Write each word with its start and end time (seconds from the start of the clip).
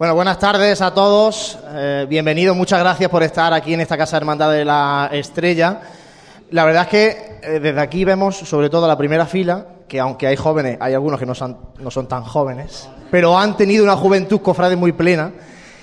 Bueno, 0.00 0.14
buenas 0.14 0.38
tardes 0.38 0.80
a 0.80 0.94
todos. 0.94 1.58
Eh, 1.74 2.06
bienvenidos, 2.08 2.56
muchas 2.56 2.80
gracias 2.80 3.10
por 3.10 3.22
estar 3.22 3.52
aquí 3.52 3.74
en 3.74 3.82
esta 3.82 3.98
Casa 3.98 4.16
Hermandad 4.16 4.50
de 4.50 4.64
la 4.64 5.10
Estrella. 5.12 5.78
La 6.52 6.64
verdad 6.64 6.84
es 6.84 6.88
que 6.88 7.38
eh, 7.42 7.60
desde 7.60 7.78
aquí 7.82 8.06
vemos, 8.06 8.34
sobre 8.34 8.70
todo 8.70 8.88
la 8.88 8.96
primera 8.96 9.26
fila, 9.26 9.66
que 9.86 10.00
aunque 10.00 10.26
hay 10.26 10.36
jóvenes, 10.36 10.78
hay 10.80 10.94
algunos 10.94 11.20
que 11.20 11.26
no 11.26 11.34
son, 11.34 11.58
no 11.80 11.90
son 11.90 12.08
tan 12.08 12.22
jóvenes, 12.22 12.88
pero 13.10 13.38
han 13.38 13.58
tenido 13.58 13.84
una 13.84 13.94
juventud 13.94 14.40
cofrade 14.40 14.74
muy 14.74 14.92
plena 14.92 15.32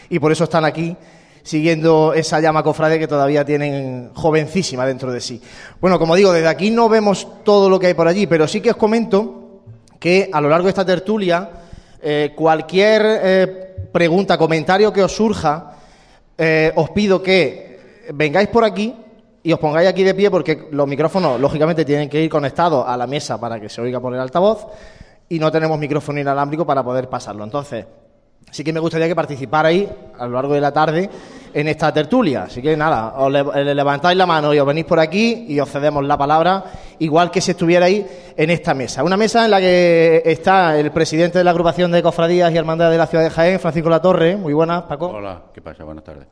y 0.10 0.18
por 0.18 0.32
eso 0.32 0.46
están 0.46 0.66
aquí 0.66 0.98
siguiendo 1.44 2.12
esa 2.16 2.40
llama 2.40 2.64
cofrade 2.64 2.98
que 2.98 3.08
todavía 3.08 3.46
tienen 3.46 4.10
jovencísima 4.16 4.84
dentro 4.88 5.12
de 5.12 5.22
sí. 5.22 5.40
Bueno, 5.80 6.00
como 6.00 6.16
digo, 6.16 6.34
desde 6.34 6.48
aquí 6.48 6.72
no 6.72 6.90
vemos 6.90 7.28
todo 7.44 7.70
lo 7.70 7.80
que 7.80 7.86
hay 7.86 7.94
por 7.94 8.08
allí, 8.08 8.26
pero 8.26 8.48
sí 8.48 8.62
que 8.62 8.72
os 8.72 8.78
comento 8.78 9.62
que 10.00 10.28
a 10.34 10.42
lo 10.42 10.50
largo 10.50 10.66
de 10.66 10.70
esta 10.70 10.86
tertulia, 10.86 11.52
eh, 12.02 12.34
cualquier 12.36 13.04
eh, 13.06 13.67
pregunta, 13.98 14.38
comentario 14.38 14.94
que 14.94 15.02
os 15.02 15.10
surja, 15.12 15.74
eh, 16.38 16.72
os 16.76 16.92
pido 16.92 17.18
que 17.18 18.06
vengáis 18.14 18.48
por 18.48 18.64
aquí 18.64 18.94
y 19.42 19.52
os 19.52 19.58
pongáis 19.58 19.90
aquí 19.90 20.04
de 20.04 20.14
pie 20.14 20.30
porque 20.30 20.68
los 20.70 20.88
micrófonos, 20.88 21.42
lógicamente, 21.42 21.84
tienen 21.84 22.08
que 22.08 22.22
ir 22.22 22.30
conectados 22.30 22.86
a 22.88 22.96
la 22.96 23.08
mesa 23.08 23.40
para 23.42 23.60
que 23.60 23.70
se 23.70 23.82
oiga 23.82 24.00
por 24.00 24.14
el 24.14 24.20
altavoz 24.20 24.68
y 25.28 25.40
no 25.40 25.52
tenemos 25.52 25.80
micrófono 25.80 26.20
inalámbrico 26.20 26.64
para 26.64 26.84
poder 26.84 27.10
pasarlo. 27.10 27.44
Entonces, 27.44 27.88
sí 28.52 28.64
que 28.64 28.72
me 28.72 28.80
gustaría 28.80 29.08
que 29.08 29.16
participarais 29.16 29.90
a 30.20 30.28
lo 30.28 30.34
largo 30.34 30.54
de 30.54 30.62
la 30.62 30.72
tarde 30.72 31.10
en 31.58 31.68
esta 31.68 31.92
tertulia. 31.92 32.44
Así 32.44 32.62
que 32.62 32.78
nada, 32.78 33.16
os 33.18 33.32
levantáis 33.32 34.16
la 34.16 34.28
mano 34.28 34.54
y 34.54 34.60
os 34.60 34.68
venís 34.68 34.86
por 34.86 35.00
aquí 35.00 35.48
y 35.50 35.60
os 35.60 35.68
cedemos 35.68 36.06
la 36.06 36.16
palabra, 36.16 36.64
igual 37.00 37.32
que 37.32 37.42
si 37.42 37.52
estuvierais 37.52 38.06
en 38.38 38.52
esta 38.52 38.76
mesa. 38.76 39.04
Una 39.04 39.18
mesa 39.18 39.46
en 39.46 39.50
la 39.50 39.60
que 39.60 40.22
está 40.24 40.78
el 40.78 40.92
presidente 40.92 41.40
de 41.40 41.44
la 41.44 41.50
agrupación 41.50 41.92
de 41.92 42.04
cofradías 42.04 42.54
y 42.54 42.58
hermandades 42.58 42.92
de 42.92 42.98
la 43.00 43.08
ciudad 43.08 43.24
de 43.24 43.32
Jaén, 43.32 43.60
Francisco 43.60 43.90
Latorre. 43.90 44.38
Muy 44.38 44.54
buenas, 44.54 44.84
Paco. 44.84 45.08
Hola, 45.08 45.46
¿qué 45.52 45.64
pasa? 45.64 45.84
Buenas 45.84 46.04
tardes. 46.04 46.28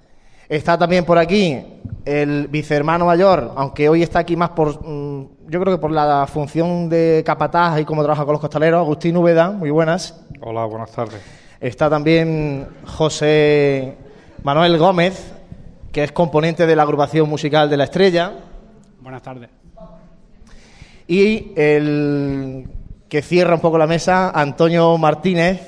Está 0.47 0.78
también 0.78 1.03
por 1.06 1.18
aquí 1.18 1.59
el 2.06 2.47
vicehermano 2.47 3.07
mayor, 3.07 3.52
aunque 3.56 3.90
hoy 3.90 4.03
está 4.03 4.19
aquí 4.19 4.36
más 4.36 4.52
por, 4.52 4.80
mm, 4.88 5.50
yo 5.50 5.59
creo 5.59 5.75
que 5.75 5.81
por 5.81 5.90
la 5.90 6.28
función 6.28 6.88
de 6.88 7.24
capataz 7.25 7.80
y 7.80 7.86
cómo 7.86 8.03
trabaja 8.03 8.25
con 8.25 8.34
los 8.34 8.42
costaleros, 8.42 8.80
Agustín 8.80 9.18
Úbeda. 9.18 9.50
Muy 9.50 9.72
buenas. 9.72 10.24
Hola, 10.40 10.66
buenas 10.66 10.92
tardes. 10.92 11.19
Está 11.59 11.90
también 11.90 12.68
José 12.86 14.05
Manuel 14.45 14.78
Gómez, 14.78 15.33
que 15.91 16.03
es 16.03 16.11
componente 16.11 16.67
de 16.67 16.75
la 16.75 16.83
agrupación 16.83 17.28
musical 17.28 17.67
de 17.67 17.78
La 17.78 17.85
Estrella. 17.85 18.31
Buenas 19.01 19.23
tardes. 19.23 19.50
Y 21.07 21.51
el 21.56 22.67
que 23.09 23.23
cierra 23.23 23.56
un 23.56 23.59
poco 23.59 23.79
la 23.79 23.88
mesa, 23.88 24.29
Antonio 24.29 25.00
Martínez. 25.00 25.61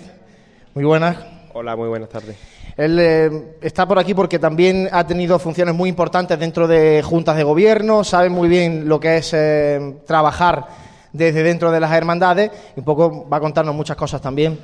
Muy 0.75 0.83
buenas. 0.83 1.17
Hola, 1.55 1.75
muy 1.75 1.87
buenas 1.87 2.09
tardes. 2.09 2.37
Él 2.77 2.99
eh, 2.99 3.55
está 3.61 3.87
por 3.87 3.97
aquí 3.97 4.13
porque 4.13 4.37
también 4.37 4.89
ha 4.91 5.07
tenido 5.07 5.39
funciones 5.39 5.73
muy 5.73 5.89
importantes 5.89 6.37
dentro 6.37 6.67
de 6.67 7.01
juntas 7.01 7.35
de 7.35 7.43
gobierno, 7.43 8.03
sabe 8.03 8.29
muy 8.29 8.47
bien 8.47 8.87
lo 8.87 8.99
que 8.99 9.17
es 9.17 9.33
eh, 9.33 10.01
trabajar 10.05 10.67
desde 11.11 11.41
dentro 11.41 11.71
de 11.71 11.79
las 11.79 11.91
hermandades 11.93 12.51
y 12.75 12.81
un 12.81 12.85
poco 12.85 13.27
va 13.27 13.37
a 13.37 13.39
contarnos 13.39 13.73
muchas 13.73 13.97
cosas 13.97 14.21
también 14.21 14.59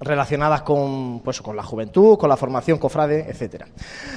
relacionadas 0.00 0.62
con, 0.62 1.20
pues, 1.20 1.40
con 1.40 1.56
la 1.56 1.62
juventud, 1.62 2.18
con 2.18 2.28
la 2.28 2.36
formación 2.36 2.78
cofrade, 2.78 3.26
etcétera. 3.28 3.66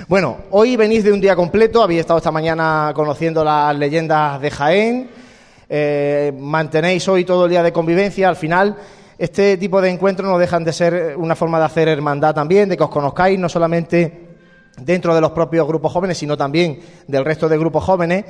Bueno, 0.08 0.38
hoy 0.52 0.76
venís 0.76 1.04
de 1.04 1.12
un 1.12 1.22
día 1.22 1.36
completo, 1.36 1.82
habéis 1.82 2.02
estado 2.02 2.18
esta 2.18 2.32
mañana 2.32 2.92
conociendo 2.96 3.44
las 3.44 3.76
leyendas 3.76 4.42
de 4.42 4.52
Jaén, 4.52 5.10
eh, 5.70 6.34
mantenéis 6.38 7.08
hoy 7.08 7.26
todo 7.26 7.46
el 7.46 7.52
día 7.52 7.64
de 7.64 7.74
convivencia, 7.74 8.30
al 8.30 8.36
final 8.36 8.78
este 9.18 9.58
tipo 9.58 9.82
de 9.82 9.90
encuentros 9.90 10.30
no 10.30 10.38
dejan 10.38 10.64
de 10.64 10.72
ser 10.72 11.16
una 11.18 11.36
forma 11.36 11.58
de 11.58 11.66
hacer 11.66 11.88
hermandad 11.88 12.36
también, 12.36 12.70
de 12.70 12.78
que 12.78 12.84
os 12.84 12.90
conozcáis 12.90 13.40
no 13.40 13.50
solamente 13.50 14.28
dentro 14.80 15.16
de 15.16 15.22
los 15.22 15.32
propios 15.32 15.68
grupos 15.68 15.92
jóvenes, 15.92 16.20
sino 16.20 16.38
también 16.38 16.80
del 17.08 17.26
resto 17.26 17.50
de 17.50 17.58
grupos 17.58 17.84
jóvenes. 17.84 18.26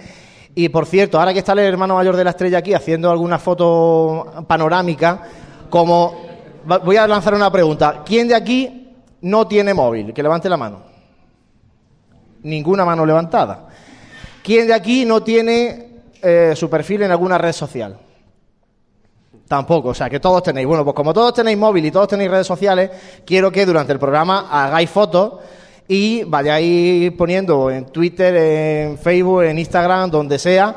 Y 0.56 0.70
por 0.70 0.86
cierto, 0.86 1.20
ahora 1.20 1.34
que 1.34 1.40
está 1.40 1.52
el 1.52 1.60
hermano 1.60 1.96
mayor 1.96 2.16
de 2.16 2.24
la 2.24 2.30
estrella 2.30 2.60
aquí 2.60 2.74
haciendo 2.74 3.12
alguna 3.12 3.38
foto 3.38 4.46
panorámica, 4.48 5.24
como 5.70 6.27
voy 6.68 6.98
a 6.98 7.08
lanzar 7.08 7.34
una 7.34 7.52
pregunta. 7.52 8.04
¿Quién 8.06 8.28
de 8.28 8.36
aquí 8.36 8.94
no 9.22 9.48
tiene 9.48 9.74
móvil? 9.74 10.14
Que 10.14 10.22
levante 10.22 10.50
la 10.50 10.58
mano. 10.58 10.82
Ninguna 12.44 12.86
mano 12.86 13.06
levantada. 13.06 13.68
¿Quién 14.44 14.68
de 14.68 14.74
aquí 14.74 15.06
no 15.06 15.24
tiene 15.24 16.02
eh, 16.22 16.54
su 16.56 16.70
perfil 16.70 17.04
en 17.04 17.12
alguna 17.12 17.38
red 17.38 17.54
social? 17.54 17.98
Tampoco, 19.48 19.90
o 19.90 19.94
sea, 19.94 20.10
que 20.10 20.20
todos 20.20 20.44
tenéis. 20.44 20.68
Bueno, 20.68 20.84
pues 20.84 20.96
como 20.96 21.14
todos 21.14 21.34
tenéis 21.34 21.58
móvil 21.58 21.86
y 21.86 21.92
todos 21.92 22.10
tenéis 22.10 22.30
redes 22.30 22.48
sociales, 22.48 22.92
quiero 23.26 23.52
que 23.52 23.66
durante 23.66 23.94
el 23.94 24.00
programa 24.00 24.48
hagáis 24.52 24.90
fotos 24.90 25.36
y 25.88 26.24
vayáis 26.26 27.12
poniendo 27.14 27.72
en 27.72 27.86
Twitter, 27.86 28.36
en 28.36 28.98
Facebook, 28.98 29.44
en 29.44 29.58
Instagram, 29.58 30.12
donde 30.12 30.38
sea, 30.38 30.76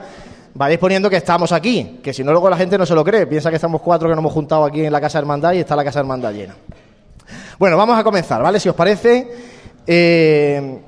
vayáis 0.54 0.78
poniendo 0.78 1.08
que 1.08 1.16
estamos 1.16 1.52
aquí, 1.52 2.00
que 2.02 2.12
si 2.12 2.24
no 2.24 2.32
luego 2.32 2.50
la 2.50 2.56
gente 2.56 2.76
no 2.76 2.86
se 2.86 2.94
lo 2.94 3.04
cree, 3.04 3.26
piensa 3.26 3.50
que 3.50 3.56
estamos 3.56 3.80
cuatro 3.80 4.08
que 4.08 4.14
nos 4.14 4.22
hemos 4.22 4.32
juntado 4.32 4.64
aquí 4.64 4.84
en 4.84 4.92
la 4.92 5.00
Casa 5.00 5.18
Hermandad 5.18 5.52
y 5.52 5.58
está 5.58 5.76
la 5.76 5.84
Casa 5.84 6.00
Hermandad 6.00 6.32
llena. 6.32 6.54
Bueno, 7.58 7.76
vamos 7.76 7.98
a 7.98 8.04
comenzar, 8.04 8.42
¿vale? 8.42 8.58
Si 8.58 8.68
os 8.68 8.74
parece. 8.74 9.28
Eh, 9.86 10.80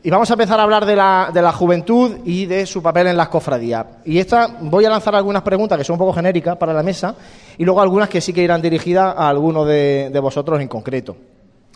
y 0.00 0.10
vamos 0.10 0.30
a 0.30 0.34
empezar 0.34 0.60
a 0.60 0.62
hablar 0.62 0.86
de 0.86 0.94
la, 0.94 1.30
de 1.34 1.42
la, 1.42 1.52
juventud 1.52 2.18
y 2.24 2.46
de 2.46 2.66
su 2.66 2.82
papel 2.82 3.08
en 3.08 3.16
las 3.16 3.28
cofradías. 3.28 3.84
Y 4.04 4.18
esta 4.18 4.46
voy 4.60 4.84
a 4.84 4.90
lanzar 4.90 5.14
algunas 5.14 5.42
preguntas 5.42 5.76
que 5.76 5.84
son 5.84 5.94
un 5.94 5.98
poco 5.98 6.12
genéricas 6.12 6.56
para 6.56 6.72
la 6.72 6.82
mesa 6.82 7.14
y 7.56 7.64
luego 7.64 7.80
algunas 7.80 8.08
que 8.08 8.20
sí 8.20 8.32
que 8.32 8.42
irán 8.42 8.62
dirigidas 8.62 9.14
a 9.16 9.28
alguno 9.28 9.64
de, 9.64 10.10
de 10.12 10.20
vosotros 10.20 10.60
en 10.60 10.68
concreto. 10.68 11.16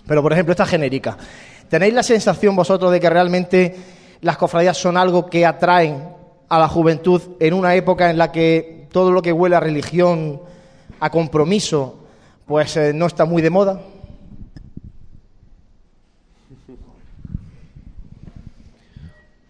Pero, 0.07 0.23
por 0.23 0.33
ejemplo, 0.33 0.53
esta 0.53 0.67
genérica. 0.67 1.17
¿Tenéis 1.69 1.95
la 1.95 2.03
sensación 2.03 2.55
vosotros 2.55 2.93
de 2.93 3.01
que 3.01 3.11
realmente 3.11 3.77
las 4.21 4.37
cofradías 4.37 4.77
son 4.77 4.97
algo 4.97 5.27
que 5.27 5.45
atraen 5.45 6.22
a 6.53 6.59
la 6.59 6.69
juventud 6.69 7.23
en 7.41 7.55
una 7.55 7.75
época 7.75 8.11
en 8.11 8.19
la 8.19 8.31
que 8.31 8.87
todo 8.93 9.11
lo 9.11 9.23
que 9.23 9.33
huele 9.33 9.57
a 9.57 9.61
religión, 9.61 10.39
a 11.01 11.09
compromiso, 11.09 12.05
pues 12.45 12.77
eh, 12.77 12.93
no 12.93 13.07
está 13.07 13.25
muy 13.25 13.41
de 13.41 13.49
moda? 13.49 13.81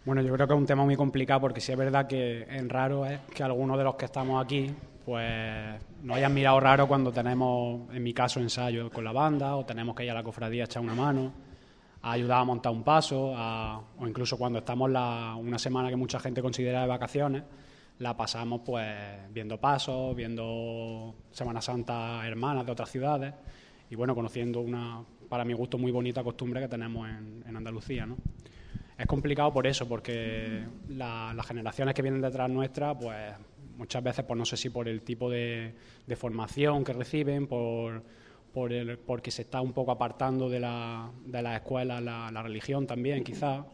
Bueno, 0.04 0.22
yo 0.22 0.32
creo 0.32 0.46
que 0.46 0.54
es 0.54 0.60
un 0.60 0.66
tema 0.66 0.84
muy 0.84 0.94
complicado 0.94 1.40
porque 1.40 1.60
sí 1.60 1.72
es 1.72 1.78
verdad 1.78 2.06
que 2.06 2.44
en 2.44 2.68
raro 2.68 3.04
es 3.04 3.18
que 3.34 3.42
algunos 3.42 3.76
de 3.78 3.82
los 3.82 3.96
que 3.96 4.04
estamos 4.04 4.44
aquí 4.44 4.72
pues 5.04 5.80
nos 6.04 6.16
hayan 6.16 6.32
mirado 6.32 6.60
raro 6.60 6.86
cuando 6.86 7.10
tenemos, 7.10 7.92
en 7.92 8.00
mi 8.00 8.14
caso, 8.14 8.38
ensayo 8.38 8.88
con 8.90 9.02
la 9.02 9.10
banda 9.10 9.56
o 9.56 9.64
tenemos 9.66 9.96
que 9.96 10.04
ir 10.04 10.12
a 10.12 10.14
la 10.14 10.22
cofradía 10.22 10.62
a 10.62 10.66
echar 10.66 10.80
una 10.80 10.94
mano 10.94 11.32
ha 12.02 12.12
ayudado 12.12 12.42
a 12.42 12.44
montar 12.44 12.72
un 12.72 12.82
paso, 12.82 13.32
o 13.32 14.06
incluso 14.06 14.36
cuando 14.36 14.58
estamos 14.58 14.90
la, 14.90 15.36
una 15.38 15.58
semana 15.58 15.88
que 15.88 15.96
mucha 15.96 16.18
gente 16.18 16.42
considera 16.42 16.82
de 16.82 16.88
vacaciones, 16.88 17.44
la 17.98 18.16
pasamos 18.16 18.62
pues 18.64 18.86
viendo 19.32 19.58
pasos, 19.58 20.14
viendo 20.16 21.14
Semana 21.30 21.62
Santa 21.62 22.26
hermanas 22.26 22.66
de 22.66 22.72
otras 22.72 22.90
ciudades 22.90 23.32
y 23.88 23.94
bueno, 23.94 24.14
conociendo 24.14 24.60
una, 24.60 25.02
para 25.28 25.44
mi 25.44 25.52
gusto, 25.52 25.78
muy 25.78 25.92
bonita 25.92 26.24
costumbre 26.24 26.60
que 26.60 26.68
tenemos 26.68 27.08
en, 27.08 27.44
en 27.46 27.56
Andalucía, 27.56 28.04
¿no? 28.06 28.16
Es 28.98 29.06
complicado 29.06 29.52
por 29.52 29.66
eso, 29.66 29.88
porque 29.88 30.64
las 30.88 31.46
generaciones 31.46 31.94
que 31.94 32.02
vienen 32.02 32.20
detrás 32.20 32.50
nuestra, 32.50 32.96
pues 32.96 33.32
muchas 33.76 34.02
veces, 34.02 34.24
pues 34.24 34.38
no 34.38 34.44
sé 34.44 34.56
si 34.56 34.70
por 34.70 34.88
el 34.88 35.02
tipo 35.02 35.30
de, 35.30 35.74
de 36.06 36.16
formación 36.16 36.84
que 36.84 36.92
reciben, 36.92 37.46
por 37.46 38.02
por 38.52 38.72
el, 38.72 38.98
porque 38.98 39.30
se 39.30 39.42
está 39.42 39.60
un 39.60 39.72
poco 39.72 39.92
apartando 39.92 40.48
de 40.48 40.60
la, 40.60 41.10
de 41.24 41.42
la 41.42 41.56
escuela 41.56 42.00
la, 42.00 42.42
religión 42.42 42.86
también, 42.86 43.24
quizás, 43.24 43.64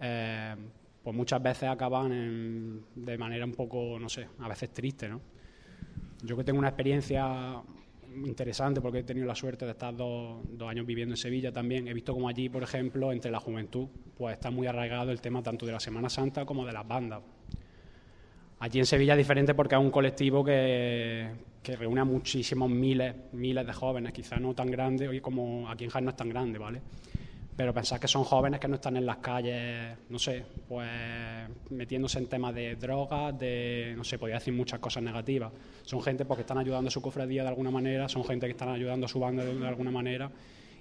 eh, 0.00 0.54
pues 1.02 1.14
muchas 1.14 1.42
veces 1.42 1.68
acaban 1.68 2.84
de 2.94 3.18
manera 3.18 3.44
un 3.44 3.52
poco, 3.52 3.98
no 3.98 4.08
sé, 4.08 4.28
a 4.40 4.48
veces 4.48 4.72
triste, 4.72 5.08
¿no? 5.08 5.20
Yo 6.22 6.36
que 6.36 6.44
tengo 6.44 6.58
una 6.58 6.68
experiencia 6.68 7.62
interesante 8.24 8.80
porque 8.80 8.98
he 8.98 9.04
tenido 9.04 9.26
la 9.26 9.34
suerte 9.34 9.64
de 9.64 9.72
estar 9.72 9.94
dos, 9.94 10.40
dos, 10.50 10.68
años 10.68 10.86
viviendo 10.86 11.12
en 11.12 11.16
Sevilla 11.16 11.52
también. 11.52 11.86
He 11.86 11.94
visto 11.94 12.12
como 12.12 12.28
allí, 12.28 12.48
por 12.48 12.62
ejemplo, 12.62 13.12
entre 13.12 13.30
la 13.30 13.38
juventud, 13.38 13.86
pues 14.16 14.34
está 14.34 14.50
muy 14.50 14.66
arraigado 14.66 15.12
el 15.12 15.20
tema 15.20 15.42
tanto 15.42 15.66
de 15.66 15.72
la 15.72 15.80
Semana 15.80 16.08
Santa 16.08 16.44
como 16.44 16.66
de 16.66 16.72
las 16.72 16.86
bandas. 16.86 17.22
Allí 18.60 18.80
en 18.80 18.86
Sevilla 18.86 19.12
es 19.12 19.18
diferente 19.18 19.54
porque 19.54 19.76
es 19.76 19.80
un 19.80 19.90
colectivo 19.90 20.44
que, 20.44 21.28
reúne 21.78 22.00
a 22.00 22.04
muchísimos 22.04 22.68
miles, 22.70 23.14
miles 23.32 23.66
de 23.66 23.72
jóvenes, 23.72 24.12
quizás 24.12 24.40
no 24.40 24.54
tan 24.54 24.70
grandes, 24.70 25.08
hoy 25.08 25.20
como 25.20 25.68
aquí 25.68 25.84
en 25.84 25.90
Jaén 25.90 26.06
no 26.06 26.10
es 26.10 26.16
tan 26.16 26.30
grande, 26.30 26.58
¿vale? 26.58 26.80
Pero 27.54 27.74
pensar 27.74 28.00
que 28.00 28.08
son 28.08 28.24
jóvenes 28.24 28.58
que 28.58 28.68
no 28.68 28.76
están 28.76 28.96
en 28.96 29.04
las 29.04 29.18
calles, 29.18 29.98
no 30.08 30.18
sé, 30.18 30.44
pues 30.66 30.88
metiéndose 31.70 32.18
en 32.18 32.26
temas 32.26 32.54
de 32.54 32.76
drogas, 32.76 33.38
de, 33.38 33.94
no 33.96 34.02
sé, 34.02 34.18
podría 34.18 34.38
decir 34.38 34.54
muchas 34.54 34.80
cosas 34.80 35.02
negativas. 35.02 35.52
Son 35.84 36.00
gente 36.00 36.24
porque 36.24 36.40
están 36.40 36.58
ayudando 36.58 36.88
a 36.88 36.90
su 36.90 37.02
cofradía 37.02 37.42
de 37.42 37.48
alguna 37.48 37.70
manera, 37.70 38.08
son 38.08 38.24
gente 38.24 38.46
que 38.46 38.52
están 38.52 38.70
ayudando 38.70 39.06
a 39.06 39.08
su 39.08 39.20
banda 39.20 39.44
de, 39.44 39.54
de 39.54 39.68
alguna 39.68 39.90
manera 39.90 40.30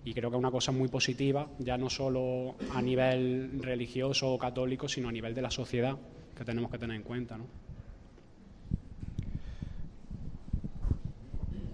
y 0.06 0.13
creo 0.13 0.29
que 0.29 0.38
es 0.38 0.39
una 0.39 0.51
cosa 0.51 0.71
muy 0.71 0.88
positiva, 0.88 1.47
ya 1.59 1.77
no 1.77 1.89
solo 1.89 2.56
a 2.74 2.81
nivel 2.81 3.59
religioso 3.62 4.31
o 4.31 4.38
católico, 4.38 4.88
sino 4.88 5.09
a 5.09 5.12
nivel 5.12 5.35
de 5.35 5.41
la 5.41 5.51
sociedad 5.51 5.97
que 6.33 6.45
tenemos 6.45 6.71
que 6.71 6.77
tener 6.77 6.95
en 6.95 7.03
cuenta, 7.03 7.38
¿no? 7.38 7.66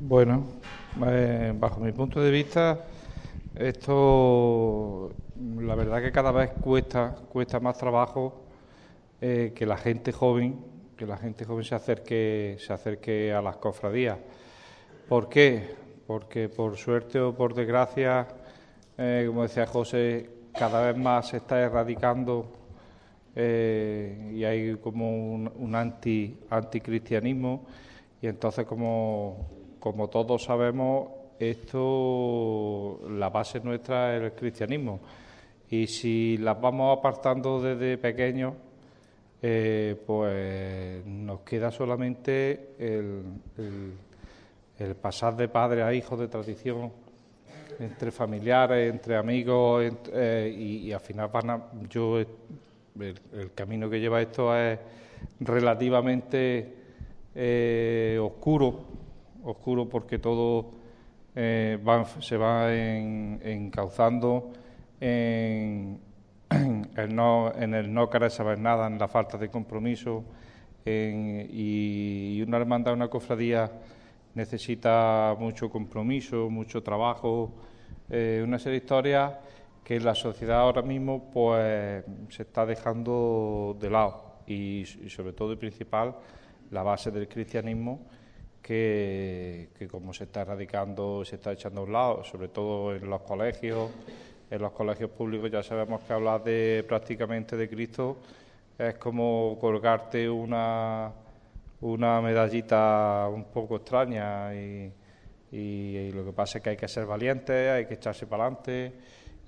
Bueno, 0.05 0.44
eh, 1.07 1.53
bajo 1.55 1.79
mi 1.79 1.94
punto 1.94 2.19
de 2.21 2.29
vista, 2.29 2.77
esto 3.55 5.09
la 5.59 5.75
verdad 5.75 6.01
que 6.01 6.11
cada 6.11 6.33
vez 6.33 6.51
cuesta, 6.59 7.15
cuesta 7.29 7.61
más 7.61 7.77
trabajo 7.77 8.41
eh, 9.21 9.53
que 9.55 9.65
la 9.65 9.77
gente 9.77 10.11
joven, 10.11 10.59
que 10.97 11.05
la 11.05 11.15
gente 11.15 11.45
joven 11.45 11.63
se 11.63 11.75
acerque, 11.75 12.57
se 12.59 12.73
acerque 12.73 13.31
a 13.31 13.41
las 13.41 13.55
cofradías. 13.55 14.17
¿Por 15.07 15.29
qué? 15.29 15.73
Porque 16.05 16.50
por 16.50 16.75
suerte 16.75 17.21
o 17.21 17.33
por 17.33 17.53
desgracia, 17.53 18.27
eh, 18.97 19.23
como 19.25 19.44
decía 19.44 19.65
José, 19.67 20.29
cada 20.59 20.85
vez 20.85 21.01
más 21.01 21.29
se 21.29 21.38
está 21.38 21.61
erradicando 21.61 22.51
y 23.38 24.44
hay 24.44 24.77
como 24.83 25.33
un, 25.33 25.50
un 25.55 25.75
anti, 25.75 26.38
anticristianismo 26.50 27.65
y 28.21 28.27
entonces 28.27 28.65
como, 28.65 29.62
como 29.83 30.07
todos 30.07 30.45
sabemos 30.45 31.09
esto 31.38 33.01
la 33.09 33.30
base 33.30 33.59
nuestra 33.59 34.15
es 34.15 34.24
el 34.24 34.31
cristianismo. 34.31 35.01
Y 35.69 35.88
si 35.88 36.38
las 36.38 36.62
vamos 36.62 36.97
apartando 36.97 37.62
desde 37.62 37.97
pequeños 37.97 38.53
eh, 39.41 40.01
pues 40.07 41.06
nos 41.06 41.41
queda 41.41 41.69
solamente 41.69 42.75
el, 42.80 43.24
pasar 45.01 45.35
de 45.35 45.50
padre 45.50 45.83
a 45.83 45.94
hijo 45.94 46.15
de 46.15 46.29
tradición 46.29 46.89
entre 47.77 48.09
familiares, 48.12 48.89
entre 48.89 49.18
amigos 49.18 49.83
eh, 50.13 50.56
y, 50.57 50.94
al 50.94 51.01
final 51.01 51.27
van 51.27 51.89
yo 51.89 52.19
el, 52.21 52.27
camino 53.53 53.89
que 53.89 54.00
lleva 54.00 54.21
esto 54.21 54.56
es 54.56 54.79
relativamente 55.41 56.74
eh, 57.36 58.18
oscuro, 58.21 59.02
oscuro 59.43 59.87
porque 59.87 60.19
todo 60.19 60.71
eh, 61.35 61.79
se 62.19 62.37
va 62.37 62.73
encauzando 62.73 64.51
en, 64.99 65.99
el 66.95 67.15
no, 67.15 67.53
en 67.55 67.73
el 67.73 67.93
no 67.93 68.09
querer 68.09 68.31
saber 68.31 68.59
nada, 68.59 68.87
en 68.87 68.97
la 68.99 69.07
falta 69.07 69.37
de 69.37 69.49
compromiso. 69.49 70.23
y, 70.85 72.41
una 72.45 72.57
hermandad, 72.57 72.93
una 72.93 73.07
cofradía 73.07 73.71
necesita 74.35 75.35
mucho 75.39 75.69
compromiso, 75.69 76.49
mucho 76.49 76.81
trabajo, 76.83 77.51
eh, 78.09 78.41
una 78.43 78.59
serie 78.59 78.79
de 78.79 78.85
historias 78.85 79.33
que 79.83 79.99
la 79.99 80.15
sociedad 80.15 80.59
ahora 80.59 80.81
mismo 80.81 81.29
pues 81.31 82.03
se 82.29 82.43
está 82.43 82.65
dejando 82.65 83.77
de 83.79 83.89
lado 83.89 84.37
y, 84.47 84.85
sobre 85.07 85.33
todo 85.33 85.53
y 85.53 85.55
principal 85.57 86.15
la 86.71 86.83
base 86.83 87.11
del 87.11 87.27
cristianismo 87.27 87.99
que, 88.63 89.88
como 89.92 90.13
se 90.13 90.24
está 90.24 90.42
erradicando, 90.42 91.24
se 91.25 91.36
está 91.36 91.51
echando 91.51 91.81
a 91.81 91.83
un 91.83 91.92
lado, 91.92 92.24
sobre 92.24 92.48
todo 92.48 92.95
en 92.95 93.07
los 93.10 93.21
colegios, 93.21 93.92
en 94.50 94.62
los 94.62 94.71
colegios 94.71 95.10
públicos 95.12 95.51
ya 95.51 95.62
sabemos 95.62 96.01
que 96.01 96.13
hablar 96.13 96.44
de 96.44 96.86
prácticamente 96.88 97.57
de 97.57 97.69
Cristo 97.69 98.18
es 98.77 98.95
como 98.95 99.57
colgarte 99.60 100.30
una, 100.30 101.12
una 101.81 102.21
medallita 102.21 103.27
un 103.31 103.45
poco 103.45 103.75
extraña 103.77 104.54
y, 104.56 104.92
lo 106.13 106.25
que 106.25 106.31
pasa 106.31 106.57
es 106.57 106.63
que 106.63 106.69
hay 106.71 106.77
que 106.77 106.88
ser 106.88 107.06
valiente, 107.06 107.69
hay 107.69 107.86
que 107.86 107.95
echarse 107.95 108.25
para 108.25 108.45
adelante 108.45 108.94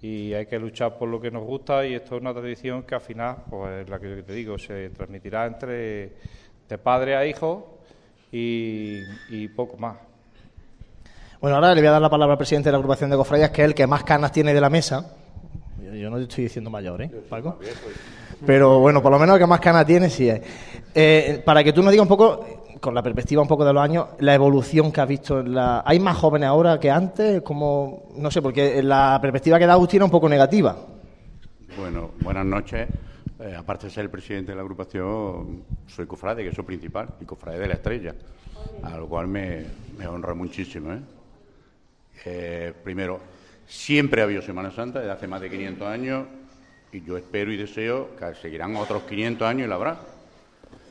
y 0.02 0.34
hay 0.34 0.46
que 0.46 0.60
luchar 0.60 0.98
por 0.98 1.10
lo 1.10 1.20
que 1.20 1.32
nos 1.32 1.44
gusta 1.44 1.86
y 1.86 1.96
esto 1.96 2.16
es 2.16 2.22
una 2.22 2.34
tradición 2.34 2.84
que 2.84 2.96
al 2.96 3.02
final, 3.02 3.38
pues 3.50 3.90
la 3.90 4.00
que 4.00 4.22
te 4.22 4.34
digo, 4.34 4.58
se 4.58 4.90
transmitirá 4.90 5.46
entre 5.48 6.12
de 6.68 6.78
padre 6.78 7.16
a 7.16 7.26
hijo 7.26 7.75
y, 8.38 9.48
poco 9.50 9.78
más. 9.78 9.98
Bueno, 11.40 11.56
ahora 11.56 11.74
le 11.74 11.82
voy 11.82 11.88
a 11.88 11.92
dar 11.92 12.02
la 12.02 12.10
palabra 12.10 12.34
al 12.34 12.38
presidente 12.38 12.68
de 12.68 12.72
la 12.72 12.78
agrupación 12.78 13.10
de 13.10 13.16
cofradías, 13.16 13.52
que 13.52 13.62
es 13.62 13.68
el 13.68 13.76
que 13.76 13.88
más 13.88 14.04
canas 14.04 14.32
tiene 14.32 14.54
de 14.54 14.62
la 14.62 14.70
mesa. 14.70 15.14
Yo 15.94 16.10
no 16.10 16.18
estoy 16.18 16.46
diciendo 16.46 16.70
mayor, 16.70 17.02
¿eh, 17.02 17.12
Paco? 17.30 17.60
Pero 18.46 18.80
bueno, 18.80 19.02
por 19.02 19.12
lo 19.12 19.20
menos 19.20 19.36
el 19.36 19.42
que 19.42 19.48
más 19.48 19.60
canas 19.60 19.86
tiene 19.86 20.10
sí 20.10 20.28
es. 20.28 20.42
Eh, 20.94 21.42
para 21.46 21.64
que 21.64 21.72
tú 21.72 21.82
nos 21.82 21.92
digas 21.92 22.04
un 22.04 22.10
poco, 22.10 22.64
con 22.82 22.94
la 22.94 23.02
perspectiva 23.02 23.42
un 23.42 23.48
poco 23.48 23.64
de 23.64 23.72
los 23.72 23.82
años, 23.82 24.08
la 24.20 24.34
evolución 24.34 24.92
que 24.92 25.02
has 25.02 25.08
visto. 25.08 25.42
la... 25.42 25.84
¿Hay 25.86 26.00
más 26.00 26.18
jóvenes 26.18 26.50
ahora 26.50 26.80
que 26.80 26.92
antes? 26.92 27.42
como 27.42 28.10
No 28.18 28.30
sé, 28.30 28.42
porque 28.42 28.84
la 28.84 29.20
perspectiva 29.22 29.58
que 29.58 29.66
da 29.66 29.74
Agustín 29.74 30.02
es 30.02 30.06
un 30.06 30.12
poco 30.12 30.28
negativa. 30.28 30.76
Bueno, 31.78 32.12
buenas 32.22 32.46
noches. 32.46 32.88
Eh, 33.46 33.54
aparte 33.56 33.86
de 33.86 33.94
ser 33.94 34.06
el 34.06 34.10
presidente 34.10 34.54
de 34.54 34.56
la 34.56 34.64
agrupación, 34.64 35.64
soy 35.86 36.08
cofrade, 36.08 36.42
que 36.42 36.50
es 36.50 36.56
su 36.56 36.66
principal, 36.66 37.10
y 37.22 37.26
cofrade 37.26 37.60
de 37.60 37.68
la 37.68 37.76
estrella, 37.76 38.16
a 38.82 38.98
lo 38.98 39.08
cual 39.08 39.28
me, 39.28 39.66
honra 40.08 40.34
muchísimo. 40.34 40.92
¿eh? 40.92 41.00
¿eh? 42.26 42.74
primero, 42.84 43.20
siempre 43.68 44.22
ha 44.22 44.24
habido 44.24 44.42
Semana 44.42 44.72
Santa 44.72 44.98
desde 44.98 45.12
hace 45.12 45.28
más 45.28 45.42
de 45.42 45.52
500 45.52 45.88
años 45.88 46.28
y 46.92 47.04
yo 47.04 47.18
espero 47.18 47.52
y 47.52 47.58
deseo 47.58 48.16
que 48.16 48.34
seguirán 48.34 48.76
otros 48.78 49.04
500 49.04 49.48
años 49.48 49.68
y 49.68 49.70
la 49.70 49.76
habrá. 49.76 50.00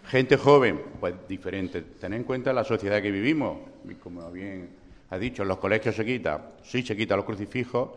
Gente 0.06 0.36
joven, 0.36 0.80
pues 1.00 1.14
diferente. 1.26 1.82
Ten 1.82 2.12
en 2.12 2.22
cuenta 2.22 2.52
la 2.52 2.62
sociedad 2.62 3.02
que 3.02 3.10
vivimos. 3.10 3.58
Y 3.90 3.94
como 3.94 4.30
bien 4.30 4.68
ha 5.10 5.18
dicho, 5.18 5.42
en 5.42 5.48
los 5.48 5.58
colegios 5.58 5.96
se 5.96 6.04
quita, 6.04 6.52
sí 6.62 6.82
se 6.82 6.96
quita 6.96 7.16
los 7.16 7.24
crucifijos, 7.24 7.90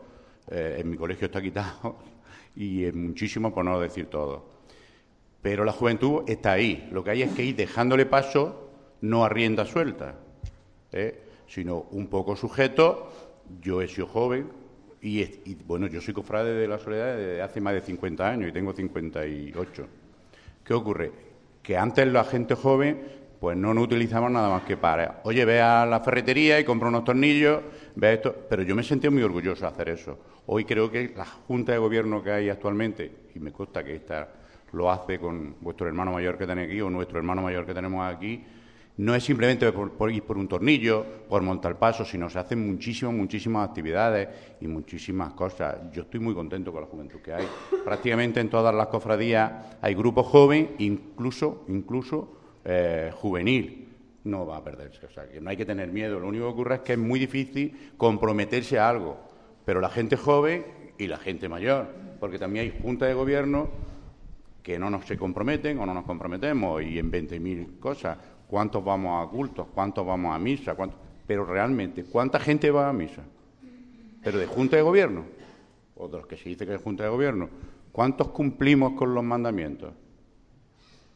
en 0.50 0.90
mi 0.90 0.98
colegio 0.98 1.28
está 1.28 1.42
quitado 1.42 2.17
y 2.58 2.86
es 2.86 2.96
muchísimo 2.96 3.54
por 3.54 3.64
no 3.64 3.80
decir 3.80 4.08
todo. 4.08 4.46
Pero 5.42 5.64
la 5.64 5.72
juventud 5.72 6.24
está 6.28 6.54
ahí. 6.54 6.90
Lo 6.92 7.04
que 7.04 7.12
hay 7.12 7.22
es 7.22 7.32
que 7.34 7.44
ir 7.44 7.56
dejándole 7.56 8.06
paso, 8.08 8.72
no 9.02 9.24
a 9.24 9.30
rienda 9.30 9.66
suelta, 9.66 10.16
¿eh? 10.92 11.22
sino 11.48 11.86
un 11.92 12.08
poco 12.08 12.36
sujeto. 12.36 13.12
Yo 13.62 13.82
he 13.82 13.88
sido 13.88 14.08
joven 14.08 14.50
y, 15.02 15.24
bueno, 15.66 15.88
yo 15.88 16.02
soy 16.02 16.14
cofrade 16.14 16.54
de 16.54 16.68
la 16.68 16.80
soledad 16.80 17.16
desde 17.16 17.42
hace 17.42 17.62
más 17.62 17.74
de 17.76 17.82
50 17.82 18.28
años 18.28 18.50
y 18.50 18.52
tengo 18.52 18.74
58. 18.74 19.88
¿Qué 20.64 20.74
ocurre? 20.74 21.12
Que 21.62 21.78
antes 21.78 22.08
la 22.08 22.24
gente 22.24 22.56
joven 22.56 23.18
pues 23.40 23.56
no 23.56 23.72
nos 23.72 23.84
utilizamos 23.84 24.32
nada 24.32 24.50
más 24.50 24.64
que 24.64 24.78
para, 24.78 25.22
oye, 25.24 25.46
ve 25.46 25.62
a 25.62 25.86
la 25.86 26.00
ferretería 26.00 26.60
y 26.60 26.64
compra 26.64 26.90
unos 26.90 27.04
tornillos, 27.04 27.62
ve 27.96 28.14
esto, 28.14 28.36
pero 28.50 28.64
yo 28.64 28.76
me 28.76 28.82
sentí 28.82 29.08
muy 29.10 29.22
orgulloso 29.22 29.62
de 29.62 29.68
hacer 29.68 29.90
eso. 29.90 30.18
Hoy 30.50 30.64
creo 30.64 30.90
que 30.90 31.14
la 31.14 31.26
Junta 31.26 31.74
de 31.74 31.78
Gobierno 31.78 32.24
que 32.24 32.32
hay 32.32 32.50
actualmente, 32.50 33.12
y 33.36 33.40
me 33.40 33.52
consta 33.52 33.84
que 33.84 33.96
esta 33.96 34.30
lo 34.72 34.90
hace 34.90 35.20
con 35.20 35.58
vuestro 35.60 35.88
hermano 35.88 36.14
mayor 36.14 36.38
que 36.38 36.48
tenéis 36.48 36.70
aquí 36.70 36.80
o 36.80 36.90
nuestro 36.90 37.18
hermano 37.18 37.42
mayor 37.42 37.66
que 37.66 37.74
tenemos 37.74 38.06
aquí, 38.06 38.46
no 38.96 39.14
es 39.14 39.26
simplemente 39.26 39.70
por, 39.74 40.10
ir 40.10 40.24
por 40.24 40.38
un 40.38 40.48
tornillo, 40.48 41.06
por 41.28 41.42
montar 41.42 41.78
pasos, 41.78 42.10
sino 42.10 42.30
se 42.30 42.40
hacen 42.40 42.66
muchísimas, 42.66 43.14
muchísimas 43.14 43.68
actividades 43.68 44.30
y 44.62 44.68
muchísimas 44.68 45.34
cosas. 45.34 45.92
Yo 45.92 46.04
estoy 46.04 46.22
muy 46.22 46.34
contento 46.34 46.72
con 46.72 46.80
la 46.80 46.88
juventud 46.88 47.20
que 47.20 47.34
hay. 47.34 47.46
Prácticamente 47.84 48.40
en 48.40 48.50
todas 48.50 48.74
las 48.74 48.88
cofradías 48.88 49.52
hay 49.82 49.96
grupos 49.96 50.28
jóvenes, 50.28 50.70
incluso, 50.78 51.66
incluso 51.68 52.38
eh, 52.64 53.12
juvenil. 53.14 53.84
No 54.24 54.46
va 54.46 54.58
a 54.58 54.64
perderse. 54.64 55.06
O 55.06 55.12
sea, 55.12 55.28
que 55.28 55.42
no 55.42 55.50
hay 55.50 55.58
que 55.58 55.66
tener 55.66 55.92
miedo. 55.92 56.22
Lo 56.22 56.28
único 56.28 56.46
que 56.46 56.52
ocurre 56.52 56.76
es 56.76 56.82
que 56.82 56.94
es 56.94 57.00
muy 57.00 57.20
difícil 57.20 57.92
comprometerse 57.98 58.80
a 58.80 58.90
algo 58.90 59.27
pero 59.68 59.82
la 59.82 59.90
gente 59.90 60.16
joven 60.16 60.66
y 60.98 61.08
la 61.08 61.18
gente 61.18 61.50
mayor, 61.50 61.90
porque 62.22 62.40
también 62.40 62.64
hay 62.64 62.82
juntas 62.82 63.10
de 63.10 63.14
gobierno 63.14 63.70
que 64.64 64.80
no 64.80 64.90
nos 64.90 65.06
se 65.06 65.18
comprometen 65.18 65.78
o 65.80 65.86
no 65.86 65.94
nos 65.94 66.06
comprometemos 66.06 66.82
y 66.84 66.98
en 66.98 67.12
20.000 67.12 67.78
cosas. 67.78 68.18
¿Cuántos 68.48 68.82
vamos 68.82 69.28
a 69.28 69.30
cultos? 69.30 69.68
¿Cuántos 69.74 70.08
vamos 70.08 70.34
a 70.34 70.40
misa? 70.40 70.74
Pero 71.28 71.46
realmente, 71.46 72.06
¿cuánta 72.06 72.40
gente 72.40 72.72
va 72.72 72.88
a 72.88 72.94
misa? 72.94 73.24
Pero 74.24 74.38
de 74.38 74.46
junta 74.46 74.78
de 74.78 74.84
gobierno, 74.84 75.26
o 75.98 76.08
de 76.08 76.18
los 76.20 76.28
que 76.28 76.38
se 76.38 76.48
dice 76.48 76.66
que 76.66 76.76
es 76.76 76.82
junta 76.82 77.04
de 77.04 77.10
gobierno, 77.10 77.50
¿cuántos 77.92 78.30
cumplimos 78.30 78.94
con 78.94 79.14
los 79.14 79.24
mandamientos? 79.26 79.94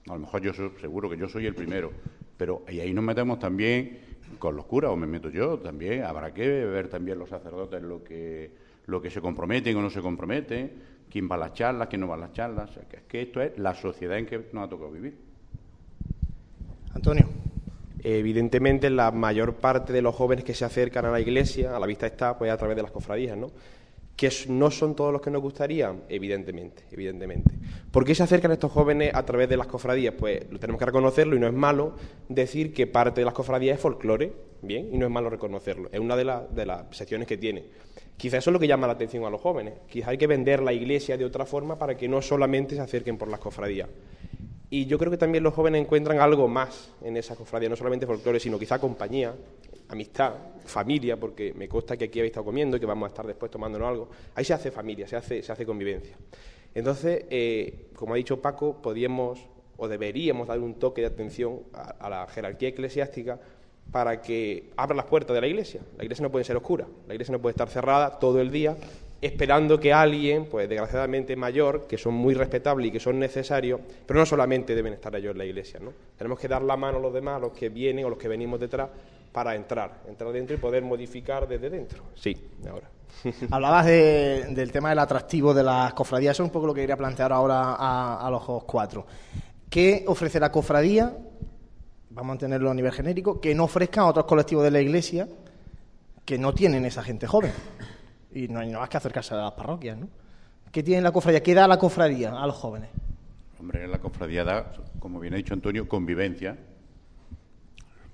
A 0.09 0.13
lo 0.13 0.19
mejor 0.19 0.41
yo 0.41 0.53
soy, 0.53 0.71
seguro 0.81 1.09
que 1.09 1.15
yo 1.15 1.29
soy 1.29 1.45
el 1.45 1.55
primero, 1.55 1.93
pero 2.35 2.65
ahí 2.67 2.93
nos 2.93 3.05
metemos 3.05 3.39
también 3.39 4.10
con 4.39 4.55
los 4.55 4.65
curas, 4.65 4.91
o 4.91 4.95
me 4.95 5.07
meto 5.07 5.29
yo 5.29 5.59
también, 5.59 6.03
habrá 6.03 6.33
que 6.33 6.47
ver 6.47 6.87
también 6.87 7.19
los 7.19 7.29
sacerdotes 7.29 7.81
lo 7.81 8.03
que, 8.03 8.51
lo 8.85 9.01
que 9.01 9.09
se 9.09 9.21
comprometen 9.21 9.75
o 9.77 9.81
no 9.81 9.89
se 9.89 10.01
comprometen, 10.01 10.71
quién 11.09 11.29
va 11.29 11.35
a 11.35 11.39
las 11.39 11.53
charlas, 11.53 11.87
quién 11.87 12.01
no 12.01 12.07
va 12.07 12.15
a 12.15 12.19
las 12.19 12.33
charlas. 12.33 12.71
que, 12.89 12.97
es 12.97 13.03
que 13.03 13.21
esto 13.21 13.41
es 13.41 13.57
la 13.57 13.75
sociedad 13.75 14.17
en 14.17 14.25
que 14.25 14.47
nos 14.53 14.65
ha 14.65 14.69
tocado 14.69 14.91
vivir. 14.91 15.15
Antonio. 16.93 17.27
Evidentemente, 18.03 18.89
la 18.89 19.11
mayor 19.11 19.55
parte 19.55 19.93
de 19.93 20.01
los 20.01 20.15
jóvenes 20.15 20.43
que 20.43 20.55
se 20.55 20.65
acercan 20.65 21.05
a 21.05 21.11
la 21.11 21.19
iglesia, 21.19 21.75
a 21.75 21.79
la 21.79 21.85
vista 21.85 22.07
está, 22.07 22.35
pues 22.37 22.51
a 22.51 22.57
través 22.57 22.75
de 22.75 22.81
las 22.81 22.91
cofradías, 22.91 23.37
¿no? 23.37 23.51
Que 24.15 24.29
no 24.49 24.69
son 24.69 24.95
todos 24.95 25.11
los 25.11 25.21
que 25.21 25.31
nos 25.31 25.41
gustaría, 25.41 25.95
evidentemente, 26.09 26.83
evidentemente. 26.91 27.51
¿Por 27.91 28.05
qué 28.05 28.13
se 28.13 28.23
acercan 28.23 28.51
estos 28.51 28.71
jóvenes 28.71 29.11
a 29.13 29.25
través 29.25 29.49
de 29.49 29.57
las 29.57 29.67
cofradías? 29.67 30.13
Pues 30.17 30.47
tenemos 30.59 30.79
que 30.79 30.85
reconocerlo 30.85 31.35
y 31.35 31.39
no 31.39 31.47
es 31.47 31.53
malo 31.53 31.95
decir 32.29 32.73
que 32.73 32.87
parte 32.87 33.21
de 33.21 33.25
las 33.25 33.33
cofradías 33.33 33.75
es 33.75 33.81
folclore, 33.81 34.31
bien, 34.61 34.89
y 34.93 34.97
no 34.97 35.07
es 35.07 35.11
malo 35.11 35.29
reconocerlo. 35.29 35.89
Es 35.91 35.99
una 35.99 36.15
de, 36.15 36.23
las 36.23 36.95
secciones 36.95 37.27
que 37.27 37.37
tiene. 37.37 37.65
Quizá 38.17 38.37
eso 38.37 38.51
es 38.51 38.53
lo 38.53 38.59
que 38.59 38.67
llama 38.67 38.85
la 38.85 38.93
atención 38.93 39.25
a 39.25 39.29
los 39.29 39.41
jóvenes. 39.41 39.73
Quizá 39.89 40.11
hay 40.11 40.17
que 40.17 40.27
vender 40.27 40.61
la 40.61 40.73
iglesia 40.73 41.17
de 41.17 41.25
otra 41.25 41.45
forma 41.45 41.79
para 41.79 41.97
que 41.97 42.07
no 42.07 42.21
solamente 42.21 42.75
se 42.75 42.81
acerquen 42.81 43.17
por 43.17 43.27
las 43.27 43.39
cofradías. 43.39 43.89
Y 44.69 44.85
yo 44.85 44.97
creo 44.97 45.11
que 45.11 45.17
también 45.17 45.43
los 45.43 45.53
jóvenes 45.53 45.81
encuentran 45.81 46.19
algo 46.19 46.47
más 46.47 46.91
en 47.03 47.17
esa 47.17 47.35
cofradía, 47.35 47.67
no 47.67 47.75
solamente 47.75 48.05
folclore, 48.05 48.39
sino 48.39 48.57
quizá 48.57 48.79
compañía, 48.79 49.33
amistad, 49.91 50.33
familia, 50.65 51.17
porque 51.17 51.53
me 51.53 51.67
consta 51.67 51.97
que 51.97 52.05
aquí 52.05 52.19
habéis 52.19 52.31
estado 52.31 52.45
comiendo 52.45 52.77
y 52.77 52.79
que 52.79 52.85
vamos 52.85 53.07
a 53.07 53.09
estar 53.09 53.27
después 53.27 53.51
tomándonos 53.51 53.87
algo, 53.87 54.09
ahí 54.35 54.45
se 54.45 54.53
hace 54.53 54.71
familia, 54.71 55.07
se 55.07 55.15
hace, 55.15 55.43
se 55.43 55.51
hace 55.51 55.65
convivencia. 55.65 56.15
Entonces, 56.73 57.25
eh, 57.29 57.89
como 57.95 58.13
ha 58.13 58.17
dicho 58.17 58.41
Paco, 58.41 58.81
podíamos 58.81 59.39
o 59.77 59.87
deberíamos 59.87 60.47
dar 60.47 60.59
un 60.59 60.75
toque 60.75 61.01
de 61.01 61.07
atención 61.07 61.61
a, 61.73 62.09
la 62.09 62.27
jerarquía 62.27 62.69
eclesiástica 62.69 63.39
para 63.91 64.21
que 64.21 64.69
abra 64.77 64.95
las 64.95 65.05
puertas 65.05 65.33
de 65.33 65.41
la 65.41 65.47
iglesia. 65.47 65.81
La 65.97 66.03
iglesia 66.03 66.23
no 66.23 66.31
puede 66.31 66.45
ser 66.45 66.55
oscura, 66.55 66.87
la 67.07 67.13
iglesia 67.13 67.31
no 67.31 67.41
puede 67.41 67.51
estar 67.51 67.67
cerrada 67.67 68.19
todo 68.19 68.39
el 68.39 68.51
día 68.51 68.77
esperando 69.21 69.79
que 69.79 69.93
alguien, 69.93 70.45
pues 70.45 70.67
desgraciadamente 70.67 71.35
mayor, 71.35 71.85
que 71.87 71.97
son 71.97 72.15
muy 72.15 72.33
respetables 72.33 72.87
y 72.87 72.91
que 72.91 72.99
son 72.99 73.19
necesarios, 73.19 73.79
pero 74.05 74.19
no 74.19 74.25
solamente 74.25 74.73
deben 74.73 74.93
estar 74.93 75.15
ellos 75.15 75.33
en 75.33 75.37
la 75.37 75.45
iglesia, 75.45 75.79
¿no? 75.79 75.93
Tenemos 76.17 76.39
que 76.39 76.47
dar 76.47 76.63
la 76.63 76.75
mano 76.75 76.97
a 76.97 77.01
los 77.01 77.13
demás, 77.13 77.35
a 77.37 77.39
los 77.39 77.51
que 77.51 77.69
vienen 77.69 78.03
o 78.05 78.09
los 78.09 78.17
que 78.17 78.27
venimos 78.27 78.59
detrás, 78.59 78.89
para 79.31 79.55
entrar, 79.55 80.01
entrar 80.07 80.31
dentro 80.31 80.55
y 80.55 80.59
poder 80.59 80.83
modificar 80.83 81.47
desde 81.47 81.69
dentro. 81.69 82.03
Sí, 82.15 82.35
ahora. 82.69 82.89
Hablabas 83.51 83.85
del 83.85 84.71
tema 84.71 84.89
del 84.89 84.99
atractivo 84.99 85.53
de 85.53 85.63
las 85.63 85.93
cofradías, 85.93 86.35
eso 86.35 86.43
es 86.43 86.47
un 86.47 86.53
poco 86.53 86.67
lo 86.67 86.73
que 86.73 86.81
quería 86.81 86.97
plantear 86.97 87.31
ahora 87.31 87.75
a, 87.75 88.29
los 88.29 88.43
cuatro. 88.63 89.05
¿Qué 89.69 90.03
ofrece 90.07 90.39
la 90.39 90.51
cofradía? 90.51 91.15
Vamos 92.09 92.35
a 92.35 92.39
tenerlo 92.39 92.71
a 92.71 92.73
nivel 92.73 92.91
genérico, 92.91 93.39
que 93.39 93.55
no 93.55 93.65
ofrezcan 93.65 94.03
a 94.03 94.07
otros 94.07 94.25
colectivos 94.25 94.63
de 94.63 94.71
la 94.71 94.81
iglesia 94.81 95.27
que 96.25 96.37
no 96.37 96.53
tienen 96.53 96.85
esa 96.85 97.03
gente 97.03 97.27
joven. 97.27 97.51
Y 98.33 98.47
no 98.47 98.59
hay 98.59 98.67
nada 98.67 98.79
más 98.79 98.89
que 98.89 98.97
acercarse 98.97 99.33
a 99.33 99.37
las 99.37 99.51
parroquias, 99.53 99.97
¿no? 99.97 100.07
¿Qué 100.71 100.83
tiene 100.83 101.01
la 101.01 101.11
cofradía? 101.11 101.43
¿Qué 101.43 101.53
da 101.53 101.67
la 101.67 101.77
cofradía 101.77 102.31
a 102.31 102.47
los 102.47 102.55
jóvenes? 102.55 102.89
Hombre, 103.59 103.87
la 103.87 103.99
cofradía 103.99 104.43
da, 104.43 104.71
como 104.99 105.19
bien 105.19 105.33
ha 105.33 105.37
dicho 105.37 105.53
Antonio, 105.53 105.87
convivencia. 105.87 106.57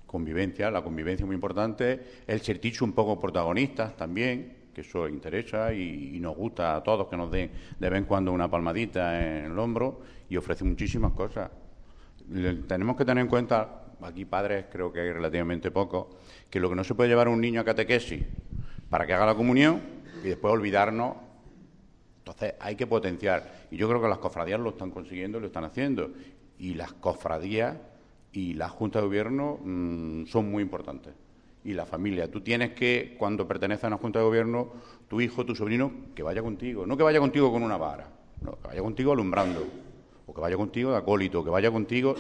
Convivencia, 0.08 0.72
la 0.72 0.82
convivencia 0.82 1.26
muy 1.26 1.36
importante. 1.36 2.24
El 2.26 2.40
certicho 2.40 2.86
un 2.86 2.94
poco 2.94 3.20
protagonista 3.20 3.90
también, 3.96 4.70
que 4.74 4.82
eso 4.82 5.10
interesa 5.10 5.74
y, 5.74 6.18
nos 6.22 6.36
gusta 6.36 6.78
a 6.78 6.84
todos 6.84 7.08
que 7.08 7.18
nos 7.18 7.30
den 7.30 7.52
de 7.78 7.90
vez 7.90 8.00
en 8.00 8.06
cuando 8.06 8.32
una 8.32 8.50
palmadita 8.50 9.20
en 9.20 9.52
el 9.52 9.60
hombro 9.60 10.02
y 10.30 10.38
ofrece 10.38 10.64
muchísimas 10.64 11.12
cosas. 11.12 11.52
tenemos 12.68 12.96
que 12.96 13.04
tener 13.04 13.22
en 13.22 13.30
cuenta, 13.30 13.86
aquí 14.02 14.24
padres 14.24 14.66
creo 14.72 14.92
que 14.94 15.02
hay 15.02 15.12
relativamente 15.12 15.72
pocos, 15.72 16.08
que 16.50 16.60
lo 16.60 16.70
que 16.70 16.76
no 16.76 16.84
se 16.84 16.96
puede 16.96 17.10
llevar 17.10 17.28
un 17.28 17.42
niño 17.42 17.60
a 17.62 17.66
catequesis 17.66 18.24
para 18.90 19.06
que 19.06 19.14
haga 19.14 19.26
la 19.26 19.36
comunión 19.36 19.82
y 20.24 20.30
después 20.30 20.54
olvidarnos. 20.54 21.16
Entonces 22.20 22.54
hay 22.60 22.76
que 22.76 22.88
potenciar. 22.88 23.68
Y 23.72 23.78
yo 23.78 23.88
creo 23.90 24.02
que 24.02 24.08
las 24.08 24.20
cofradías 24.20 24.60
lo 24.60 24.70
están 24.70 24.92
consiguiendo 24.92 25.38
y 25.38 25.42
lo 25.42 25.48
están 25.48 25.64
haciendo. 25.64 26.12
Y 26.60 26.74
las 26.74 26.94
cofradías 26.94 27.78
y 28.38 28.54
las 28.54 28.70
juntas 28.70 29.02
de 29.02 29.08
gobierno 29.08 29.58
mm, 29.64 30.26
son 30.28 30.52
muy 30.52 30.62
importantes 30.62 31.12
y 31.64 31.74
la 31.74 31.88
familia. 31.88 32.30
Tú 32.30 32.42
tienes 32.42 32.74
que, 32.74 33.16
cuando 33.18 33.48
perteneces 33.48 33.86
a 33.86 33.88
una 33.88 33.98
junta 33.98 34.20
de 34.20 34.26
gobierno, 34.26 34.74
tu 35.08 35.20
hijo, 35.20 35.44
tu 35.44 35.56
sobrino, 35.56 35.92
que 36.14 36.22
vaya 36.22 36.44
contigo. 36.44 36.86
No 36.86 36.96
que 36.96 37.02
vaya 37.02 37.20
contigo 37.20 37.52
con 37.52 37.64
una 37.64 37.78
vara, 37.78 38.08
no, 38.42 38.52
que 38.62 38.68
vaya 38.68 38.82
contigo 38.82 39.14
alumbrando. 39.14 39.66
O 40.28 40.34
que 40.36 40.42
vaya 40.42 40.56
contigo 40.56 40.92
de 40.92 40.98
acólito, 40.98 41.44
que 41.44 41.50
vaya 41.50 41.72
contigo. 41.72 42.14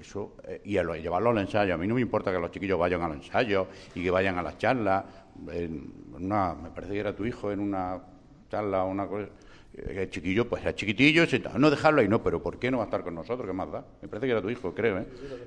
Eso, 0.00 0.32
eh, 0.48 0.62
y 0.64 0.78
a 0.78 0.82
lo, 0.82 0.96
llevarlo 0.96 1.28
al 1.28 1.38
ensayo. 1.38 1.74
A 1.74 1.76
mí 1.76 1.86
no 1.86 1.96
me 1.96 2.00
importa 2.00 2.32
que 2.32 2.38
los 2.38 2.50
chiquillos 2.50 2.78
vayan 2.78 3.02
al 3.02 3.12
ensayo 3.12 3.66
y 3.94 4.02
que 4.02 4.10
vayan 4.10 4.38
a 4.38 4.42
las 4.42 4.56
charlas. 4.56 5.04
En 5.52 5.92
una, 6.14 6.54
me 6.54 6.70
parece 6.70 6.94
que 6.94 7.00
era 7.00 7.14
tu 7.14 7.26
hijo 7.26 7.52
en 7.52 7.60
una 7.60 8.00
charla 8.48 8.84
o 8.84 8.90
una 8.90 9.06
cosa 9.06 9.28
el 9.74 10.10
chiquillo, 10.10 10.48
pues 10.48 10.64
es 10.64 10.74
chiquitillo, 10.74 11.24
no 11.58 11.70
dejarlo 11.70 12.00
ahí, 12.00 12.08
no, 12.08 12.22
pero 12.22 12.42
¿por 12.42 12.58
qué 12.58 12.70
no 12.70 12.78
va 12.78 12.84
a 12.84 12.86
estar 12.86 13.02
con 13.02 13.14
nosotros? 13.14 13.46
¿Qué 13.46 13.52
más 13.52 13.70
da? 13.70 13.84
Me 14.02 14.08
parece 14.08 14.26
que 14.26 14.32
era 14.32 14.42
tu 14.42 14.50
hijo, 14.50 14.74
creo, 14.74 14.98
¿eh? 14.98 15.06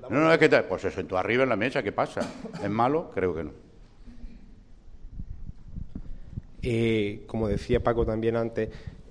No, 0.09 0.21
no, 0.21 0.31
es 0.31 0.39
que 0.39 0.49
te, 0.49 0.63
pues 0.63 0.81
se 0.81 0.91
sentó 0.91 1.17
arriba 1.17 1.43
en 1.43 1.49
la 1.49 1.55
mesa, 1.55 1.83
¿qué 1.83 1.91
pasa? 1.91 2.21
¿Es 2.63 2.69
malo? 2.69 3.11
Creo 3.13 3.35
que 3.35 3.43
no. 3.43 3.51
Eh, 6.61 7.23
como 7.27 7.49
decía 7.49 7.83
Paco 7.83 8.05
también 8.05 8.37
antes, 8.37 8.69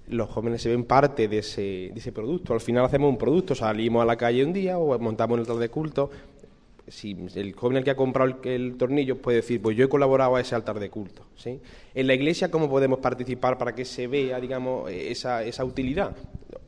los 0.08 0.28
jóvenes 0.30 0.62
se 0.62 0.70
ven 0.70 0.84
parte 0.84 1.28
de 1.28 1.38
ese, 1.38 1.60
de 1.60 1.94
ese 1.96 2.10
producto. 2.10 2.54
Al 2.54 2.60
final 2.60 2.84
hacemos 2.84 3.10
un 3.10 3.18
producto, 3.18 3.54
salimos 3.54 4.02
a 4.02 4.06
la 4.06 4.16
calle 4.16 4.44
un 4.44 4.52
día 4.52 4.78
o 4.78 4.98
montamos 4.98 5.34
un 5.34 5.40
altar 5.40 5.56
de 5.56 5.68
culto 5.68 6.10
si 6.88 7.16
el 7.34 7.52
joven 7.54 7.78
el 7.78 7.84
que 7.84 7.90
ha 7.90 7.96
comprado 7.96 8.38
el, 8.42 8.76
tornillo 8.76 9.16
puede 9.18 9.36
decir, 9.36 9.62
pues 9.62 9.76
yo 9.76 9.84
he 9.84 9.88
colaborado 9.88 10.36
a 10.36 10.40
ese 10.40 10.54
altar 10.54 10.80
de 10.80 10.90
culto. 10.90 11.24
¿sí? 11.36 11.60
En 11.94 12.06
la 12.06 12.14
iglesia, 12.14 12.50
¿cómo 12.50 12.68
podemos 12.68 12.98
participar 12.98 13.56
para 13.56 13.74
que 13.74 13.84
se 13.84 14.06
vea, 14.06 14.40
digamos, 14.40 14.90
esa, 14.90 15.44
esa 15.44 15.64
utilidad? 15.64 16.16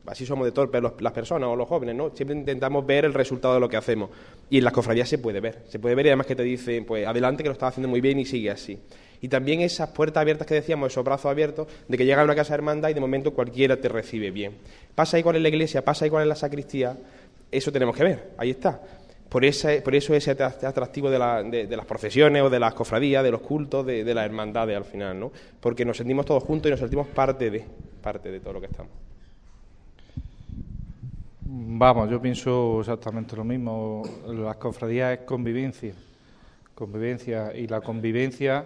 Así 0.05 0.25
somos 0.25 0.45
de 0.45 0.51
torpes 0.51 0.81
las 0.99 1.11
personas 1.11 1.49
o 1.49 1.55
los 1.55 1.67
jóvenes, 1.67 1.95
¿no? 1.95 2.11
Siempre 2.15 2.37
intentamos 2.37 2.85
ver 2.85 3.05
el 3.05 3.13
resultado 3.13 3.55
de 3.55 3.59
lo 3.59 3.67
que 3.67 3.75
hacemos. 3.75 4.11
Y 4.49 4.59
en 4.59 4.63
las 4.63 4.71
cofradías 4.71 5.09
se 5.09 5.17
puede 5.17 5.39
ver. 5.39 5.63
Se 5.67 5.79
puede 5.79 5.95
ver 5.95 6.05
y 6.05 6.09
además 6.09 6.27
que 6.27 6.35
te 6.35 6.43
dicen, 6.43 6.85
pues 6.85 7.07
adelante 7.07 7.41
que 7.41 7.49
lo 7.49 7.53
estás 7.53 7.69
haciendo 7.69 7.89
muy 7.89 8.01
bien 8.01 8.19
y 8.19 8.25
sigue 8.25 8.51
así. 8.51 8.79
Y 9.21 9.29
también 9.29 9.61
esas 9.61 9.89
puertas 9.89 10.21
abiertas 10.21 10.45
que 10.45 10.53
decíamos, 10.53 10.91
esos 10.91 11.03
brazos 11.03 11.25
abiertos, 11.25 11.67
de 11.87 11.97
que 11.97 12.05
llega 12.05 12.21
a 12.21 12.23
una 12.23 12.35
casa 12.35 12.53
de 12.53 12.55
hermandad 12.55 12.89
y 12.89 12.93
de 12.93 13.01
momento 13.01 13.33
cualquiera 13.33 13.77
te 13.77 13.89
recibe 13.89 14.29
bien. 14.29 14.53
Pasa 14.93 15.17
igual 15.17 15.37
en 15.37 15.43
la 15.43 15.49
iglesia, 15.49 15.83
pasa 15.83 16.05
igual 16.05 16.23
en 16.23 16.29
la 16.29 16.35
sacristía, 16.35 16.95
eso 17.51 17.71
tenemos 17.71 17.95
que 17.95 18.03
ver, 18.03 18.31
ahí 18.37 18.51
está 18.51 18.81
por, 19.35 19.43
ese, 19.43 19.81
por 19.81 19.93
eso 19.93 20.15
ese 20.15 20.31
atractivo 20.31 21.09
de, 21.09 21.19
las 21.19 21.85
profesiones 21.85 22.41
o 22.41 22.49
de 22.49 22.57
las 22.57 22.73
cofradías, 22.73 23.21
de 23.21 23.31
los 23.31 23.41
cultos, 23.41 23.85
de, 23.85 24.13
las 24.13 24.25
hermandades 24.25 24.77
al 24.77 24.85
final, 24.85 25.19
¿no? 25.19 25.29
Porque 25.59 25.83
nos 25.83 25.97
sentimos 25.97 26.25
todos 26.25 26.41
juntos 26.41 26.69
y 26.69 26.71
nos 26.71 26.79
sentimos 26.79 27.07
parte 27.07 27.51
de, 27.51 27.65
parte 28.01 28.31
de 28.31 28.39
todo 28.39 28.53
lo 28.53 28.61
que 28.61 28.67
estamos. 28.67 28.93
Vamos, 31.41 32.09
yo 32.09 32.21
pienso 32.21 32.79
exactamente 32.79 33.35
lo 33.35 33.43
mismo. 33.43 34.03
Las 34.25 34.55
cofradías 34.55 35.19
es 35.19 35.25
convivencia, 35.25 35.93
convivencia 36.73 37.53
y 37.53 37.67
la 37.67 37.81
convivencia 37.81 38.65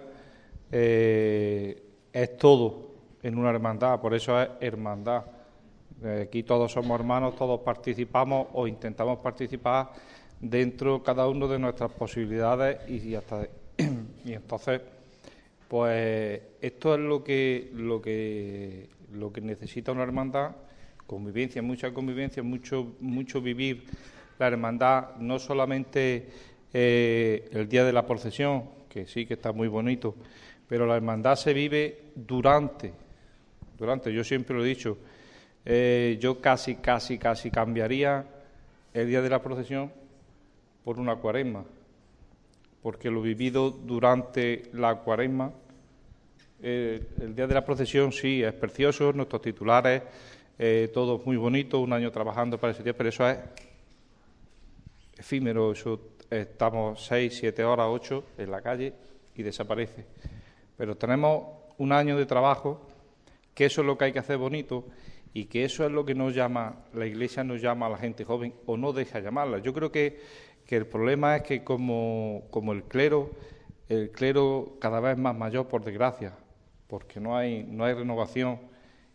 eh, 0.70 1.82
es 2.12 2.36
todo 2.36 2.92
en 3.24 3.36
una 3.36 3.50
hermandad, 3.50 4.00
por 4.00 4.14
eso 4.14 4.40
es 4.40 4.48
hermandad. 4.60 5.24
Eh, 6.04 6.26
aquí 6.28 6.44
todos 6.44 6.70
somos 6.70 6.96
hermanos, 7.00 7.34
todos 7.34 7.58
participamos 7.58 8.46
o 8.52 8.68
intentamos 8.68 9.18
participar 9.18 9.90
dentro 10.40 11.02
cada 11.02 11.28
uno 11.28 11.46
de 11.48 11.58
nuestras 11.58 11.92
posibilidades 11.92 12.88
y, 12.88 13.14
hasta 13.14 13.46
y 14.24 14.32
entonces 14.32 14.80
pues 15.68 16.40
esto 16.60 16.94
es 16.94 17.00
lo 17.00 17.22
que 17.22 17.70
lo 17.74 18.00
que 18.00 18.88
lo 19.12 19.32
que 19.32 19.40
necesita 19.40 19.92
una 19.92 20.02
hermandad 20.02 20.52
convivencia 21.06 21.62
mucha 21.62 21.92
convivencia 21.92 22.42
mucho 22.42 22.94
mucho 23.00 23.42
vivir 23.42 23.84
la 24.38 24.48
hermandad 24.48 25.16
no 25.18 25.38
solamente 25.38 26.28
eh, 26.72 27.48
el 27.52 27.68
día 27.68 27.84
de 27.84 27.92
la 27.92 28.06
procesión 28.06 28.64
que 28.88 29.06
sí 29.06 29.26
que 29.26 29.34
está 29.34 29.52
muy 29.52 29.68
bonito 29.68 30.16
pero 30.66 30.86
la 30.86 30.96
hermandad 30.96 31.36
se 31.36 31.52
vive 31.52 31.98
durante 32.14 32.92
durante 33.78 34.12
yo 34.12 34.24
siempre 34.24 34.56
lo 34.56 34.64
he 34.64 34.68
dicho 34.68 34.96
eh, 35.66 36.16
yo 36.18 36.40
casi 36.40 36.76
casi 36.76 37.18
casi 37.18 37.50
cambiaría 37.50 38.24
el 38.94 39.06
día 39.06 39.20
de 39.20 39.28
la 39.28 39.42
procesión 39.42 39.99
por 40.90 40.98
una 40.98 41.14
cuaresma, 41.14 41.64
porque 42.82 43.12
lo 43.12 43.22
vivido 43.22 43.70
durante 43.70 44.64
la 44.72 44.96
cuaresma, 44.96 45.52
eh, 46.60 47.06
el 47.20 47.32
día 47.32 47.46
de 47.46 47.54
la 47.54 47.64
procesión 47.64 48.10
sí 48.10 48.42
es 48.42 48.52
precioso, 48.54 49.12
nuestros 49.12 49.40
titulares, 49.40 50.02
eh, 50.58 50.90
todo 50.92 51.22
muy 51.24 51.36
bonito, 51.36 51.78
un 51.78 51.92
año 51.92 52.10
trabajando 52.10 52.58
para 52.58 52.72
ese 52.72 52.82
día, 52.82 52.96
pero 52.96 53.08
eso 53.08 53.28
es 53.28 53.38
efímero, 55.16 55.70
eso 55.70 56.00
estamos 56.28 57.06
seis, 57.06 57.36
siete 57.38 57.62
horas, 57.62 57.86
ocho 57.88 58.24
en 58.36 58.50
la 58.50 58.60
calle 58.60 58.92
y 59.36 59.44
desaparece. 59.44 60.04
Pero 60.76 60.96
tenemos 60.96 61.44
un 61.78 61.92
año 61.92 62.18
de 62.18 62.26
trabajo, 62.26 62.84
que 63.54 63.66
eso 63.66 63.82
es 63.82 63.86
lo 63.86 63.96
que 63.96 64.06
hay 64.06 64.12
que 64.12 64.18
hacer 64.18 64.38
bonito 64.38 64.86
y 65.32 65.44
que 65.44 65.64
eso 65.64 65.86
es 65.86 65.92
lo 65.92 66.04
que 66.04 66.14
nos 66.14 66.34
llama, 66.34 66.84
la 66.94 67.06
Iglesia 67.06 67.44
nos 67.44 67.62
llama 67.62 67.86
a 67.86 67.90
la 67.90 67.98
gente 67.98 68.24
joven 68.24 68.52
o 68.66 68.76
no 68.76 68.92
deja 68.92 69.20
llamarla. 69.20 69.58
Yo 69.58 69.72
creo 69.72 69.92
que 69.92 70.49
que 70.70 70.76
el 70.76 70.86
problema 70.86 71.34
es 71.34 71.42
que 71.42 71.64
como, 71.64 72.44
el 72.72 72.84
clero, 72.84 73.32
el 73.88 74.12
clero 74.12 74.76
cada 74.80 75.00
vez 75.00 75.18
más 75.18 75.36
mayor, 75.36 75.66
por 75.66 75.82
desgracia, 75.82 76.32
porque 76.86 77.18
no 77.18 77.36
hay, 77.36 77.64
no 77.64 77.84
hay 77.84 77.94
renovación 77.94 78.60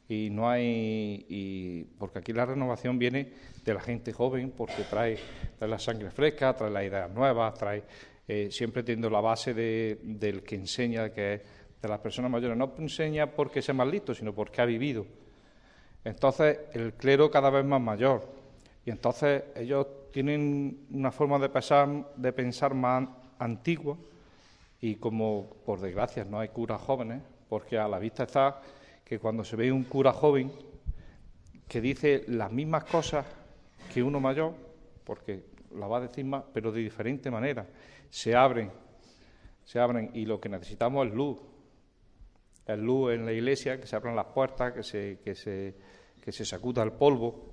y 0.09 0.27
no 0.31 0.49
hay 0.49 1.25
y 1.29 1.83
porque 1.97 2.19
aquí 2.19 2.33
la 2.33 2.45
renovación 2.45 2.99
viene 2.99 3.31
de 3.63 3.73
la 3.73 3.79
gente 3.79 4.11
joven 4.11 4.51
porque 4.51 4.83
trae, 4.89 5.17
la 5.61 5.79
sangre 5.79 6.11
fresca, 6.11 6.53
trae 6.57 6.69
las 6.69 6.83
ideas 6.83 7.09
nuevas, 7.09 7.53
trae 7.53 7.83
eh, 8.27 8.49
siempre 8.51 8.83
teniendo 8.83 9.09
la 9.09 9.21
base 9.21 9.53
de, 9.53 9.99
del 10.03 10.43
que 10.43 10.55
enseña, 10.55 11.11
que 11.11 11.35
es 11.35 11.41
de 11.81 11.87
las 11.87 11.99
personas 11.99 12.29
mayores. 12.29 12.57
No 12.57 12.73
enseña 12.79 13.31
porque 13.31 13.61
sea 13.61 13.73
más 13.73 13.87
listo, 13.87 14.13
sino 14.13 14.35
porque 14.35 14.61
ha 14.61 14.65
vivido. 14.65 15.05
Entonces, 16.03 16.59
el 16.73 16.95
clero 16.95 17.31
cada 17.31 17.49
vez 17.49 17.63
más 17.63 17.79
mayor. 17.79 18.27
Y 18.85 18.91
entonces 18.91 19.43
ellos 19.55 19.87
tienen 20.15 20.87
una 20.91 21.11
forma 21.11 21.37
de 21.39 21.49
pensar, 22.31 22.73
más 22.73 23.09
antigua 23.37 23.97
y 24.79 24.95
como 24.95 25.49
por 25.65 25.81
desgracia 25.81 26.23
no 26.23 26.39
hay 26.39 26.47
curas 26.47 26.79
jóvenes, 26.79 27.21
porque 27.49 27.77
a 27.77 27.89
la 27.89 27.99
vista 27.99 28.23
está 28.23 28.61
que 29.03 29.19
cuando 29.19 29.43
se 29.43 29.57
ve 29.57 29.73
un 29.73 29.83
cura 29.83 30.13
joven 30.13 30.53
que 31.67 31.81
dice 31.81 32.23
las 32.29 32.49
mismas 32.49 32.85
cosas 32.85 33.25
que 33.93 34.01
uno 34.01 34.21
mayor, 34.21 34.53
porque 35.03 35.47
la 35.75 35.85
va 35.87 35.97
a 35.97 36.07
decir 36.07 36.23
más, 36.23 36.45
pero 36.53 36.71
de 36.71 36.79
diferente 36.79 37.29
manera, 37.29 37.67
se 38.09 38.33
abren 38.33 38.71
se 39.65 39.79
abren 39.79 40.11
y 40.13 40.25
lo 40.25 40.39
que 40.39 40.47
necesitamos 40.47 41.07
es 41.07 41.13
luz. 41.13 41.41
Es 42.65 42.79
luz 42.79 43.15
en 43.15 43.25
la 43.25 43.33
iglesia, 43.33 43.81
que 43.81 43.85
se 43.85 43.97
abran 43.97 44.15
las 44.15 44.27
puertas, 44.27 44.71
que 44.71 44.81
se, 44.81 45.19
que 45.21 45.35
se, 45.35 45.75
que 46.23 46.31
se 46.31 46.45
sacuda 46.45 46.83
el 46.83 46.93
polvo. 46.93 47.51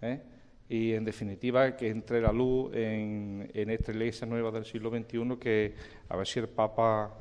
¿eh? 0.00 0.22
Y 0.70 0.94
en 0.94 1.04
definitiva 1.04 1.76
que 1.76 1.90
entre 1.90 2.20
la 2.20 2.32
luz 2.32 2.72
en, 2.72 3.50
esta 3.52 3.90
iglesia 3.90 4.24
nueva 4.24 4.52
del 4.52 4.64
siglo 4.64 4.88
XXI, 4.88 5.36
que 5.38 5.74
a 6.08 6.16
ver 6.16 6.26
si 6.26 6.38
el 6.38 6.48
Papa, 6.48 7.12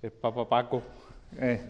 el 0.00 0.10
Papa 0.10 0.48
Paco 0.48 0.82
eh, 1.38 1.60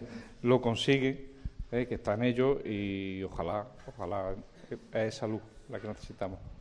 lo 0.43 0.61
consigue, 0.61 1.27
eh, 1.69 1.85
que 1.85 1.95
está 1.95 2.13
en 2.13 2.23
ello 2.23 2.61
y 2.65 3.21
ojalá, 3.23 3.67
ojalá 3.87 4.35
es 4.93 5.15
esa 5.15 5.27
luz 5.27 5.41
la 5.69 5.81
que 5.81 5.89
necesitamos. 5.89 6.56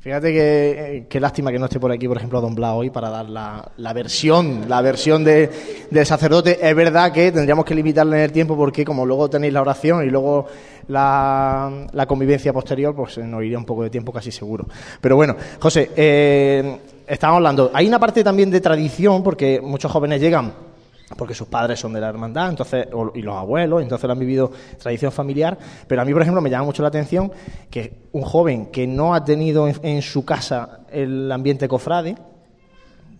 Fíjate 0.00 0.32
que 0.32 0.70
eh, 0.96 1.06
qué 1.10 1.20
lástima 1.20 1.52
que 1.52 1.58
no 1.58 1.66
esté 1.66 1.78
por 1.78 1.92
aquí, 1.92 2.08
por 2.08 2.16
ejemplo, 2.16 2.40
Don 2.40 2.54
Blas 2.54 2.72
hoy 2.74 2.88
para 2.88 3.10
dar 3.10 3.28
la, 3.28 3.70
la 3.76 3.92
versión, 3.92 4.64
la 4.66 4.80
versión 4.80 5.22
de, 5.22 5.50
del 5.90 6.06
sacerdote. 6.06 6.58
Es 6.66 6.74
verdad 6.74 7.12
que 7.12 7.30
tendríamos 7.30 7.66
que 7.66 7.74
limitarle 7.74 8.16
en 8.16 8.22
el 8.22 8.32
tiempo 8.32 8.56
porque 8.56 8.82
como 8.82 9.04
luego 9.04 9.28
tenéis 9.28 9.52
la 9.52 9.60
oración 9.60 10.02
y 10.06 10.08
luego 10.08 10.46
la, 10.88 11.86
la 11.92 12.06
convivencia 12.06 12.50
posterior, 12.50 12.94
pues 12.94 13.18
eh, 13.18 13.24
nos 13.24 13.44
iría 13.44 13.58
un 13.58 13.66
poco 13.66 13.82
de 13.82 13.90
tiempo 13.90 14.10
casi 14.10 14.32
seguro. 14.32 14.66
Pero 15.02 15.16
bueno, 15.16 15.36
José, 15.58 15.90
eh, 15.94 16.78
estábamos 17.06 17.40
hablando. 17.40 17.70
Hay 17.74 17.86
una 17.86 17.98
parte 17.98 18.24
también 18.24 18.50
de 18.50 18.62
tradición 18.62 19.22
porque 19.22 19.60
muchos 19.60 19.92
jóvenes 19.92 20.18
llegan 20.18 20.69
porque 21.16 21.34
sus 21.34 21.48
padres 21.48 21.80
son 21.80 21.92
de 21.92 22.00
la 22.00 22.08
hermandad, 22.08 22.50
entonces 22.50 22.86
y 23.14 23.22
los 23.22 23.36
abuelos, 23.36 23.82
entonces 23.82 24.06
lo 24.06 24.12
han 24.12 24.18
vivido 24.18 24.50
tradición 24.78 25.12
familiar, 25.12 25.58
pero 25.86 26.02
a 26.02 26.04
mí, 26.04 26.12
por 26.12 26.22
ejemplo, 26.22 26.40
me 26.40 26.50
llama 26.50 26.64
mucho 26.64 26.82
la 26.82 26.88
atención 26.88 27.32
que 27.68 28.08
un 28.12 28.22
joven 28.22 28.66
que 28.66 28.86
no 28.86 29.14
ha 29.14 29.24
tenido 29.24 29.68
en, 29.68 29.76
en 29.82 30.02
su 30.02 30.24
casa 30.24 30.80
el 30.90 31.30
ambiente 31.30 31.68
cofrade, 31.68 32.16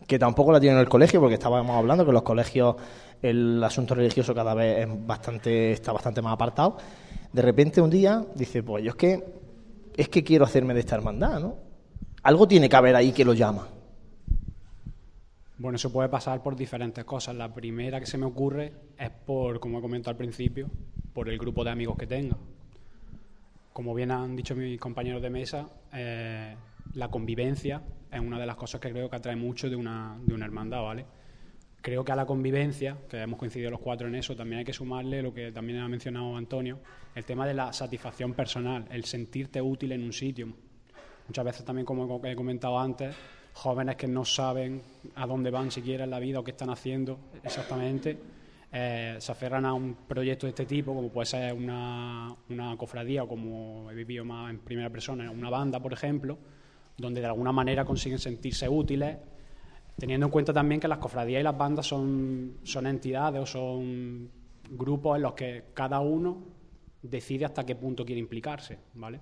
que 0.07 0.19
tampoco 0.19 0.53
la 0.53 0.61
tiene 0.61 0.77
en 0.77 0.81
el 0.81 0.89
colegio, 0.89 1.21
porque 1.21 1.35
estábamos 1.35 1.77
hablando 1.77 2.05
que 2.05 2.11
en 2.11 2.15
los 2.15 2.23
colegios 2.23 2.77
el 3.23 3.63
asunto 3.63 3.95
religioso 3.95 4.35
cada 4.35 4.55
vez 4.55 4.87
es 4.87 5.07
bastante, 5.07 5.73
está 5.73 5.93
bastante 5.93 6.23
más 6.23 6.33
apartado, 6.33 6.77
de 7.33 7.43
repente 7.43 7.81
un 7.81 7.91
día 7.91 8.25
dice, 8.35 8.63
pues 8.63 8.85
yo 8.85 8.91
es 8.91 8.97
que 8.97 9.41
es 9.97 10.09
que 10.09 10.25
quiero 10.25 10.45
hacerme 10.45 10.75
de 10.75 10.81
esta 10.81 10.95
hermandad, 10.95 11.41
¿no? 11.41 11.57
Algo 12.23 12.47
tiene 12.49 12.69
que 12.69 12.77
haber 12.77 12.97
ahí 12.97 13.13
que 13.13 13.25
lo 13.25 13.35
llama. 13.35 13.69
Bueno, 15.61 15.77
eso 15.77 15.93
puede 15.93 16.09
pasar 16.09 16.43
por 16.43 16.57
diferentes 16.57 17.05
cosas. 17.05 17.37
La 17.37 17.53
primera 17.53 18.01
que 18.01 18.07
se 18.07 18.17
me 18.17 18.25
ocurre 18.25 18.73
es 18.99 19.11
por, 19.11 19.61
como 19.61 19.79
he 19.79 19.83
comentado 19.83 20.13
al 20.13 20.17
principio, 20.17 20.71
por 21.13 21.29
el 21.29 21.37
grupo 21.37 21.63
de 21.65 21.71
amigos 21.71 21.99
que 21.99 22.07
tenga. 22.07 22.39
Como 23.71 23.95
bien 23.95 24.11
han 24.11 24.35
dicho 24.35 24.57
mis 24.57 24.81
compañeros 24.81 25.21
de 25.21 25.29
mesa, 25.29 25.69
eh, 25.93 26.57
la 26.95 27.09
convivencia 27.09 27.83
es 28.11 28.21
una 28.21 28.39
de 28.39 28.47
las 28.47 28.57
cosas 28.57 28.81
que 28.81 28.91
creo 28.91 29.11
que 29.11 29.17
atrae 29.17 29.37
mucho 29.37 29.69
de 29.69 29.77
una, 29.77 30.19
de 30.25 30.33
una 30.33 30.47
hermandad, 30.47 30.83
¿vale? 30.83 31.05
Creo 31.83 32.07
que 32.07 32.13
a 32.13 32.17
la 32.17 32.25
convivencia, 32.25 32.97
que 33.07 33.19
hemos 33.21 33.39
coincidido 33.39 33.71
los 33.71 33.81
cuatro 33.81 34.09
en 34.09 34.15
eso, 34.15 34.35
también 34.35 34.61
hay 34.61 34.65
que 34.65 34.73
sumarle 34.73 35.21
lo 35.21 35.35
que 35.35 35.53
también 35.53 35.81
ha 35.81 35.89
mencionado 35.91 36.39
Antonio, 36.39 36.79
el 37.15 37.27
tema 37.27 37.47
de 37.47 37.53
la 37.53 37.75
satisfacción 37.75 38.33
personal, 38.33 38.87
el 38.91 39.05
sentirte 39.05 39.61
útil 39.61 39.93
en 39.93 40.05
un 40.05 40.15
sitio. 40.15 40.55
Muchas 41.29 41.45
veces 41.45 41.67
también, 41.67 41.85
como 41.85 42.19
he 42.25 42.35
comentado 42.35 42.79
antes, 42.79 43.15
jóvenes 43.53 43.97
que 43.97 44.07
no 44.07 44.25
saben 44.25 44.83
a 45.15 45.27
dónde 45.27 45.51
van 45.51 45.71
siquiera 45.71 46.05
en 46.05 46.11
la 46.11 46.19
vida 46.19 46.41
o 46.41 46.45
qué 46.45 46.53
están 46.53 46.71
haciendo 46.71 47.19
exactamente, 47.43 48.19
eh, 48.73 49.17
se 49.19 49.33
aferran 49.33 49.65
a 49.65 49.75
un 49.75 49.95
proyecto 50.07 50.47
de 50.47 50.51
este 50.51 50.67
tipo, 50.67 50.95
como 50.95 51.09
puede 51.09 51.27
ser 51.27 51.53
una, 51.53 52.35
una 52.49 52.77
cofradía 52.77 53.25
o 53.25 53.29
como 53.29 53.91
he 53.91 53.95
vivido 53.95 54.25
más 54.25 54.51
en 54.51 54.61
primera 54.61 54.91
persona, 54.91 55.31
una 55.31 55.51
banda, 55.51 55.81
por 55.81 55.93
ejemplo, 55.93 56.39
donde 56.97 57.21
de 57.21 57.27
alguna 57.27 57.53
manera 57.53 57.85
consiguen 57.85 58.19
sentirse 58.19 58.69
útiles, 58.69 59.17
teniendo 59.99 60.27
en 60.27 60.33
cuenta 60.33 60.53
también 60.53 60.81
que 60.81 60.89
las 60.89 60.99
cofradías 60.99 61.41
y 61.41 61.45
las 61.45 61.57
bandas 61.57 61.87
son, 61.87 62.59
son 62.63 62.87
entidades 62.87 63.43
o 63.43 63.47
son 63.47 64.31
grupos 64.71 65.17
en 65.17 65.23
los 65.23 65.33
que 65.35 65.65
cada 65.75 66.01
uno 66.01 66.39
decide 67.03 67.47
hasta 67.47 67.65
qué 67.67 67.75
punto 67.75 68.05
quiere 68.05 68.21
implicarse, 68.21 68.79
¿vale? 68.95 69.21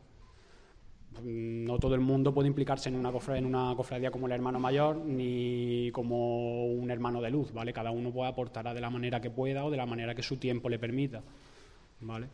No 1.23 1.79
todo 1.79 1.95
el 1.95 2.01
mundo 2.01 2.33
puede 2.33 2.49
implicarse 2.49 2.89
en 2.89 2.95
una, 2.95 3.11
cofradía, 3.11 3.41
en 3.41 3.47
una 3.47 3.75
cofradía 3.77 4.11
como 4.11 4.27
el 4.27 4.33
hermano 4.33 4.61
mayor 4.61 4.97
ni 4.97 5.91
como 5.93 6.67
un 6.67 6.91
hermano 6.91 7.21
de 7.21 7.31
luz, 7.31 7.53
¿vale? 7.53 7.73
Cada 7.73 7.91
uno 7.91 8.13
puede 8.13 8.31
aportar 8.31 8.73
de 8.73 8.81
la 8.81 8.91
manera 8.91 9.21
que 9.21 9.31
pueda 9.31 9.65
o 9.65 9.71
de 9.71 9.77
la 9.77 9.87
manera 9.87 10.15
que 10.15 10.23
su 10.23 10.37
tiempo 10.37 10.69
le 10.69 10.79
permita, 10.79 11.23
¿vale? 12.01 12.29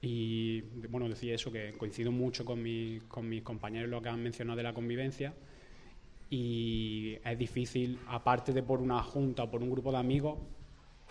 Y 0.00 0.60
bueno, 0.90 1.08
decía 1.08 1.34
eso, 1.34 1.50
que 1.50 1.72
coincido 1.72 2.12
mucho 2.12 2.44
con, 2.44 2.62
mi, 2.62 3.00
con 3.08 3.28
mis 3.28 3.42
compañeros 3.42 3.88
lo 3.88 4.02
que 4.02 4.10
han 4.10 4.22
mencionado 4.22 4.56
de 4.56 4.62
la 4.62 4.74
convivencia 4.74 5.32
y 6.28 7.16
es 7.24 7.38
difícil, 7.38 7.98
aparte 8.08 8.52
de 8.52 8.62
por 8.62 8.80
una 8.80 9.02
junta 9.02 9.44
o 9.44 9.50
por 9.50 9.62
un 9.62 9.70
grupo 9.70 9.92
de 9.92 9.98
amigos, 9.98 10.38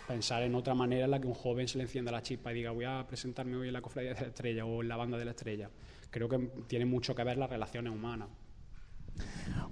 pensar 0.07 0.43
en 0.43 0.55
otra 0.55 0.73
manera 0.73 1.05
en 1.05 1.11
la 1.11 1.19
que 1.19 1.27
un 1.27 1.33
joven 1.33 1.67
se 1.67 1.77
le 1.77 1.85
encienda 1.85 2.11
la 2.11 2.21
chispa 2.21 2.51
y 2.51 2.55
diga 2.55 2.71
voy 2.71 2.85
a 2.85 3.05
presentarme 3.07 3.55
hoy 3.55 3.67
en 3.67 3.73
la 3.73 3.81
cofradía 3.81 4.13
de 4.13 4.21
la 4.21 4.27
estrella 4.27 4.65
o 4.65 4.81
en 4.81 4.89
la 4.89 4.97
banda 4.97 5.17
de 5.17 5.25
la 5.25 5.31
estrella. 5.31 5.69
Creo 6.09 6.29
que 6.29 6.37
tiene 6.67 6.85
mucho 6.85 7.15
que 7.15 7.23
ver 7.23 7.37
las 7.37 7.49
relaciones 7.49 7.93
humanas. 7.93 8.29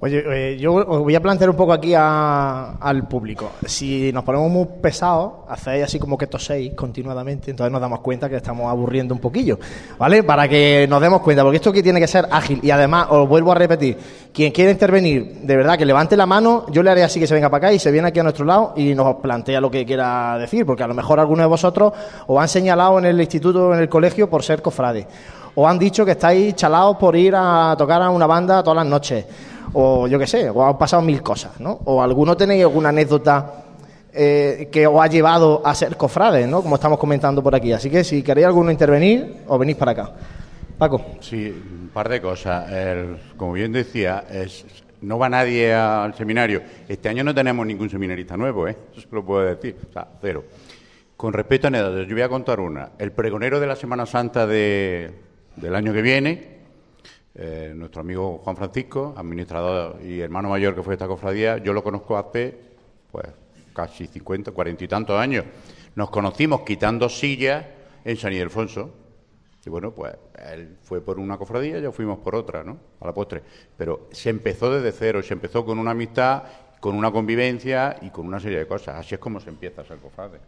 Oye, 0.04 0.24
eh, 0.26 0.58
yo 0.58 0.74
os 0.74 1.00
voy 1.04 1.14
a 1.14 1.22
plantear 1.22 1.52
un 1.52 1.56
poco 1.56 1.74
aquí 1.74 1.94
a- 1.94 2.72
al 2.78 3.08
público. 3.08 3.52
Si 3.68 4.12
nos 4.12 4.24
ponemos 4.24 4.50
muy 4.50 4.66
pesados, 4.82 5.32
hacéis 5.48 5.84
así 5.84 6.00
como 6.00 6.18
que 6.18 6.26
toséis 6.26 6.74
continuadamente, 6.74 7.52
entonces 7.52 7.72
nos 7.72 7.80
damos 7.80 8.00
cuenta 8.00 8.28
que 8.28 8.38
estamos 8.38 8.68
aburriendo 8.68 9.14
un 9.14 9.22
poquillo, 9.22 9.60
¿vale? 10.00 10.24
Para 10.24 10.48
que 10.48 10.88
nos 10.90 11.00
demos 11.04 11.22
cuenta, 11.22 11.44
porque 11.44 11.58
esto 11.58 11.70
aquí 11.70 11.84
tiene 11.84 12.00
que 12.00 12.08
ser 12.08 12.28
ágil. 12.32 12.60
Y 12.64 12.72
además, 12.72 13.10
os 13.12 13.30
vuelvo 13.30 13.52
a 13.52 13.56
repetir, 13.56 13.96
quien 14.34 14.52
quiera 14.52 14.72
intervenir, 14.72 15.42
de 15.44 15.56
verdad, 15.56 15.78
que 15.78 15.86
levante 15.86 16.18
la 16.18 16.26
mano, 16.26 16.66
yo 16.72 16.82
le 16.82 16.90
haré 16.90 17.04
así 17.04 17.20
que 17.20 17.28
se 17.28 17.36
venga 17.36 17.52
para 17.52 17.68
acá 17.68 17.74
y 17.74 17.78
se 17.78 17.92
viene 17.92 18.08
aquí 18.08 18.20
a 18.20 18.24
nuestro 18.24 18.44
lado 18.44 18.74
y 18.76 18.96
nos 18.96 19.18
plantea 19.18 19.62
lo 19.62 19.70
que 19.70 19.86
quiera 19.86 20.36
decir, 20.40 20.66
porque 20.66 20.82
a 20.82 20.88
lo 20.88 20.96
mejor 20.96 21.20
alguno 21.20 21.44
de 21.44 21.48
vosotros 21.48 21.94
os 22.26 22.42
han 22.42 22.48
señalado 22.48 22.98
en 22.98 23.06
el 23.06 23.22
instituto 23.22 23.68
o 23.68 23.74
en 23.76 23.80
el 23.82 23.88
colegio 23.90 24.28
por 24.32 24.42
ser 24.42 24.64
cofrade. 24.64 25.06
O 25.56 25.68
han 25.68 25.78
dicho 25.78 26.06
que 26.06 26.12
estáis 26.12 26.56
chalados 26.56 26.98
por 26.98 27.16
ir 27.16 27.34
a 27.36 27.76
tocar 27.78 28.02
a 28.02 28.10
una 28.10 28.26
banda 28.28 28.64
todas 28.64 28.78
las 28.78 28.86
noches. 28.86 29.26
O 29.74 30.08
yo 30.08 30.18
qué 30.20 30.28
sé, 30.28 30.50
o 30.50 30.66
han 30.66 30.78
pasado 30.78 31.02
mil 31.02 31.22
cosas, 31.22 31.60
¿no? 31.60 31.80
O 31.86 32.02
alguno 32.02 32.36
tenéis 32.36 32.64
alguna 32.64 32.90
anécdota 32.90 33.64
eh, 34.14 34.68
que 34.72 34.86
os 34.88 35.02
ha 35.02 35.08
llevado 35.08 35.62
a 35.64 35.74
ser 35.76 35.96
cofrades, 35.98 36.48
¿no? 36.48 36.62
Como 36.62 36.76
estamos 36.76 36.98
comentando 37.00 37.42
por 37.42 37.56
aquí. 37.56 37.72
Así 37.72 37.90
que 37.90 38.04
si 38.04 38.22
queréis 38.24 38.48
alguno 38.48 38.72
intervenir, 38.72 39.44
os 39.48 39.60
venís 39.60 39.76
para 39.78 39.92
acá. 39.92 40.12
Paco. 40.78 41.02
Sí, 41.22 41.48
un 41.50 41.90
par 41.94 42.10
de 42.10 42.22
cosas. 42.22 42.66
Como 43.38 43.54
bien 43.54 43.72
decía, 43.72 44.24
es, 44.32 44.66
no 45.02 45.18
va 45.20 45.30
nadie 45.30 45.74
al 45.74 46.14
seminario. 46.16 46.62
Este 46.90 47.08
año 47.08 47.24
no 47.24 47.34
tenemos 47.36 47.66
ningún 47.66 47.90
seminarista 47.90 48.36
nuevo, 48.36 48.68
¿eh? 48.68 48.76
Eso 48.92 49.02
se 49.02 49.16
lo 49.16 49.24
puedo 49.24 49.42
decir. 49.46 49.78
O 49.90 49.94
sea, 49.94 50.08
cero. 50.22 50.44
Con 51.16 51.32
respecto 51.34 51.68
a 51.68 51.70
anécdotas, 51.70 52.08
yo 52.08 52.16
voy 52.16 52.24
a 52.24 52.30
contar 52.30 52.60
una. 52.60 52.90
El 52.98 53.12
pregonero 53.12 53.60
de 53.60 53.68
la 53.68 53.76
Semana 53.76 54.06
Santa 54.06 54.48
de- 54.48 55.31
del 55.62 55.76
año 55.76 55.93
que 55.93 56.02
viene, 56.02 56.47
eh, 57.36 57.71
nuestro 57.76 58.02
amigo 58.02 58.39
Juan 58.39 58.58
Francisco, 58.58 59.13
administrador 59.15 60.02
y 60.04 60.19
hermano 60.19 60.50
mayor 60.50 60.76
que 60.76 60.82
fue 60.82 60.95
esta 60.95 61.08
cofradía, 61.08 61.60
yo 61.60 61.71
lo 61.71 61.84
conozco 61.84 62.17
hace 62.17 62.58
pues 63.12 63.28
casi 63.74 64.08
50, 64.08 64.52
40 64.52 64.84
y 64.84 64.88
tantos 64.88 65.19
años. 65.19 65.45
Nos 65.95 66.10
conocimos 66.10 66.62
quitando 66.62 67.08
sillas 67.10 67.65
en 68.04 68.17
San 68.17 68.34
Ildefonso. 68.34 68.95
Y 69.63 69.69
bueno, 69.69 69.91
pues 69.91 70.15
él 70.52 70.78
fue 70.82 71.02
por 71.02 71.19
una 71.19 71.38
cofradía, 71.38 71.80
yo 71.80 71.91
fuimos 71.91 72.17
por 72.19 72.34
otra, 72.34 72.63
¿no? 72.63 72.80
A 73.00 73.06
la 73.06 73.13
postre. 73.13 73.43
Pero 73.78 74.10
se 74.12 74.32
empezó 74.32 74.74
desde 74.74 74.91
cero, 74.91 75.21
se 75.21 75.34
empezó 75.34 75.63
con 75.63 75.78
una 75.78 75.91
amistad, 75.91 76.43
con 76.80 76.95
una 76.95 77.12
convivencia 77.12 77.97
y 78.02 78.10
con 78.10 78.26
una 78.26 78.39
serie 78.39 78.58
de 78.58 78.67
cosas. 78.67 78.95
Así 78.95 79.13
es 79.13 79.19
como 79.19 79.39
se 79.39 79.50
empieza 79.50 79.82
a 79.82 79.86
ser 79.86 80.00
cofrade. 80.00 80.39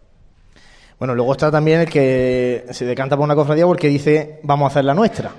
Bueno, 0.99 1.15
luego 1.15 1.31
está 1.33 1.51
también 1.51 1.81
el 1.81 1.89
que 1.89 2.65
se 2.71 2.85
decanta 2.85 3.15
por 3.17 3.25
una 3.25 3.35
cofradía 3.35 3.65
porque 3.65 3.87
dice, 3.89 4.39
vamos 4.43 4.65
a 4.65 4.67
hacer 4.67 4.85
la 4.85 4.93
nuestra. 4.93 5.31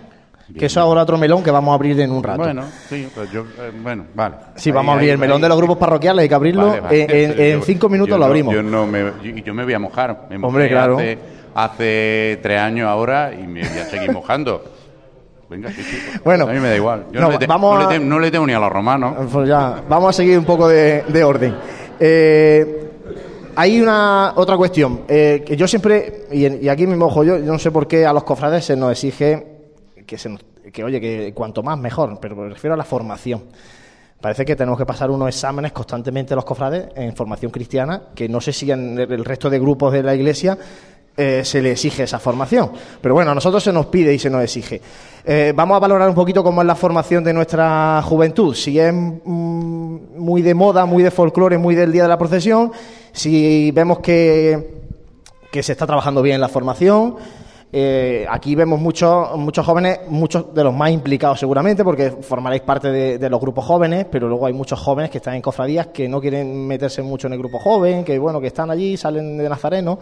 Que 0.58 0.66
eso 0.66 0.78
es 0.80 0.84
ahora 0.84 1.02
otro 1.02 1.16
melón 1.16 1.42
que 1.42 1.50
vamos 1.50 1.72
a 1.72 1.74
abrir 1.76 1.98
en 2.00 2.10
un 2.12 2.22
rato. 2.22 2.42
Bueno, 2.42 2.64
sí, 2.88 3.08
pues 3.14 3.30
yo, 3.32 3.40
eh, 3.42 3.72
bueno, 3.82 4.04
vale. 4.14 4.34
Sí, 4.56 4.68
Ahí, 4.68 4.74
vamos 4.74 4.90
a 4.90 4.94
abrir 4.96 5.08
ahí, 5.08 5.12
el 5.14 5.18
melón 5.18 5.36
ahí. 5.36 5.42
de 5.42 5.48
los 5.48 5.56
grupos 5.56 5.78
parroquiales, 5.78 6.22
hay 6.22 6.28
que 6.28 6.34
abrirlo. 6.34 6.66
Vale, 6.68 6.80
vale. 6.82 6.96
En, 6.96 7.10
en- 7.10 7.30
Pero 7.32 7.42
en 7.42 7.58
yo- 7.60 7.64
cinco 7.64 7.88
minutos 7.88 8.10
yo 8.10 8.16
lo 8.18 8.20
no- 8.20 8.26
abrimos. 8.26 8.54
yo 8.54 8.62
no 8.62 8.86
me, 8.86 9.04
y 9.22 9.42
yo 9.42 9.54
me 9.54 9.64
voy 9.64 9.72
a 9.72 9.78
mojar. 9.78 10.26
Me 10.28 10.36
Hombre, 10.36 10.68
claro. 10.68 10.96
Hace, 10.96 11.18
hace 11.54 12.38
tres 12.42 12.60
años 12.60 12.88
ahora 12.88 13.32
y 13.32 13.46
me 13.46 13.60
voy 13.66 13.78
a 13.78 13.84
seguir 13.86 14.12
mojando. 14.12 14.62
Venga, 15.48 15.70
sí, 15.70 15.82
sí. 15.82 15.98
Bueno, 16.22 16.44
a 16.44 16.52
mí 16.52 16.60
me 16.60 16.68
da 16.68 16.76
igual. 16.76 17.06
Yo 17.10 17.20
no, 17.20 17.26
no, 17.26 17.32
le, 17.32 17.38
te- 17.38 17.46
vamos 17.46 17.72
no 17.74 17.78
le 17.80 17.84
a- 17.86 17.88
te- 17.98 18.04
no 18.04 18.18
le 18.18 18.30
tengo 18.30 18.46
ni 18.46 18.52
a 18.52 18.58
los 18.58 18.70
romanos. 18.70 19.14
Pues 19.32 19.48
ya, 19.48 19.82
vamos 19.88 20.10
a 20.10 20.12
seguir 20.12 20.38
un 20.38 20.44
poco 20.44 20.68
de, 20.68 21.04
de 21.08 21.24
orden. 21.24 21.54
Eh, 21.98 22.83
hay 23.56 23.80
una 23.80 24.32
otra 24.36 24.56
cuestión 24.56 25.02
eh, 25.08 25.42
que 25.44 25.56
yo 25.56 25.66
siempre, 25.66 26.26
y, 26.32 26.64
y 26.64 26.68
aquí 26.68 26.86
me 26.86 26.96
mojo 26.96 27.24
yo, 27.24 27.38
yo 27.38 27.52
no 27.52 27.58
sé 27.58 27.70
por 27.70 27.86
qué 27.86 28.06
a 28.06 28.12
los 28.12 28.24
cofrades 28.24 28.64
se 28.64 28.76
nos 28.76 28.92
exige 28.92 29.54
que, 30.06 30.18
se 30.18 30.36
que, 30.72 30.84
oye, 30.84 31.00
que 31.00 31.32
cuanto 31.34 31.62
más 31.62 31.78
mejor, 31.78 32.18
pero 32.20 32.36
me 32.36 32.48
refiero 32.50 32.74
a 32.74 32.76
la 32.76 32.84
formación. 32.84 33.42
Parece 34.20 34.44
que 34.44 34.56
tenemos 34.56 34.78
que 34.78 34.86
pasar 34.86 35.10
unos 35.10 35.28
exámenes 35.28 35.72
constantemente 35.72 36.34
los 36.34 36.46
cofrades 36.46 36.88
en 36.96 37.14
formación 37.14 37.52
cristiana, 37.52 38.04
que 38.14 38.26
no 38.28 38.40
sé 38.40 38.52
si 38.52 38.70
en 38.70 38.98
el 38.98 39.24
resto 39.24 39.50
de 39.50 39.58
grupos 39.58 39.92
de 39.92 40.02
la 40.02 40.14
iglesia 40.14 40.56
eh, 41.16 41.42
se 41.44 41.62
le 41.62 41.72
exige 41.72 42.02
esa 42.02 42.18
formación. 42.18 42.72
Pero 43.00 43.14
bueno, 43.14 43.30
a 43.30 43.34
nosotros 43.34 43.62
se 43.62 43.72
nos 43.72 43.86
pide 43.86 44.12
y 44.12 44.18
se 44.18 44.30
nos 44.30 44.42
exige. 44.42 44.80
Eh, 45.24 45.52
vamos 45.54 45.76
a 45.76 45.78
valorar 45.78 46.08
un 46.08 46.14
poquito 46.14 46.42
cómo 46.42 46.60
es 46.60 46.66
la 46.66 46.74
formación 46.74 47.22
de 47.22 47.32
nuestra 47.32 48.02
juventud. 48.02 48.54
Si 48.54 48.78
es 48.78 48.92
mm, 48.92 50.18
muy 50.18 50.42
de 50.42 50.54
moda, 50.54 50.86
muy 50.86 51.02
de 51.04 51.12
folclore, 51.12 51.56
muy 51.56 51.76
del 51.76 51.92
día 51.92 52.02
de 52.02 52.08
la 52.08 52.18
procesión, 52.18 52.72
si 53.12 53.70
vemos 53.70 54.00
que, 54.00 54.82
que 55.52 55.62
se 55.62 55.72
está 55.72 55.86
trabajando 55.86 56.20
bien 56.20 56.40
la 56.40 56.48
formación. 56.48 57.14
Eh, 57.76 58.26
aquí 58.28 58.54
vemos 58.54 58.80
muchos, 58.80 59.36
muchos 59.36 59.64
jóvenes, 59.64 60.00
muchos 60.08 60.52
de 60.52 60.62
los 60.64 60.74
más 60.74 60.90
implicados 60.90 61.40
seguramente, 61.40 61.84
porque 61.84 62.10
formaréis 62.10 62.62
parte 62.62 62.90
de, 62.90 63.18
de, 63.18 63.30
los 63.30 63.40
grupos 63.40 63.64
jóvenes, 63.64 64.06
pero 64.10 64.28
luego 64.28 64.46
hay 64.46 64.52
muchos 64.52 64.78
jóvenes 64.78 65.10
que 65.10 65.18
están 65.18 65.34
en 65.34 65.42
cofradías 65.42 65.88
que 65.88 66.08
no 66.08 66.20
quieren 66.20 66.66
meterse 66.68 67.02
mucho 67.02 67.26
en 67.26 67.32
el 67.32 67.38
grupo 67.40 67.58
joven, 67.58 68.04
que 68.04 68.16
bueno, 68.18 68.40
que 68.40 68.48
están 68.48 68.70
allí, 68.70 68.96
salen 68.96 69.38
de 69.38 69.48
Nazareno. 69.48 69.98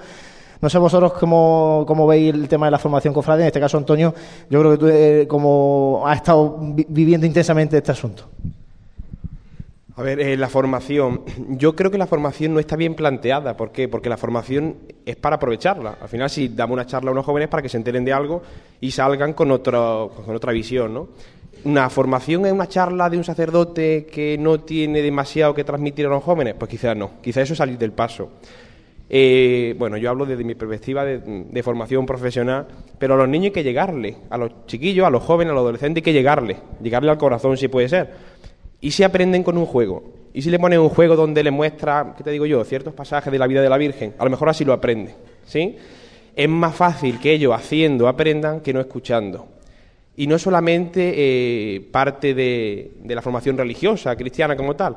No 0.63 0.71
sé 0.71 0.79
vosotros 0.79 1.15
cómo, 1.15 1.85
cómo, 1.89 2.07
veis 2.07 2.33
el 2.33 2.49
tema 2.49 2.67
de 2.67 2.71
la 2.71 2.79
formación 2.79 3.13
cofrade. 3.13 3.43
En 3.43 3.49
este 3.49 3.59
caso, 3.59 3.77
Antonio, 3.77 4.15
yo 4.49 4.61
creo 4.61 4.71
que 4.71 4.79
tú, 4.79 4.87
eh, 4.87 5.27
como 5.27 6.05
has 6.07 6.19
estado 6.19 6.57
vi 6.61 6.87
viviendo 6.89 7.27
intensamente 7.27 7.77
este 7.77 7.91
asunto. 7.91 8.29
A 9.97 10.03
ver, 10.03 10.21
eh, 10.21 10.37
la 10.37 10.49
formación. 10.49 11.23
Yo 11.49 11.75
creo 11.75 11.91
que 11.91 11.99
la 11.99 12.07
formación 12.07 12.55
no 12.55 12.61
está 12.61 12.77
bien 12.77 12.95
planteada. 12.95 13.57
¿Por 13.57 13.73
qué? 13.73 13.89
Porque 13.89 14.09
la 14.09 14.17
formación 14.17 14.77
es 15.05 15.17
para 15.17 15.37
aprovecharla. 15.37 15.97
Al 16.01 16.09
final, 16.09 16.31
si 16.31 16.49
damos 16.49 16.75
una 16.75 16.87
charla 16.87 17.11
a 17.11 17.13
unos 17.13 17.27
jóvenes 17.27 17.49
para 17.49 17.61
que 17.61 17.69
se 17.69 17.77
enteren 17.77 18.05
de 18.05 18.13
algo 18.13 18.43
y 18.81 18.93
salgan 18.93 19.33
con, 19.33 19.51
otro, 19.51 20.13
con 20.25 20.35
otra 20.35 20.53
visión, 20.53 20.95
¿no? 20.95 21.09
Una 21.65 21.91
formación 21.91 22.47
es 22.47 22.53
una 22.53 22.69
charla 22.69 23.11
de 23.11 23.17
un 23.19 23.25
sacerdote 23.25 24.07
que 24.07 24.39
no 24.39 24.61
tiene 24.61 25.03
demasiado 25.03 25.55
que 25.55 25.65
transmitir 25.65 26.07
a 26.07 26.11
los 26.11 26.23
jóvenes. 26.23 26.55
Pues 26.57 26.71
quizás 26.71 26.97
no. 26.97 27.15
Quizás 27.21 27.43
eso 27.43 27.55
es 27.55 27.59
salir 27.59 27.77
del 27.79 27.93
paso. 27.93 28.31
Eh, 29.15 29.75
bueno, 29.79 29.99
yo 29.99 30.09
hablo 30.09 30.25
desde 30.25 30.43
mi 30.43 30.55
perspectiva 30.55 31.05
de, 31.05 31.63
formación 31.63 32.07
profesional, 32.07 32.67
pero 32.99 33.13
a 33.13 33.17
los 33.19 33.29
niños 33.29 33.49
hay 33.49 33.51
que 33.51 33.63
llegarle, 33.63 34.17
a 34.31 34.39
los 34.39 34.65
chiquillos, 34.67 35.07
a 35.07 35.11
los 35.11 35.23
jóvenes, 35.23 35.51
a 35.51 35.55
los 35.55 35.61
adolescentes 35.61 36.01
hay 36.01 36.03
que 36.03 36.13
llegarle, 36.15 36.57
llegarle 36.83 37.11
al 37.11 37.19
corazón 37.19 37.59
si 37.59 37.69
puede 37.69 37.91
ser. 37.91 38.09
Y 38.81 38.91
si 38.91 39.03
aprenden 39.03 39.43
con 39.43 39.59
un 39.59 39.67
juego, 39.67 40.03
y 40.33 40.41
si 40.41 40.49
le 40.49 40.59
ponen 40.59 40.81
un 40.81 40.89
juego 40.89 41.15
donde 41.15 41.45
le 41.45 41.51
muestra, 41.51 42.15
¿qué 42.17 42.25
te 42.25 42.31
digo 42.31 42.47
yo?, 42.47 42.65
ciertos 42.65 42.95
pasajes 42.95 43.31
de 43.31 43.39
la 43.39 43.47
vida 43.47 43.61
de 43.61 43.69
la 43.69 43.77
Virgen, 43.77 44.15
a 44.17 44.25
lo 44.25 44.31
mejor 44.31 44.49
así 44.49 44.65
lo 44.65 44.73
aprende, 44.73 45.15
¿sí? 45.45 45.77
Es 46.35 46.49
más 46.49 46.75
fácil 46.75 47.21
que 47.21 47.35
ellos 47.35 47.53
haciendo 47.55 48.09
aprendan 48.09 48.63
que 48.63 48.73
no 48.73 48.81
escuchando. 48.81 49.47
Y 50.17 50.27
no 50.27 50.39
solamente 50.39 51.13
eh, 51.15 51.81
parte 51.81 52.33
de 52.33 52.91
la 53.05 53.21
formación 53.21 53.59
religiosa, 53.59 54.17
cristiana 54.17 54.57
como 54.57 54.75
tal, 54.75 54.97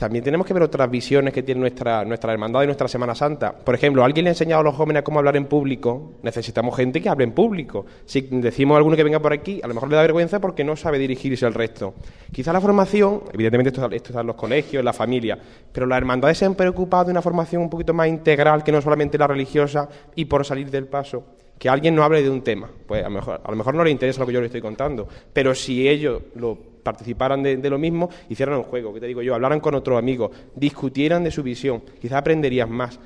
también 0.00 0.24
tenemos 0.24 0.46
que 0.46 0.54
ver 0.54 0.62
otras 0.62 0.90
visiones 0.90 1.34
que 1.34 1.42
tiene 1.42 1.60
nuestra, 1.60 2.06
nuestra 2.06 2.32
hermandad 2.32 2.62
y 2.62 2.64
nuestra 2.64 2.88
Semana 2.88 3.14
Santa. 3.14 3.52
Por 3.52 3.74
ejemplo, 3.74 4.02
¿alguien 4.02 4.24
le 4.24 4.30
ha 4.30 4.32
enseñado 4.32 4.62
a 4.62 4.64
los 4.64 4.74
jóvenes 4.74 5.02
cómo 5.02 5.18
hablar 5.18 5.36
en 5.36 5.44
público? 5.44 6.12
Necesitamos 6.22 6.74
gente 6.74 7.02
que 7.02 7.10
hable 7.10 7.24
en 7.24 7.32
público. 7.32 7.84
Si 8.06 8.22
decimos 8.22 8.76
a 8.76 8.78
alguno 8.78 8.96
que 8.96 9.04
venga 9.04 9.20
por 9.20 9.34
aquí, 9.34 9.60
a 9.62 9.68
lo 9.68 9.74
mejor 9.74 9.90
le 9.90 9.96
da 9.96 10.00
vergüenza 10.00 10.40
porque 10.40 10.64
no 10.64 10.74
sabe 10.74 10.98
dirigirse 10.98 11.44
al 11.44 11.52
resto. 11.52 11.92
Quizá 12.32 12.50
la 12.50 12.62
formación, 12.62 13.24
evidentemente 13.30 13.68
esto, 13.68 13.90
está 13.90 14.22
en 14.22 14.28
los 14.28 14.36
colegios, 14.36 14.80
en 14.80 14.86
la 14.86 14.94
familia, 14.94 15.38
pero 15.70 15.84
las 15.84 15.98
hermandades 15.98 16.38
se 16.38 16.46
han 16.46 16.54
preocupado 16.54 17.04
de 17.04 17.10
una 17.10 17.20
formación 17.20 17.60
un 17.60 17.68
poquito 17.68 17.92
más 17.92 18.08
integral 18.08 18.64
que 18.64 18.72
no 18.72 18.80
solamente 18.80 19.18
la 19.18 19.26
religiosa 19.26 19.86
y 20.14 20.24
por 20.24 20.46
salir 20.46 20.70
del 20.70 20.86
paso 20.86 21.24
que 21.58 21.68
alguien 21.68 21.94
no 21.94 22.02
hable 22.04 22.22
de 22.22 22.30
un 22.30 22.40
tema. 22.40 22.70
Pues 22.86 23.04
a 23.04 23.10
lo 23.10 23.16
mejor, 23.16 23.42
a 23.44 23.50
lo 23.50 23.56
mejor 23.58 23.74
no 23.74 23.84
le 23.84 23.90
interesa 23.90 24.20
lo 24.20 24.26
que 24.26 24.32
yo 24.32 24.40
le 24.40 24.46
estoy 24.46 24.62
contando, 24.62 25.06
pero 25.34 25.54
si 25.54 25.86
ellos 25.86 26.22
lo 26.36 26.69
participaran 26.82 27.42
de, 27.42 27.70
lo 27.70 27.78
mismo, 27.78 28.08
hicieran 28.28 28.56
un 28.56 28.64
juego, 28.64 28.92
que 28.92 29.00
te 29.00 29.06
digo 29.06 29.22
yo, 29.22 29.34
hablaran 29.34 29.60
con 29.60 29.74
otros 29.74 29.98
amigos, 29.98 30.30
discutieran 30.54 31.24
de 31.24 31.30
su 31.30 31.42
visión, 31.42 31.82
quizás 32.00 32.18
aprenderían 32.18 32.70
más. 32.70 32.98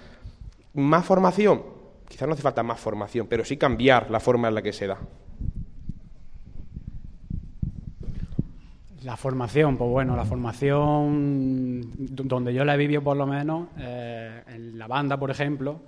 Más 0.74 1.04
formación, 1.04 1.62
quizás 2.08 2.26
no 2.26 2.34
hace 2.34 2.42
falta 2.42 2.62
más 2.62 2.80
formación, 2.80 3.26
pero 3.28 3.44
sí 3.44 3.56
cambiar 3.56 4.10
la 4.10 4.20
forma 4.20 4.48
en 4.48 4.54
la 4.54 4.62
que 4.62 4.72
se 4.72 4.86
da. 4.86 4.98
La 9.04 9.18
formación, 9.18 9.76
pues 9.76 9.90
bueno, 9.90 10.16
la 10.16 10.24
formación 10.24 11.90
donde 11.98 12.54
yo 12.54 12.64
la 12.64 12.74
he 12.74 12.78
vivido 12.78 13.02
por 13.02 13.16
lo 13.16 13.26
menos, 13.26 13.68
eh, 13.78 14.42
en 14.48 14.78
la 14.78 14.86
banda, 14.86 15.18
por 15.18 15.30
ejemplo, 15.30 15.82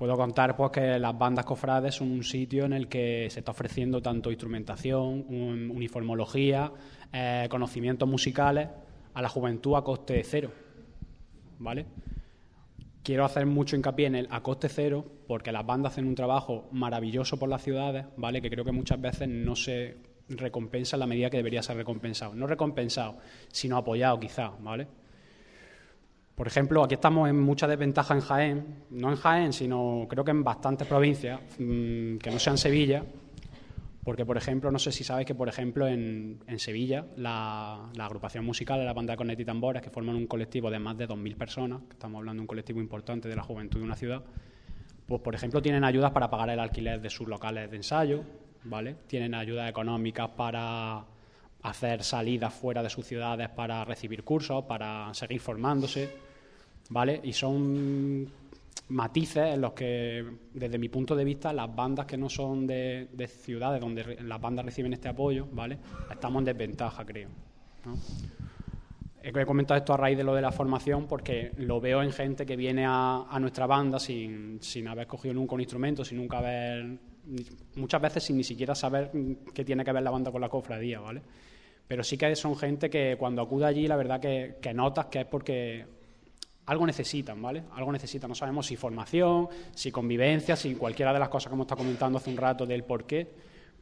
puedo 0.00 0.16
contar 0.16 0.56
pues 0.56 0.70
que 0.70 0.98
las 0.98 1.18
bandas 1.18 1.44
cofrades 1.44 1.94
son 1.94 2.10
un 2.10 2.24
sitio 2.24 2.64
en 2.64 2.72
el 2.72 2.88
que 2.88 3.28
se 3.30 3.40
está 3.40 3.52
ofreciendo 3.52 4.00
tanto 4.00 4.30
instrumentación, 4.30 5.26
un, 5.28 5.70
uniformología, 5.70 6.72
eh, 7.12 7.46
conocimientos 7.50 8.08
musicales 8.08 8.68
a 9.14 9.22
la 9.22 9.28
juventud 9.28 9.74
a 9.74 9.82
coste 9.82 10.22
cero, 10.24 10.50
¿vale? 11.58 11.86
Quiero 13.02 13.24
hacer 13.24 13.46
mucho 13.46 13.76
hincapié 13.76 14.06
en 14.06 14.14
el 14.14 14.28
a 14.30 14.42
coste 14.42 14.68
cero 14.68 15.04
porque 15.26 15.52
las 15.52 15.64
bandas 15.64 15.92
hacen 15.92 16.06
un 16.06 16.14
trabajo 16.14 16.68
maravilloso 16.72 17.38
por 17.38 17.48
las 17.48 17.62
ciudades, 17.62 18.06
¿vale? 18.16 18.40
Que 18.40 18.50
creo 18.50 18.64
que 18.64 18.72
muchas 18.72 19.00
veces 19.00 19.28
no 19.28 19.56
se 19.56 19.96
recompensa 20.28 20.96
en 20.96 21.00
la 21.00 21.06
medida 21.06 21.30
que 21.30 21.38
debería 21.38 21.62
ser 21.62 21.76
recompensado. 21.76 22.34
No 22.34 22.46
recompensado, 22.46 23.16
sino 23.48 23.76
apoyado 23.76 24.20
quizá, 24.20 24.52
¿vale? 24.60 24.86
Por 26.34 26.46
ejemplo, 26.46 26.82
aquí 26.82 26.94
estamos 26.94 27.28
en 27.28 27.38
mucha 27.38 27.66
desventaja 27.66 28.14
en 28.14 28.20
Jaén, 28.20 28.84
no 28.90 29.10
en 29.10 29.16
Jaén, 29.16 29.52
sino 29.52 30.06
creo 30.08 30.24
que 30.24 30.30
en 30.30 30.42
bastantes 30.42 30.86
provincias, 30.86 31.40
mmm, 31.58 32.16
que 32.16 32.30
no 32.30 32.38
sean 32.38 32.56
Sevilla, 32.56 33.04
porque, 34.02 34.24
por 34.24 34.36
ejemplo, 34.36 34.70
no 34.70 34.78
sé 34.78 34.92
si 34.92 35.04
sabéis 35.04 35.26
que, 35.26 35.34
por 35.34 35.48
ejemplo, 35.48 35.86
en, 35.86 36.42
en 36.46 36.58
Sevilla, 36.58 37.06
la, 37.16 37.90
agrupación 37.98 38.44
musical 38.46 38.78
de 38.78 38.86
la 38.86 38.94
banda 38.94 39.14
de 39.14 39.36
y 39.38 39.44
tambores, 39.44 39.82
que 39.82 39.90
forman 39.90 40.16
un 40.16 40.26
colectivo 40.26 40.70
de 40.70 40.78
más 40.78 40.96
de 40.96 41.06
2.000 41.06 41.36
personas, 41.36 41.82
que 41.82 41.92
estamos 41.92 42.18
hablando 42.18 42.40
de 42.40 42.42
un 42.42 42.46
colectivo 42.46 42.80
importante 42.80 43.28
de 43.28 43.36
la 43.36 43.42
juventud 43.42 43.78
de 43.78 43.84
una 43.84 43.96
ciudad, 43.96 44.22
pues, 45.06 45.20
por 45.20 45.34
ejemplo, 45.34 45.60
tienen 45.60 45.84
ayudas 45.84 46.12
para 46.12 46.30
pagar 46.30 46.48
el 46.50 46.60
alquiler 46.60 47.00
de 47.00 47.10
sus 47.10 47.28
locales 47.28 47.70
de 47.70 47.76
ensayo, 47.76 48.24
¿vale? 48.64 48.96
Tienen 49.06 49.34
ayudas 49.34 49.68
económicas 49.68 50.30
para 50.30 51.04
hacer 51.62 52.02
salidas 52.02 52.54
fuera 52.54 52.82
de 52.82 52.88
sus 52.88 53.04
ciudades 53.04 53.50
para 53.50 53.84
recibir 53.84 54.24
cursos, 54.24 54.64
para 54.64 55.12
seguir 55.12 55.40
formándose, 55.40 56.10
¿vale? 56.88 57.20
Y 57.22 57.34
son 57.34 58.30
matices 58.88 59.54
en 59.54 59.60
los 59.60 59.72
que, 59.72 60.24
desde 60.52 60.78
mi 60.78 60.88
punto 60.88 61.14
de 61.14 61.24
vista, 61.24 61.52
las 61.52 61.74
bandas 61.74 62.06
que 62.06 62.16
no 62.16 62.28
son 62.28 62.66
de, 62.66 63.08
de 63.12 63.26
ciudades 63.28 63.80
donde 63.80 64.16
las 64.22 64.40
bandas 64.40 64.64
reciben 64.64 64.92
este 64.92 65.08
apoyo, 65.08 65.46
¿vale? 65.52 65.78
Estamos 66.10 66.40
en 66.40 66.44
desventaja, 66.46 67.04
creo. 67.04 67.28
¿no? 67.84 67.94
He 69.22 69.44
comentado 69.44 69.78
esto 69.78 69.92
a 69.92 69.98
raíz 69.98 70.16
de 70.16 70.24
lo 70.24 70.34
de 70.34 70.40
la 70.40 70.50
formación 70.50 71.06
porque 71.06 71.52
lo 71.58 71.78
veo 71.78 72.02
en 72.02 72.10
gente 72.10 72.46
que 72.46 72.56
viene 72.56 72.84
a, 72.86 73.36
nuestra 73.38 73.66
banda 73.66 73.98
sin, 73.98 74.58
sin, 74.62 74.88
haber 74.88 75.06
cogido 75.06 75.34
nunca 75.34 75.54
un 75.54 75.60
instrumento, 75.60 76.04
sin 76.06 76.18
nunca 76.18 76.38
haber, 76.38 76.98
muchas 77.74 78.00
veces 78.00 78.24
sin 78.24 78.38
ni 78.38 78.44
siquiera 78.44 78.74
saber 78.74 79.10
qué 79.52 79.62
tiene 79.62 79.84
que 79.84 79.92
ver 79.92 80.02
la 80.02 80.10
banda 80.10 80.32
con 80.32 80.40
la 80.40 80.48
cofradía, 80.48 81.00
¿vale? 81.00 81.20
Pero 81.86 82.02
sí 82.02 82.16
que 82.16 82.34
son 82.34 82.56
gente 82.56 82.88
que 82.88 83.16
cuando 83.18 83.42
acude 83.42 83.66
allí, 83.66 83.86
la 83.86 83.96
verdad 83.96 84.20
que 84.20 84.74
notas 84.74 85.06
que 85.06 85.20
es 85.20 85.26
porque 85.26 85.84
algo 86.66 86.86
necesitan, 86.86 87.40
¿vale? 87.42 87.64
Algo 87.74 87.92
necesitan. 87.92 88.28
No 88.28 88.34
sabemos 88.34 88.66
si 88.66 88.76
formación, 88.76 89.48
si 89.74 89.90
convivencia, 89.90 90.56
si 90.56 90.74
cualquiera 90.74 91.12
de 91.12 91.18
las 91.18 91.28
cosas 91.28 91.48
que 91.48 91.54
hemos 91.54 91.64
estado 91.64 91.78
comentando 91.78 92.18
hace 92.18 92.30
un 92.30 92.36
rato 92.36 92.66
del 92.66 92.84
por 92.84 93.04
qué, 93.04 93.28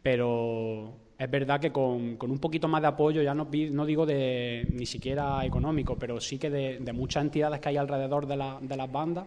pero 0.02 0.94
es 1.18 1.30
verdad 1.30 1.60
que 1.60 1.72
con, 1.72 2.16
un 2.20 2.38
poquito 2.38 2.68
más 2.68 2.80
de 2.80 2.88
apoyo, 2.88 3.20
ya 3.22 3.34
no, 3.34 3.44
digo 3.46 4.06
de 4.06 4.68
ni 4.72 4.86
siquiera 4.86 5.44
económico, 5.44 5.96
pero 5.98 6.20
sí 6.20 6.38
que 6.38 6.48
de, 6.48 6.78
de 6.78 6.92
muchas 6.92 7.24
entidades 7.24 7.60
que 7.60 7.70
hay 7.70 7.76
alrededor 7.76 8.26
de, 8.26 8.36
la, 8.36 8.58
de, 8.60 8.76
las 8.76 8.90
bandas, 8.90 9.26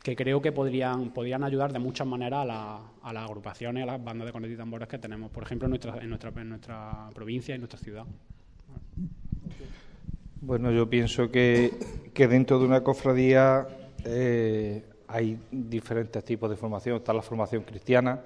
que 0.00 0.14
creo 0.14 0.40
que 0.40 0.52
podrían, 0.52 1.10
podrían 1.10 1.42
ayudar 1.42 1.72
de 1.72 1.80
muchas 1.80 2.06
maneras 2.06 2.42
a, 2.42 2.44
la, 2.44 2.80
a 3.02 3.12
las 3.12 3.24
agrupaciones, 3.24 3.82
a 3.82 3.86
las 3.86 4.04
bandas 4.04 4.26
de 4.26 4.32
cornetas 4.32 4.58
tambores 4.58 4.88
que 4.88 4.98
tenemos, 4.98 5.30
por 5.32 5.42
ejemplo, 5.42 5.66
en 5.66 5.70
nuestra, 5.70 5.98
en 5.98 6.48
nuestra, 6.48 7.10
provincia 7.12 7.52
y 7.52 7.56
en 7.56 7.60
nuestra 7.62 7.80
ciudad. 7.80 8.04
Yo 10.42 10.90
pienso 10.90 11.30
que, 11.30 11.72
que 12.12 12.26
dentro 12.26 12.58
de 12.58 12.66
una 12.66 12.82
cofradía 12.82 13.66
eh, 14.04 14.84
hay 15.06 15.38
diferentes 15.50 16.24
tipos 16.24 16.50
de 16.50 16.56
formación. 16.56 16.96
Está 16.96 17.12
la 17.12 17.22
formación 17.22 17.62
cristiana, 17.62 18.20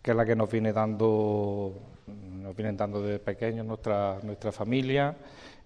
que 0.00 0.12
es 0.12 0.16
la 0.16 0.24
que 0.24 0.36
nos 0.36 0.50
viene 0.50 0.72
dando, 0.72 1.74
nos 2.06 2.54
vienen 2.54 2.76
dando 2.76 3.02
desde 3.02 3.18
pequeños 3.18 3.66
nuestra, 3.66 4.20
nuestra 4.22 4.52
familia, 4.52 5.16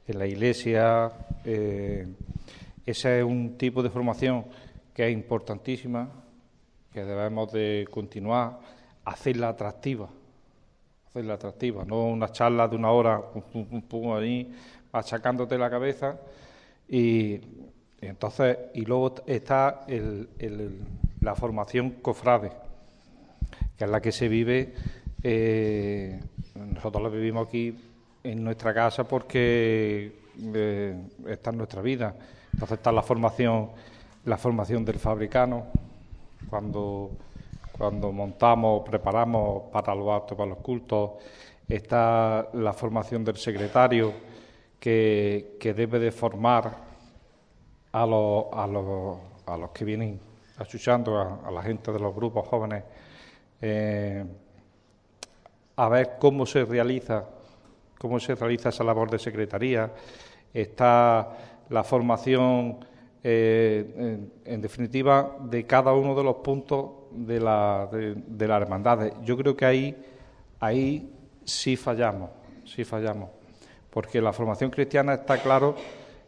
en 0.06 0.18
la 0.18 0.26
iglesia. 0.26 1.12
Eh, 1.44 2.06
ese 2.86 3.18
es 3.18 3.24
un 3.24 3.58
tipo 3.58 3.82
de 3.82 3.90
formación 3.90 4.46
que 4.94 5.06
es 5.06 5.12
importantísima, 5.12 6.08
que 6.92 7.04
debemos 7.04 7.52
de 7.52 7.86
continuar, 7.90 8.58
hacerla 9.04 9.50
atractiva, 9.50 10.08
hacerla 11.08 11.34
atractiva, 11.34 11.84
no 11.84 12.06
una 12.06 12.30
charla 12.30 12.68
de 12.68 12.76
una 12.76 12.90
hora, 12.90 13.20
pum, 13.20 13.66
pum, 13.66 13.82
pum 13.82 14.12
ahí, 14.12 14.50
achacándote 14.94 15.59
la 15.59 15.68
cabeza 15.68 16.16
y, 16.88 17.40
entonces 18.00 18.59
y 18.74 18.85
luego 18.85 19.14
está 19.26 19.87
la 21.20 21.35
formación 21.35 21.90
cofrade 22.02 22.52
que 23.76 23.85
es 23.85 23.90
la 23.90 24.00
que 24.00 24.12
se 24.12 24.28
vive 24.28 24.74
eh, 25.22 26.20
nosotros 26.54 27.02
la 27.02 27.09
vivimos 27.09 27.48
aquí 27.48 27.74
en 28.22 28.44
nuestra 28.44 28.74
casa 28.74 29.04
porque 29.04 30.12
eh, 30.54 31.09
está 31.28 31.50
en 31.50 31.57
nuestra 31.57 31.80
vida. 31.83 32.14
Entonces 32.52 32.78
está 32.78 32.92
la 32.92 33.02
formación 33.02 33.70
la 34.24 34.38
formación 34.38 34.85
del 34.85 34.98
fabricano 34.98 35.66
cuando, 36.48 37.11
cuando 37.76 38.11
montamos, 38.12 38.83
preparamos 38.88 39.64
para 39.70 39.94
los 39.94 40.09
actos, 40.11 40.37
para 40.37 40.50
los 40.50 40.59
cultos, 40.59 41.11
está 41.68 42.48
la 42.54 42.72
formación 42.72 43.24
del 43.24 43.37
secretario 43.37 44.12
que, 44.84 45.72
debe 45.74 45.98
de 45.98 46.12
formar 46.12 46.76
a 47.90 48.04
los, 48.04 48.44
a 48.52 48.66
los, 48.66 49.18
a 49.46 49.56
los 49.56 49.70
que 49.70 49.82
vienen 49.82 50.20
escuchando, 50.60 51.18
a, 51.18 51.50
la 51.50 51.62
gente 51.62 51.90
de 51.90 51.98
los 51.98 52.14
grupos 52.14 52.46
jóvenes, 52.46 52.84
eh, 53.62 54.22
a 55.76 55.88
ver 55.88 56.16
cómo 56.20 56.44
se 56.44 56.66
realiza, 56.66 57.24
cómo 57.98 58.20
se 58.20 58.34
realiza 58.34 58.68
esa 58.68 58.84
labor 58.84 59.10
de 59.10 59.18
secretaría. 59.18 59.90
Está 60.52 61.30
la 61.70 61.82
formación, 61.82 62.84
eh, 63.22 64.20
en, 64.44 64.60
definitiva, 64.60 65.38
de 65.40 65.64
cada 65.64 65.94
uno 65.94 66.14
de 66.14 66.24
los 66.24 66.36
puntos 66.36 66.90
de 67.10 67.40
la, 67.40 67.88
de, 67.90 68.16
de 68.16 68.48
la 68.48 68.58
hermandad. 68.58 69.22
Yo 69.22 69.34
creo 69.38 69.56
que 69.56 69.64
ahí, 69.64 70.04
ahí 70.60 71.10
sí 71.42 71.74
fallamos, 71.74 72.28
sí 72.66 72.84
fallamos, 72.84 73.30
porque 73.94 74.20
la 74.20 74.33
formación 74.33 74.70
cristiana 74.70 75.14
está 75.14 75.38
claro, 75.38 75.76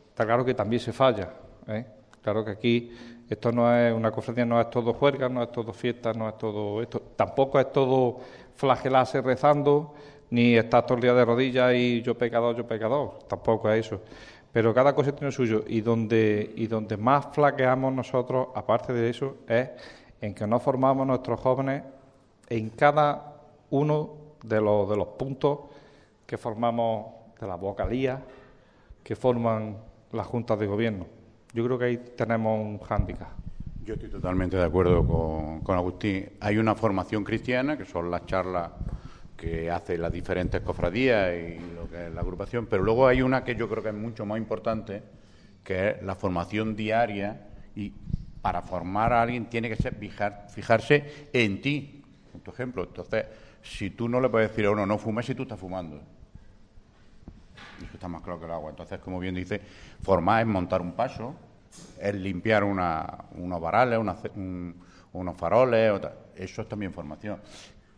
está 0.09 0.25
claro 0.25 0.45
que 0.45 0.55
también 0.55 0.79
se 0.79 0.93
falla. 0.93 1.31
¿eh? 1.67 1.85
Claro 2.23 2.45
que 2.45 2.53
aquí 2.53 2.93
esto 3.29 3.51
no 3.51 3.77
es 3.77 3.93
una 3.93 4.13
cofradía, 4.13 4.47
no 4.47 4.61
es 4.61 4.71
todo 4.71 4.95
juerga, 4.95 5.29
no 5.29 5.43
es 5.43 5.51
todo 5.51 5.73
fiesta, 5.73 6.13
no 6.13 6.29
es 6.29 6.39
todo 6.39 6.81
esto, 6.81 7.03
tampoco 7.17 7.59
es 7.59 7.73
todo 7.73 8.21
flagelarse 8.55 9.21
rezando, 9.21 9.95
ni 10.31 10.55
estar 10.55 10.87
todo 10.87 10.95
el 10.95 11.03
día 11.03 11.15
de 11.15 11.25
rodillas 11.25 11.75
y 11.75 12.03
yo 12.03 12.17
pecador, 12.17 12.55
yo 12.55 12.65
pecador, 12.69 13.19
tampoco 13.27 13.69
es 13.69 13.85
eso. 13.85 14.01
Pero 14.53 14.73
cada 14.73 14.95
cosa 14.95 15.11
tiene 15.11 15.33
suyo 15.33 15.65
y 15.67 15.81
donde, 15.81 16.53
y 16.55 16.69
donde 16.69 16.97
más 16.97 17.27
flaqueamos 17.33 17.93
nosotros, 17.93 18.47
aparte 18.55 18.93
de 18.93 19.11
eso, 19.11 19.39
es 19.49 19.71
en 20.21 20.35
que 20.37 20.47
no 20.47 20.61
formamos 20.61 21.05
nuestros 21.05 21.41
jóvenes 21.41 21.83
en 22.49 22.71
cada 22.71 23.35
uno 23.71 24.11
de 24.45 24.61
los, 24.61 24.89
de 24.89 24.97
los 24.97 25.09
puntos 25.09 25.59
que 26.25 26.39
formamos 26.39 27.17
de 27.41 27.47
la 27.47 27.57
vocalía 27.57 28.23
que 29.03 29.17
forman 29.17 29.77
las 30.13 30.27
juntas 30.27 30.59
de 30.59 30.67
gobierno. 30.67 31.07
Yo 31.53 31.65
creo 31.65 31.79
que 31.79 31.85
ahí 31.85 31.97
tenemos 32.17 32.59
un 32.59 32.79
hándicap. 32.79 33.29
Yo 33.85 33.95
estoy 33.95 34.11
totalmente 34.11 34.57
de 34.57 34.65
acuerdo 34.65 35.07
con, 35.07 35.61
con, 35.61 35.77
Agustín. 35.77 36.31
Hay 36.41 36.59
una 36.59 36.75
formación 36.75 37.23
cristiana, 37.23 37.79
que 37.79 37.85
son 37.85 38.11
las 38.11 38.27
charlas 38.27 38.71
que 39.37 39.71
hacen 39.71 40.03
las 40.03 40.11
diferentes 40.11 40.61
cofradías 40.63 41.33
y 41.35 41.75
lo 41.75 41.89
que 41.89 42.07
es 42.07 42.13
la 42.13 42.21
agrupación, 42.23 42.67
pero 42.67 42.83
luego 42.83 43.07
hay 43.07 43.23
una 43.23 43.45
que 43.45 43.55
yo 43.55 43.69
creo 43.69 43.83
que 43.83 43.91
es 43.91 43.95
mucho 43.95 44.25
más 44.25 44.39
importante, 44.39 45.03
que 45.63 45.91
es 45.91 46.03
la 46.03 46.15
formación 46.15 46.75
diaria 46.75 47.49
y 47.75 47.93
para 48.41 48.63
formar 48.63 49.13
a 49.13 49.23
alguien 49.23 49.47
tiene 49.47 49.69
que 49.69 49.77
ser 49.77 49.95
fijar, 49.95 50.47
fijarse 50.49 51.29
en 51.33 51.61
ti, 51.61 52.03
tu 52.43 52.51
ejemplo. 52.51 52.85
Entonces, 52.85 53.27
si 53.63 53.91
tú 53.91 54.09
no 54.09 54.21
le 54.21 54.29
puedes 54.29 54.51
decir 54.51 54.67
a 54.67 54.71
uno 54.71 54.87
no 54.87 54.99
fumes 54.99 55.27
si 55.27 55.35
tú 55.35 55.43
estás 55.43 55.59
fumando. 55.59 56.01
Eso 57.79 57.95
está 57.95 58.09
más 58.09 58.23
claro 58.23 58.39
que 58.39 58.47
el 58.47 58.53
agua. 58.53 58.71
Entonces, 58.71 58.99
como 58.99 59.19
bien 59.19 59.35
dice, 59.35 59.61
formar 60.03 60.41
es 60.41 60.47
montar 60.47 60.81
un 60.81 60.93
paso, 60.93 61.35
es 62.01 62.15
limpiar 62.15 62.65
unos 62.65 63.61
varales, 63.61 63.99
unos 65.13 65.37
faroles, 65.37 66.01
eso 66.37 66.63
es 66.63 66.69
también 66.69 66.93
formación. 66.93 67.41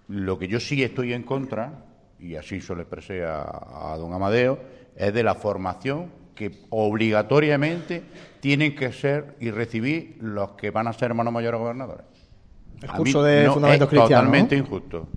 Lo 0.09 0.39
que 0.39 0.49
yo 0.49 0.59
sí 0.59 0.83
estoy 0.83 1.13
en 1.13 1.23
contra, 1.23 1.85
y 2.19 2.35
así 2.37 2.61
se 2.61 2.75
lo 2.75 2.81
expresé 2.81 3.25
a, 3.25 3.95
don 3.99 4.13
Amadeo, 4.13 4.59
es 4.97 5.13
de 5.13 5.23
la 5.23 5.35
formación 5.35 6.11
que 6.35 6.65
obligatoriamente 6.71 8.03
tienen 8.41 8.75
que 8.75 8.93
ser 8.93 9.37
y 9.41 9.51
recibir 9.51 10.17
los 10.21 10.53
que 10.53 10.71
van 10.71 10.87
a 10.87 10.93
ser 10.93 11.11
hermanos 11.11 11.33
mayores 11.33 11.61
gobernadores. 11.61 12.07
El 12.81 12.91
curso 12.91 13.23
de 13.23 13.51
fundamentos 13.51 13.89
cristianos. 13.89 14.25
Totalmente 14.25 14.57
injusto. 14.57 15.09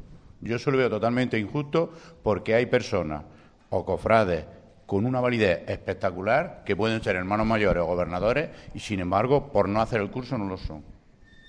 Yo 0.41 0.55
eso 0.55 0.71
lo 0.71 0.77
veo 0.79 0.89
totalmente 0.89 1.37
injusto 1.37 1.93
porque 2.23 2.55
hay 2.55 2.65
personas 2.65 3.23
o 3.71 3.85
cofrades 3.85 4.45
con 4.85 5.05
una 5.05 5.21
validez 5.21 5.63
espectacular 5.67 6.63
que 6.65 6.75
pueden 6.75 7.01
ser 7.01 7.15
hermanos 7.15 7.47
mayores 7.47 7.81
o 7.81 7.85
gobernadores 7.85 8.49
y 8.73 8.79
sin 8.79 8.99
embargo 8.99 9.51
por 9.51 9.67
no 9.67 9.81
hacer 9.81 10.01
el 10.01 10.11
curso 10.11 10.37
no 10.37 10.45
lo 10.45 10.57
son. 10.57 10.83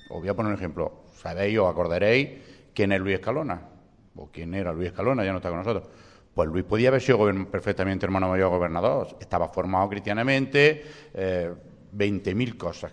Os 0.08 0.20
voy 0.20 0.28
a 0.28 0.34
poner 0.34 0.52
un 0.52 0.58
ejemplo. 0.58 1.04
Sabéis 1.12 1.58
o 1.58 1.66
acordaréis 1.66 2.30
quién 2.72 2.92
es 2.92 3.00
Luis 3.00 3.16
Escalona 3.16 3.60
o 4.14 4.28
quién 4.30 4.54
era 4.54 4.72
Luis 4.72 4.88
Escalona, 4.88 5.24
ya 5.24 5.32
no 5.32 5.38
está 5.38 5.48
con 5.48 5.58
nosotros. 5.58 5.88
Pues 6.34 6.48
Luis 6.48 6.64
podía 6.64 6.88
haber 6.88 7.02
sido 7.02 7.18
perfectamente 7.50 8.06
hermano 8.06 8.28
mayor 8.28 8.46
o 8.46 8.50
gobernador. 8.50 9.08
Estaba 9.20 9.48
formado 9.48 9.88
cristianamente, 9.88 10.84
eh, 11.12 11.52
20.000 11.94 12.56
cosas. 12.56 12.92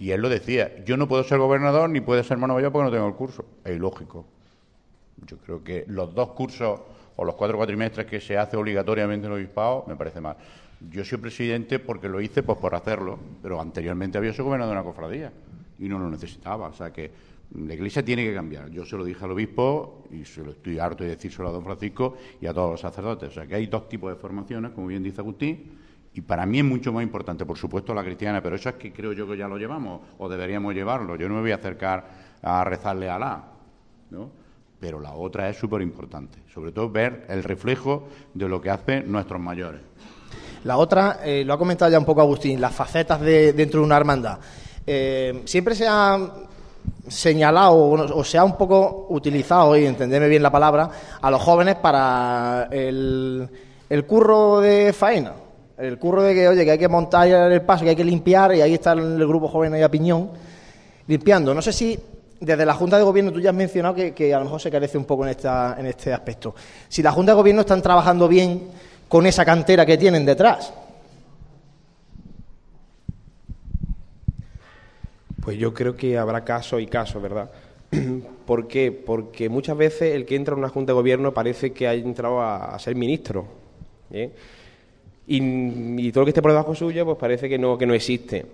Y 0.00 0.10
él 0.10 0.20
lo 0.22 0.28
decía, 0.28 0.84
yo 0.84 0.96
no 0.96 1.06
puedo 1.06 1.22
ser 1.22 1.38
gobernador 1.38 1.90
ni 1.90 2.00
puedo 2.00 2.22
ser 2.22 2.32
hermano 2.32 2.54
mayor 2.54 2.72
porque 2.72 2.84
no 2.86 2.90
tengo 2.90 3.08
el 3.08 3.14
curso. 3.14 3.44
Es 3.64 3.76
ilógico. 3.76 4.24
Yo 5.26 5.36
creo 5.38 5.62
que 5.62 5.84
los 5.88 6.14
dos 6.14 6.30
cursos 6.30 6.80
o 7.16 7.24
los 7.24 7.34
cuatro 7.34 7.56
cuatrimestres 7.56 8.06
que 8.06 8.20
se 8.20 8.36
hace 8.36 8.56
obligatoriamente 8.56 9.26
en 9.26 9.32
el 9.32 9.38
obispado 9.38 9.84
me 9.88 9.96
parece 9.96 10.20
mal. 10.20 10.36
Yo 10.90 11.04
soy 11.04 11.18
presidente 11.18 11.78
porque 11.78 12.08
lo 12.08 12.20
hice 12.20 12.42
pues 12.42 12.58
por 12.58 12.74
hacerlo, 12.74 13.18
pero 13.42 13.60
anteriormente 13.60 14.18
había 14.18 14.32
sido 14.32 14.44
gobernador 14.44 14.74
de 14.74 14.80
una 14.80 14.88
cofradía 14.88 15.32
y 15.78 15.88
no 15.88 15.98
lo 15.98 16.10
necesitaba. 16.10 16.68
O 16.68 16.72
sea 16.74 16.92
que 16.92 17.10
la 17.54 17.74
Iglesia 17.74 18.04
tiene 18.04 18.24
que 18.24 18.34
cambiar. 18.34 18.70
Yo 18.70 18.84
se 18.84 18.96
lo 18.96 19.04
dije 19.04 19.24
al 19.24 19.30
obispo 19.30 20.04
y 20.10 20.24
se 20.24 20.42
lo 20.42 20.50
estoy 20.50 20.78
harto 20.78 21.04
de 21.04 21.10
decírselo 21.10 21.48
a 21.48 21.52
don 21.52 21.64
Francisco 21.64 22.16
y 22.40 22.46
a 22.46 22.52
todos 22.52 22.72
los 22.72 22.80
sacerdotes. 22.80 23.30
O 23.30 23.32
sea 23.32 23.46
que 23.46 23.54
hay 23.54 23.66
dos 23.66 23.88
tipos 23.88 24.10
de 24.10 24.16
formaciones, 24.16 24.72
como 24.72 24.88
bien 24.88 25.02
dice 25.02 25.20
Agustín, 25.20 25.78
y 26.12 26.20
para 26.22 26.46
mí 26.46 26.58
es 26.58 26.64
mucho 26.64 26.92
más 26.92 27.02
importante, 27.02 27.44
por 27.44 27.58
supuesto, 27.58 27.92
la 27.94 28.02
cristiana, 28.02 28.42
pero 28.42 28.56
eso 28.56 28.70
es 28.70 28.76
que 28.76 28.92
creo 28.92 29.12
yo 29.12 29.28
que 29.28 29.36
ya 29.36 29.48
lo 29.48 29.58
llevamos 29.58 30.00
o 30.18 30.28
deberíamos 30.28 30.74
llevarlo. 30.74 31.16
Yo 31.16 31.28
no 31.28 31.34
me 31.34 31.40
voy 31.42 31.52
a 31.52 31.56
acercar 31.56 32.08
a 32.42 32.64
rezarle 32.64 33.08
a 33.08 33.16
Alá, 33.16 33.44
¿no? 34.10 34.30
Pero 34.80 35.00
la 35.00 35.12
otra 35.12 35.48
es 35.48 35.56
súper 35.56 35.82
importante, 35.82 36.38
sobre 36.52 36.72
todo 36.72 36.90
ver 36.90 37.26
el 37.28 37.42
reflejo 37.42 38.08
de 38.34 38.48
lo 38.48 38.60
que 38.60 38.70
hacen 38.70 39.10
nuestros 39.10 39.40
mayores. 39.40 39.80
La 40.64 40.76
otra, 40.78 41.20
eh, 41.24 41.44
lo 41.44 41.54
ha 41.54 41.58
comentado 41.58 41.90
ya 41.90 41.98
un 41.98 42.04
poco 42.04 42.20
Agustín, 42.20 42.60
las 42.60 42.74
facetas 42.74 43.20
de, 43.20 43.52
dentro 43.52 43.80
de 43.80 43.86
una 43.86 43.96
hermandad. 43.96 44.38
Eh, 44.86 45.42
siempre 45.44 45.74
se 45.74 45.86
ha 45.86 46.18
señalado 47.08 47.76
o, 47.76 48.24
se 48.24 48.36
ha 48.36 48.44
un 48.44 48.56
poco 48.56 49.06
utilizado, 49.10 49.76
y 49.76 49.86
entendeme 49.86 50.28
bien 50.28 50.42
la 50.42 50.50
palabra, 50.50 50.90
a 51.20 51.30
los 51.30 51.40
jóvenes 51.40 51.76
para 51.76 52.68
el, 52.70 53.48
el 53.88 54.06
curro 54.06 54.60
de 54.60 54.92
faena. 54.92 55.32
El 55.78 55.98
curro 55.98 56.22
de 56.22 56.34
que, 56.34 56.48
oye, 56.48 56.64
que 56.64 56.70
hay 56.72 56.78
que 56.78 56.88
montar 56.88 57.28
el 57.28 57.62
paso, 57.62 57.84
que 57.84 57.90
hay 57.90 57.96
que 57.96 58.04
limpiar, 58.04 58.54
y 58.54 58.60
ahí 58.60 58.74
está 58.74 58.92
el 58.92 59.26
grupo 59.26 59.48
joven 59.48 59.74
ahí 59.74 59.82
a 59.82 59.90
piñón, 59.90 60.30
limpiando. 61.06 61.54
No 61.54 61.62
sé 61.62 61.72
si 61.72 61.98
desde 62.40 62.66
la 62.66 62.74
Junta 62.74 62.98
de 62.98 63.04
Gobierno 63.04 63.32
tú 63.32 63.40
ya 63.40 63.50
has 63.50 63.56
mencionado 63.56 63.94
que, 63.94 64.34
a 64.34 64.38
lo 64.38 64.44
mejor 64.44 64.60
se 64.60 64.70
carece 64.70 64.98
un 64.98 65.04
poco 65.04 65.24
en, 65.24 65.30
esta, 65.30 65.76
en 65.78 65.86
este 65.86 66.12
aspecto. 66.12 66.54
Si 66.88 67.02
la 67.02 67.12
Junta 67.12 67.32
de 67.32 67.36
Gobierno 67.36 67.62
están 67.62 67.82
trabajando 67.82 68.28
bien 68.28 68.68
con 69.08 69.26
esa 69.26 69.44
cantera 69.44 69.86
que 69.86 69.96
tienen 69.96 70.24
detrás. 70.24 70.72
Pues 75.40 75.58
yo 75.58 75.72
creo 75.72 75.96
que 75.96 76.18
habrá 76.18 76.44
casos 76.44 76.82
y 76.82 76.86
casos, 76.86 77.22
¿verdad? 77.22 77.50
¿Por 78.46 78.66
qué? 78.66 78.90
Porque 78.90 79.48
muchas 79.48 79.76
veces 79.76 80.14
el 80.14 80.26
que 80.26 80.34
entra 80.34 80.54
en 80.54 80.58
una 80.58 80.68
Junta 80.68 80.90
de 80.90 80.94
Gobierno 80.94 81.32
parece 81.32 81.72
que 81.72 81.86
ha 81.86 81.94
entrado 81.94 82.40
a, 82.40 82.76
ser 82.80 82.96
ministro. 82.96 83.46
¿eh? 84.10 84.32
Y, 85.28 86.10
todo 86.10 86.22
lo 86.22 86.26
que 86.26 86.30
esté 86.30 86.42
por 86.42 86.50
debajo 86.50 86.74
suyo, 86.74 87.04
pues 87.04 87.16
parece 87.16 87.48
que 87.48 87.58
no, 87.58 87.78
que 87.78 87.86
no 87.86 87.94
existe. 87.94 88.44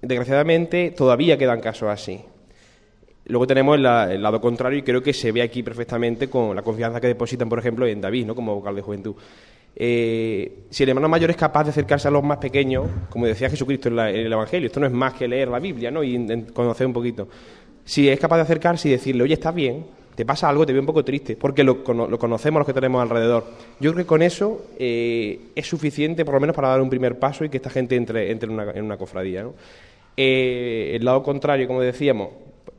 Desgraciadamente, 0.00 0.92
todavía 0.92 1.36
quedan 1.36 1.60
casos 1.60 1.90
así. 1.90 2.22
Luego 3.30 3.46
tenemos 3.46 3.76
el, 3.76 3.82
lado 4.22 4.40
contrario 4.40 4.78
y 4.78 4.82
creo 4.82 5.02
que 5.02 5.12
se 5.12 5.30
ve 5.30 5.40
aquí 5.40 5.62
perfectamente 5.62 6.28
con 6.28 6.54
la 6.54 6.62
confianza 6.62 7.00
que 7.00 7.06
depositan, 7.06 7.48
por 7.48 7.60
ejemplo, 7.60 7.86
en 7.86 8.00
David, 8.00 8.26
¿no? 8.26 8.34
como 8.34 8.56
vocal 8.56 8.74
de 8.74 8.82
juventud. 8.82 9.14
Eh, 9.76 10.64
si 10.68 10.82
el 10.82 10.88
hermano 10.88 11.08
mayor 11.08 11.30
es 11.30 11.36
capaz 11.36 11.64
de 11.64 11.70
acercarse 11.70 12.08
a 12.08 12.10
los 12.10 12.24
más 12.24 12.38
pequeños, 12.38 12.86
como 13.08 13.26
decía 13.26 13.48
Jesucristo 13.48 13.88
en, 13.88 13.98
el 13.98 14.32
Evangelio, 14.32 14.66
esto 14.66 14.80
no 14.80 14.86
es 14.86 14.92
más 14.92 15.14
que 15.14 15.28
leer 15.28 15.48
la 15.48 15.60
Biblia 15.60 15.92
¿no? 15.92 16.02
y 16.02 16.44
conocer 16.52 16.86
un 16.86 16.92
poquito. 16.92 17.28
Si 17.84 18.08
es 18.08 18.18
capaz 18.18 18.36
de 18.36 18.42
acercarse 18.42 18.88
y 18.88 18.92
decirle, 18.92 19.22
oye, 19.22 19.34
estás 19.34 19.54
bien, 19.54 19.86
te 20.14 20.26
pasa 20.26 20.48
algo, 20.48 20.66
te 20.66 20.72
veo 20.72 20.82
un 20.82 20.86
poco 20.86 21.04
triste, 21.04 21.36
porque 21.36 21.62
lo, 21.62 21.84
conocemos 21.84 22.60
los 22.60 22.66
que 22.66 22.74
tenemos 22.74 23.00
alrededor. 23.00 23.44
Yo 23.78 23.92
creo 23.92 24.04
que 24.04 24.08
con 24.08 24.22
eso 24.22 24.66
eh, 24.78 25.52
es 25.54 25.66
suficiente, 25.66 26.24
por 26.24 26.34
lo 26.34 26.40
menos, 26.40 26.56
para 26.56 26.68
dar 26.68 26.80
un 26.80 26.90
primer 26.90 27.18
paso 27.18 27.44
y 27.44 27.48
que 27.48 27.58
esta 27.58 27.70
gente 27.70 27.94
entre, 27.94 28.30
en, 28.30 28.50
una, 28.50 28.70
en 28.72 28.84
una 28.84 28.96
cofradía. 28.96 29.44
¿no? 29.44 29.54
Eh, 30.16 30.96
el 30.96 31.04
lado 31.04 31.22
contrario, 31.22 31.66
como 31.66 31.80
decíamos, 31.80 32.28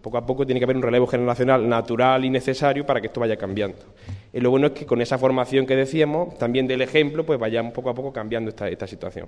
poco 0.01 0.17
a 0.17 0.25
poco 0.25 0.45
tiene 0.45 0.59
que 0.59 0.65
haber 0.65 0.75
un 0.75 0.81
relevo 0.81 1.07
generacional 1.07 1.67
natural 1.67 2.25
y 2.25 2.29
necesario 2.29 2.85
para 2.85 2.99
que 2.99 3.07
esto 3.07 3.19
vaya 3.19 3.37
cambiando. 3.37 3.77
Y 4.33 4.39
lo 4.39 4.49
bueno 4.49 4.67
es 4.67 4.73
que 4.73 4.85
con 4.85 5.01
esa 5.01 5.17
formación 5.17 5.65
que 5.65 5.75
decíamos, 5.75 6.37
también 6.37 6.67
del 6.67 6.81
ejemplo, 6.81 7.25
pues 7.25 7.39
vayamos 7.39 7.73
poco 7.73 7.89
a 7.89 7.93
poco 7.93 8.11
cambiando 8.11 8.49
esta, 8.49 8.87
situación. 8.87 9.27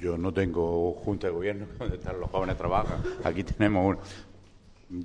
Yo 0.00 0.18
no 0.18 0.32
tengo 0.32 0.92
junta 0.92 1.28
de 1.28 1.32
gobierno 1.32 1.66
donde 1.78 1.96
están 1.96 2.18
los 2.18 2.30
jóvenes 2.30 2.56
trabajan. 2.56 3.02
Aquí 3.24 3.44
tenemos 3.44 3.86
uno. 3.86 3.98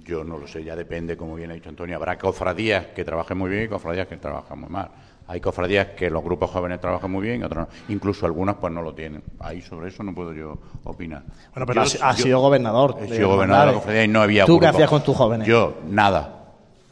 Yo 0.03 0.23
no 0.23 0.37
lo 0.37 0.47
sé, 0.47 0.63
ya 0.63 0.75
depende, 0.75 1.17
como 1.17 1.35
bien 1.35 1.49
ha 1.49 1.55
dicho 1.55 1.69
Antonio. 1.69 1.95
Habrá 1.95 2.17
cofradías 2.17 2.87
que 2.87 3.03
trabajen 3.03 3.37
muy 3.37 3.49
bien 3.49 3.63
y 3.63 3.67
cofradías 3.67 4.07
que 4.07 4.17
trabajan 4.17 4.59
muy 4.59 4.69
mal. 4.69 4.91
Hay 5.31 5.39
cofradías 5.39 5.87
que 5.95 6.09
los 6.09 6.21
grupos 6.21 6.49
jóvenes 6.51 6.81
trabajan 6.81 7.09
muy 7.09 7.21
bien 7.25 7.39
y 7.39 7.43
otros 7.45 7.65
no. 7.69 7.93
Incluso 7.93 8.25
algunas 8.25 8.55
pues 8.55 8.73
no 8.73 8.81
lo 8.81 8.93
tienen. 8.93 9.23
Ahí 9.39 9.61
sobre 9.61 9.87
eso 9.87 10.03
no 10.03 10.13
puedo 10.13 10.33
yo 10.33 10.57
opinar. 10.83 11.23
Bueno, 11.53 11.65
pero 11.65 11.73
Yo- 11.75 11.81
has, 11.83 11.97
has 12.01 12.17
yo- 12.17 12.23
sido 12.23 12.39
gobernador. 12.41 12.97
He 13.01 13.07
sido 13.07 13.29
gobernador 13.29 13.67
de 13.67 13.71
la 13.71 13.77
cofradía 13.79 14.03
y 14.03 14.07
no 14.09 14.21
había 14.21 14.43
¿Tú 14.45 14.59
qué 14.59 14.67
hacías 14.67 14.89
con 14.89 15.01
tus 15.03 15.15
jóvenes? 15.15 15.47
Yo, 15.47 15.75
nada. 15.87 16.47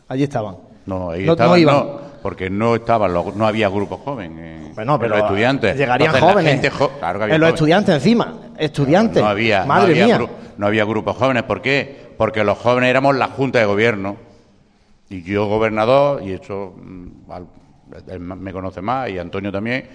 Allí 0.07 0.23
estaban. 0.23 0.55
No, 0.85 1.09
ahí 1.11 1.21
No- 1.21 1.25
no 1.27 1.31
estaban, 1.33 1.59
iban. 1.59 1.75
no, 1.75 1.99
porque 2.23 2.49
no 2.49 2.75
estaban 2.75 3.13
los- 3.13 3.35
no 3.35 3.45
había 3.45 3.67
grupos 3.67 3.99
jóvenes. 4.05 4.73
Bueno, 4.73 4.93
en 4.95 4.99
pero 5.01 5.15
los 5.17 5.23
estudiantes. 5.25 5.75
Llegarían 5.77 6.07
Entonces, 6.15 6.31
jóvenes. 6.31 6.51
gente 6.53 6.69
jo- 6.69 6.89
claro 6.97 7.19
que 7.19 7.23
había 7.25 7.35
en 7.35 7.41
los 7.41 7.47
jóvenes. 7.49 7.59
estudiantes 7.59 7.95
encima. 7.95 8.33
Estudiantes. 8.57 9.21
No 9.21 9.27
había, 9.29 9.59
no 9.61 9.65
Madre 9.67 10.01
había 10.01 10.17
mía. 10.17 10.29
no 10.57 10.65
había 10.65 10.85
grupos 10.85 11.17
jóvenes. 11.17 11.43
¿Por 11.43 11.61
qué? 11.61 12.13
Porque 12.17 12.45
los 12.45 12.57
jóvenes 12.57 12.89
éramos 12.89 13.17
la 13.17 13.27
Junta 13.27 13.59
de 13.59 13.65
Gobierno. 13.65 14.15
Y 15.09 15.23
yo, 15.23 15.47
gobernador, 15.47 16.21
y 16.23 16.31
eso 16.33 16.73
él 18.07 18.19
me 18.19 18.51
conoce 18.53 18.81
más, 18.81 19.09
y 19.09 19.17
Antonio 19.17 19.51
también, 19.51 19.87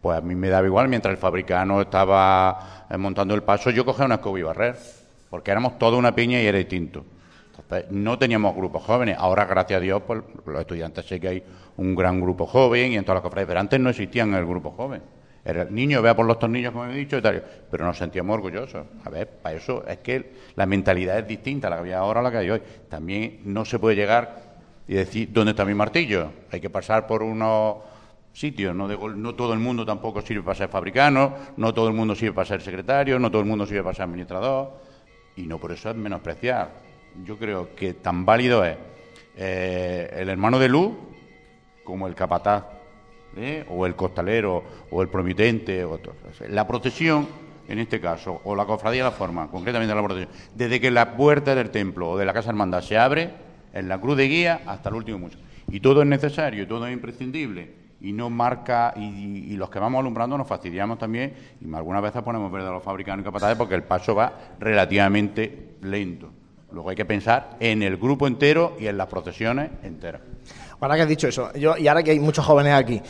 pues 0.00 0.18
a 0.18 0.20
mí 0.20 0.34
me 0.34 0.48
daba 0.48 0.66
igual. 0.66 0.88
Mientras 0.88 1.12
el 1.12 1.18
fabricano 1.18 1.80
estaba 1.82 2.86
eh, 2.88 2.96
montando 2.96 3.34
el 3.34 3.42
paso, 3.42 3.70
yo 3.70 3.84
cogía 3.84 4.06
una 4.06 4.16
escoba 4.16 4.38
y 4.38 4.42
barrer. 4.42 4.76
Porque 5.28 5.50
éramos 5.50 5.78
toda 5.78 5.96
una 5.96 6.14
piña 6.14 6.40
y 6.42 6.46
era 6.46 6.58
distinto. 6.58 7.04
Entonces, 7.50 7.90
no 7.92 8.18
teníamos 8.18 8.56
grupos 8.56 8.82
jóvenes. 8.82 9.16
Ahora, 9.18 9.44
gracias 9.44 9.76
a 9.76 9.80
Dios, 9.80 10.02
pues 10.04 10.22
los 10.46 10.60
estudiantes 10.60 11.06
sé 11.06 11.20
que 11.20 11.28
hay 11.28 11.42
un 11.76 11.94
gran 11.94 12.20
grupo 12.20 12.46
joven 12.46 12.92
y 12.92 12.96
en 12.96 13.04
todas 13.04 13.16
las 13.16 13.22
cofradías. 13.22 13.48
Pero 13.48 13.60
antes 13.60 13.78
no 13.78 13.90
existían 13.90 14.34
el 14.34 14.44
grupo 14.44 14.72
joven. 14.72 15.02
Era 15.44 15.62
el 15.62 15.74
niño, 15.74 16.02
vea 16.02 16.16
por 16.16 16.26
los 16.26 16.38
tornillos, 16.38 16.72
como 16.72 16.86
he 16.86 16.94
dicho. 16.94 17.20
Pero 17.70 17.84
nos 17.84 17.96
sentíamos 17.96 18.34
orgullosos. 18.34 18.86
A 19.04 19.10
ver, 19.10 19.28
para 19.28 19.56
eso 19.56 19.84
es 19.86 19.98
que 19.98 20.32
la 20.56 20.66
mentalidad 20.66 21.18
es 21.18 21.28
distinta 21.28 21.70
la 21.70 21.76
que 21.76 21.80
había 21.80 21.98
ahora 21.98 22.20
a 22.20 22.22
la 22.24 22.30
que 22.30 22.38
hay 22.38 22.50
hoy. 22.50 22.62
También 22.88 23.40
no 23.44 23.64
se 23.64 23.78
puede 23.78 23.94
llegar 23.94 24.49
y 24.90 24.94
decir, 24.94 25.28
¿dónde 25.32 25.52
está 25.52 25.64
mi 25.64 25.72
martillo? 25.72 26.32
Hay 26.50 26.60
que 26.60 26.68
pasar 26.68 27.06
por 27.06 27.22
unos 27.22 27.76
sitios. 28.32 28.74
No, 28.74 28.88
de 28.88 28.98
no 28.98 29.36
todo 29.36 29.52
el 29.52 29.60
mundo 29.60 29.86
tampoco 29.86 30.20
sirve 30.20 30.42
para 30.42 30.56
ser 30.56 30.68
fabricano, 30.68 31.32
no 31.56 31.72
todo 31.72 31.86
el 31.86 31.94
mundo 31.94 32.16
sirve 32.16 32.34
para 32.34 32.48
ser 32.48 32.60
secretario, 32.60 33.16
no 33.20 33.30
todo 33.30 33.40
el 33.40 33.46
mundo 33.46 33.64
sirve 33.66 33.84
para 33.84 33.94
ser 33.94 34.06
administrador. 34.06 34.80
Y 35.36 35.42
no 35.42 35.58
por 35.58 35.70
eso 35.70 35.90
es 35.90 35.96
menospreciar. 35.96 36.72
Yo 37.24 37.38
creo 37.38 37.72
que 37.76 37.94
tan 37.94 38.26
válido 38.26 38.64
es 38.64 38.78
eh, 39.36 40.12
el 40.12 40.28
hermano 40.28 40.58
de 40.58 40.68
luz 40.68 40.90
como 41.84 42.08
el 42.08 42.16
capataz, 42.16 42.64
¿eh? 43.36 43.64
o 43.68 43.86
el 43.86 43.94
costalero, 43.94 44.64
o 44.90 45.02
el 45.02 45.08
promitente, 45.08 45.84
o 45.84 45.92
otro. 45.92 46.14
O 46.28 46.34
sea, 46.34 46.48
La 46.48 46.66
procesión, 46.66 47.28
en 47.68 47.78
este 47.78 48.00
caso, 48.00 48.40
o 48.42 48.56
la 48.56 48.64
cofradía 48.64 49.04
la 49.04 49.12
forma, 49.12 49.48
concretamente 49.52 49.94
la 49.94 50.02
procesión, 50.02 50.34
desde 50.52 50.80
que 50.80 50.90
la 50.90 51.16
puerta 51.16 51.54
del 51.54 51.70
templo 51.70 52.10
o 52.10 52.18
de 52.18 52.24
la 52.24 52.32
casa 52.32 52.50
hermandad 52.50 52.80
se 52.80 52.98
abre, 52.98 53.49
en 53.72 53.88
la 53.88 54.00
cruz 54.00 54.16
de 54.16 54.28
guía 54.28 54.60
hasta 54.66 54.88
el 54.88 54.96
último 54.96 55.18
mucho. 55.18 55.38
Y 55.70 55.80
todo 55.80 56.02
es 56.02 56.08
necesario, 56.08 56.66
todo 56.66 56.86
es 56.86 56.92
imprescindible. 56.92 57.80
Y 58.00 58.12
no 58.12 58.30
marca, 58.30 58.94
y, 58.96 59.54
los 59.56 59.68
que 59.68 59.78
vamos 59.78 60.00
alumbrando 60.00 60.38
nos 60.38 60.46
fastidiamos 60.46 60.98
también, 60.98 61.34
y 61.60 61.74
algunas 61.74 62.02
veces 62.02 62.22
ponemos 62.22 62.50
verde 62.50 62.68
a 62.68 62.72
los 62.72 62.82
fabricanos 62.82 63.22
y 63.22 63.24
capataces 63.24 63.56
porque 63.56 63.74
el 63.74 63.82
paso 63.82 64.14
va 64.14 64.32
relativamente 64.58 65.74
lento. 65.82 66.30
Luego 66.72 66.90
hay 66.90 66.96
que 66.96 67.04
pensar 67.04 67.56
en 67.60 67.82
el 67.82 67.96
grupo 67.98 68.26
entero 68.26 68.76
y 68.80 68.86
en 68.86 68.96
las 68.96 69.08
procesiones 69.08 69.70
enteras. 69.82 70.22
Ahora 70.80 70.96
que 70.96 71.02
has 71.02 71.08
dicho 71.08 71.28
eso, 71.28 71.52
yo, 71.54 71.76
y 71.76 71.88
ahora 71.88 72.02
que 72.02 72.12
hay 72.12 72.20
muchos 72.20 72.44
jóvenes 72.44 72.72
aquí, 72.72 73.02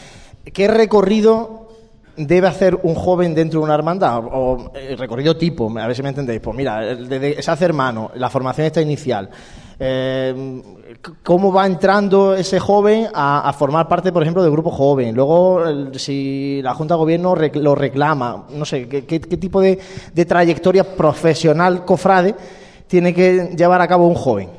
¿qué 0.52 0.66
recorrido 0.66 1.68
debe 2.16 2.48
hacer 2.48 2.78
un 2.82 2.94
joven 2.94 3.34
dentro 3.34 3.60
de 3.60 3.64
una 3.64 3.74
hermandad? 3.74 4.22
O 4.24 4.72
el 4.74 4.98
recorrido 4.98 5.36
tipo, 5.36 5.70
a 5.78 5.86
ver 5.86 5.94
si 5.94 6.02
me 6.02 6.08
entendéis. 6.08 6.40
Pues 6.40 6.56
mira, 6.56 6.80
desde 6.80 7.40
se 7.40 7.50
hace 7.50 7.64
hermano, 7.64 8.10
la 8.14 8.28
formación 8.28 8.66
está 8.66 8.80
inicial. 8.80 9.30
Eh, 9.82 10.62
¿Cómo 11.24 11.50
va 11.50 11.64
entrando 11.66 12.34
ese 12.34 12.60
joven 12.60 13.06
a, 13.14 13.48
a 13.48 13.52
formar 13.54 13.88
parte, 13.88 14.12
por 14.12 14.22
ejemplo, 14.22 14.42
del 14.42 14.52
grupo 14.52 14.70
joven? 14.70 15.14
Luego, 15.14 15.64
el- 15.66 15.98
si 15.98 16.60
la 16.62 16.74
Junta 16.74 16.94
de 16.94 16.98
Gobierno 16.98 17.34
rec- 17.34 17.56
lo 17.58 17.74
reclama, 17.74 18.44
no 18.50 18.66
sé, 18.66 18.86
¿qué, 18.88 19.06
qué- 19.06 19.20
qué 19.20 19.36
tipo 19.38 19.60
de, 19.62 19.78
de 20.12 20.24
trayectoria 20.26 20.84
profesional 20.96 21.86
cofrade 21.86 22.34
tiene 22.88 23.14
que 23.14 23.54
llevar 23.56 23.80
a 23.80 23.88
cabo 23.88 24.06
un 24.06 24.14
joven? 24.16 24.50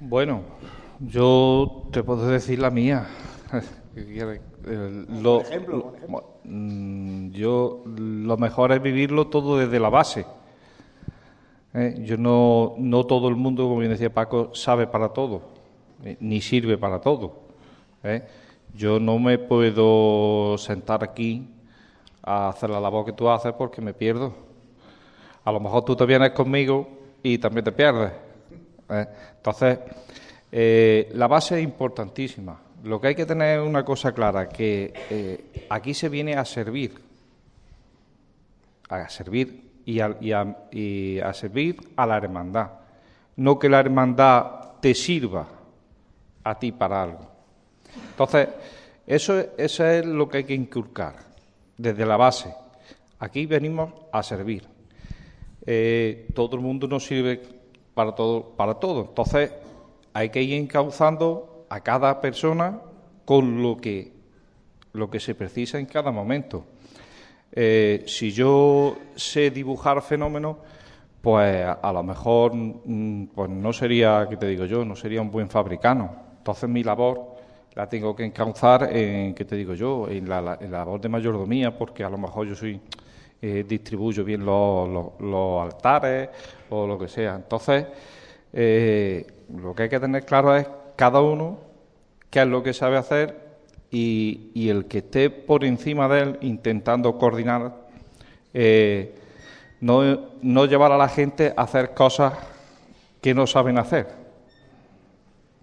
Bueno, 0.00 0.40
yo 1.00 1.88
te 1.92 2.02
puedo 2.02 2.26
decir 2.26 2.58
la 2.58 2.70
mía. 2.70 3.06
Lo- 5.22 5.42
lo- 5.68 5.92
mm, 6.44 7.30
yo 7.32 7.82
lo 7.84 8.36
mejor 8.38 8.72
es 8.72 8.80
vivirlo 8.80 9.26
todo 9.26 9.58
desde 9.58 9.78
la 9.78 9.90
base. 9.90 10.24
¿Eh? 11.74 11.96
Yo 12.00 12.16
no, 12.16 12.74
no 12.78 13.04
todo 13.04 13.28
el 13.28 13.36
mundo, 13.36 13.64
como 13.64 13.78
bien 13.78 13.90
decía 13.90 14.12
Paco, 14.12 14.54
sabe 14.54 14.86
para 14.86 15.08
todo, 15.10 15.42
eh, 16.04 16.16
ni 16.20 16.40
sirve 16.40 16.78
para 16.78 17.00
todo. 17.00 17.40
¿eh? 18.02 18.22
Yo 18.74 18.98
no 18.98 19.18
me 19.18 19.38
puedo 19.38 20.56
sentar 20.58 21.04
aquí 21.04 21.48
a 22.22 22.48
hacer 22.48 22.70
la 22.70 22.80
labor 22.80 23.04
que 23.04 23.12
tú 23.12 23.28
haces 23.28 23.52
porque 23.52 23.80
me 23.80 23.94
pierdo. 23.94 24.34
A 25.44 25.52
lo 25.52 25.60
mejor 25.60 25.84
tú 25.84 25.96
te 25.96 26.06
vienes 26.06 26.30
conmigo 26.30 26.88
y 27.22 27.38
también 27.38 27.64
te 27.64 27.72
pierdes. 27.72 28.12
¿eh? 28.88 29.06
Entonces, 29.36 29.78
la 31.14 31.26
base 31.26 31.58
es 31.58 31.64
importantísima. 31.64 32.60
Lo 32.84 33.00
que 33.00 33.08
hay 33.08 33.14
que 33.14 33.26
tener 33.26 33.60
es 33.60 33.66
una 33.66 33.84
cosa 33.84 34.12
clara, 34.12 34.48
que 34.48 35.66
aquí 35.68 35.94
se 35.94 36.08
viene 36.08 36.34
a 36.34 36.44
servir, 36.44 36.94
a 38.88 39.08
servir 39.08 39.61
y 39.84 40.00
a, 40.00 40.16
y 40.20 40.32
a- 40.32 40.56
y 40.70 41.18
a 41.20 41.32
servir 41.32 41.76
a 41.96 42.06
la 42.06 42.16
hermandad, 42.16 42.70
no 43.36 43.58
que 43.58 43.68
la 43.68 43.80
hermandad 43.80 44.72
te 44.80 44.94
sirva 44.94 45.46
a 46.44 46.58
ti 46.58 46.72
para 46.72 47.02
algo. 47.02 47.26
Entonces, 48.10 48.48
eso, 49.06 49.38
eso 49.56 49.86
es 49.86 50.04
lo 50.06 50.28
que 50.28 50.38
hay 50.38 50.44
que 50.44 50.54
inculcar 50.54 51.14
desde 51.76 52.06
la 52.06 52.16
base. 52.16 52.54
Aquí 53.18 53.46
venimos 53.46 53.92
a 54.12 54.22
servir. 54.22 54.64
Eh, 55.64 56.28
todo 56.34 56.56
el 56.56 56.62
mundo 56.62 56.88
nos 56.88 57.04
sirve 57.04 57.40
para 57.94 58.14
todo, 58.14 58.50
para 58.56 58.74
todo. 58.74 59.02
Entonces, 59.02 59.52
hay 60.12 60.30
que 60.30 60.42
ir 60.42 60.54
encauzando 60.54 61.66
a 61.68 61.80
cada 61.80 62.20
persona 62.20 62.80
con 63.24 63.62
lo 63.62 63.76
que, 63.76 64.12
lo 64.92 65.08
que 65.10 65.20
se 65.20 65.34
precisa 65.34 65.78
en 65.78 65.86
cada 65.86 66.10
momento. 66.10 66.64
Eh, 67.54 68.04
si 68.06 68.32
yo 68.32 68.96
sé 69.14 69.50
dibujar 69.50 70.00
fenómenos, 70.02 70.56
pues 71.20 71.64
a, 71.64 71.92
lo 71.92 72.02
mejor 72.02 72.52
mm, 72.54 73.26
pues 73.34 73.50
no 73.50 73.72
sería, 73.72 74.26
¿qué 74.28 74.36
te 74.36 74.46
digo 74.46 74.64
yo? 74.64 74.84
No 74.84 74.96
sería 74.96 75.20
un 75.20 75.30
buen 75.30 75.48
fabricano. 75.48 76.10
Entonces 76.38 76.68
mi 76.68 76.82
labor 76.82 77.36
la 77.74 77.88
tengo 77.88 78.16
que 78.16 78.24
encauzar 78.24 78.88
en, 78.90 79.34
¿qué 79.34 79.44
te 79.44 79.56
digo 79.56 79.74
yo? 79.74 80.08
En 80.08 80.28
la, 80.28 80.58
en 80.60 80.72
la 80.72 80.78
labor 80.78 81.00
de 81.00 81.08
mayordomía, 81.08 81.76
porque 81.76 82.04
a 82.04 82.10
lo 82.10 82.18
mejor 82.18 82.48
yo 82.48 82.54
soy 82.54 82.80
eh, 83.40 83.64
distribuyo 83.66 84.24
bien 84.24 84.44
los 84.44 85.62
altares 85.62 86.28
o 86.70 86.86
lo 86.86 86.98
que 86.98 87.08
sea. 87.08 87.34
Entonces, 87.34 87.86
eh, 88.52 89.26
lo 89.56 89.74
que 89.74 89.84
hay 89.84 89.88
que 89.88 89.98
tener 89.98 90.24
claro 90.24 90.56
es 90.56 90.66
cada 90.94 91.20
uno 91.20 91.58
qué 92.30 92.42
es 92.42 92.46
lo 92.46 92.62
que 92.62 92.72
sabe 92.72 92.96
hacer 92.96 93.51
y, 93.92 94.68
el 94.70 94.86
que 94.86 94.98
esté 94.98 95.28
por 95.28 95.64
encima 95.64 96.08
de 96.08 96.20
él 96.22 96.38
intentando 96.40 97.18
coordinar, 97.18 97.76
eh, 98.54 99.14
no, 99.80 100.30
no 100.40 100.64
llevar 100.64 100.92
a 100.92 100.96
la 100.96 101.08
gente 101.08 101.52
a 101.54 101.62
hacer 101.62 101.92
cosas 101.92 102.32
que 103.20 103.34
no 103.34 103.46
saben 103.46 103.78
hacer. 103.78 104.08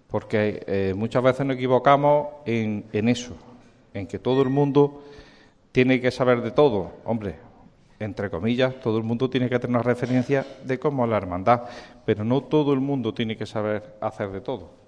Porque 0.06 0.62
eh, 0.66 0.94
muchas 0.96 1.22
veces 1.22 1.44
nos 1.44 1.56
equivocamos 1.56 2.28
en, 2.46 2.84
en 2.92 3.08
eso, 3.08 3.34
en 3.94 4.06
que 4.06 4.20
todo 4.20 4.42
el 4.42 4.48
mundo 4.48 5.02
tiene 5.72 6.00
que 6.00 6.12
saber 6.12 6.40
de 6.40 6.52
todo. 6.52 6.92
Hombre, 7.04 7.36
entre 7.98 8.30
comillas, 8.30 8.78
todo 8.80 8.96
el 8.98 9.04
mundo 9.04 9.28
tiene 9.28 9.48
que 9.48 9.58
tener 9.58 9.76
una 9.76 9.82
referencia 9.82 10.46
de 10.64 10.78
cómo 10.78 11.04
es 11.04 11.10
la 11.10 11.16
hermandad, 11.16 11.62
pero 12.04 12.24
no 12.24 12.42
todo 12.42 12.72
el 12.72 12.80
mundo 12.80 13.12
tiene 13.12 13.36
que 13.36 13.46
saber 13.46 13.96
hacer 14.00 14.30
de 14.30 14.40
todo. 14.40 14.79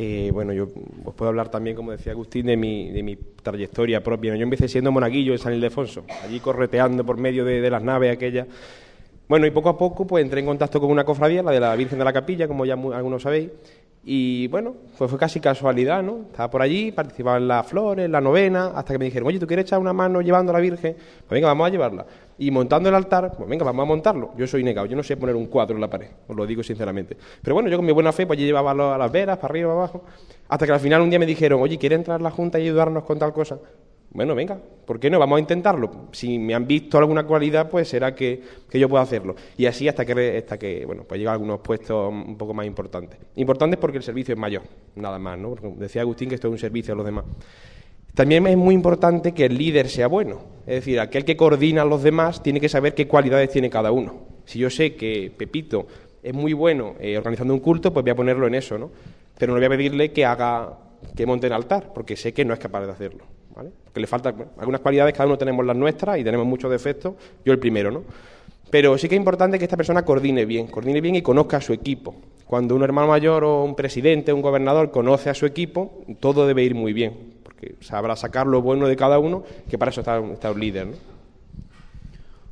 Eh, 0.00 0.30
bueno, 0.32 0.52
yo 0.52 0.68
os 1.04 1.12
puedo 1.12 1.28
hablar 1.28 1.48
también, 1.48 1.74
como 1.74 1.90
decía 1.90 2.12
Agustín, 2.12 2.46
de 2.46 2.56
mi, 2.56 2.88
de 2.92 3.02
mi 3.02 3.16
trayectoria 3.16 4.00
propia. 4.00 4.36
Yo 4.36 4.44
empecé 4.44 4.68
siendo 4.68 4.92
monaguillo 4.92 5.32
en 5.32 5.40
San 5.40 5.52
Ildefonso, 5.52 6.04
allí 6.22 6.38
correteando 6.38 7.04
por 7.04 7.16
medio 7.16 7.44
de, 7.44 7.60
de 7.60 7.68
las 7.68 7.82
naves 7.82 8.12
aquellas. 8.12 8.46
Bueno, 9.28 9.44
y 9.44 9.50
poco 9.50 9.70
a 9.70 9.76
poco 9.76 10.06
pues 10.06 10.22
entré 10.22 10.38
en 10.38 10.46
contacto 10.46 10.80
con 10.80 10.92
una 10.92 11.02
cofradía, 11.02 11.42
la 11.42 11.50
de 11.50 11.58
la 11.58 11.74
Virgen 11.74 11.98
de 11.98 12.04
la 12.04 12.12
Capilla, 12.12 12.46
como 12.46 12.64
ya 12.64 12.74
algunos 12.74 13.22
sabéis, 13.22 13.50
Y 14.10 14.48
bueno, 14.48 14.74
pues 14.96 15.10
fue 15.10 15.20
casi 15.20 15.38
casualidad, 15.38 16.02
¿no? 16.02 16.20
Estaba 16.30 16.50
por 16.50 16.62
allí, 16.62 16.92
participaba 16.92 17.36
en 17.36 17.46
las 17.46 17.66
flores, 17.66 18.08
la 18.08 18.22
novena, 18.22 18.68
hasta 18.68 18.94
que 18.94 18.98
me 18.98 19.04
dijeron, 19.04 19.28
oye, 19.28 19.38
¿tú 19.38 19.46
quieres 19.46 19.66
echar 19.66 19.78
una 19.78 19.92
mano 19.92 20.22
llevando 20.22 20.50
a 20.50 20.54
la 20.54 20.60
Virgen? 20.60 20.94
Pues 20.94 21.28
venga, 21.28 21.48
vamos 21.48 21.66
a 21.66 21.70
llevarla. 21.70 22.06
Y 22.38 22.50
montando 22.50 22.88
el 22.88 22.94
altar, 22.94 23.34
pues 23.36 23.46
venga, 23.46 23.66
vamos 23.66 23.82
a 23.82 23.86
montarlo. 23.86 24.30
Yo 24.38 24.46
soy 24.46 24.64
negado, 24.64 24.86
yo 24.86 24.96
no 24.96 25.02
sé 25.02 25.18
poner 25.18 25.36
un 25.36 25.44
cuadro 25.44 25.74
en 25.74 25.82
la 25.82 25.90
pared, 25.90 26.08
os 26.26 26.34
lo 26.34 26.46
digo 26.46 26.62
sinceramente. 26.62 27.18
Pero 27.42 27.52
bueno, 27.52 27.68
yo 27.68 27.76
con 27.76 27.84
mi 27.84 27.92
buena 27.92 28.10
fe, 28.10 28.26
pues 28.26 28.38
allí 28.38 28.46
llevaba 28.46 28.72
las 28.72 29.12
veras, 29.12 29.36
para 29.36 29.52
arriba, 29.52 29.68
para 29.68 29.78
abajo, 29.80 30.04
hasta 30.48 30.64
que 30.64 30.72
al 30.72 30.80
final 30.80 31.02
un 31.02 31.10
día 31.10 31.18
me 31.18 31.26
dijeron, 31.26 31.60
oye, 31.60 31.76
¿quiere 31.76 31.96
entrar 31.96 32.18
a 32.18 32.22
la 32.22 32.30
Junta 32.30 32.58
y 32.58 32.62
ayudarnos 32.62 33.04
con 33.04 33.18
tal 33.18 33.34
cosa? 33.34 33.58
Bueno, 34.10 34.34
venga, 34.34 34.58
¿por 34.86 34.98
qué 34.98 35.10
no? 35.10 35.18
Vamos 35.18 35.36
a 35.36 35.40
intentarlo. 35.40 36.08
Si 36.12 36.38
me 36.38 36.54
han 36.54 36.66
visto 36.66 36.96
alguna 36.96 37.24
cualidad, 37.24 37.68
pues 37.68 37.88
será 37.88 38.14
que, 38.14 38.42
yo 38.72 38.88
pueda 38.88 39.02
hacerlo. 39.02 39.36
Y 39.56 39.66
así 39.66 39.86
hasta 39.86 40.04
que, 40.04 40.38
hasta 40.38 40.58
que 40.58 40.86
bueno, 40.86 41.04
pues 41.04 41.18
llega 41.18 41.30
a 41.30 41.34
algunos 41.34 41.60
puestos 41.60 42.10
un 42.10 42.36
poco 42.38 42.54
más 42.54 42.66
importantes. 42.66 43.18
Importantes 43.36 43.78
porque 43.78 43.98
el 43.98 44.02
servicio 44.02 44.32
es 44.32 44.40
mayor, 44.40 44.62
nada 44.96 45.18
más, 45.18 45.38
¿no? 45.38 45.50
Porque 45.50 45.68
decía 45.76 46.02
Agustín 46.02 46.30
que 46.30 46.36
esto 46.36 46.48
es 46.48 46.52
un 46.52 46.58
servicio 46.58 46.94
a 46.94 46.96
los 46.96 47.04
demás. 47.04 47.24
También 48.14 48.46
es 48.46 48.56
muy 48.56 48.74
importante 48.74 49.32
que 49.32 49.44
el 49.44 49.56
líder 49.56 49.88
sea 49.88 50.08
bueno. 50.08 50.40
Es 50.66 50.76
decir, 50.76 50.98
aquel 50.98 51.24
que 51.24 51.36
coordina 51.36 51.82
a 51.82 51.84
los 51.84 52.02
demás 52.02 52.42
tiene 52.42 52.60
que 52.60 52.68
saber 52.68 52.94
qué 52.94 53.06
cualidades 53.06 53.50
tiene 53.50 53.70
cada 53.70 53.92
uno. 53.92 54.26
Si 54.44 54.58
yo 54.58 54.70
sé 54.70 54.96
que 54.96 55.30
Pepito 55.36 55.86
es 56.22 56.34
muy 56.34 56.52
bueno 56.52 56.94
eh, 56.98 57.16
organizando 57.16 57.54
un 57.54 57.60
culto, 57.60 57.92
pues 57.92 58.02
voy 58.02 58.10
a 58.10 58.16
ponerlo 58.16 58.46
en 58.46 58.54
eso, 58.54 58.78
¿no? 58.78 58.90
Pero 59.38 59.52
no 59.52 59.58
voy 59.58 59.66
a 59.66 59.68
pedirle 59.68 60.12
que 60.12 60.24
haga, 60.24 60.78
que 61.14 61.26
monte 61.26 61.46
el 61.46 61.52
altar, 61.52 61.92
porque 61.94 62.16
sé 62.16 62.32
que 62.32 62.44
no 62.44 62.54
es 62.54 62.58
capaz 62.58 62.86
de 62.86 62.90
hacerlo. 62.90 63.37
Que 63.92 64.00
le 64.00 64.06
faltan 64.06 64.34
algunas 64.58 64.80
cualidades, 64.80 65.12
cada 65.12 65.26
uno 65.26 65.38
tenemos 65.38 65.64
las 65.64 65.76
nuestras 65.76 66.18
y 66.18 66.24
tenemos 66.24 66.46
muchos 66.46 66.70
defectos, 66.70 67.14
yo 67.44 67.52
el 67.52 67.58
primero, 67.58 67.90
¿no? 67.90 68.04
Pero 68.70 68.98
sí 68.98 69.08
que 69.08 69.14
es 69.14 69.18
importante 69.18 69.58
que 69.58 69.64
esta 69.64 69.76
persona 69.76 70.04
coordine 70.04 70.44
bien, 70.44 70.66
coordine 70.66 71.00
bien 71.00 71.16
y 71.16 71.22
conozca 71.22 71.56
a 71.56 71.60
su 71.60 71.72
equipo. 71.72 72.14
Cuando 72.46 72.74
un 72.74 72.82
hermano 72.82 73.08
mayor 73.08 73.44
o 73.44 73.64
un 73.64 73.74
presidente, 73.74 74.32
un 74.32 74.42
gobernador 74.42 74.90
conoce 74.90 75.30
a 75.30 75.34
su 75.34 75.46
equipo, 75.46 76.04
todo 76.20 76.46
debe 76.46 76.62
ir 76.64 76.74
muy 76.74 76.92
bien, 76.92 77.34
porque 77.42 77.76
sabrá 77.80 78.16
sacar 78.16 78.46
lo 78.46 78.62
bueno 78.62 78.86
de 78.86 78.96
cada 78.96 79.18
uno, 79.18 79.44
que 79.68 79.78
para 79.78 79.90
eso 79.90 80.00
está, 80.00 80.18
está 80.18 80.50
un 80.52 80.60
líder, 80.60 80.86
¿no? 80.88 80.92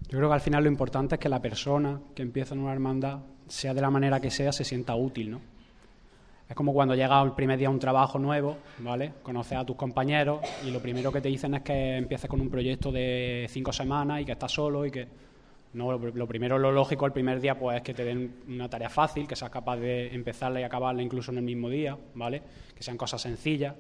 Yo 0.09 0.19
creo 0.19 0.29
que 0.29 0.35
al 0.35 0.41
final 0.41 0.63
lo 0.63 0.71
importante 0.71 1.17
es 1.17 1.21
que 1.21 1.29
la 1.29 1.43
persona 1.43 2.01
que 2.15 2.23
empieza 2.23 2.55
en 2.55 2.61
una 2.61 2.73
hermandad, 2.73 3.19
sea 3.49 3.75
de 3.75 3.81
la 3.81 3.91
manera 3.91 4.21
que 4.21 4.31
sea, 4.31 4.53
se 4.53 4.65
sienta 4.65 4.95
útil, 4.95 5.33
¿no? 5.33 5.41
Es 6.49 6.55
como 6.55 6.73
cuando 6.73 6.95
llegas 6.95 7.25
el 7.25 7.33
primer 7.33 7.59
día 7.59 7.69
a 7.69 7.73
un 7.73 7.81
trabajo 7.81 8.19
nuevo, 8.21 8.57
¿vale? 8.79 9.15
Conoces 9.23 9.59
a 9.59 9.65
tus 9.67 9.75
compañeros 9.75 10.41
y 10.65 10.71
lo 10.71 10.81
primero 10.81 11.11
que 11.11 11.21
te 11.21 11.29
dicen 11.29 11.55
es 11.55 11.63
que 11.63 11.97
empieces 11.97 12.31
con 12.31 12.41
un 12.41 12.49
proyecto 12.49 12.93
de 12.93 13.47
cinco 13.51 13.73
semanas 13.73 14.21
y 14.21 14.25
que 14.25 14.33
estás 14.33 14.53
solo 14.53 14.87
y 14.87 14.91
que... 14.91 15.09
No, 15.73 15.93
lo 15.93 16.27
primero, 16.27 16.59
lo 16.59 16.73
lógico 16.73 17.05
el 17.05 17.13
primer 17.13 17.39
día 17.39 17.59
pues 17.59 17.77
es 17.79 17.83
que 17.83 17.93
te 17.93 18.03
den 18.03 18.45
una 18.49 18.71
tarea 18.71 18.89
fácil, 18.89 19.27
que 19.27 19.37
seas 19.37 19.51
capaz 19.51 19.77
de 19.77 20.15
empezarla 20.15 20.61
y 20.61 20.63
acabarla 20.63 21.03
incluso 21.03 21.33
en 21.33 21.39
el 21.39 21.45
mismo 21.45 21.69
día, 21.69 21.99
¿vale? 22.15 22.41
Que 22.75 22.83
sean 22.83 22.97
cosas 22.97 23.21
sencillas. 23.21 23.75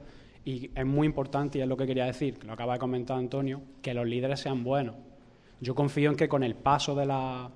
Y 0.44 0.70
es 0.74 0.84
muy 0.84 1.06
importante, 1.06 1.58
y 1.58 1.62
es 1.62 1.68
lo 1.68 1.76
que 1.76 1.86
quería 1.86 2.04
decir, 2.04 2.38
que 2.38 2.46
lo 2.46 2.52
acaba 2.52 2.74
de 2.74 2.80
comentar 2.80 3.16
Antonio, 3.16 3.62
que 3.80 3.94
los 3.94 4.06
líderes 4.06 4.40
sean 4.40 4.62
buenos. 4.62 4.96
Yo 5.60 5.74
confío 5.74 6.10
en 6.10 6.16
que 6.16 6.28
con 6.28 6.42
el 6.42 6.54
paso 6.54 6.94
de, 6.94 7.06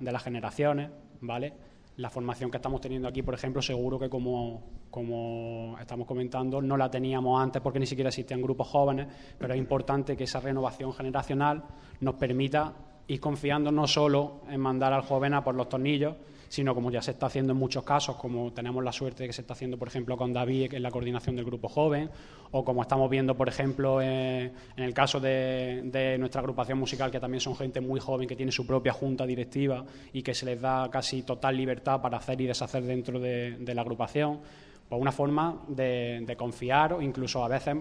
de 0.01 0.13
las 0.13 0.23
generaciones, 0.23 0.91
¿vale? 1.21 1.53
La 1.97 2.09
formación 2.09 2.51
que 2.51 2.57
estamos 2.57 2.81
teniendo 2.81 3.09
aquí, 3.09 3.23
por 3.23 3.35
ejemplo, 3.35 3.61
seguro 3.61 3.99
que 3.99 4.09
como, 4.09 4.63
como 4.91 5.77
estamos 5.79 6.07
comentando, 6.07 6.63
no 6.63 6.77
la 6.77 6.91
teníamos 6.91 7.41
antes 7.41 7.61
porque 7.61 7.79
ni 7.79 7.87
siquiera 7.87 8.09
existían 8.09 8.41
grupos 8.41 8.69
jóvenes, 8.69 9.07
pero 9.39 9.53
es 9.53 9.59
importante 9.59 10.17
que 10.17 10.25
esa 10.25 10.41
renovación 10.41 10.93
generacional 10.93 11.63
nos 12.01 12.15
permita 12.15 12.75
ir 13.09 13.21
confiando 13.21 13.73
no 13.73 13.87
solo 13.87 14.43
en 14.49 14.61
mandar 14.61 14.93
al 14.93 15.03
joven 15.03 15.35
a 15.35 15.43
por 15.43 15.55
los 15.55 15.69
tornillos, 15.69 16.15
sino 16.51 16.75
como 16.75 16.91
ya 16.91 17.01
se 17.01 17.13
está 17.13 17.27
haciendo 17.27 17.53
en 17.53 17.59
muchos 17.61 17.85
casos, 17.85 18.17
como 18.17 18.53
tenemos 18.53 18.83
la 18.83 18.91
suerte 18.91 19.23
de 19.23 19.29
que 19.29 19.33
se 19.33 19.43
está 19.43 19.55
haciendo, 19.55 19.79
por 19.79 19.87
ejemplo, 19.87 20.17
con 20.17 20.33
David 20.33 20.75
en 20.75 20.83
la 20.83 20.91
coordinación 20.91 21.37
del 21.37 21.45
grupo 21.45 21.69
joven, 21.69 22.11
o 22.51 22.65
como 22.65 22.83
estamos 22.83 23.09
viendo, 23.09 23.37
por 23.37 23.49
ejemplo, 23.49 24.03
en 24.03 24.53
el 24.77 24.93
caso 24.93 25.21
de, 25.21 26.17
nuestra 26.19 26.41
agrupación 26.41 26.77
musical, 26.77 27.13
que 27.13 27.21
también 27.21 27.41
son 27.41 27.55
gente 27.55 27.81
muy 27.81 28.01
joven, 28.01 28.27
que 28.27 28.35
tiene 28.35 28.51
su 28.51 28.67
propia 28.67 28.93
junta 28.93 29.27
directiva 29.27 29.85
y 30.13 30.23
que 30.23 30.35
se 30.35 30.45
les 30.45 30.61
da 30.61 30.91
casi 30.91 31.23
total 31.23 31.57
libertad 31.57 32.03
para 32.03 32.19
hacer 32.19 32.41
y 32.41 32.47
deshacer 32.47 32.83
dentro 32.83 33.21
de, 33.21 33.57
la 33.73 33.83
agrupación, 33.83 34.41
pues 34.89 35.01
una 35.01 35.13
forma 35.13 35.63
de, 35.69 36.35
confiar 36.37 36.95
o 36.95 37.01
incluso 37.01 37.45
a 37.45 37.49
veces 37.49 37.77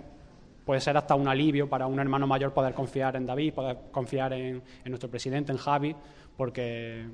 puede 0.63 0.79
ser 0.79 0.95
hasta 0.95 1.15
un 1.15 1.27
alivio 1.27 1.67
para 1.67 1.87
un 1.87 1.97
hermano 1.99 2.27
mayor 2.27 2.53
poder 2.53 2.75
confiar 2.75 3.15
en 3.15 3.25
David, 3.25 3.51
poder 3.51 3.77
confiar 3.91 4.33
en 4.33 4.61
nuestro 4.85 5.09
presidente, 5.09 5.51
en 5.51 5.57
Javi, 5.57 5.95
porque 6.37 7.07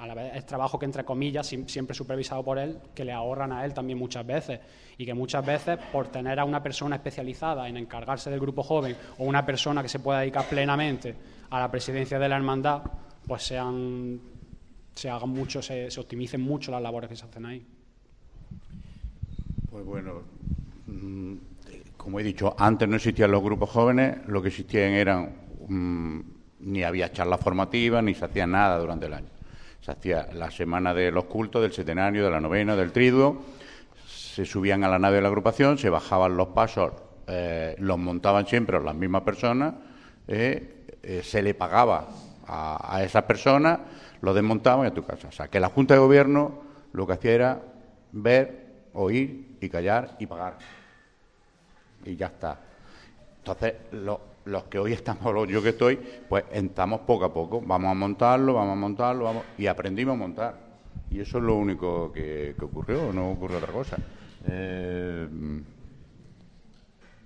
a 0.00 0.06
la 0.06 0.14
vez 0.14 0.34
es 0.34 0.46
trabajo 0.46 0.78
que, 0.78 0.86
entre 0.86 1.04
comillas, 1.04 1.46
siempre 1.46 1.94
supervisado 1.94 2.42
por 2.42 2.58
él, 2.58 2.78
que 2.94 3.04
le 3.04 3.12
ahorran 3.12 3.52
a 3.52 3.66
él 3.66 3.74
también 3.74 3.98
muchas 3.98 4.26
veces. 4.26 4.58
Y 4.96 5.04
que 5.04 5.12
muchas 5.12 5.44
veces, 5.44 5.78
por 5.92 6.08
tener 6.08 6.40
a 6.40 6.44
una 6.46 6.62
persona 6.62 6.96
especializada 6.96 7.68
en 7.68 7.76
encargarse 7.76 8.30
del 8.30 8.40
grupo 8.40 8.62
joven 8.62 8.96
o 9.18 9.24
una 9.24 9.44
persona 9.44 9.82
que 9.82 9.90
se 9.90 9.98
pueda 9.98 10.20
dedicar 10.20 10.48
plenamente 10.48 11.14
a 11.50 11.60
la 11.60 11.70
presidencia 11.70 12.18
de 12.18 12.28
la 12.30 12.36
hermandad, 12.36 12.82
pues 13.26 13.42
sean, 13.42 14.18
se 14.94 15.10
hagan 15.10 15.28
mucho, 15.28 15.60
se, 15.60 15.88
optimicen 15.98 16.40
mucho 16.40 16.70
las 16.70 16.80
labores 16.80 17.10
que 17.10 17.16
se 17.16 17.26
hacen 17.26 17.44
ahí. 17.44 17.66
Pues 19.70 19.84
bueno, 19.84 20.22
mm, 20.86 21.34
como 21.98 22.20
he 22.20 22.22
dicho, 22.22 22.54
antes 22.58 22.88
no 22.88 22.96
existían 22.96 23.30
los 23.30 23.42
grupos 23.42 23.68
jóvenes, 23.68 24.26
lo 24.28 24.40
que 24.40 24.48
existían 24.48 24.92
eran, 24.92 25.30
mm, 25.68 26.20
ni 26.60 26.84
había 26.84 27.12
charlas 27.12 27.40
formativas, 27.40 28.02
ni 28.02 28.14
se 28.14 28.24
hacía 28.24 28.46
nada 28.46 28.78
durante 28.78 29.04
el 29.04 29.12
año 29.12 29.39
se 29.80 29.90
hacía 29.90 30.28
la 30.32 30.50
semana 30.50 30.92
de 30.94 31.10
los 31.10 31.24
cultos, 31.24 31.62
del 31.62 31.72
centenario, 31.72 32.24
de 32.24 32.30
la 32.30 32.40
novena, 32.40 32.76
del 32.76 32.92
triduo, 32.92 33.42
se 34.06 34.44
subían 34.44 34.84
a 34.84 34.88
la 34.88 34.98
nave 34.98 35.16
de 35.16 35.22
la 35.22 35.28
agrupación, 35.28 35.78
se 35.78 35.90
bajaban 35.90 36.36
los 36.36 36.48
pasos, 36.48 36.92
eh, 37.26 37.74
los 37.78 37.98
montaban 37.98 38.46
siempre 38.46 38.80
las 38.80 38.94
mismas 38.94 39.22
personas, 39.22 39.74
eh, 40.28 40.86
eh, 41.02 41.22
se 41.24 41.42
le 41.42 41.54
pagaba 41.54 42.08
a, 42.46 42.96
a 42.96 43.02
esas 43.02 43.24
personas, 43.24 43.80
lo 44.20 44.34
desmontaban 44.34 44.84
y 44.86 44.88
a 44.88 44.94
tu 44.94 45.04
casa. 45.04 45.28
O 45.28 45.32
sea, 45.32 45.48
que 45.48 45.60
la 45.60 45.68
Junta 45.68 45.94
de 45.94 46.00
Gobierno 46.00 46.62
lo 46.92 47.06
que 47.06 47.12
hacía 47.14 47.32
era 47.32 47.62
ver, 48.12 48.66
oír 48.92 49.56
y 49.60 49.68
callar 49.68 50.16
y 50.18 50.26
pagar. 50.26 50.58
Y 52.04 52.16
ya 52.16 52.26
está. 52.26 52.58
Entonces, 53.38 53.74
lo, 53.92 54.29
los 54.44 54.64
que 54.64 54.78
hoy 54.78 54.92
estamos, 54.92 55.22
yo 55.48 55.62
que 55.62 55.70
estoy, 55.70 55.98
pues 56.28 56.44
entramos 56.52 57.00
poco 57.00 57.24
a 57.24 57.32
poco, 57.32 57.60
vamos 57.60 57.90
a 57.90 57.94
montarlo, 57.94 58.54
vamos 58.54 58.72
a 58.72 58.80
montarlo, 58.80 59.24
vamos, 59.24 59.44
y 59.58 59.66
aprendimos 59.66 60.14
a 60.14 60.18
montar. 60.18 60.70
Y 61.10 61.20
eso 61.20 61.38
es 61.38 61.44
lo 61.44 61.56
único 61.56 62.12
que, 62.12 62.54
ocurrió, 62.60 63.12
no 63.12 63.32
ocurrió 63.32 63.58
otra 63.58 63.72
cosa. 63.72 63.96
Eh, 64.46 65.28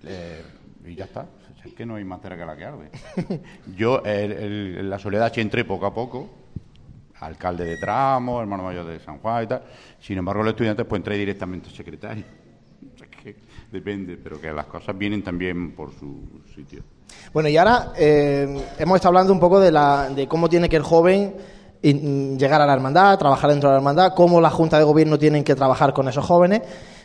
eh, 0.03 0.43
y 0.85 0.95
ya 0.95 1.05
está, 1.05 1.27
es 1.63 1.73
que 1.73 1.85
no 1.85 1.95
hay 1.95 2.03
más 2.03 2.21
cera 2.21 2.37
que 2.37 2.45
la 2.45 2.55
que 2.55 2.65
arde. 2.65 2.89
Yo 3.75 4.01
en 4.05 4.89
la 4.89 4.99
soledad 4.99 5.31
entré 5.37 5.65
poco 5.65 5.85
a 5.85 5.93
poco, 5.93 6.29
alcalde 7.19 7.65
de 7.65 7.77
Tramo, 7.77 8.41
hermano 8.41 8.63
mayor 8.63 8.85
de 8.85 8.99
San 8.99 9.19
Juan 9.19 9.43
y 9.43 9.47
tal. 9.47 9.63
Sin 9.99 10.17
embargo, 10.17 10.43
los 10.43 10.51
estudiantes 10.53 10.85
pues 10.85 10.99
entré 10.99 11.17
directamente 11.17 11.69
secretario. 11.69 12.23
depende, 13.71 14.17
pero 14.17 14.39
que 14.39 14.51
las 14.51 14.65
cosas 14.67 14.97
vienen 14.97 15.23
también 15.23 15.71
por 15.71 15.91
su 15.91 16.43
sitio. 16.53 16.83
Bueno, 17.33 17.49
y 17.49 17.57
ahora 17.57 17.91
eh, 17.97 18.47
hemos 18.79 18.95
estado 18.95 19.09
hablando 19.09 19.33
un 19.33 19.39
poco 19.39 19.59
de, 19.59 19.71
la, 19.71 20.09
de 20.09 20.27
cómo 20.27 20.47
tiene 20.47 20.69
que 20.69 20.77
el 20.77 20.83
joven 20.83 21.35
mm, 21.83 22.37
llegar 22.37 22.61
a 22.61 22.65
la 22.65 22.73
hermandad, 22.73 23.19
trabajar 23.19 23.49
dentro 23.49 23.69
de 23.69 23.73
la 23.73 23.79
hermandad, 23.79 24.13
cómo 24.15 24.39
la 24.39 24.49
Junta 24.49 24.77
de 24.77 24.85
Gobierno 24.85 25.19
tienen 25.19 25.43
que 25.43 25.55
trabajar 25.55 25.93
con 25.93 26.07
esos 26.07 26.25
jóvenes, 26.25 26.61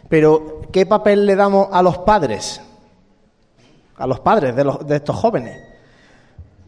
pero 0.08 0.62
¿qué 0.72 0.86
papel 0.86 1.26
le 1.26 1.34
damos 1.34 1.68
a 1.72 1.82
los 1.82 1.98
padres? 1.98 2.60
A 3.96 4.06
los 4.06 4.20
padres 4.20 4.54
de, 4.54 4.64
los, 4.64 4.86
de 4.86 4.96
estos 4.96 5.16
jóvenes. 5.16 5.60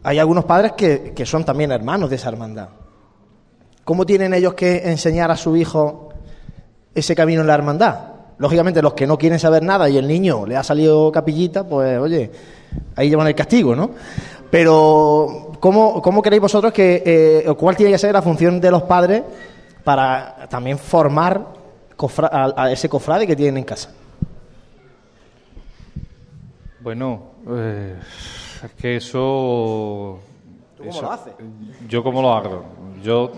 Hay 0.03 0.19
algunos 0.19 0.43
padres 0.43 0.73
que, 0.73 1.13
que 1.15 1.25
son 1.25 1.45
también 1.45 1.71
hermanos 1.71 2.09
de 2.09 2.17
esa 2.17 2.29
hermandad. 2.29 2.67
¿Cómo 3.85 4.05
tienen 4.05 4.33
ellos 4.33 4.53
que 4.53 4.89
enseñar 4.89 5.31
a 5.31 5.37
su 5.37 5.55
hijo 5.55 6.09
ese 6.93 7.15
camino 7.15 7.41
en 7.41 7.47
la 7.47 7.53
hermandad? 7.53 8.13
Lógicamente, 8.37 8.81
los 8.81 8.93
que 8.93 9.07
no 9.07 9.17
quieren 9.17 9.39
saber 9.39 9.63
nada 9.63 9.89
y 9.89 9.97
el 9.97 10.07
niño 10.07 10.45
le 10.45 10.57
ha 10.57 10.63
salido 10.63 11.11
capillita, 11.11 11.67
pues 11.67 11.97
oye, 11.99 12.31
ahí 12.95 13.09
llevan 13.09 13.27
el 13.27 13.35
castigo, 13.35 13.75
¿no? 13.75 13.91
Pero, 14.49 15.53
¿cómo, 15.59 16.01
cómo 16.01 16.21
creéis 16.21 16.41
vosotros 16.41 16.71
que, 16.71 17.01
eh, 17.05 17.53
cuál 17.57 17.75
tiene 17.75 17.91
que 17.91 17.97
ser 17.97 18.13
la 18.13 18.21
función 18.21 18.61
de 18.61 18.69
los 18.69 18.83
padres 18.83 19.23
para 19.83 20.47
también 20.49 20.77
formar 20.77 21.43
a, 22.31 22.71
ese 22.71 22.87
cofrade 22.87 23.25
que 23.25 23.35
tienen 23.35 23.57
en 23.57 23.63
casa? 23.63 23.91
Bueno, 26.81 27.31
eh, 27.49 27.95
es 28.63 28.71
que 28.73 28.97
eso... 28.97 30.19
¿Tú 30.77 30.83
cómo 30.85 31.01
lo 31.01 31.11
haces? 31.11 31.33
Yo 31.87 32.03
cómo 32.03 32.21
lo 32.21 32.33
hago. 32.33 32.65
Yo, 33.01 33.31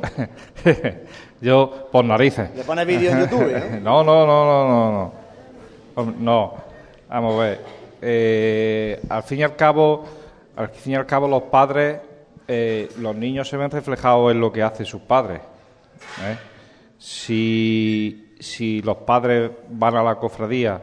yo 1.42 1.88
por 1.92 2.04
narices. 2.04 2.56
¿Le 2.56 2.64
pones 2.64 2.86
vídeo 2.86 3.12
en 3.12 3.20
YouTube? 3.22 3.56
¿eh? 3.56 3.80
no, 3.84 4.04
no, 4.04 4.26
no, 4.26 4.46
no, 4.46 4.68
no, 4.68 4.92
no. 4.92 6.14
No, 6.20 6.54
vamos 7.08 7.36
a 7.36 7.38
ver. 7.38 7.75
Eh, 8.02 9.02
al 9.10 9.24
fin 9.24 9.40
y 9.40 9.44
al 9.44 9.56
cabo, 9.56 10.06
al 10.56 10.70
fin 10.70 10.94
y 10.94 10.96
al 10.96 11.06
cabo 11.06 11.28
los 11.28 11.44
padres, 11.44 12.00
eh, 12.48 12.90
los 13.00 13.16
niños 13.16 13.50
se 13.50 13.58
ven 13.58 13.72
reflejados 13.72 14.32
en 14.32 14.40
lo 14.40 14.52
que 14.52 14.62
hacen 14.62 14.86
sus 14.86 15.02
padres. 15.02 15.42
¿eh? 16.22 16.38
Si 16.98 18.22
si 18.40 18.82
los 18.82 18.98
padres 18.98 19.50
van 19.70 19.96
a 19.96 20.04
la 20.04 20.16
cofradía, 20.16 20.82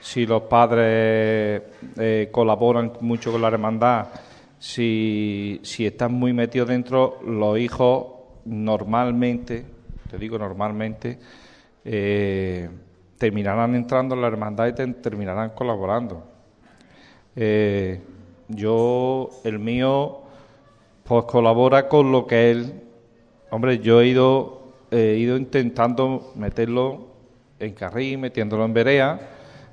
si 0.00 0.26
los 0.26 0.42
padres 0.42 1.62
eh, 1.96 2.28
colaboran 2.32 2.92
mucho 3.00 3.30
con 3.30 3.42
la 3.42 3.48
hermandad, 3.48 4.08
si, 4.58 5.60
si 5.62 5.86
están 5.86 6.12
muy 6.14 6.32
metidos 6.32 6.68
dentro, 6.68 7.18
los 7.24 7.58
hijos 7.58 8.06
normalmente, 8.46 9.64
te 10.10 10.18
digo 10.18 10.38
normalmente, 10.38 11.18
terminarán 13.18 13.74
entrando 13.74 14.14
en 14.14 14.22
la 14.22 14.28
hermandad 14.28 14.68
y 14.68 14.92
terminarán 14.94 15.50
colaborando. 15.50 16.33
Eh, 17.36 18.00
yo, 18.48 19.30
el 19.44 19.58
mío, 19.58 20.18
pues 21.04 21.24
colabora 21.24 21.88
con 21.88 22.12
lo 22.12 22.26
que 22.26 22.50
él. 22.50 22.82
Hombre, 23.50 23.78
yo 23.78 24.00
he 24.00 24.08
ido, 24.08 24.62
he 24.90 25.16
ido 25.16 25.36
intentando 25.36 26.32
meterlo 26.36 27.08
en 27.58 27.72
carril, 27.74 28.18
metiéndolo 28.18 28.64
en 28.64 28.74
verea. 28.74 29.20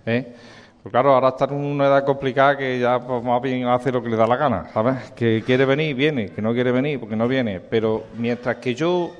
¿eh? 0.05 0.33
Pues 0.81 0.91
claro, 0.91 1.13
ahora 1.13 1.29
está 1.29 1.45
en 1.45 1.53
una 1.53 1.85
edad 1.85 2.05
complicada 2.05 2.57
que 2.57 2.79
ya 2.79 2.99
pues, 2.99 3.23
más 3.23 3.41
bien 3.41 3.67
hace 3.67 3.91
lo 3.91 4.01
que 4.01 4.09
le 4.09 4.17
da 4.17 4.25
la 4.25 4.35
gana, 4.35 4.69
¿sabes? 4.73 5.11
Que 5.11 5.43
quiere 5.45 5.65
venir, 5.65 5.95
viene, 5.95 6.29
que 6.29 6.41
no 6.41 6.53
quiere 6.53 6.71
venir, 6.71 6.99
porque 6.99 7.15
no 7.15 7.27
viene. 7.27 7.59
Pero 7.59 8.05
mientras 8.17 8.55
que 8.57 8.73
yo, 8.73 9.11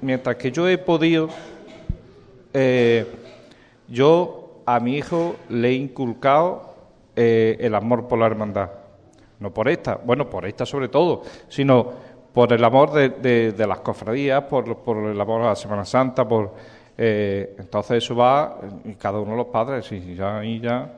mientras 0.00 0.36
que 0.36 0.50
yo 0.50 0.66
he 0.66 0.78
podido, 0.78 1.28
eh, 2.54 3.06
yo 3.86 4.62
a 4.64 4.80
mi 4.80 4.96
hijo 4.96 5.36
le 5.50 5.68
he 5.68 5.74
inculcado 5.74 6.67
eh, 7.20 7.56
el 7.58 7.74
amor 7.74 8.06
por 8.06 8.20
la 8.20 8.26
hermandad. 8.26 8.70
No 9.40 9.52
por 9.52 9.68
esta, 9.68 9.96
bueno, 9.96 10.30
por 10.30 10.46
esta 10.46 10.64
sobre 10.64 10.88
todo, 10.88 11.22
sino 11.48 11.90
por 12.32 12.52
el 12.52 12.62
amor 12.62 12.92
de, 12.92 13.54
las 13.66 13.80
cofradías, 13.80 14.44
por, 14.44 14.76
por, 14.78 14.98
el 14.98 15.20
amor 15.20 15.42
a 15.42 15.46
la 15.46 15.56
Semana 15.56 15.84
Santa, 15.84 16.26
por 16.28 16.54
eh, 16.96 17.56
entonces 17.58 18.04
eso 18.04 18.14
va 18.14 18.60
en 18.84 18.94
cada 18.94 19.18
uno 19.18 19.32
de 19.32 19.36
los 19.38 19.46
padres 19.46 19.90
y 19.90 20.14
ya 20.14 20.38
ahí 20.38 20.60
ya 20.60 20.92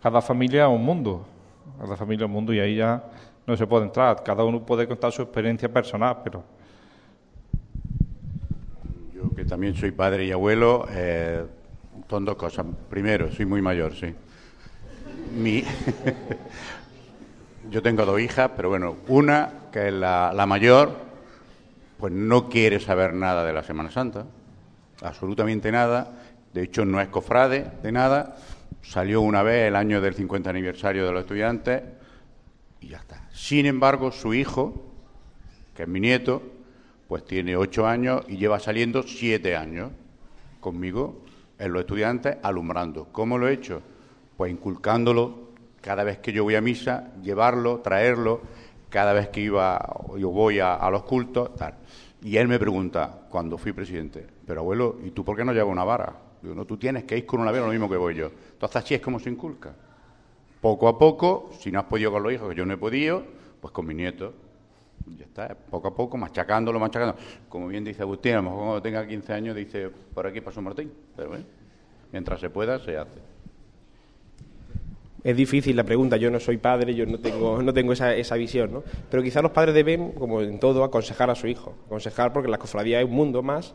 cada 0.00 0.20
familia 0.20 0.68
un 0.68 0.84
mundo, 0.84 1.26
cada 1.80 1.96
familia 1.96 2.26
un 2.26 2.32
mundo 2.32 2.52
y 2.52 2.60
ahí 2.60 2.76
ya 2.76 3.02
no 3.44 3.56
se 3.56 3.66
puede 3.66 3.86
entrar. 3.86 4.22
Cada 4.22 4.44
uno 4.44 4.64
puede 4.64 4.86
contar 4.86 5.10
su 5.10 5.22
experiencia 5.22 5.72
personal, 5.72 6.18
pero 6.22 6.44
yo 9.12 9.34
que 9.34 9.44
también 9.44 9.74
soy 9.74 9.90
padre 9.90 10.24
y 10.24 10.30
abuelo, 10.30 10.86
eh, 10.90 11.44
son 12.08 12.24
dos 12.24 12.36
cosas. 12.36 12.66
Primero, 12.88 13.32
soy 13.32 13.46
muy 13.46 13.60
mayor, 13.60 13.94
sí. 13.94 14.14
Mi... 15.34 15.64
Yo 17.70 17.82
tengo 17.82 18.04
dos 18.04 18.20
hijas, 18.20 18.50
pero 18.56 18.68
bueno, 18.68 18.96
una, 19.08 19.52
que 19.72 19.88
es 19.88 19.92
la, 19.92 20.32
la 20.34 20.46
mayor, 20.46 20.96
pues 21.98 22.12
no 22.12 22.48
quiere 22.48 22.78
saber 22.78 23.14
nada 23.14 23.44
de 23.44 23.52
la 23.52 23.62
Semana 23.62 23.90
Santa, 23.90 24.26
absolutamente 25.02 25.72
nada. 25.72 26.12
De 26.52 26.62
hecho, 26.62 26.84
no 26.84 27.00
es 27.00 27.08
cofrade 27.08 27.72
de 27.82 27.92
nada. 27.92 28.36
Salió 28.82 29.22
una 29.22 29.42
vez 29.42 29.68
el 29.68 29.76
año 29.76 30.00
del 30.00 30.14
50 30.14 30.50
aniversario 30.50 31.06
de 31.06 31.12
los 31.12 31.22
estudiantes 31.22 31.82
y 32.80 32.88
ya 32.88 32.98
está. 32.98 33.28
Sin 33.32 33.66
embargo, 33.66 34.12
su 34.12 34.34
hijo, 34.34 34.92
que 35.74 35.84
es 35.84 35.88
mi 35.88 36.00
nieto, 36.00 36.42
pues 37.08 37.24
tiene 37.24 37.56
ocho 37.56 37.86
años 37.86 38.24
y 38.28 38.36
lleva 38.36 38.60
saliendo 38.60 39.02
siete 39.02 39.56
años 39.56 39.90
conmigo 40.60 41.22
en 41.58 41.72
los 41.72 41.80
estudiantes 41.80 42.36
alumbrando. 42.42 43.08
¿Cómo 43.10 43.38
lo 43.38 43.48
he 43.48 43.54
hecho? 43.54 43.82
Pues 44.36 44.52
inculcándolo 44.52 45.44
cada 45.80 46.02
vez 46.02 46.18
que 46.18 46.32
yo 46.32 46.44
voy 46.44 46.54
a 46.54 46.62
misa, 46.62 47.12
llevarlo, 47.22 47.80
traerlo, 47.80 48.40
cada 48.88 49.12
vez 49.12 49.28
que 49.28 49.42
iba, 49.42 49.78
yo 50.16 50.30
voy 50.30 50.58
a, 50.58 50.88
los 50.90 51.02
cultos, 51.02 51.54
tal. 51.56 51.74
Y 52.22 52.38
él 52.38 52.48
me 52.48 52.58
pregunta, 52.58 53.26
cuando 53.28 53.58
fui 53.58 53.72
presidente, 53.72 54.26
pero 54.46 54.60
abuelo, 54.60 54.96
¿y 55.04 55.10
tú 55.10 55.24
por 55.24 55.36
qué 55.36 55.44
no 55.44 55.52
llevas 55.52 55.70
una 55.70 55.84
vara? 55.84 56.14
Digo, 56.40 56.54
no, 56.54 56.64
tú 56.64 56.78
tienes 56.78 57.04
que 57.04 57.18
ir 57.18 57.26
con 57.26 57.40
una 57.40 57.50
vara 57.50 57.66
lo 57.66 57.72
mismo 57.72 57.90
que 57.90 57.96
voy 57.96 58.14
yo. 58.14 58.30
Entonces 58.52 58.76
así 58.76 58.94
es 58.94 59.00
como 59.02 59.18
se 59.18 59.28
inculca. 59.28 59.74
Poco 60.60 60.88
a 60.88 60.98
poco, 60.98 61.50
si 61.58 61.70
no 61.70 61.80
has 61.80 61.84
podido 61.84 62.10
con 62.10 62.22
los 62.22 62.32
hijos, 62.32 62.48
que 62.48 62.54
yo 62.54 62.64
no 62.64 62.72
he 62.72 62.78
podido, 62.78 63.22
pues 63.60 63.72
con 63.72 63.86
mi 63.86 63.92
nieto. 63.92 64.32
Ya 65.18 65.26
está, 65.26 65.54
poco 65.54 65.88
a 65.88 65.94
poco, 65.94 66.16
machacándolo, 66.16 66.80
machacándolo. 66.80 67.18
Como 67.50 67.68
bien 67.68 67.84
dice 67.84 68.00
Agustín, 68.00 68.32
a 68.32 68.36
lo 68.36 68.42
mejor 68.44 68.58
cuando 68.58 68.80
tenga 68.82 69.06
15 69.06 69.32
años 69.34 69.54
dice, 69.54 69.90
por 69.90 70.26
aquí 70.26 70.40
pasó 70.40 70.62
Martín. 70.62 70.90
Pero 71.14 71.28
bueno, 71.28 71.44
mientras 72.10 72.40
se 72.40 72.48
pueda, 72.48 72.78
se 72.78 72.96
hace. 72.96 73.33
Es 75.24 75.34
difícil 75.34 75.74
la 75.74 75.84
pregunta, 75.84 76.18
yo 76.18 76.30
no 76.30 76.38
soy 76.38 76.58
padre, 76.58 76.94
yo 76.94 77.06
no 77.06 77.18
tengo, 77.18 77.62
no 77.62 77.72
tengo 77.72 77.94
esa, 77.94 78.14
esa 78.14 78.36
visión, 78.36 78.74
¿no? 78.74 78.82
Pero 79.10 79.22
quizás 79.22 79.42
los 79.42 79.52
padres 79.52 79.74
deben, 79.74 80.12
como 80.12 80.42
en 80.42 80.58
todo, 80.58 80.84
aconsejar 80.84 81.30
a 81.30 81.34
su 81.34 81.46
hijo. 81.46 81.74
Aconsejar 81.86 82.34
porque 82.34 82.50
la 82.50 82.58
cofradía 82.58 83.00
es 83.00 83.06
un 83.06 83.12
mundo 83.12 83.42
más 83.42 83.74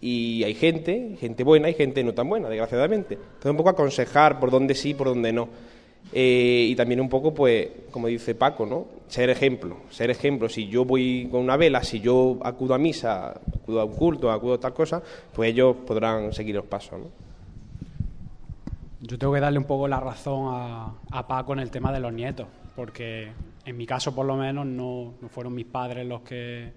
y 0.00 0.42
hay 0.42 0.54
gente, 0.54 1.16
gente 1.20 1.44
buena 1.44 1.68
y 1.68 1.74
gente 1.74 2.02
no 2.02 2.14
tan 2.14 2.30
buena, 2.30 2.48
desgraciadamente. 2.48 3.14
Entonces 3.14 3.50
un 3.50 3.56
poco 3.58 3.68
aconsejar 3.68 4.40
por 4.40 4.50
dónde 4.50 4.74
sí, 4.74 4.94
por 4.94 5.08
dónde 5.08 5.34
no. 5.34 5.48
Eh, 6.14 6.66
y 6.70 6.74
también 6.74 7.00
un 7.02 7.10
poco, 7.10 7.34
pues, 7.34 7.68
como 7.90 8.06
dice 8.06 8.34
Paco, 8.34 8.64
¿no? 8.64 8.86
Ser 9.06 9.28
ejemplo, 9.28 9.76
ser 9.90 10.10
ejemplo. 10.10 10.48
Si 10.48 10.66
yo 10.66 10.86
voy 10.86 11.28
con 11.30 11.42
una 11.42 11.58
vela, 11.58 11.84
si 11.84 12.00
yo 12.00 12.38
acudo 12.42 12.72
a 12.72 12.78
misa, 12.78 13.38
acudo 13.54 13.82
a 13.82 13.84
un 13.84 13.92
culto, 13.92 14.30
acudo 14.30 14.54
a 14.54 14.60
tal 14.60 14.72
cosa, 14.72 15.02
pues 15.34 15.50
ellos 15.50 15.76
podrán 15.86 16.32
seguir 16.32 16.54
los 16.56 16.64
pasos, 16.64 16.98
¿no? 16.98 17.29
Yo 19.02 19.18
tengo 19.18 19.32
que 19.32 19.40
darle 19.40 19.58
un 19.58 19.64
poco 19.64 19.88
la 19.88 19.98
razón 19.98 20.48
a, 20.52 20.94
a, 21.10 21.26
Paco 21.26 21.54
en 21.54 21.60
el 21.60 21.70
tema 21.70 21.90
de 21.90 22.00
los 22.00 22.12
nietos, 22.12 22.46
porque 22.76 23.32
en 23.64 23.76
mi 23.76 23.86
caso 23.86 24.14
por 24.14 24.26
lo 24.26 24.36
menos 24.36 24.66
no, 24.66 25.14
no, 25.20 25.28
fueron 25.30 25.54
mis 25.54 25.64
padres 25.64 26.06
los 26.06 26.20
que, 26.20 26.70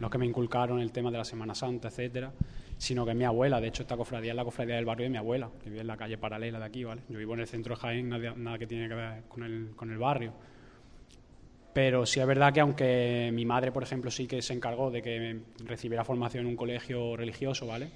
los 0.00 0.10
que 0.10 0.16
me 0.16 0.24
inculcaron 0.24 0.80
el 0.80 0.92
tema 0.92 1.10
de 1.10 1.18
la 1.18 1.26
Semana 1.26 1.54
Santa, 1.54 1.88
etcétera, 1.88 2.32
sino 2.78 3.04
que 3.04 3.12
mi 3.12 3.24
abuela. 3.24 3.60
De 3.60 3.68
hecho, 3.68 3.82
esta 3.82 3.98
cofradía 3.98 4.32
es 4.32 4.36
la 4.36 4.44
cofradía 4.44 4.76
del 4.76 4.86
barrio 4.86 5.04
de 5.04 5.10
mi 5.10 5.18
abuela, 5.18 5.50
que 5.62 5.68
vive 5.68 5.82
en 5.82 5.88
la 5.88 5.98
calle 5.98 6.16
paralela 6.16 6.58
de 6.58 6.64
aquí, 6.64 6.84
¿vale? 6.84 7.02
Yo 7.06 7.18
vivo 7.18 7.34
en 7.34 7.40
el 7.40 7.46
centro 7.46 7.74
de 7.74 7.80
Jaén, 7.82 8.08
nada, 8.08 8.32
nada 8.34 8.58
que 8.58 8.66
tiene 8.66 8.88
que 8.88 8.94
ver 8.94 9.24
con 9.28 9.42
el, 9.42 9.76
con 9.76 9.90
el 9.90 9.98
barrio. 9.98 10.32
Pero 11.74 12.06
sí 12.06 12.18
es 12.18 12.26
verdad 12.26 12.50
que 12.52 12.60
aunque 12.60 13.30
mi 13.34 13.44
madre, 13.44 13.72
por 13.72 13.82
ejemplo, 13.82 14.10
sí 14.10 14.26
que 14.26 14.40
se 14.40 14.54
encargó 14.54 14.90
de 14.90 15.02
que 15.02 15.42
recibiera 15.66 16.02
formación 16.02 16.46
en 16.46 16.50
un 16.50 16.56
colegio 16.56 17.14
religioso, 17.14 17.66
¿vale? 17.66 17.90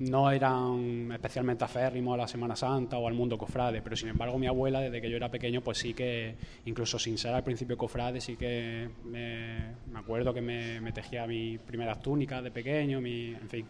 No 0.00 0.30
eran 0.30 1.12
especialmente 1.12 1.64
aférrimos 1.64 2.14
a 2.14 2.18
la 2.18 2.28
Semana 2.28 2.56
Santa 2.56 2.96
o 2.96 3.06
al 3.06 3.14
mundo 3.14 3.36
cofrade, 3.36 3.82
pero 3.82 3.96
sin 3.96 4.08
embargo 4.08 4.38
mi 4.38 4.46
abuela, 4.46 4.80
desde 4.80 5.00
que 5.00 5.10
yo 5.10 5.16
era 5.16 5.30
pequeño, 5.30 5.60
pues 5.60 5.78
sí 5.78 5.92
que, 5.92 6.36
incluso 6.64 6.98
sin 6.98 7.18
ser 7.18 7.34
al 7.34 7.44
principio 7.44 7.76
cofrade, 7.76 8.20
sí 8.20 8.36
que 8.36 8.88
me, 9.04 9.74
acuerdo 9.94 10.32
que 10.32 10.40
me, 10.40 10.92
tejía 10.92 11.26
mis 11.26 11.58
primeras 11.60 12.00
túnicas 12.00 12.42
de 12.42 12.50
pequeño, 12.50 13.00
mi, 13.00 13.34
en 13.34 13.48
fin, 13.48 13.66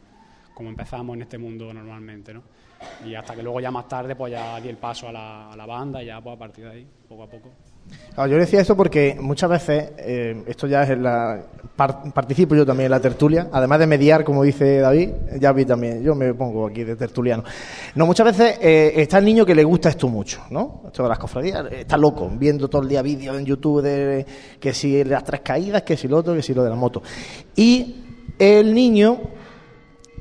como 0.54 0.68
empezamos 0.68 1.16
en 1.16 1.22
este 1.22 1.36
mundo 1.36 1.74
normalmente, 1.74 2.32
¿no? 2.32 2.44
Y 3.04 3.14
hasta 3.14 3.34
que 3.34 3.42
luego 3.42 3.60
ya 3.60 3.70
más 3.70 3.88
tarde 3.88 4.14
pues 4.14 4.32
ya 4.32 4.60
di 4.60 4.68
el 4.68 4.76
paso 4.76 5.08
a 5.08 5.12
la, 5.12 5.50
a 5.50 5.56
la 5.56 5.66
banda 5.66 6.02
y 6.02 6.06
ya 6.06 6.20
pues 6.20 6.36
a 6.36 6.38
partir 6.38 6.64
de 6.64 6.70
ahí, 6.70 6.86
poco 7.08 7.24
a 7.24 7.28
poco 7.28 7.50
yo 8.26 8.36
decía 8.36 8.61
esto 8.61 8.76
porque 8.76 9.16
muchas 9.20 9.49
veces, 9.49 9.93
eh, 9.99 10.43
esto 10.47 10.66
ya 10.66 10.82
es 10.82 10.99
la. 10.99 11.43
participo 11.76 12.55
yo 12.55 12.66
también 12.66 12.86
en 12.86 12.91
la 12.91 13.01
tertulia, 13.01 13.49
además 13.53 13.78
de 13.78 13.86
mediar, 13.86 14.24
como 14.24 14.43
dice 14.43 14.78
David, 14.78 15.11
ya 15.38 15.53
vi 15.53 15.64
también, 15.64 16.03
yo 16.03 16.14
me 16.14 16.34
pongo 16.34 16.66
aquí 16.66 16.84
de 16.84 16.97
tertuliano. 16.97 17.45
No, 17.95 18.07
muchas 18.07 18.26
veces 18.26 18.59
eh, 18.61 18.93
está 18.97 19.18
el 19.18 19.24
niño 19.24 19.47
que 19.47 19.55
le 19.55 19.64
gusta 19.64 19.88
esto 19.88 20.09
mucho, 20.09 20.43
¿no? 20.51 20.82
Esto 20.86 21.05
de 21.05 21.09
las 21.09 21.18
cofradías, 21.18 21.64
está 21.72 21.97
loco, 21.97 22.30
viendo 22.30 22.68
todo 22.68 22.82
el 22.82 22.88
día 22.88 23.01
vídeos 23.01 23.38
en 23.38 23.47
YouTube 23.47 23.82
de 23.82 24.26
que 24.59 24.74
si 24.74 25.03
las 25.05 25.24
tres 25.24 25.41
caídas, 25.41 25.82
que 25.82 25.97
si 25.97 26.09
lo 26.09 26.18
otro, 26.18 26.34
que 26.34 26.43
si 26.43 26.53
lo 26.53 26.62
de 26.62 26.70
la 26.70 26.76
moto. 26.76 27.03
Y 27.57 28.05
el 28.38 28.74
niño 28.74 29.18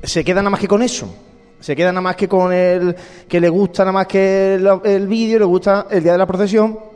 se 0.02 0.24
queda 0.24 0.40
nada 0.40 0.50
más 0.50 0.60
que 0.60 0.68
con 0.68 0.82
eso. 0.82 1.12
Se 1.60 1.76
queda 1.76 1.92
nada 1.92 2.00
más 2.00 2.16
que 2.16 2.26
con 2.26 2.50
el 2.54 2.96
que 3.28 3.38
le 3.38 3.50
gusta 3.50 3.82
nada 3.82 3.92
más 3.92 4.06
que 4.06 4.54
el, 4.54 4.66
el 4.84 5.06
vídeo, 5.06 5.38
le 5.38 5.44
gusta 5.44 5.88
el 5.90 6.02
día 6.02 6.12
de 6.12 6.18
la 6.18 6.26
procesión 6.26 6.89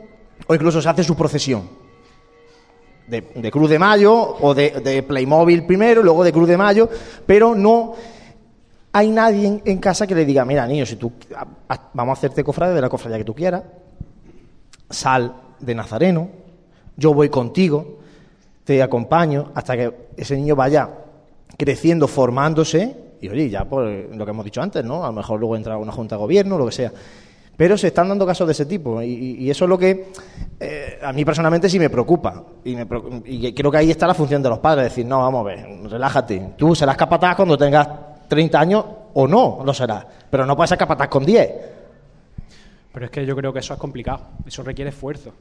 o 0.47 0.53
incluso 0.53 0.81
se 0.81 0.89
hace 0.89 1.03
su 1.03 1.15
procesión. 1.15 1.85
De, 3.07 3.51
Cruz 3.51 3.69
de 3.69 3.77
Mayo 3.77 4.13
o 4.13 4.55
de, 4.55 5.03
Playmobil 5.07 5.65
primero, 5.65 6.01
luego 6.01 6.23
de 6.23 6.33
Cruz 6.33 6.47
de 6.47 6.57
Mayo, 6.57 6.89
pero 7.25 7.53
no 7.53 7.93
hay 8.91 9.11
nadie 9.11 9.61
en, 9.63 9.77
casa 9.77 10.07
que 10.07 10.15
le 10.15 10.25
diga, 10.25 10.43
mira, 10.43 10.65
niño, 10.65 10.85
si 10.87 10.95
tú 10.95 11.11
vamos 11.93 12.17
a 12.17 12.17
hacerte 12.17 12.43
cofrade 12.43 12.73
de 12.73 12.81
la 12.81 12.89
cofradía 12.89 13.19
que 13.19 13.23
tú 13.23 13.35
quieras, 13.35 13.61
sal 14.89 15.35
de 15.59 15.75
Nazareno, 15.75 16.29
yo 16.97 17.13
voy 17.13 17.29
contigo, 17.29 17.99
te 18.63 18.81
acompaño 18.81 19.51
hasta 19.53 19.75
que 19.75 19.93
ese 20.17 20.35
niño 20.35 20.55
vaya 20.55 20.89
creciendo, 21.57 22.07
formándose, 22.07 22.95
y 23.21 23.29
oye, 23.29 23.49
ya 23.49 23.65
por 23.65 23.85
lo 23.85 24.25
que 24.25 24.31
hemos 24.31 24.45
dicho 24.45 24.61
antes, 24.61 24.83
¿no? 24.83 25.03
A 25.03 25.07
lo 25.07 25.13
mejor 25.13 25.39
luego 25.39 25.55
entra 25.55 25.77
una 25.77 25.91
junta 25.91 26.15
de 26.15 26.21
gobierno, 26.21 26.57
lo 26.57 26.65
que 26.65 26.71
sea. 26.71 26.91
Pero 27.57 27.77
se 27.77 27.87
están 27.87 28.09
dando 28.09 28.25
casos 28.25 28.47
de 28.47 28.51
ese 28.51 28.65
tipo 28.65 29.01
y, 29.01 29.49
eso 29.49 29.65
es 29.65 29.69
lo 29.69 29.77
que 29.77 30.11
eh, 30.59 30.99
a 31.01 31.13
mí 31.13 31.23
personalmente 31.23 31.69
sí 31.69 31.79
me 31.79 31.89
preocupa. 31.89 32.43
Y, 32.63 33.53
creo 33.53 33.71
que 33.71 33.77
ahí 33.77 33.91
está 33.91 34.07
la 34.07 34.13
función 34.13 34.43
de 34.43 34.49
los 34.49 34.59
padres, 34.59 34.85
decir, 34.85 35.05
no, 35.05 35.19
vamos 35.19 35.41
a 35.41 35.43
ver, 35.43 35.89
relájate. 35.89 36.53
Tú 36.57 36.75
serás 36.75 36.97
capataz 36.97 37.35
cuando 37.35 37.57
tengas 37.57 37.87
30 38.27 38.59
años 38.59 38.85
o 39.13 39.27
no 39.27 39.61
lo 39.63 39.73
serás, 39.73 40.05
pero 40.29 40.45
no 40.45 40.55
puedes 40.55 40.69
ser 40.69 40.77
capataz 40.77 41.07
con 41.07 41.25
10. 41.25 41.51
Pero 42.91 43.05
es 43.05 43.11
que 43.11 43.25
yo 43.25 43.35
creo 43.35 43.53
que 43.53 43.59
eso 43.59 43.73
es 43.73 43.79
complicado, 43.79 44.21
eso 44.45 44.63
requiere 44.63 44.89
esfuerzo. 44.89 45.33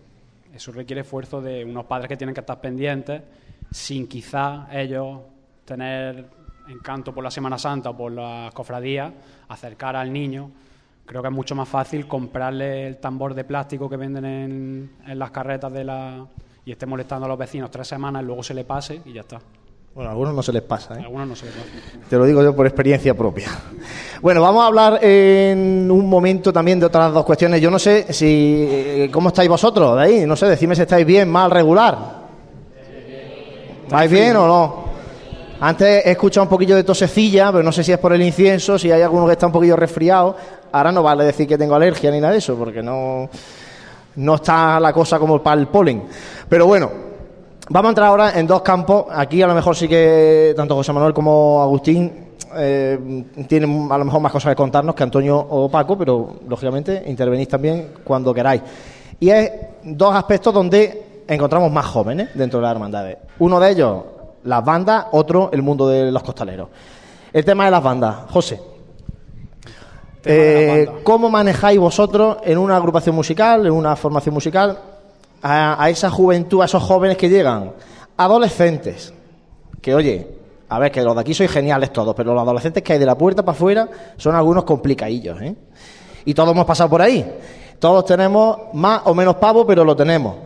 Eso 0.55 0.71
requiere 0.71 1.01
esfuerzo 1.01 1.41
de 1.41 1.65
unos 1.65 1.85
padres 1.87 2.09
que 2.09 2.17
tienen 2.17 2.33
que 2.33 2.41
estar 2.41 2.61
pendientes 2.61 3.23
sin 3.73 4.07
quizá 4.07 4.69
ellos 4.71 5.19
tener 5.65 6.27
encanto 6.69 7.13
por 7.13 7.25
la 7.25 7.31
Semana 7.31 7.59
Santa 7.59 7.91
o 7.91 7.97
por 7.97 8.13
las 8.13 8.55
cofradías, 8.55 9.13
acercar 9.49 9.97
al 9.97 10.13
niño, 10.13 10.51
creo 11.07 11.23
que 11.23 11.29
es 11.29 11.35
mucho 11.35 11.55
más 11.55 11.69
fácil 11.69 12.07
comprarle 12.07 12.87
el 12.87 12.99
tambor 12.99 13.35
de 13.35 13.45
plástico 13.45 13.89
que 13.89 13.97
venden 13.97 14.25
en, 14.25 14.91
en 15.07 15.19
las 15.19 15.31
carretas 15.31 15.73
de 15.73 15.85
la 15.85 16.27
y 16.67 16.73
esté 16.73 16.87
molestando 16.87 17.27
a 17.27 17.29
los 17.29 17.39
vecinos 17.39 17.71
tres 17.71 17.87
semanas, 17.87 18.25
luego 18.25 18.43
se 18.43 18.55
le 18.55 18.65
pase 18.65 19.01
y 19.05 19.13
ya 19.13 19.21
está. 19.21 19.39
Bueno, 19.95 20.11
a 20.11 20.13
algunos 20.13 20.35
no 20.35 20.43
se 20.43 20.53
les 20.53 20.63
pasa, 20.63 20.95
¿eh? 20.95 21.03
A 21.03 21.05
algunos 21.05 21.29
no 21.29 21.37
se 21.37 21.47
les 21.47 21.55
pasa. 21.55 21.69
Te 22.09 22.17
lo 22.17 22.25
digo 22.25 22.43
yo 22.43 22.57
por 22.57 22.67
experiencia 22.67 23.15
propia. 23.15 23.49
Bueno, 24.21 24.41
vamos 24.41 24.65
a 24.65 24.67
hablar 24.67 24.99
en 25.05 25.89
un 25.89 26.09
momento 26.09 26.53
también 26.53 26.81
de 26.81 26.87
otras 26.87 27.13
dos 27.13 27.25
cuestiones. 27.25 27.61
Yo 27.61 27.71
no 27.71 27.79
sé 27.79 28.13
si 28.13 28.67
eh, 28.69 29.11
cómo 29.13 29.29
estáis 29.29 29.49
vosotros 29.49 29.97
de 29.97 30.03
ahí. 30.03 30.27
No 30.27 30.35
sé, 30.35 30.47
decidme 30.47 30.75
si 30.75 30.83
estáis 30.83 31.07
bien, 31.07 31.31
mal, 31.31 31.51
regular. 31.51 32.25
¿Vais 33.89 34.11
bien 34.11 34.35
o 34.37 34.47
no? 34.47 34.84
Antes 35.61 36.05
he 36.05 36.11
escuchado 36.11 36.45
un 36.45 36.49
poquillo 36.51 36.77
de 36.77 36.85
tosecilla, 36.85 37.51
pero 37.53 37.63
no 37.63 37.73
sé 37.73 37.85
si 37.85 37.93
es 37.93 37.99
por 37.99 38.13
el 38.13 38.23
incienso, 38.23 38.79
si 38.79 38.91
hay 38.91 39.03
alguno 39.03 39.27
que 39.27 39.33
está 39.33 39.47
un 39.47 39.53
poquillo 39.53 39.77
resfriado. 39.77 40.37
Ahora 40.73 40.91
no 40.91 41.03
vale 41.03 41.25
decir 41.25 41.47
que 41.47 41.57
tengo 41.57 41.75
alergia 41.75 42.11
ni 42.11 42.21
nada 42.21 42.33
de 42.33 42.39
eso, 42.39 42.57
porque 42.57 42.83
no, 42.83 43.29
no 44.17 44.35
está 44.35 44.81
la 44.81 44.93
cosa 44.93 45.19
como 45.19 45.43
para 45.43 45.61
el 45.61 45.69
polen. 45.69 46.03
Pero 46.49 46.67
bueno, 46.67 46.91
vamos 47.71 47.89
a 47.89 47.91
entrar 47.91 48.09
ahora 48.09 48.39
en 48.39 48.47
dos 48.47 48.63
campos. 48.63 49.07
Aquí 49.11 49.41
a 49.43 49.47
lo 49.47 49.55
mejor 49.55 49.77
sí 49.77 49.89
que 49.89 50.53
tanto 50.57 50.75
José 50.75 50.93
Manuel 50.93 51.15
como 51.15 51.63
Agustín 51.63 52.13
eh, 52.57 53.25
tienen 53.49 53.89
a 53.91 53.99
lo 53.99 54.05
mejor 54.05 54.21
más 54.21 54.33
cosas 54.33 54.53
que 54.53 54.57
contarnos 54.57 54.95
que 54.95 55.03
Antonio 55.03 55.37
o 55.39 55.69
Paco, 55.69 55.97
pero 55.97 56.37
lógicamente 56.49 57.05
intervenís 57.07 57.49
también 57.49 57.91
cuando 58.05 58.35
queráis. 58.35 58.63
Y 59.21 59.31
es 59.31 59.51
dos 59.85 60.15
aspectos 60.15 60.53
donde 60.53 61.23
encontramos 61.27 61.71
más 61.73 61.87
jóvenes 61.87 62.31
dentro 62.35 62.59
de 62.59 62.65
las 62.65 62.73
hermandades. 62.73 63.17
Uno 63.39 63.59
de 63.59 63.71
ellos, 63.71 64.03
las 64.45 64.65
bandas, 64.65 65.07
otro, 65.13 65.51
el 65.53 65.63
mundo 65.63 65.89
de 65.89 66.11
los 66.11 66.23
costaleros. 66.23 66.69
El 67.33 67.45
tema 67.45 67.65
de 67.65 67.71
las 67.71 67.83
bandas. 67.83 68.17
José. 68.31 68.61
Eh. 70.25 70.89
¿Cómo 71.03 71.29
manejáis 71.29 71.79
vosotros 71.79 72.39
en 72.45 72.59
una 72.59 72.77
agrupación 72.77 73.15
musical, 73.15 73.67
en 73.67 73.73
una 73.73 73.97
formación 73.97 74.35
musical, 74.35 74.79
a, 75.43 75.83
a 75.83 75.91
esa 75.91 76.11
juventud, 76.11 76.63
a 76.63 76.67
esos 76.67 76.83
jóvenes 76.83 77.17
que 77.17 77.29
llegan? 77.29 77.73
Adolescentes. 78.17 79.13
Que 79.83 79.95
oye, 79.95 80.29
a 80.69 80.79
ver, 80.79 80.91
que 80.91 81.03
los 81.03 81.15
de 81.15 81.21
aquí 81.21 81.35
sois 81.35 81.51
geniales 81.51 81.93
todos, 81.93 82.15
pero 82.15 82.33
los 82.33 82.43
adolescentes 82.43 82.83
que 82.83 82.95
hay 82.95 82.99
de 82.99 83.07
la 83.07 83.19
puerta 83.19 83.45
para 83.45 83.55
afuera 83.55 83.89
son 84.17 84.35
algunos 84.35 84.65
complicadillos, 84.65 85.41
¿eh? 85.43 85.55
Y 86.25 86.33
todos 86.33 86.53
hemos 86.53 86.65
pasado 86.65 86.89
por 86.89 87.03
ahí. 87.03 87.25
Todos 87.79 88.07
tenemos 88.07 88.59
más 88.73 89.03
o 89.05 89.15
menos 89.15 89.37
pavo, 89.37 89.67
pero 89.67 89.85
lo 89.85 89.95
tenemos. 89.95 90.37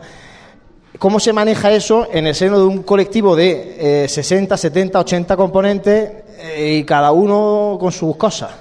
¿Cómo 0.99 1.21
se 1.21 1.31
maneja 1.31 1.71
eso 1.71 2.09
en 2.11 2.27
el 2.27 2.35
seno 2.35 2.59
de 2.59 2.65
un 2.65 2.83
colectivo 2.83 3.33
de 3.33 4.03
eh, 4.03 4.09
60, 4.09 4.57
70, 4.57 4.99
80 4.99 5.37
componentes 5.37 6.11
eh, 6.37 6.75
y 6.77 6.83
cada 6.83 7.13
uno 7.13 7.77
con 7.79 7.93
sus 7.93 8.17
cosas? 8.17 8.51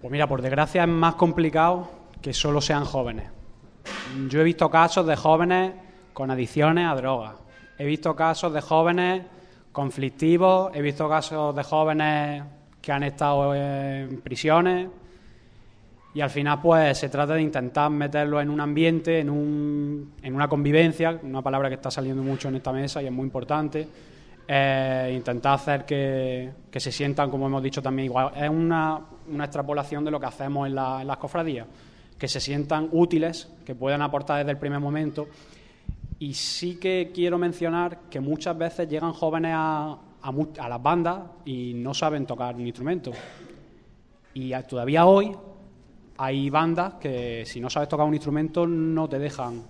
Pues 0.00 0.12
mira, 0.12 0.28
por 0.28 0.40
desgracia 0.40 0.84
es 0.84 0.88
más 0.88 1.16
complicado 1.16 1.88
que 2.22 2.32
solo 2.32 2.60
sean 2.60 2.84
jóvenes. 2.84 3.24
Yo 4.28 4.40
he 4.40 4.44
visto 4.44 4.70
casos 4.70 5.04
de 5.04 5.16
jóvenes 5.16 5.72
con 6.12 6.30
adicciones 6.30 6.86
a 6.86 6.94
drogas. 6.94 7.34
He 7.76 7.84
visto 7.84 8.14
casos 8.14 8.52
de 8.52 8.60
jóvenes 8.60 9.24
conflictivos. 9.72 10.70
He 10.76 10.80
visto 10.80 11.08
casos 11.08 11.56
de 11.56 11.64
jóvenes 11.64 12.44
que 12.80 12.92
han 12.92 13.02
estado 13.02 13.52
en 13.52 14.20
prisiones. 14.20 14.86
Y 16.18 16.20
al 16.20 16.30
final, 16.30 16.60
pues 16.60 16.98
se 16.98 17.08
trata 17.08 17.34
de 17.34 17.42
intentar 17.42 17.88
meterlo 17.90 18.40
en 18.40 18.50
un 18.50 18.60
ambiente, 18.60 19.20
en, 19.20 19.30
un, 19.30 20.14
en 20.20 20.34
una 20.34 20.48
convivencia, 20.48 21.16
una 21.22 21.42
palabra 21.42 21.68
que 21.68 21.76
está 21.76 21.92
saliendo 21.92 22.24
mucho 22.24 22.48
en 22.48 22.56
esta 22.56 22.72
mesa 22.72 23.00
y 23.00 23.06
es 23.06 23.12
muy 23.12 23.22
importante. 23.22 23.86
eh, 24.48 25.12
intentar 25.16 25.54
hacer 25.54 25.84
que, 25.84 26.50
que 26.72 26.80
se 26.80 26.90
sientan, 26.90 27.30
como 27.30 27.46
hemos 27.46 27.62
dicho 27.62 27.80
también, 27.80 28.06
igual. 28.06 28.32
Es 28.34 28.50
una, 28.50 28.98
una 29.30 29.44
extrapolación 29.44 30.04
de 30.04 30.10
lo 30.10 30.18
que 30.18 30.26
hacemos 30.26 30.66
en, 30.66 30.74
la- 30.74 31.04
las 31.04 31.18
cofradías, 31.18 31.68
que 32.18 32.26
se 32.26 32.40
sientan 32.40 32.88
útiles, 32.90 33.48
que 33.64 33.76
puedan 33.76 34.02
aportar 34.02 34.38
desde 34.38 34.50
el 34.50 34.58
primer 34.58 34.80
momento. 34.80 35.28
Y 36.18 36.34
sí 36.34 36.80
que 36.80 37.12
quiero 37.14 37.38
mencionar 37.38 38.00
que 38.10 38.18
muchas 38.18 38.58
veces 38.58 38.88
llegan 38.88 39.12
jóvenes 39.12 39.52
a, 39.54 39.98
a 40.22 40.32
a 40.58 40.68
las 40.68 40.82
bandas 40.82 41.20
y 41.44 41.74
no 41.74 41.94
saben 41.94 42.26
tocar 42.26 42.56
un 42.56 42.66
instrumento. 42.66 43.12
Y 44.34 44.52
todavía 44.68 45.06
hoy 45.06 45.30
hay 46.18 46.50
bandas 46.50 46.94
que 46.94 47.44
si 47.46 47.60
no 47.60 47.70
sabes 47.70 47.88
tocar 47.88 48.04
un 48.04 48.14
instrumento 48.14 48.66
no 48.66 49.08
te 49.08 49.18
dejan, 49.18 49.62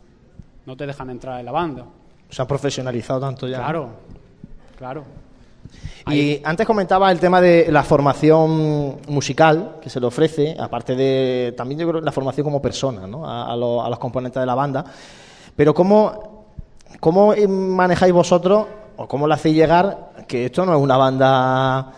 no 0.65 0.77
te 0.77 0.87
dejan 0.87 1.11
entrar 1.11 1.39
en 1.39 1.47
la 1.47 1.53
banda. 1.53 1.85
Se 2.31 2.43
han 2.43 2.49
profesionalizado 2.49 3.21
tanto 3.21 3.47
ya. 3.47 3.59
Claro, 3.59 3.91
claro. 4.77 5.05
Y 6.11 6.41
antes 6.43 6.67
comentaba 6.67 7.13
el 7.13 7.21
tema 7.21 7.43
de 7.43 7.71
la 7.71 7.83
formación 7.83 8.99
musical 9.09 9.77
que 9.83 9.91
se 9.91 10.01
le 10.01 10.07
ofrece, 10.07 10.57
aparte 10.59 10.97
de 10.97 11.53
también 11.55 11.81
yo 11.81 11.89
creo 11.89 12.01
la 12.01 12.13
formación 12.13 12.45
como 12.45 12.63
persona, 12.63 13.07
¿no? 13.07 13.27
a, 13.27 13.53
a 13.53 13.57
los, 13.57 13.85
a 13.85 13.91
los 13.91 13.99
componentes 13.99 14.41
de 14.41 14.47
la 14.47 14.55
banda. 14.55 14.85
Pero 15.55 15.75
¿cómo, 15.75 16.47
cómo 16.99 17.35
manejáis 17.47 18.15
vosotros 18.15 18.67
o 18.97 19.07
cómo 19.07 19.29
le 19.29 19.35
hacéis 19.35 19.57
llegar 19.57 20.13
que 20.27 20.47
esto 20.47 20.65
no 20.65 20.75
es 20.75 20.81
una 20.81 20.97
banda 20.97 21.93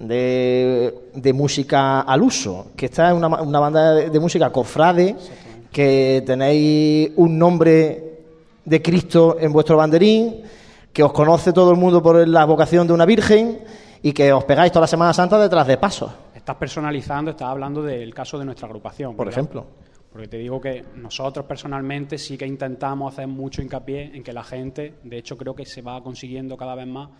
de, 0.00 1.10
de 1.14 1.32
música 1.32 2.00
al 2.00 2.22
uso, 2.22 2.68
que 2.76 2.86
esta 2.86 3.10
es 3.10 3.14
una, 3.16 3.28
una 3.28 3.60
banda 3.60 3.94
de, 3.94 4.10
de 4.10 4.20
música 4.20 4.50
cofrade, 4.50 5.14
que 5.70 6.22
tenéis 6.26 7.12
un 7.16 7.38
nombre 7.38 8.18
de 8.64 8.82
Cristo 8.82 9.36
en 9.38 9.52
vuestro 9.52 9.76
banderín, 9.76 10.42
que 10.92 11.02
os 11.02 11.12
conoce 11.12 11.52
todo 11.52 11.70
el 11.70 11.76
mundo 11.76 12.02
por 12.02 12.26
la 12.26 12.44
vocación 12.44 12.86
de 12.86 12.92
una 12.92 13.06
virgen 13.06 13.60
y 14.02 14.12
que 14.12 14.32
os 14.32 14.44
pegáis 14.44 14.72
toda 14.72 14.82
la 14.82 14.86
Semana 14.88 15.12
Santa 15.12 15.38
detrás 15.38 15.66
de 15.66 15.76
pasos, 15.76 16.10
Estás 16.34 16.56
personalizando, 16.56 17.30
estás 17.32 17.48
hablando 17.48 17.82
del 17.82 18.14
caso 18.14 18.38
de 18.38 18.46
nuestra 18.46 18.66
agrupación. 18.66 19.14
por 19.14 19.26
¿verdad? 19.26 19.38
ejemplo. 19.38 19.66
Porque 20.10 20.26
te 20.26 20.38
digo 20.38 20.58
que 20.60 20.84
nosotros 20.96 21.44
personalmente 21.44 22.16
sí 22.18 22.36
que 22.38 22.46
intentamos 22.46 23.12
hacer 23.12 23.28
mucho 23.28 23.60
hincapié 23.62 24.10
en 24.16 24.24
que 24.24 24.32
la 24.32 24.42
gente, 24.42 24.94
de 25.04 25.18
hecho 25.18 25.36
creo 25.36 25.54
que 25.54 25.66
se 25.66 25.82
va 25.82 26.02
consiguiendo 26.02 26.56
cada 26.56 26.74
vez 26.74 26.86
más, 26.86 27.10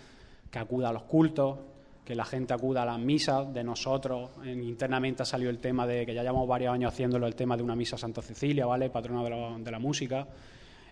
que 0.51 0.59
acuda 0.59 0.89
a 0.89 0.93
los 0.93 1.03
cultos, 1.03 1.59
que 2.11 2.17
la 2.17 2.25
gente 2.25 2.53
acuda 2.53 2.83
a 2.83 2.87
las 2.87 2.99
misas 2.99 3.55
de 3.55 3.63
nosotros. 3.63 4.31
En- 4.45 4.65
internamente 4.65 5.23
ha 5.23 5.25
salido 5.25 5.49
el 5.51 5.59
tema 5.59 5.87
de 5.87 6.05
que 6.05 6.13
ya 6.13 6.23
llevamos 6.23 6.49
varios 6.49 6.75
años 6.75 6.93
haciéndolo, 6.93 7.27
el 7.29 7.37
tema 7.37 7.57
de 7.57 7.63
una 7.63 7.77
misa 7.77 7.95
a 7.95 7.99
Santa 8.01 8.21
Cecilia, 8.21 8.67
¿vale? 8.67 8.91
Patrona 8.91 9.23
de 9.23 9.31
la, 9.31 9.57
de 9.59 9.71
la 9.71 9.79
música. 9.79 10.27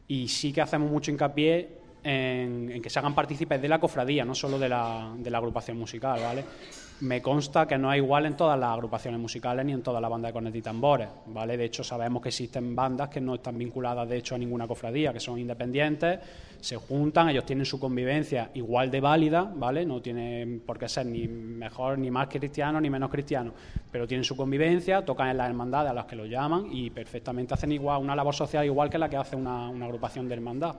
Y 0.07 0.29
sí 0.29 0.53
que 0.53 0.61
hacemos 0.61 0.91
mucho 0.91 1.11
hincapié 1.11 1.69
en, 2.05 2.71
en 2.71 2.81
que 2.81 2.89
se 2.89 3.01
hagan 3.01 3.15
partícipes 3.17 3.61
de 3.61 3.69
la 3.69 3.81
cofradía, 3.81 4.25
no 4.25 4.35
solo 4.35 4.59
de 4.61 4.69
la, 4.69 5.13
de 5.19 5.29
la 5.31 5.39
agrupación 5.39 5.77
musical, 5.77 6.21
¿vale? 6.23 6.45
Me 7.01 7.23
consta 7.23 7.69
que 7.69 7.79
no 7.79 7.93
es 7.93 7.99
igual 7.99 8.27
en 8.27 8.37
todas 8.37 8.59
las 8.59 8.71
agrupaciones 8.71 9.21
musicales 9.21 9.65
ni 9.65 9.73
en 9.73 9.83
todas 9.83 10.03
las 10.03 10.11
bandas 10.11 10.31
de 10.31 10.33
cornetas 10.33 10.59
y 10.59 10.63
tambores, 10.63 11.09
¿vale? 11.27 11.57
De 11.57 11.65
hecho, 11.65 11.85
sabemos 11.85 12.21
que 12.21 12.31
existen 12.31 12.75
bandas 12.75 13.09
que 13.09 13.21
no 13.21 13.37
están 13.37 13.57
vinculadas, 13.57 14.09
de 14.09 14.17
hecho, 14.17 14.35
a 14.35 14.39
ninguna 14.39 14.67
cofradía, 14.67 15.13
que 15.13 15.21
son 15.21 15.39
independientes, 15.39 16.19
se 16.61 16.75
juntan, 16.75 17.29
ellos 17.29 17.47
tienen 17.47 17.65
su 17.67 17.79
convivencia 17.79 18.51
igual 18.55 18.91
de 18.91 19.01
válida, 19.01 19.45
¿vale? 19.45 19.87
No 19.87 20.03
tienen 20.03 20.61
por 20.67 20.77
qué 20.77 20.89
ser 20.89 21.07
ni 21.07 21.29
mejor 21.29 22.01
ni 22.01 22.11
más 22.11 22.27
cristiano 22.27 22.81
ni 22.81 22.91
menos 22.91 23.11
cristiano, 23.11 23.53
pero 23.93 24.09
tienen 24.09 24.25
su 24.25 24.37
convivencia, 24.37 25.05
tocan 25.05 25.29
en 25.29 25.37
las 25.37 25.49
hermandades 25.49 25.93
a 25.93 25.95
las 25.95 26.07
que 26.07 26.17
los 26.17 26.29
llaman 26.29 26.67
y 26.73 26.91
perfectamente 26.91 27.55
hacen 27.55 27.71
igual 27.71 28.03
una 28.03 28.17
labor 28.17 28.35
social 28.35 28.65
igual 28.65 28.91
que 28.91 28.99
la 28.99 29.09
que 29.09 29.17
hace 29.17 29.37
una 29.37 29.69
agrupación 29.69 30.27
de 30.27 30.35
hermandad. 30.35 30.75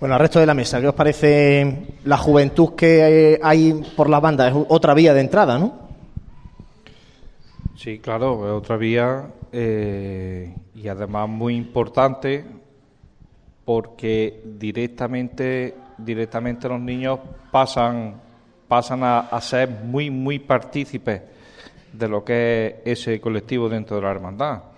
Bueno, 0.00 0.16
al 0.16 0.20
resto 0.20 0.40
de 0.40 0.46
la 0.46 0.54
mesa, 0.54 0.80
¿qué 0.80 0.88
os 0.88 0.94
parece 0.94 1.86
la 2.04 2.18
juventud 2.18 2.74
que 2.74 3.34
eh, 3.34 3.40
hay 3.42 3.72
por 3.96 4.10
la 4.10 4.18
banda? 4.18 4.48
Es 4.48 4.54
otra 4.68 4.92
vía 4.92 5.14
de 5.14 5.20
entrada, 5.20 5.56
¿no? 5.56 5.72
Sí, 7.76 8.00
claro, 8.00 8.44
es 8.44 8.52
otra 8.52 8.76
vía 8.76 9.26
eh, 9.52 10.52
y 10.74 10.88
además 10.88 11.28
muy 11.28 11.54
importante 11.54 12.44
porque 13.64 14.42
directamente, 14.58 15.74
directamente 15.96 16.68
los 16.68 16.80
niños 16.80 17.20
pasan, 17.52 18.20
pasan 18.66 19.04
a, 19.04 19.20
a 19.20 19.40
ser 19.40 19.68
muy, 19.70 20.10
muy 20.10 20.40
partícipes 20.40 21.22
de 21.92 22.08
lo 22.08 22.24
que 22.24 22.82
es 22.84 23.00
ese 23.00 23.20
colectivo 23.20 23.68
dentro 23.68 23.96
de 23.96 24.02
la 24.02 24.10
hermandad. 24.10 24.73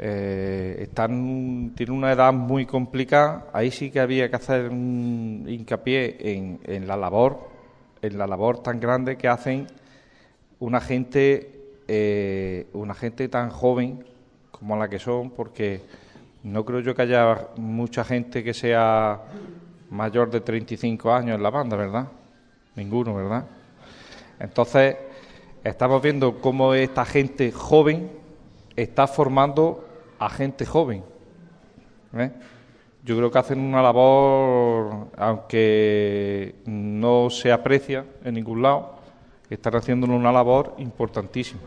Eh, 0.00 0.88
tienen 0.94 1.90
una 1.90 2.12
edad 2.12 2.32
muy 2.32 2.66
complicada, 2.66 3.48
ahí 3.52 3.72
sí 3.72 3.90
que 3.90 3.98
había 3.98 4.30
que 4.30 4.36
hacer 4.36 4.68
un 4.68 5.44
hincapié 5.48 6.16
en, 6.20 6.60
en 6.64 6.86
la 6.86 6.96
labor, 6.96 7.48
en 8.00 8.16
la 8.16 8.28
labor 8.28 8.62
tan 8.62 8.78
grande 8.78 9.16
que 9.16 9.26
hacen 9.26 9.66
una 10.60 10.80
gente, 10.80 11.80
eh, 11.88 12.68
una 12.74 12.94
gente 12.94 13.28
tan 13.28 13.50
joven 13.50 14.04
como 14.52 14.76
la 14.76 14.88
que 14.88 15.00
son, 15.00 15.30
porque 15.30 15.82
no 16.44 16.64
creo 16.64 16.78
yo 16.80 16.94
que 16.94 17.02
haya 17.02 17.48
mucha 17.56 18.04
gente 18.04 18.44
que 18.44 18.54
sea 18.54 19.20
mayor 19.90 20.30
de 20.30 20.40
35 20.40 21.12
años 21.12 21.36
en 21.36 21.42
la 21.42 21.50
banda, 21.50 21.76
¿verdad? 21.76 22.06
Ninguno, 22.76 23.14
¿verdad? 23.14 23.46
Entonces, 24.38 24.96
estamos 25.64 26.00
viendo 26.00 26.40
cómo 26.40 26.74
esta 26.74 27.04
gente 27.04 27.50
joven 27.50 28.10
está 28.76 29.08
formando 29.08 29.87
a 30.18 30.28
gente 30.28 30.66
joven. 30.66 31.04
¿eh? 32.16 32.30
yo 33.08 33.16
creo 33.16 33.30
que 33.30 33.38
hacen 33.38 33.60
una 33.60 33.80
labor, 33.80 35.08
aunque 35.16 36.56
no 36.66 37.30
se 37.30 37.50
aprecia 37.50 38.04
en 38.22 38.34
ningún 38.34 38.60
lado, 38.60 38.96
están 39.48 39.76
haciendo 39.76 40.06
una 40.06 40.30
labor 40.30 40.74
importantísima. 40.76 41.62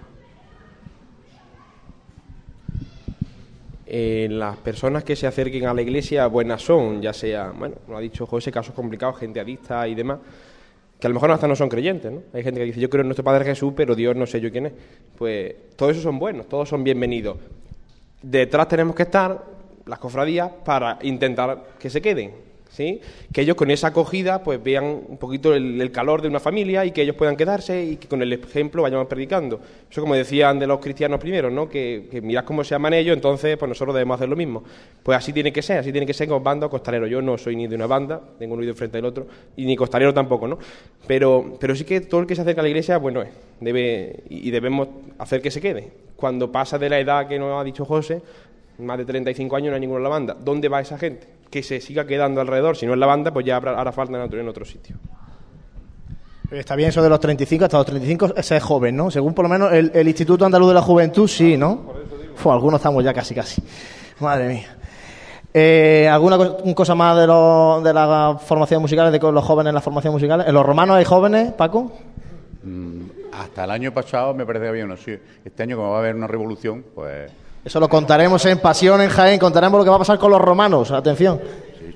Eh, 3.87 4.27
las 4.29 4.55
personas 4.57 5.03
que 5.03 5.15
se 5.15 5.25
acerquen 5.25 5.65
a 5.65 5.73
la 5.73 5.81
iglesia 5.81 6.27
buenas 6.27 6.61
son, 6.61 7.01
ya 7.01 7.11
sea, 7.11 7.51
bueno, 7.57 7.75
lo 7.87 7.97
ha 7.97 7.99
dicho 7.99 8.27
José, 8.27 8.51
casos 8.51 8.75
complicados, 8.75 9.17
gente 9.17 9.39
adicta 9.39 9.87
y 9.87 9.95
demás, 9.95 10.19
que 10.99 11.07
a 11.07 11.09
lo 11.09 11.15
mejor 11.15 11.31
hasta 11.31 11.47
no 11.47 11.55
son 11.55 11.69
creyentes, 11.69 12.11
¿no? 12.11 12.21
Hay 12.33 12.43
gente 12.43 12.59
que 12.59 12.67
dice, 12.67 12.79
yo 12.79 12.89
creo 12.89 13.01
en 13.01 13.07
nuestro 13.07 13.23
Padre 13.23 13.45
Jesús, 13.45 13.73
pero 13.75 13.95
Dios 13.95 14.15
no 14.15 14.27
sé 14.27 14.39
yo 14.39 14.51
quién 14.51 14.67
es. 14.67 14.73
Pues 15.17 15.55
todos 15.75 15.93
esos 15.93 16.03
son 16.03 16.19
buenos, 16.19 16.47
todos 16.47 16.69
son 16.69 16.83
bienvenidos. 16.83 17.37
Detrás 18.21 18.67
tenemos 18.67 18.95
que 18.95 19.03
estar 19.03 19.43
las 19.85 19.99
cofradías 19.99 20.49
para 20.63 20.99
intentar 21.01 21.63
que 21.79 21.89
se 21.89 22.01
queden, 22.01 22.31
¿sí? 22.69 23.01
Que 23.33 23.41
ellos 23.41 23.55
con 23.55 23.71
esa 23.71 23.87
acogida 23.87 24.43
pues 24.43 24.61
vean 24.63 24.85
un 25.07 25.17
poquito 25.17 25.53
el, 25.53 25.91
calor 25.91 26.21
de 26.21 26.27
una 26.27 26.39
familia 26.39 26.85
y 26.85 26.91
que 26.91 27.01
ellos 27.01 27.15
puedan 27.15 27.35
quedarse 27.35 27.83
y 27.83 27.97
que 27.97 28.07
con 28.07 28.21
el 28.21 28.31
ejemplo 28.31 28.83
vayan 28.83 29.07
predicando. 29.07 29.59
Eso 29.89 30.01
como 30.01 30.15
decían 30.15 30.59
de 30.59 30.67
los 30.67 30.79
cristianos 30.79 31.19
primeros, 31.19 31.51
¿no? 31.51 31.67
Que, 31.67 32.07
que 32.11 32.21
mirad 32.21 32.45
cómo 32.45 32.63
se 32.63 32.75
aman 32.75 32.93
ellos, 32.93 33.15
entonces 33.15 33.57
pues 33.57 33.67
nosotros 33.67 33.95
debemos 33.95 34.15
hacer 34.15 34.29
lo 34.29 34.35
mismo. 34.35 34.63
Pues 35.01 35.17
así 35.17 35.33
tiene 35.33 35.51
que 35.51 35.61
ser, 35.61 35.79
así 35.79 35.91
tiene 35.91 36.05
que 36.05 36.13
ser 36.13 36.27
con 36.27 36.43
banda 36.43 36.67
o 36.67 36.69
costalero. 36.69 37.07
Yo 37.07 37.21
no 37.23 37.37
soy 37.39 37.55
ni 37.55 37.67
de 37.67 37.75
una 37.75 37.87
banda, 37.87 38.21
tengo 38.37 38.53
un 38.53 38.59
oído 38.59 38.75
frente 38.75 38.99
al 38.99 39.05
otro, 39.05 39.25
y 39.55 39.65
ni 39.65 39.75
costalero 39.75 40.13
tampoco, 40.13 40.47
¿no? 40.47 40.59
Pero, 41.07 41.57
pero 41.59 41.75
sí 41.75 41.85
que 41.85 42.01
todo 42.01 42.21
el 42.21 42.27
que 42.27 42.35
se 42.35 42.43
acerca 42.43 42.61
a 42.61 42.63
la 42.63 42.69
iglesia, 42.69 42.97
bueno, 42.97 43.23
debe 43.59 44.23
y 44.29 44.51
debemos 44.51 44.87
hacer 45.17 45.41
que 45.41 45.49
se 45.49 45.59
quede. 45.59 46.10
Cuando 46.21 46.51
pasa 46.51 46.77
de 46.77 46.87
la 46.87 46.99
edad 46.99 47.27
que 47.27 47.39
nos 47.39 47.59
ha 47.59 47.63
dicho 47.63 47.83
José, 47.83 48.21
más 48.77 48.97
de 48.99 49.05
35 49.05 49.55
años 49.55 49.69
no 49.71 49.75
hay 49.75 49.81
ninguna 49.81 49.97
en 49.97 50.03
la 50.03 50.09
banda. 50.09 50.37
¿Dónde 50.39 50.69
va 50.69 50.79
esa 50.79 50.97
gente? 50.99 51.27
Que 51.49 51.63
se 51.63 51.81
siga 51.81 52.05
quedando 52.05 52.39
alrededor. 52.39 52.77
Si 52.77 52.85
no 52.85 52.93
es 52.93 52.99
la 52.99 53.07
banda, 53.07 53.33
pues 53.33 53.43
ya 53.43 53.57
hará 53.57 53.91
falta 53.91 54.23
en 54.23 54.47
otro 54.47 54.63
sitio. 54.63 54.97
Está 56.51 56.75
bien 56.75 56.89
eso 56.89 57.01
de 57.01 57.09
los 57.09 57.19
35, 57.19 57.65
hasta 57.65 57.77
los 57.77 57.85
35 57.87 58.33
ese 58.35 58.57
es 58.57 58.63
joven, 58.63 58.95
¿no? 58.95 59.09
Según 59.09 59.33
por 59.33 59.45
lo 59.45 59.49
menos 59.49 59.73
el, 59.73 60.07
Instituto 60.07 60.45
Andaluz 60.45 60.67
de 60.67 60.73
la 60.75 60.81
Juventud, 60.81 61.27
sí, 61.27 61.57
¿no? 61.57 61.93
Fue, 62.35 62.53
algunos 62.53 62.79
estamos 62.79 63.03
ya 63.03 63.13
casi, 63.13 63.33
casi. 63.33 63.63
Madre 64.19 64.47
mía. 64.49 64.77
Eh, 65.53 66.07
¿Alguna 66.11 66.37
cosa 66.75 66.93
más 66.93 67.17
de, 67.17 67.25
lo, 67.25 67.81
de 67.81 67.93
las 67.93 68.41
formaciones 68.43 68.81
musicales, 68.81 69.11
de 69.11 69.31
los 69.31 69.43
jóvenes 69.43 69.69
en 69.69 69.75
las 69.75 69.83
formaciones 69.83 70.13
musicales? 70.13 70.45
¿En 70.47 70.53
los 70.53 70.65
romanos 70.65 70.97
hay 70.97 71.05
jóvenes, 71.05 71.51
Paco? 71.53 71.93
Mm, 72.63 73.01
hasta 73.31 73.63
el 73.63 73.71
año 73.71 73.93
pasado 73.93 74.33
me 74.33 74.45
parece 74.45 74.63
que 74.63 74.69
había 74.69 74.85
unos. 74.85 74.99
Este 75.07 75.63
año, 75.63 75.75
como 75.77 75.91
va 75.91 75.97
a 75.97 75.99
haber 75.99 76.15
una 76.15 76.27
revolución, 76.27 76.85
pues 76.93 77.31
eso 77.63 77.79
lo 77.79 77.87
contaremos 77.87 78.43
en 78.45 78.57
Pasión 78.57 79.01
en 79.01 79.09
Jaén, 79.09 79.39
contaremos 79.39 79.77
lo 79.77 79.83
que 79.83 79.89
va 79.91 79.97
a 79.97 79.99
pasar 79.99 80.17
con 80.17 80.31
los 80.31 80.41
romanos, 80.41 80.89
atención. 80.91 81.39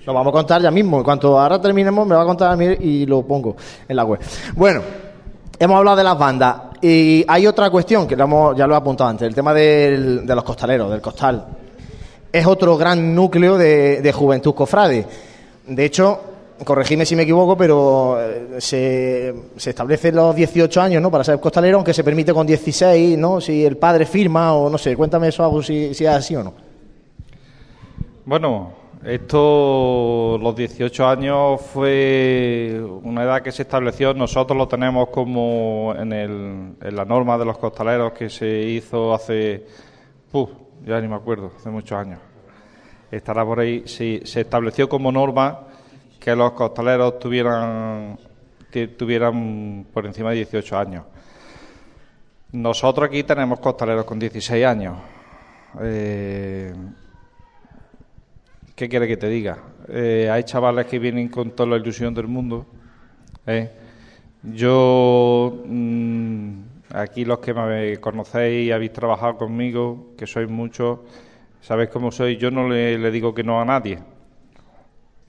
Lo 0.06 0.14
vamos 0.14 0.32
a 0.32 0.34
contar 0.34 0.62
ya 0.62 0.70
mismo. 0.70 0.98
En 1.00 1.04
cuanto 1.04 1.40
ahora 1.40 1.60
terminemos, 1.60 2.06
me 2.06 2.16
va 2.16 2.22
a 2.22 2.26
contar 2.26 2.52
a 2.52 2.56
mí 2.56 2.66
y 2.66 3.06
lo 3.08 3.24
pongo 3.24 3.56
en 3.88 3.96
la 3.96 4.04
web. 4.04 4.20
Bueno, 4.56 4.82
hemos 5.58 5.78
hablado 5.78 5.98
de 5.98 6.04
las 6.04 6.18
bandas. 6.18 6.56
Y 6.82 7.26
hay 7.28 7.48
otra 7.48 7.72
cuestión 7.72 8.08
que 8.08 8.16
ya 8.16 8.28
lo 8.68 8.74
he 8.74 8.78
apuntado 8.78 9.10
antes, 9.10 9.28
el 9.28 9.34
tema 9.34 9.54
de 9.56 10.24
los 10.28 10.44
costaleros, 10.44 10.92
del 10.92 11.02
costal. 11.02 11.44
Es 12.32 12.46
otro 12.46 12.78
gran 12.78 13.16
núcleo 13.16 13.58
de, 13.58 14.02
de 14.02 14.14
juventud 14.14 14.54
cofrade. 14.54 15.08
De 15.66 15.86
hecho, 15.86 16.35
corregidme 16.64 17.06
si 17.06 17.16
me 17.16 17.24
equivoco, 17.24 17.58
pero 17.58 18.18
eh, 18.20 18.56
se, 18.60 19.34
se 19.58 19.70
establecen 19.72 20.16
los 20.16 20.36
18 20.36 20.82
años 20.82 21.02
¿no? 21.02 21.12
para 21.12 21.24
ser 21.24 21.40
costalero, 21.40 21.78
aunque 21.78 21.94
se 21.94 22.04
permite 22.04 22.34
con 22.34 22.48
16, 22.48 23.18
¿no? 23.18 23.42
si 23.42 23.66
el 23.66 23.78
padre 23.78 24.06
firma 24.06 24.54
o 24.54 24.70
no 24.70 24.78
sé, 24.78 24.96
cuéntame 24.96 25.28
eso 25.28 25.44
algo 25.44 25.62
si, 25.62 25.94
si 25.94 26.06
es 26.06 26.12
así 26.12 26.36
o 26.36 26.44
no. 26.44 26.54
Bueno, 28.26 28.74
esto, 29.04 30.38
los 30.42 30.56
18 30.56 31.08
años 31.08 31.62
fue 31.62 32.82
una 33.04 33.24
edad 33.24 33.42
que 33.42 33.52
se 33.52 33.64
estableció, 33.64 34.14
nosotros 34.14 34.58
lo 34.58 34.68
tenemos 34.68 35.10
como 35.10 35.94
en, 35.98 36.14
el, 36.14 36.76
en 36.82 36.96
la 36.96 37.06
norma 37.06 37.38
de 37.38 37.46
los 37.46 37.58
costaleros 37.58 38.14
que 38.14 38.30
se 38.30 38.48
hizo 38.48 39.14
hace, 39.14 39.66
puf, 40.32 40.50
ya 40.86 41.00
ni 41.02 41.08
me 41.08 41.16
acuerdo, 41.16 41.52
hace 41.56 41.70
muchos 41.70 41.98
años. 41.98 42.20
Estará 43.12 43.46
por 43.46 43.60
ahí, 43.60 43.84
sí, 43.86 44.22
se 44.24 44.42
estableció 44.42 44.90
como 44.90 45.12
norma 45.12 45.68
que 46.26 46.36
los 46.36 46.54
costaleros 46.54 47.20
tuvieran, 47.20 48.18
tuvieran 48.98 49.86
por 49.94 50.08
encima 50.08 50.32
de 50.32 50.38
18 50.38 50.76
años. 50.76 51.04
Nosotros 52.52 53.10
aquí 53.10 53.22
tenemos 53.22 53.60
costaleros 53.60 54.06
con 54.06 54.18
16 54.18 54.66
años. 54.66 54.98
Eh, 55.84 56.74
¿Qué 58.76 58.90
quiere 58.90 59.08
que 59.08 59.18
te 59.18 59.30
diga? 59.30 59.60
Eh, 59.88 60.28
hay 60.32 60.44
chavales 60.46 60.88
que 60.88 60.98
vienen 60.98 61.30
con 61.30 61.52
toda 61.52 61.70
la 61.70 61.76
ilusión 61.76 62.12
del 62.16 62.26
mundo. 62.26 62.66
¿eh? 63.46 63.70
Yo, 64.42 65.62
mm, 65.64 66.60
aquí 66.92 67.24
los 67.24 67.38
que 67.38 67.54
me 67.54 67.98
conocéis 67.98 68.66
y 68.66 68.72
habéis 68.72 68.94
trabajado 68.94 69.38
conmigo, 69.38 70.08
que 70.18 70.26
sois 70.26 70.50
muchos, 70.50 71.02
sabéis 71.62 71.92
cómo 71.92 72.12
soy, 72.12 72.38
yo 72.38 72.50
no 72.50 72.68
le 72.68 73.12
digo 73.12 73.32
que 73.36 73.44
no 73.44 73.62
a 73.62 73.66
nadie 73.66 74.00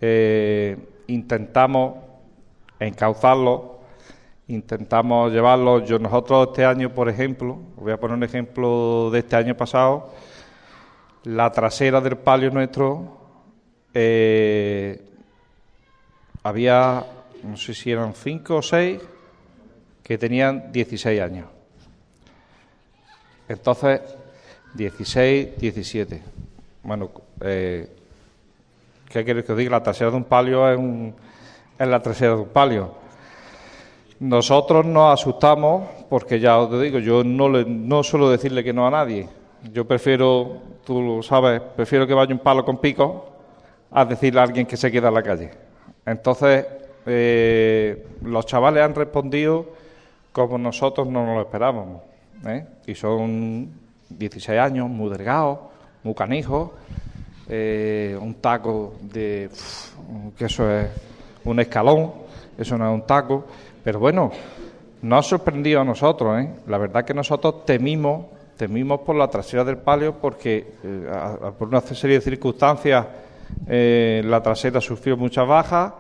eh, 0.00 0.76
intentamos 1.06 1.94
encauzarlo, 2.78 3.80
intentamos 4.48 5.32
llevarlo. 5.32 5.84
Yo 5.84 5.98
nosotros 5.98 6.48
este 6.48 6.64
año, 6.64 6.92
por 6.92 7.08
ejemplo, 7.08 7.58
voy 7.76 7.92
a 7.92 8.00
poner 8.00 8.16
un 8.16 8.24
ejemplo 8.24 9.10
de 9.10 9.20
este 9.20 9.36
año 9.36 9.56
pasado, 9.56 10.12
la 11.24 11.50
trasera 11.50 12.00
del 12.00 12.16
palio 12.16 12.50
nuestro 12.50 13.16
eh, 13.94 15.02
había, 16.42 17.04
no 17.42 17.56
sé 17.56 17.74
si 17.74 17.90
eran 17.90 18.14
cinco 18.14 18.56
o 18.56 18.62
seis, 18.62 19.00
que 20.02 20.18
tenían 20.18 20.70
16 20.70 21.20
años. 21.20 21.48
Entonces, 23.48 24.00
16, 24.74 25.58
17. 25.58 26.22
Bueno, 26.82 27.10
eh, 27.40 27.95
¿Qué 29.08 29.24
quieres 29.24 29.44
que 29.44 29.52
os 29.52 29.58
diga? 29.58 29.70
La 29.70 29.82
trasera 29.82 30.10
de 30.10 30.16
un 30.16 30.24
palio 30.24 30.68
es, 30.68 30.78
la 31.78 32.02
trasera 32.02 32.34
de 32.34 32.40
un 32.42 32.48
palio. 32.48 32.90
Nosotros 34.18 34.84
nos 34.84 35.12
asustamos 35.12 35.88
porque 36.08 36.40
ya 36.40 36.58
os 36.58 36.80
digo, 36.80 36.98
yo 36.98 37.22
no, 37.22 37.48
le, 37.48 37.64
no 37.64 38.02
suelo 38.02 38.30
decirle 38.30 38.64
que 38.64 38.72
no 38.72 38.86
a 38.86 38.90
nadie. 38.90 39.28
Yo 39.72 39.86
prefiero, 39.86 40.60
tú 40.84 41.00
lo 41.02 41.22
sabes, 41.22 41.60
prefiero 41.60 42.06
que 42.06 42.14
vaya 42.14 42.32
un 42.32 42.40
palo 42.40 42.64
con 42.64 42.78
pico 42.78 43.26
a 43.90 44.04
decirle 44.04 44.40
a 44.40 44.44
alguien 44.44 44.66
que 44.66 44.76
se 44.76 44.90
queda 44.90 45.08
en 45.08 45.14
la 45.14 45.22
calle. 45.22 45.50
Entonces, 46.04 46.66
eh, 47.06 48.06
los 48.22 48.46
chavales 48.46 48.82
han 48.82 48.94
respondido 48.94 49.66
como 50.32 50.58
nosotros 50.58 51.06
no 51.06 51.24
nos 51.24 51.36
lo 51.36 51.42
esperábamos. 51.42 52.02
¿eh? 52.46 52.66
Y 52.86 52.94
son 52.94 53.70
16 54.08 54.58
años, 54.58 54.88
muy 54.88 55.10
delgados, 55.10 55.58
muy 56.02 56.14
canijos 56.14 56.70
eh, 57.48 58.18
un 58.20 58.34
taco 58.34 58.94
de. 59.00 59.48
que 60.36 60.44
eso 60.46 60.70
es 60.70 60.88
un 61.44 61.60
escalón, 61.60 62.12
eso 62.58 62.76
no 62.76 62.88
es 62.88 62.94
un 62.94 63.06
taco, 63.06 63.44
pero 63.84 64.00
bueno, 64.00 64.32
nos 65.02 65.26
ha 65.26 65.28
sorprendido 65.28 65.80
a 65.80 65.84
nosotros, 65.84 66.40
¿eh? 66.40 66.50
La 66.66 66.78
verdad 66.78 67.04
que 67.04 67.14
nosotros 67.14 67.64
temimos, 67.64 68.26
temimos 68.56 69.00
por 69.00 69.14
la 69.14 69.28
trasera 69.28 69.64
del 69.64 69.78
palio 69.78 70.14
porque 70.20 70.74
eh, 70.82 71.10
por 71.56 71.68
una 71.68 71.80
serie 71.80 72.16
de 72.16 72.22
circunstancias 72.22 73.06
la 73.68 74.42
trasera 74.42 74.80
sufrió 74.80 75.16
muchas 75.16 75.46
bajas 75.46 75.92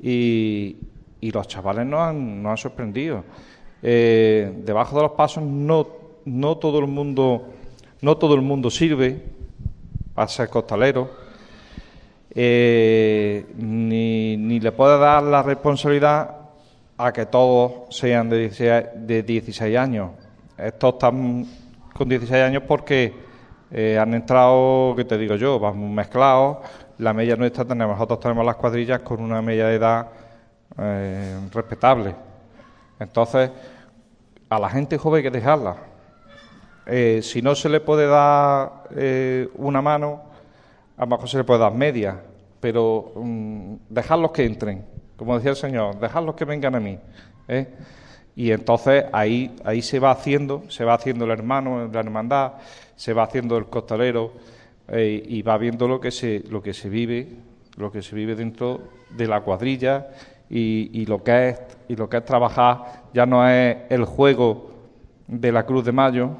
y, 0.00 0.78
y 1.20 1.30
los 1.30 1.46
chavales 1.46 1.84
nos 1.84 2.00
han, 2.00 2.42
nos 2.42 2.50
han 2.50 2.56
sorprendido. 2.56 3.24
debajo 3.82 4.96
de 4.96 5.02
los 5.02 5.12
pasos 5.12 5.42
no, 5.42 5.86
no 6.24 6.56
todo 6.56 6.78
el 6.78 6.86
mundo 6.86 7.50
no 8.00 8.16
todo 8.16 8.34
el 8.34 8.40
mundo 8.40 8.70
sirve 8.70 9.33
a 10.16 10.28
ser 10.28 10.48
costalero, 10.48 11.10
eh, 12.30 13.46
ni, 13.56 14.36
ni, 14.36 14.60
le 14.60 14.72
puede 14.72 14.98
dar 14.98 15.22
la 15.22 15.42
responsabilidad 15.42 16.36
a 16.96 17.12
que 17.12 17.26
todos 17.26 17.94
sean 17.94 18.28
de 18.28 18.38
16, 18.38 18.84
de 18.96 19.22
16 19.22 19.76
años. 19.76 20.10
Estos 20.56 20.94
están 20.94 21.46
con 21.92 22.08
16 22.08 22.42
años 22.42 22.62
porque 22.66 23.12
eh, 23.70 23.98
han 23.98 24.14
entrado, 24.14 24.94
¿qué 24.96 25.04
te 25.04 25.18
digo 25.18 25.36
yo? 25.36 25.58
Vamos 25.58 25.90
mezclados. 25.90 26.58
La 26.98 27.12
media 27.12 27.36
nuestra 27.36 27.64
tenemos, 27.64 27.96
nosotros 27.96 28.20
tenemos 28.20 28.46
las 28.46 28.56
cuadrillas 28.56 29.00
con 29.00 29.20
una 29.20 29.42
media 29.42 29.66
de 29.66 29.74
edad 29.74 30.08
eh, 30.78 31.38
respetable. 31.52 32.14
Entonces, 33.00 33.50
a 34.48 34.58
la 34.58 34.68
gente 34.70 34.96
joven 34.96 35.18
hay 35.18 35.22
que 35.24 35.30
dejarla 35.36 35.93
eh, 36.86 37.20
si 37.22 37.42
no 37.42 37.54
se 37.54 37.68
le 37.68 37.80
puede 37.80 38.06
dar 38.06 38.84
eh, 38.96 39.48
una 39.56 39.82
mano, 39.82 40.22
a 40.96 41.02
lo 41.02 41.06
mejor 41.08 41.28
se 41.28 41.38
le 41.38 41.44
puede 41.44 41.60
dar 41.60 41.74
media, 41.74 42.20
pero 42.60 43.12
um, 43.14 43.78
dejarlos 43.88 44.32
que 44.32 44.44
entren, 44.44 44.84
como 45.16 45.36
decía 45.36 45.50
el 45.50 45.56
Señor, 45.56 45.98
dejarlos 45.98 46.34
que 46.34 46.44
vengan 46.44 46.74
a 46.74 46.80
mí. 46.80 46.98
¿eh? 47.48 47.68
Y 48.36 48.50
entonces 48.50 49.04
ahí, 49.12 49.54
ahí 49.64 49.82
se 49.82 49.98
va 49.98 50.10
haciendo, 50.10 50.64
se 50.68 50.84
va 50.84 50.94
haciendo 50.94 51.24
el 51.24 51.30
hermano, 51.30 51.88
la 51.92 52.00
hermandad, 52.00 52.54
se 52.96 53.12
va 53.12 53.24
haciendo 53.24 53.56
el 53.56 53.66
costalero 53.66 54.32
y 54.92 55.40
va 55.40 55.56
viendo 55.56 55.88
lo 55.88 55.98
que 55.98 56.10
se, 56.10 56.44
lo 56.50 56.62
que 56.62 56.74
se 56.74 56.90
vive 56.90 57.38
lo 57.76 57.90
que 57.90 58.02
se 58.02 58.14
vive 58.14 58.34
dentro 58.34 58.80
de 59.10 59.26
la 59.26 59.40
cuadrilla 59.40 60.08
y, 60.50 61.04
lo 61.06 61.22
que 61.22 61.48
es 61.48 61.60
y 61.88 61.96
lo 61.96 62.08
que 62.08 62.18
es 62.18 62.24
trabajar 62.24 63.02
ya 63.12 63.26
no 63.26 63.48
es 63.48 63.76
el 63.88 64.04
juego 64.04 64.70
de 65.26 65.50
la 65.50 65.64
Cruz 65.64 65.84
de 65.84 65.92
Mayo, 65.92 66.30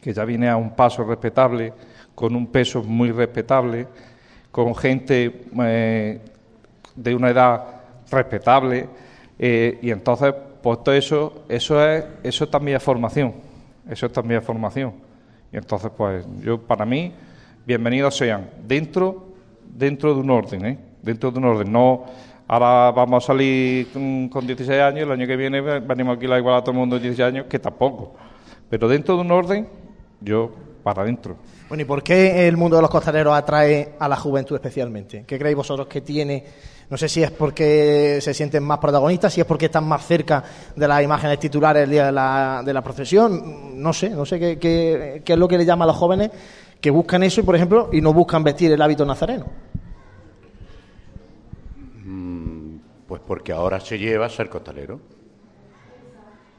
que 0.00 0.12
ya 0.12 0.24
viene 0.24 0.48
a 0.48 0.56
un 0.56 0.74
paso 0.74 1.04
respetable, 1.04 1.72
con 2.14 2.34
un 2.34 2.46
peso 2.48 2.82
muy 2.82 3.10
respetable, 3.10 3.86
con 4.50 4.74
gente 4.74 5.46
eh, 5.62 6.20
de 6.94 7.14
una 7.14 7.30
edad 7.30 7.64
respetable, 8.10 8.88
eh, 9.38 9.78
y 9.82 9.90
entonces, 9.90 10.34
pues 10.62 10.82
todo 10.82 10.94
eso, 10.94 11.44
eso 11.48 11.84
es, 11.84 12.04
eso 12.22 12.48
también 12.48 12.76
es 12.76 12.82
formación, 12.82 13.34
eso 13.88 14.10
también 14.10 14.40
es 14.40 14.46
formación. 14.46 14.94
Y 15.52 15.56
entonces, 15.56 15.90
pues 15.96 16.26
yo, 16.40 16.60
para 16.60 16.84
mí, 16.84 17.12
bienvenidos 17.64 18.16
sean, 18.16 18.50
dentro, 18.66 19.28
dentro 19.64 20.14
de 20.14 20.20
un 20.20 20.30
orden, 20.30 20.66
¿eh? 20.66 20.78
dentro 21.02 21.30
de 21.30 21.38
un 21.38 21.44
orden, 21.44 21.72
no 21.72 22.04
ahora 22.48 22.90
vamos 22.90 23.24
a 23.24 23.26
salir 23.28 23.88
con, 23.92 24.46
16 24.46 24.80
años, 24.80 25.02
el 25.02 25.12
año 25.12 25.26
que 25.26 25.36
viene 25.36 25.60
venimos 25.60 26.16
aquí 26.16 26.26
a 26.26 26.38
igual 26.38 26.56
a 26.56 26.60
todo 26.62 26.72
el 26.72 26.78
mundo 26.78 26.96
de 26.96 27.02
16 27.02 27.28
años, 27.28 27.46
que 27.48 27.58
tampoco. 27.58 28.14
Pero 28.68 28.88
dentro 28.88 29.16
de 29.16 29.20
un 29.22 29.30
orden, 29.30 29.68
yo 30.20 30.50
para 30.82 31.02
adentro. 31.02 31.36
Bueno, 31.68 31.82
¿y 31.82 31.84
por 31.84 32.02
qué 32.02 32.48
el 32.48 32.56
mundo 32.56 32.76
de 32.76 32.82
los 32.82 32.90
costaleros 32.90 33.34
atrae 33.34 33.94
a 33.98 34.08
la 34.08 34.16
juventud 34.16 34.56
especialmente? 34.56 35.24
¿Qué 35.26 35.38
creéis 35.38 35.56
vosotros 35.56 35.86
que 35.86 36.00
tiene? 36.00 36.44
No 36.88 36.96
sé 36.96 37.08
si 37.08 37.22
es 37.22 37.30
porque 37.30 38.18
se 38.22 38.32
sienten 38.32 38.62
más 38.62 38.78
protagonistas, 38.78 39.32
si 39.32 39.40
es 39.40 39.46
porque 39.46 39.66
están 39.66 39.86
más 39.86 40.06
cerca 40.06 40.42
de 40.74 40.88
las 40.88 41.02
imágenes 41.02 41.38
titulares 41.38 41.84
el 41.84 41.90
día 41.90 42.06
de 42.06 42.12
la, 42.12 42.62
de 42.64 42.72
la 42.72 42.82
procesión. 42.82 43.82
No 43.82 43.92
sé, 43.92 44.10
no 44.10 44.24
sé 44.24 44.38
qué, 44.38 44.58
qué, 44.58 45.22
qué 45.24 45.32
es 45.34 45.38
lo 45.38 45.46
que 45.46 45.58
le 45.58 45.66
llama 45.66 45.84
a 45.84 45.88
los 45.88 45.96
jóvenes 45.96 46.30
que 46.80 46.90
buscan 46.90 47.22
eso 47.22 47.40
y, 47.40 47.44
por 47.44 47.56
ejemplo, 47.56 47.90
y 47.92 48.00
no 48.00 48.12
buscan 48.12 48.42
vestir 48.44 48.72
el 48.72 48.80
hábito 48.80 49.04
nazareno. 49.04 49.46
Pues 53.08 53.22
porque 53.26 53.52
ahora 53.52 53.80
se 53.80 53.98
lleva 53.98 54.28
ser 54.28 54.50
costalero. 54.50 55.00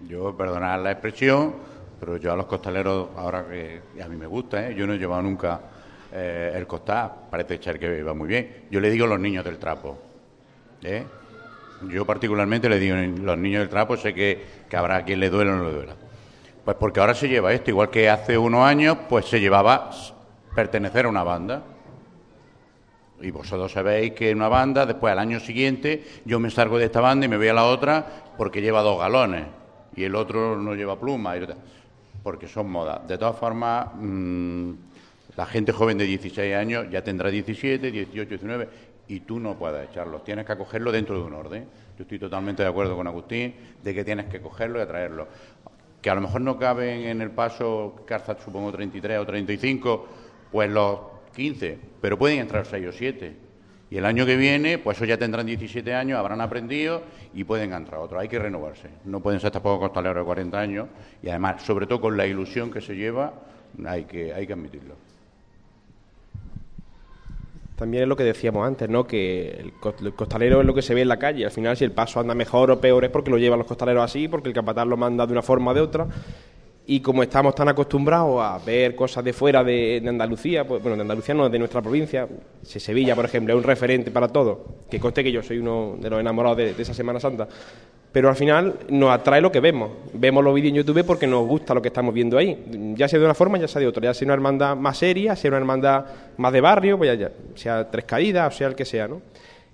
Yo, 0.08 0.36
perdonad 0.36 0.82
la 0.82 0.92
expresión, 0.92 1.54
pero 2.00 2.18
yo 2.18 2.32
a 2.32 2.36
los 2.36 2.46
costaleros, 2.46 3.10
ahora 3.18 3.46
que 3.48 3.82
a 4.02 4.08
mí 4.08 4.16
me 4.16 4.28
gusta, 4.28 4.70
¿eh? 4.70 4.76
yo 4.76 4.88
no 4.88 4.94
he 4.94 4.98
llevado 4.98 5.22
nunca 5.22 5.60
eh, 6.12 6.54
el 6.56 6.66
costal, 6.66 7.12
parece 7.30 7.62
ser 7.62 7.78
que 7.78 8.02
va 8.02 8.14
muy 8.14 8.28
bien. 8.28 8.66
Yo 8.72 8.80
le 8.80 8.90
digo 8.90 9.06
los 9.06 9.20
niños 9.20 9.44
del 9.44 9.58
trapo. 9.58 9.98
¿eh? 10.82 11.04
Yo 11.90 12.06
particularmente 12.06 12.70
le 12.70 12.80
digo 12.80 12.96
los 12.96 13.38
niños 13.38 13.62
del 13.62 13.70
trapo, 13.70 13.98
sé 13.98 14.14
que, 14.14 14.42
que 14.70 14.78
habrá 14.78 15.04
quien 15.04 15.20
le 15.20 15.30
duele 15.30 15.52
o 15.52 15.56
no 15.56 15.66
le 15.66 15.74
duela. 15.74 15.96
Pues 16.64 16.78
porque 16.78 17.00
ahora 17.00 17.14
se 17.14 17.28
lleva 17.28 17.54
esto, 17.54 17.70
igual 17.72 17.90
que 17.90 18.10
hace 18.10 18.38
unos 18.38 18.62
años, 18.66 18.98
pues 19.10 19.26
se 19.26 19.40
llevaba 19.40 19.90
pertenecer 20.56 21.06
a 21.06 21.10
una 21.10 21.24
banda. 21.24 21.64
Y 23.22 23.32
vosotros 23.32 23.72
sabéis 23.72 24.14
que 24.14 24.30
en 24.30 24.38
una 24.38 24.48
banda, 24.48 24.86
después 24.86 25.12
al 25.12 25.20
año 25.20 25.40
siguiente, 25.42 26.06
yo 26.24 26.40
me 26.40 26.50
salgo 26.50 26.78
de 26.78 26.86
esta 26.86 27.02
banda 27.02 27.26
y 27.26 27.30
me 27.30 27.38
voy 27.38 27.50
a 27.50 27.54
la 27.54 27.66
otra 27.66 28.06
porque 28.38 28.62
lleva 28.62 28.82
dos 28.82 28.98
galones 28.98 29.60
y 29.96 30.04
el 30.06 30.16
otro 30.16 30.56
no 30.56 30.76
lleva 30.76 31.00
pluma, 31.00 31.36
porque 32.24 32.48
son 32.48 32.70
modas. 32.70 33.08
De 33.08 33.18
todas 33.18 33.38
formas, 33.38 33.88
mm, 33.96 34.72
la 35.38 35.46
gente 35.46 35.72
joven 35.72 35.98
de 35.98 36.06
16 36.06 36.56
años 36.56 36.88
ya 36.90 37.04
tendrá 37.04 37.30
17, 37.30 37.92
18, 37.92 38.30
19 38.30 38.70
y 39.08 39.22
tú 39.22 39.40
no 39.40 39.58
puedes 39.58 39.90
echarlos, 39.90 40.24
tienes 40.24 40.46
que 40.46 40.52
acogerlo 40.52 40.92
dentro 40.92 41.16
de 41.16 41.24
un 41.24 41.34
orden. 41.34 41.66
Yo 41.98 42.04
estoy 42.04 42.20
totalmente 42.20 42.64
de 42.64 42.70
acuerdo 42.70 42.96
con 42.96 43.08
Agustín 43.08 43.54
de 43.84 43.94
que 43.94 44.04
tienes 44.04 44.28
que 44.28 44.40
cogerlo 44.40 44.80
y 44.80 44.82
atraerlo. 44.84 45.28
Que 46.02 46.10
a 46.10 46.16
lo 46.16 46.22
mejor 46.22 46.42
no 46.42 46.58
caben 46.58 47.02
en 47.02 47.22
el 47.22 47.32
paso, 47.32 48.04
Carzat 48.06 48.40
supongo 48.42 48.72
33 48.72 49.20
o 49.20 49.26
35, 49.26 50.08
pues 50.52 50.70
los 50.70 51.00
15, 51.36 51.78
pero 52.00 52.18
pueden 52.18 52.40
entrar 52.40 52.66
6 52.66 52.88
o 52.88 52.92
7. 52.92 53.49
Y 53.92 53.98
el 53.98 54.06
año 54.06 54.26
que 54.26 54.36
viene, 54.36 54.78
pues 54.78 54.98
eso 54.98 55.06
ya 55.06 55.18
tendrán 55.18 55.48
17 55.48 55.94
años, 55.96 56.20
habrán 56.20 56.42
aprendido 56.42 57.02
y 57.34 57.44
pueden 57.44 57.74
entrar 57.74 58.00
otros. 58.00 58.22
Hay 58.22 58.28
que 58.28 58.38
renovarse. 58.38 58.90
No 59.06 59.20
pueden 59.20 59.40
ser 59.40 59.52
tampoco 59.52 59.80
costaleros 59.80 60.18
de 60.18 60.26
40 60.26 60.60
años 60.60 60.88
y 61.24 61.30
además, 61.30 61.64
sobre 61.64 61.88
todo 61.88 62.00
con 62.00 62.16
la 62.16 62.28
ilusión 62.28 62.72
que 62.72 62.82
se 62.82 62.96
lleva, 62.96 63.34
hay 63.86 64.04
que, 64.04 64.32
hay 64.34 64.46
que 64.46 64.54
admitirlo. 64.54 64.96
También 67.76 68.04
es 68.04 68.10
lo 68.10 68.18
que 68.18 68.26
decíamos 68.26 68.68
antes, 68.68 68.90
¿no? 68.90 69.08
Que 69.08 69.52
el 69.52 70.14
costalero 70.14 70.60
es 70.60 70.68
lo 70.68 70.74
que 70.74 70.82
se 70.82 70.94
ve 70.94 71.02
en 71.02 71.08
la 71.08 71.18
calle. 71.18 71.46
Al 71.46 71.52
final, 71.52 71.78
si 71.78 71.86
el 71.86 71.94
paso 71.94 72.20
anda 72.20 72.36
mejor 72.36 72.70
o 72.72 72.82
peor 72.82 73.06
es 73.06 73.10
porque 73.10 73.32
lo 73.32 73.38
llevan 73.38 73.58
los 73.58 73.68
costaleros 73.68 74.04
así, 74.04 74.28
porque 74.28 74.50
el 74.50 74.54
capataz 74.54 74.86
lo 74.86 74.98
manda 74.98 75.26
de 75.26 75.32
una 75.32 75.42
forma 75.42 75.72
o 75.72 75.74
de 75.74 75.82
otra 75.82 76.06
y 76.90 77.02
como 77.02 77.22
estamos 77.22 77.54
tan 77.54 77.70
acostumbrados 77.70 78.42
a 78.42 78.58
ver 78.66 78.96
cosas 78.96 79.24
de 79.24 79.32
fuera 79.32 79.64
de, 79.64 80.04
Andalucía, 80.08 80.66
pues, 80.66 80.82
bueno, 80.82 80.96
de 80.96 81.04
Andalucía 81.04 81.36
no, 81.36 81.48
de 81.48 81.60
nuestra 81.60 81.84
provincia, 81.84 82.28
si 82.64 82.80
Sevilla, 82.80 83.16
por 83.16 83.26
ejemplo, 83.26 83.54
es 83.54 83.58
un 83.60 83.64
referente 83.64 84.10
para 84.10 84.28
todo, 84.28 84.66
que 84.90 85.00
conste 85.00 85.24
que 85.24 85.32
yo 85.32 85.44
soy 85.44 85.60
uno 85.60 85.98
de 86.00 86.10
los 86.10 86.20
enamorados 86.20 86.58
de, 86.58 86.72
esa 86.72 86.96
Semana 86.96 87.20
Santa, 87.20 87.48
pero 88.12 88.28
al 88.28 88.36
final 88.36 88.74
nos 88.90 89.12
atrae 89.12 89.40
lo 89.40 89.52
que 89.52 89.60
vemos. 89.60 89.92
Vemos 90.14 90.44
los 90.44 90.56
vídeos 90.56 90.72
en 90.72 90.78
YouTube 90.78 91.06
porque 91.06 91.28
nos 91.28 91.46
gusta 91.46 91.76
lo 91.76 91.82
que 91.84 91.90
estamos 91.90 92.12
viendo 92.12 92.40
ahí, 92.40 92.58
ya 92.96 93.08
sea 93.08 93.20
de 93.20 93.26
una 93.26 93.36
forma, 93.36 93.60
ya 93.60 93.68
sea 93.68 93.80
de 93.80 93.86
otra, 93.86 94.06
ya 94.06 94.16
sea 94.16 94.26
una 94.26 94.34
hermandad 94.34 94.76
más 94.76 94.98
seria, 94.98 95.36
sea 95.36 95.50
una 95.50 95.58
hermandad 95.58 96.06
más 96.38 96.52
de 96.52 96.60
barrio, 96.60 96.98
pues 96.98 97.20
ya, 97.20 97.32
sea 97.54 97.88
tres 97.92 98.06
caídas, 98.06 98.52
o 98.52 98.58
sea 98.58 98.68
el 98.68 98.74
que 98.74 98.86
sea, 98.86 99.08
¿no? 99.08 99.22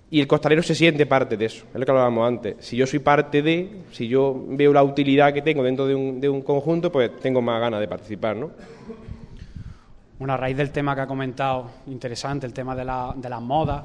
Y 0.08 0.20
el 0.20 0.26
costalero 0.28 0.62
se 0.62 0.74
siente 0.74 1.04
parte 1.04 1.36
de 1.36 1.46
eso, 1.46 1.66
es 1.72 1.80
lo 1.80 1.84
que 1.84 1.90
hablábamos 1.90 2.28
antes. 2.28 2.56
Si 2.60 2.76
yo 2.76 2.86
soy 2.86 3.00
parte 3.00 3.42
de, 3.42 3.82
si 3.90 4.06
yo 4.06 4.44
veo 4.48 4.72
la 4.72 4.84
utilidad 4.84 5.32
que 5.32 5.42
tengo 5.42 5.64
dentro 5.64 5.86
de 5.86 5.96
un, 5.96 6.20
de 6.20 6.28
un 6.28 6.42
conjunto, 6.42 6.92
pues 6.92 7.18
tengo 7.18 7.42
más 7.42 7.60
ganas 7.60 7.80
de 7.80 7.88
participar, 7.88 8.36
¿no? 8.36 8.50
Bueno, 10.18 10.34
a 10.34 10.36
raíz 10.36 10.56
del 10.56 10.70
tema 10.70 10.94
que 10.94 11.00
ha 11.02 11.06
comentado, 11.06 11.70
interesante, 11.88 12.46
el 12.46 12.52
tema 12.52 12.74
de, 12.76 12.84
la, 12.84 13.12
de 13.16 13.28
las 13.28 13.42
modas, 13.42 13.82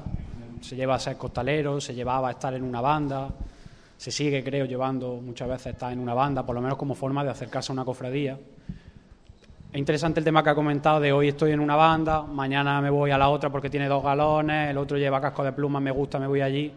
se 0.60 0.76
lleva 0.76 0.94
a 0.94 0.98
ser 0.98 1.16
costalero, 1.16 1.80
se 1.80 1.92
llevaba 1.92 2.28
a 2.28 2.32
estar 2.32 2.54
en 2.54 2.62
una 2.62 2.80
banda, 2.80 3.28
se 3.96 4.10
sigue, 4.10 4.42
creo, 4.42 4.64
llevando 4.64 5.20
muchas 5.20 5.48
veces 5.48 5.74
estar 5.74 5.92
en 5.92 5.98
una 5.98 6.14
banda, 6.14 6.46
por 6.46 6.54
lo 6.54 6.60
menos 6.60 6.78
como 6.78 6.94
forma 6.94 7.22
de 7.24 7.30
acercarse 7.30 7.72
a 7.72 7.74
una 7.74 7.84
cofradía. 7.84 8.38
Es 9.72 9.78
interesante 9.78 10.20
el 10.20 10.24
tema 10.24 10.44
que 10.44 10.50
ha 10.50 10.54
comentado 10.54 11.00
de 11.00 11.14
hoy 11.14 11.28
estoy 11.28 11.52
en 11.52 11.58
una 11.58 11.76
banda, 11.76 12.24
mañana 12.24 12.82
me 12.82 12.90
voy 12.90 13.10
a 13.10 13.16
la 13.16 13.30
otra 13.30 13.48
porque 13.48 13.70
tiene 13.70 13.88
dos 13.88 14.04
galones, 14.04 14.68
el 14.68 14.76
otro 14.76 14.98
lleva 14.98 15.18
casco 15.18 15.42
de 15.42 15.52
pluma, 15.52 15.80
me 15.80 15.90
gusta, 15.90 16.18
me 16.18 16.26
voy 16.26 16.42
allí. 16.42 16.70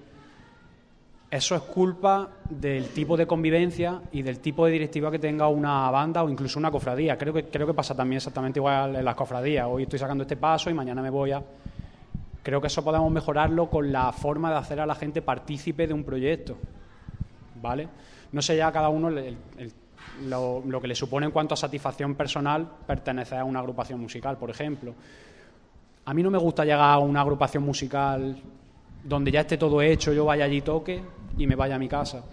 Eso 1.30 1.56
es 1.56 1.62
culpa 1.64 2.30
del 2.50 2.88
tipo 2.88 3.18
de 3.18 3.28
convivencia 3.28 4.02
y 4.14 4.22
del 4.22 4.40
tipo 4.40 4.66
de 4.66 4.72
directiva 4.72 5.12
que 5.12 5.20
tenga 5.20 5.50
una 5.50 5.92
banda 5.92 6.24
o 6.24 6.30
incluso 6.30 6.58
una 6.58 6.72
cofradía. 6.72 7.18
Creo 7.18 7.34
que, 7.34 7.50
creo 7.50 7.68
que 7.68 7.74
pasa 7.74 7.94
también 7.94 8.16
exactamente 8.16 8.60
igual 8.60 8.96
en 8.96 9.04
las 9.04 9.16
cofradías. 9.16 9.68
Hoy 9.70 9.84
estoy 9.84 10.00
sacando 10.00 10.22
este 10.22 10.38
paso 10.38 10.70
y 10.70 10.74
mañana 10.74 11.02
me 11.02 11.10
voy 11.10 11.34
a... 11.34 11.44
Creo 12.44 12.62
que 12.62 12.68
eso 12.68 12.82
podemos 12.82 13.12
mejorarlo 13.12 13.70
con 13.70 13.92
la 13.92 14.14
forma 14.14 14.52
de 14.52 14.56
hacer 14.56 14.80
a 14.80 14.86
la 14.86 14.96
gente 14.96 15.22
partícipe 15.22 15.86
de 15.86 15.94
un 15.94 16.06
proyecto. 16.06 16.56
¿Vale? 17.62 17.90
No 18.32 18.42
sé 18.42 18.56
ya 18.56 18.72
cada 18.72 18.88
uno 18.88 19.10
el 19.10 19.38
lo, 20.24 20.64
que 20.82 20.88
le 20.88 20.96
supone 20.96 21.26
en 21.26 21.32
cuanto 21.32 21.54
a 21.54 21.58
satisfacción 21.58 22.16
personal 22.16 22.68
pertenecer 22.86 23.40
a 23.40 23.44
una 23.44 23.60
agrupación 23.60 24.00
musical, 24.00 24.38
por 24.38 24.50
ejemplo. 24.50 24.94
A 26.06 26.14
mí 26.14 26.24
no 26.24 26.32
me 26.32 26.38
gusta 26.38 26.64
llegar 26.64 26.92
a 26.92 26.98
una 27.00 27.22
agrupación 27.22 27.64
musical 27.64 28.38
donde 29.04 29.32
ya 29.32 29.42
esté 29.42 29.58
todo 29.58 29.82
hecho, 29.82 30.14
yo 30.14 30.26
vaya 30.26 30.46
allí, 30.46 30.62
toque 30.62 31.04
y 31.38 31.48
me 31.48 31.56
vaya 31.56 31.76
a 31.76 31.80
mi 31.80 31.88
casa. 31.88 32.24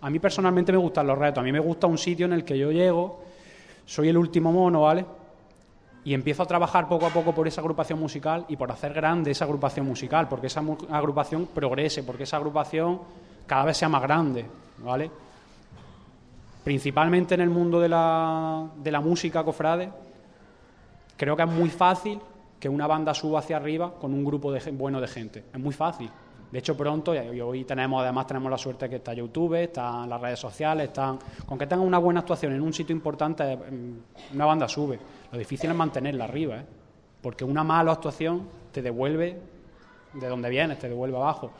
A 0.00 0.10
mí 0.10 0.18
personalmente 0.18 0.72
me 0.72 0.78
gustan 0.78 1.06
los 1.06 1.18
retos, 1.18 1.40
a 1.40 1.44
mí 1.44 1.52
me 1.52 1.60
gusta 1.60 1.86
un 1.86 1.98
sitio 1.98 2.26
en 2.26 2.32
el 2.32 2.44
que 2.44 2.58
yo 2.58 2.70
llego, 2.70 3.22
soy 3.84 4.08
el 4.08 4.16
último 4.16 4.52
mono, 4.52 4.82
¿vale? 4.82 5.04
Y 6.04 6.14
empiezo 6.14 6.42
a 6.42 6.46
trabajar 6.46 6.86
poco 6.86 7.06
a 7.06 7.10
poco 7.10 7.34
por 7.34 7.48
esa 7.48 7.60
agrupación 7.60 7.98
musical 7.98 8.44
y 8.48 8.56
por 8.56 8.70
hacer 8.70 8.92
grande 8.92 9.32
esa 9.32 9.44
agrupación 9.44 9.86
musical, 9.86 10.28
porque 10.28 10.46
esa 10.46 10.62
agrupación 10.90 11.46
progrese, 11.46 12.04
porque 12.04 12.24
esa 12.24 12.36
agrupación 12.36 13.00
cada 13.46 13.64
vez 13.64 13.76
sea 13.76 13.88
más 13.88 14.02
grande, 14.02 14.46
¿vale? 14.78 15.10
Principalmente 16.66 17.36
en 17.36 17.42
el 17.42 17.48
mundo 17.48 17.78
de 17.78 17.88
la, 17.88 18.68
de 18.76 18.90
la 18.90 19.00
música, 19.00 19.44
cofrade, 19.44 19.88
creo 21.16 21.36
que 21.36 21.44
es 21.44 21.48
muy 21.48 21.70
fácil 21.70 22.18
que 22.58 22.68
una 22.68 22.88
banda 22.88 23.14
suba 23.14 23.38
hacia 23.38 23.56
arriba 23.56 23.94
con 23.94 24.12
un 24.12 24.24
grupo 24.24 24.50
de, 24.50 24.72
bueno 24.72 25.00
de 25.00 25.06
gente. 25.06 25.44
Es 25.54 25.60
muy 25.60 25.72
fácil. 25.72 26.10
De 26.50 26.58
hecho, 26.58 26.76
pronto, 26.76 27.14
y 27.14 27.40
hoy 27.40 27.62
tenemos, 27.62 28.02
además 28.02 28.26
tenemos 28.26 28.50
la 28.50 28.58
suerte 28.58 28.90
que 28.90 28.96
está 28.96 29.14
YouTube, 29.14 29.54
están 29.62 30.10
las 30.10 30.20
redes 30.20 30.40
sociales, 30.40 30.88
están. 30.88 31.20
Con 31.46 31.56
que 31.56 31.68
tengan 31.68 31.86
una 31.86 31.98
buena 31.98 32.18
actuación 32.18 32.52
en 32.52 32.60
un 32.60 32.72
sitio 32.72 32.96
importante, 32.96 33.56
mm, 33.56 34.34
una 34.34 34.44
banda 34.44 34.68
sube. 34.68 34.98
Lo 35.30 35.38
difícil 35.38 35.70
es 35.70 35.76
mantenerla 35.76 36.24
arriba, 36.24 36.56
¿eh? 36.56 36.66
porque 37.22 37.44
una 37.44 37.62
mala 37.62 37.92
actuación 37.92 38.42
te 38.72 38.82
devuelve 38.82 39.40
de 40.14 40.26
donde 40.26 40.50
vienes, 40.50 40.80
te 40.80 40.88
devuelve 40.88 41.16
abajo. 41.16 41.52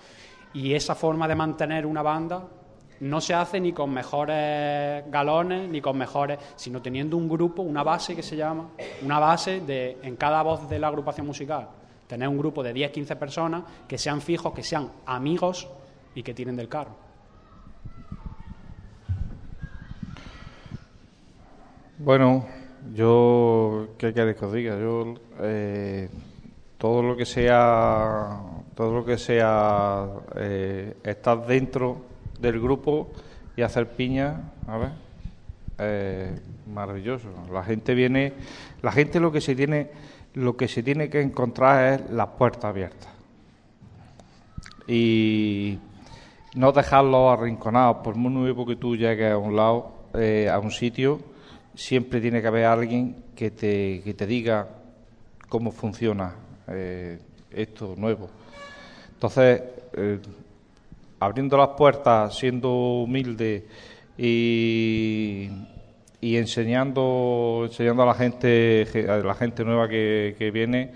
Y 0.53 0.75
esa 0.75 0.97
forma 0.97 1.29
de 1.29 1.37
mantener 1.37 1.87
una 1.87 2.03
banda 2.03 2.43
no 3.01 3.21
se 3.21 3.35
hace 3.35 3.61
ni 3.61 3.73
con 3.73 3.93
mejores 3.93 5.05
galones, 5.11 5.69
ni 5.69 5.81
con 5.81 5.97
mejores, 5.97 6.39
sino 6.57 6.81
teniendo 6.81 7.17
un 7.17 7.29
grupo, 7.29 7.63
una 7.63 7.83
base 7.83 8.15
que 8.15 8.23
se 8.23 8.37
llama, 8.37 8.71
una 9.03 9.19
base 9.19 9.61
de, 9.61 9.99
en 10.03 10.17
cada 10.17 10.43
voz 10.43 10.69
de 10.69 10.79
la 10.79 10.89
agrupación 10.89 11.27
musical. 11.27 11.69
Tener 12.07 12.29
un 12.29 12.39
grupo 12.39 12.63
de 12.63 12.73
10, 12.73 12.93
15 12.93 13.17
personas 13.17 13.65
que 13.89 13.99
sean 13.99 14.21
fijos, 14.21 14.53
que 14.53 14.63
sean 14.63 14.91
amigos 15.07 15.69
y 16.15 16.23
que 16.23 16.35
tienen 16.35 16.57
del 16.57 16.69
carro. 16.69 16.97
Bueno, 21.99 22.47
yo, 22.93 23.89
¿qué 23.99 24.13
queréis 24.13 24.37
que 24.37 24.45
os 24.45 24.53
diga? 24.53 24.79
Yo, 24.79 25.15
eh, 25.41 26.09
todo 26.79 27.03
lo 27.03 27.17
que 27.17 27.25
sea 27.25 28.41
todo 28.77 28.93
lo 28.93 29.05
que 29.07 29.17
sea 29.17 30.07
eh, 30.37 30.97
estar 31.03 31.47
dentro 31.47 31.97
del 32.41 32.61
grupo 32.61 33.11
y 33.57 33.63
hacer 33.63 33.89
piña, 33.89 34.53
a 34.67 34.77
ver, 34.77 34.91
eh, 35.79 36.39
maravilloso. 36.73 37.29
La 37.53 37.63
gente 37.63 37.95
viene, 37.95 38.33
la 38.83 38.93
gente 38.93 39.21
lo 39.21 39.33
que 39.33 39.41
se 39.41 39.55
tiene, 39.55 39.91
lo 40.35 40.57
que 40.57 40.69
se 40.69 40.83
tiene 40.83 41.09
que 41.09 41.21
encontrar 41.21 41.95
es 41.95 42.11
la 42.11 42.31
puerta 42.37 42.69
abierta 42.69 43.09
y 44.87 45.79
no 46.55 46.73
dejarlo 46.73 47.31
arrinconados. 47.31 47.99
Por 47.99 48.15
muy 48.15 48.33
nuevo 48.33 48.67
que 48.67 48.77
tú 48.77 48.97
llegues 48.97 49.33
a 49.33 49.39
un 49.39 49.57
lado, 49.57 49.93
eh, 50.15 50.49
a 50.51 50.59
un 50.59 50.71
sitio, 50.71 51.21
siempre 51.75 52.21
tiene 52.21 52.41
que 52.41 52.49
haber 52.49 52.65
alguien 52.65 53.25
que 53.35 53.51
te, 53.51 54.03
que 54.03 54.15
te 54.15 54.27
diga 54.27 54.69
cómo 55.49 55.73
funciona 55.73 56.35
eh, 56.69 57.19
esto 57.51 57.95
nuevo. 57.97 58.29
Entonces, 59.15 59.63
abriendo 61.21 61.57
las 61.57 61.69
puertas, 61.71 62.37
siendo 62.37 62.71
humilde 63.03 63.67
y, 64.19 65.49
y 66.21 66.37
enseñando, 66.37 67.63
enseñando 67.65 68.03
a 68.03 68.07
la 68.07 68.15
gente, 68.15 68.87
a 69.09 69.17
la 69.17 69.35
gente 69.35 69.65
nueva 69.65 69.89
que, 69.89 70.37
que 70.39 70.51
viene, 70.51 70.93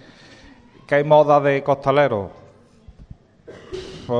que 0.86 0.94
hay 0.94 1.04
moda 1.04 1.40
de 1.40 1.62
costaleros. 1.62 2.30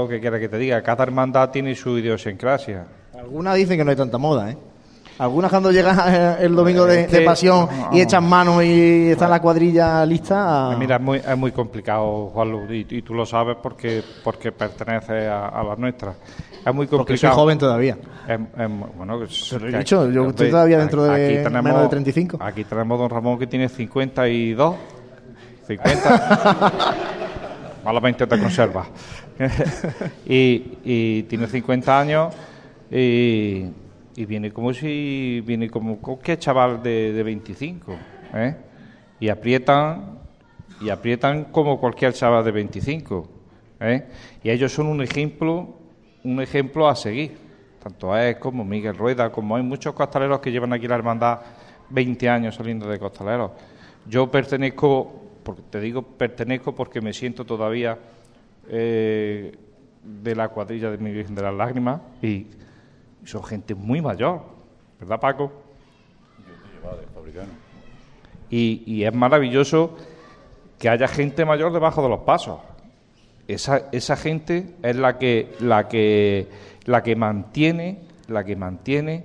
¿Qué 0.08 0.20
quiere 0.20 0.38
que 0.38 0.48
te 0.48 0.56
diga? 0.56 0.80
Cada 0.82 1.02
hermandad 1.02 1.50
tiene 1.50 1.74
su 1.74 1.98
idiosincrasia. 1.98 2.86
Algunas 3.12 3.56
dicen 3.56 3.76
que 3.76 3.84
no 3.84 3.90
hay 3.90 3.96
tanta 3.96 4.18
moda, 4.18 4.52
¿eh? 4.52 4.56
Algunas 5.20 5.50
cuando 5.50 5.70
llega 5.70 6.38
el 6.40 6.54
domingo 6.56 6.86
de, 6.86 7.20
pasión 7.20 7.68
y 7.92 8.00
echan 8.00 8.24
mano 8.26 8.62
y 8.62 9.10
está 9.10 9.28
la 9.28 9.38
cuadrilla 9.40 10.04
lista. 10.06 10.74
Mira, 10.78 10.96
es 10.96 11.02
muy, 11.02 11.18
es 11.18 11.36
muy 11.36 11.52
complicado, 11.52 12.28
Juanlu, 12.32 12.72
y, 12.72 12.86
y 12.88 13.02
tú 13.02 13.12
lo 13.12 13.26
sabes 13.26 13.58
porque 13.62 14.02
porque 14.24 14.50
perteneces 14.50 15.28
a, 15.28 15.48
a 15.48 15.62
la 15.62 15.76
nuestra. 15.76 16.12
Es 16.12 16.74
muy 16.74 16.86
complicado. 16.86 16.96
porque 16.98 17.16
soy 17.18 17.30
joven 17.30 17.58
todavía. 17.58 17.98
Es- 18.26 18.40
es 18.62 18.70
muy- 18.70 18.88
bueno, 18.96 19.22
es- 19.24 19.48
Te 19.50 19.58
lo 19.60 19.68
he 19.68 19.78
dicho, 19.78 20.10
yo 20.10 20.22
que- 20.24 20.28
estoy 20.30 20.50
todavía 20.50 20.78
dentro 20.78 21.04
de 21.04 21.10
aquí 21.12 21.34
tenemos- 21.44 21.64
menos 21.64 21.82
de 21.82 21.88
35. 21.88 22.38
Aquí 22.40 22.64
tenemos 22.64 22.98
a 22.98 23.02
don 23.02 23.10
Ramón 23.10 23.38
que 23.38 23.46
tiene 23.46 23.68
52, 23.68 24.74
50. 25.66 26.72
Malamente 27.84 28.26
te 28.26 28.38
conserva. 28.38 28.86
y, 30.26 30.78
y 30.84 31.22
tiene 31.24 31.46
50 31.46 31.98
años 32.00 32.34
y, 32.90 33.66
y 34.16 34.24
viene 34.24 34.50
como 34.52 34.72
si 34.74 35.42
viene 35.46 35.70
como 35.70 35.98
cualquier 35.98 36.38
chaval 36.38 36.82
de, 36.82 37.12
de 37.12 37.22
25, 37.22 37.96
¿eh? 38.34 38.56
Y 39.20 39.28
aprietan 39.28 40.18
y 40.80 40.88
aprietan 40.88 41.44
como 41.44 41.78
cualquier 41.78 42.12
chaval 42.12 42.44
de 42.44 42.50
25, 42.52 43.28
¿eh? 43.80 44.06
Y 44.42 44.50
ellos 44.50 44.72
son 44.72 44.86
un 44.86 45.02
ejemplo, 45.02 45.76
un 46.24 46.40
ejemplo 46.40 46.88
a 46.88 46.96
seguir. 46.96 47.36
Tanto 47.82 48.16
es 48.16 48.36
como 48.36 48.64
Miguel 48.64 48.96
Rueda, 48.96 49.30
como 49.30 49.56
hay 49.56 49.62
muchos 49.62 49.94
costaleros 49.94 50.40
que 50.40 50.50
llevan 50.50 50.72
aquí 50.72 50.86
la 50.86 50.96
hermandad 50.96 51.40
20 51.90 52.28
años 52.28 52.54
saliendo 52.54 52.88
de 52.88 52.98
costaleros. 52.98 53.52
Yo 54.06 54.30
pertenezco, 54.30 55.22
porque 55.42 55.62
te 55.70 55.80
digo 55.80 56.02
pertenezco 56.02 56.74
porque 56.74 57.00
me 57.00 57.12
siento 57.12 57.44
todavía 57.44 57.98
eh, 58.68 59.52
de 60.02 60.34
la 60.34 60.48
cuadrilla 60.48 60.90
de 60.90 60.98
mi 60.98 61.10
Virgen 61.10 61.34
de 61.34 61.42
las 61.42 61.54
Lágrimas 61.54 62.00
y 62.22 62.46
son 63.24 63.44
gente 63.44 63.74
muy 63.74 64.00
mayor, 64.00 64.42
¿verdad 64.98 65.20
Paco? 65.20 65.52
Y, 68.50 68.82
y 68.86 69.04
es 69.04 69.14
maravilloso 69.14 69.96
que 70.78 70.88
haya 70.88 71.06
gente 71.06 71.44
mayor 71.44 71.72
debajo 71.72 72.02
de 72.02 72.08
los 72.08 72.20
pasos. 72.20 72.58
Esa, 73.46 73.88
esa 73.92 74.16
gente 74.16 74.74
es 74.82 74.96
la 74.96 75.18
que, 75.18 75.54
la 75.60 75.88
que, 75.88 76.48
la 76.84 77.02
que 77.02 77.16
mantiene, 77.16 78.00
la 78.28 78.44
que 78.44 78.56
mantiene 78.56 79.24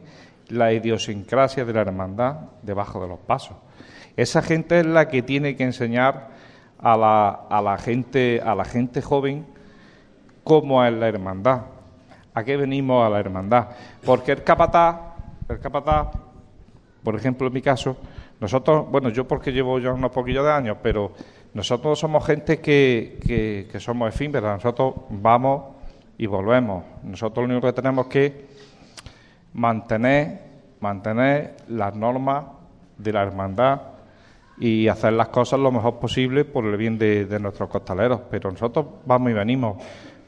la 0.50 0.74
idiosincrasia 0.74 1.66
de 1.66 1.74
la 1.74 1.82
hermandad 1.82 2.36
debajo 2.62 3.02
de 3.02 3.08
los 3.08 3.20
pasos. 3.20 3.58
Esa 4.18 4.42
gente 4.42 4.80
es 4.80 4.86
la 4.86 5.08
que 5.08 5.22
tiene 5.22 5.56
que 5.56 5.64
enseñar 5.64 6.30
a 6.80 6.98
la, 6.98 7.30
a 7.50 7.62
la 7.62 7.78
gente, 7.78 8.42
a 8.44 8.56
la 8.56 8.66
gente 8.66 9.02
joven 9.02 9.46
cómo 10.44 10.84
es 10.86 10.94
la 10.94 11.08
hermandad, 11.08 11.62
a 12.36 12.44
qué 12.44 12.58
venimos 12.58 13.06
a 13.06 13.10
la 13.10 13.20
hermandad. 13.20 13.70
Porque 14.06 14.34
el 14.34 14.44
capataz, 14.44 14.98
el 15.50 15.60
capataz, 15.60 16.10
por 17.02 17.16
ejemplo, 17.16 17.48
en 17.48 17.54
mi 17.54 17.62
caso, 17.62 17.98
nosotros, 18.40 18.92
bueno, 18.92 19.10
yo 19.10 19.28
porque 19.28 19.52
llevo 19.52 19.80
ya 19.80 19.94
unos 19.94 20.12
poquillos 20.12 20.44
de 20.44 20.52
años, 20.52 20.78
pero 20.84 21.14
nosotros 21.54 21.98
somos 21.98 22.26
gente 22.26 22.60
que, 22.60 23.18
que, 23.26 23.68
que 23.72 23.80
somos 23.80 24.14
efímeras, 24.14 24.64
nosotros 24.64 24.94
vamos 25.10 25.64
y 26.18 26.26
volvemos. 26.26 26.84
Nosotros 27.04 27.48
lo 27.48 27.54
único 27.54 27.68
que 27.68 27.74
tenemos 27.74 28.08
que 28.08 28.48
mantener, 29.54 30.42
mantener 30.82 31.56
las 31.70 31.96
normas 31.96 32.46
de 32.98 33.14
la 33.14 33.24
hermandad 33.24 33.82
y 34.58 34.88
hacer 34.88 35.14
las 35.14 35.30
cosas 35.30 35.60
lo 35.60 35.72
mejor 35.72 36.00
posible 36.00 36.46
por 36.46 36.66
el 36.66 36.78
bien 36.78 36.98
de, 36.98 37.26
de 37.26 37.40
nuestros 37.40 37.70
costaleros. 37.70 38.22
Pero 38.30 38.52
nosotros 38.52 38.86
vamos 39.06 39.32
y 39.32 39.34
venimos. 39.34 39.78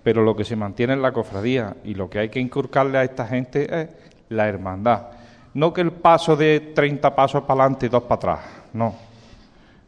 Pero 0.07 0.23
lo 0.23 0.37
que 0.37 0.45
se 0.45 0.55
mantiene 0.55 0.93
es 0.93 0.99
la 0.99 1.11
cofradía 1.11 1.75
y 1.83 1.93
lo 1.93 2.09
que 2.09 2.19
hay 2.19 2.29
que 2.29 2.39
inculcarle 2.39 2.97
a 2.97 3.03
esta 3.03 3.27
gente 3.27 3.81
es 3.81 3.89
la 4.29 4.47
hermandad. 4.47 5.07
No 5.53 5.73
que 5.73 5.81
el 5.81 5.91
paso 5.91 6.37
de 6.37 6.71
30 6.73 7.13
pasos 7.13 7.43
para 7.43 7.63
adelante 7.63 7.87
y 7.87 7.89
dos 7.89 8.03
para 8.03 8.15
atrás. 8.15 8.39
No. 8.71 8.95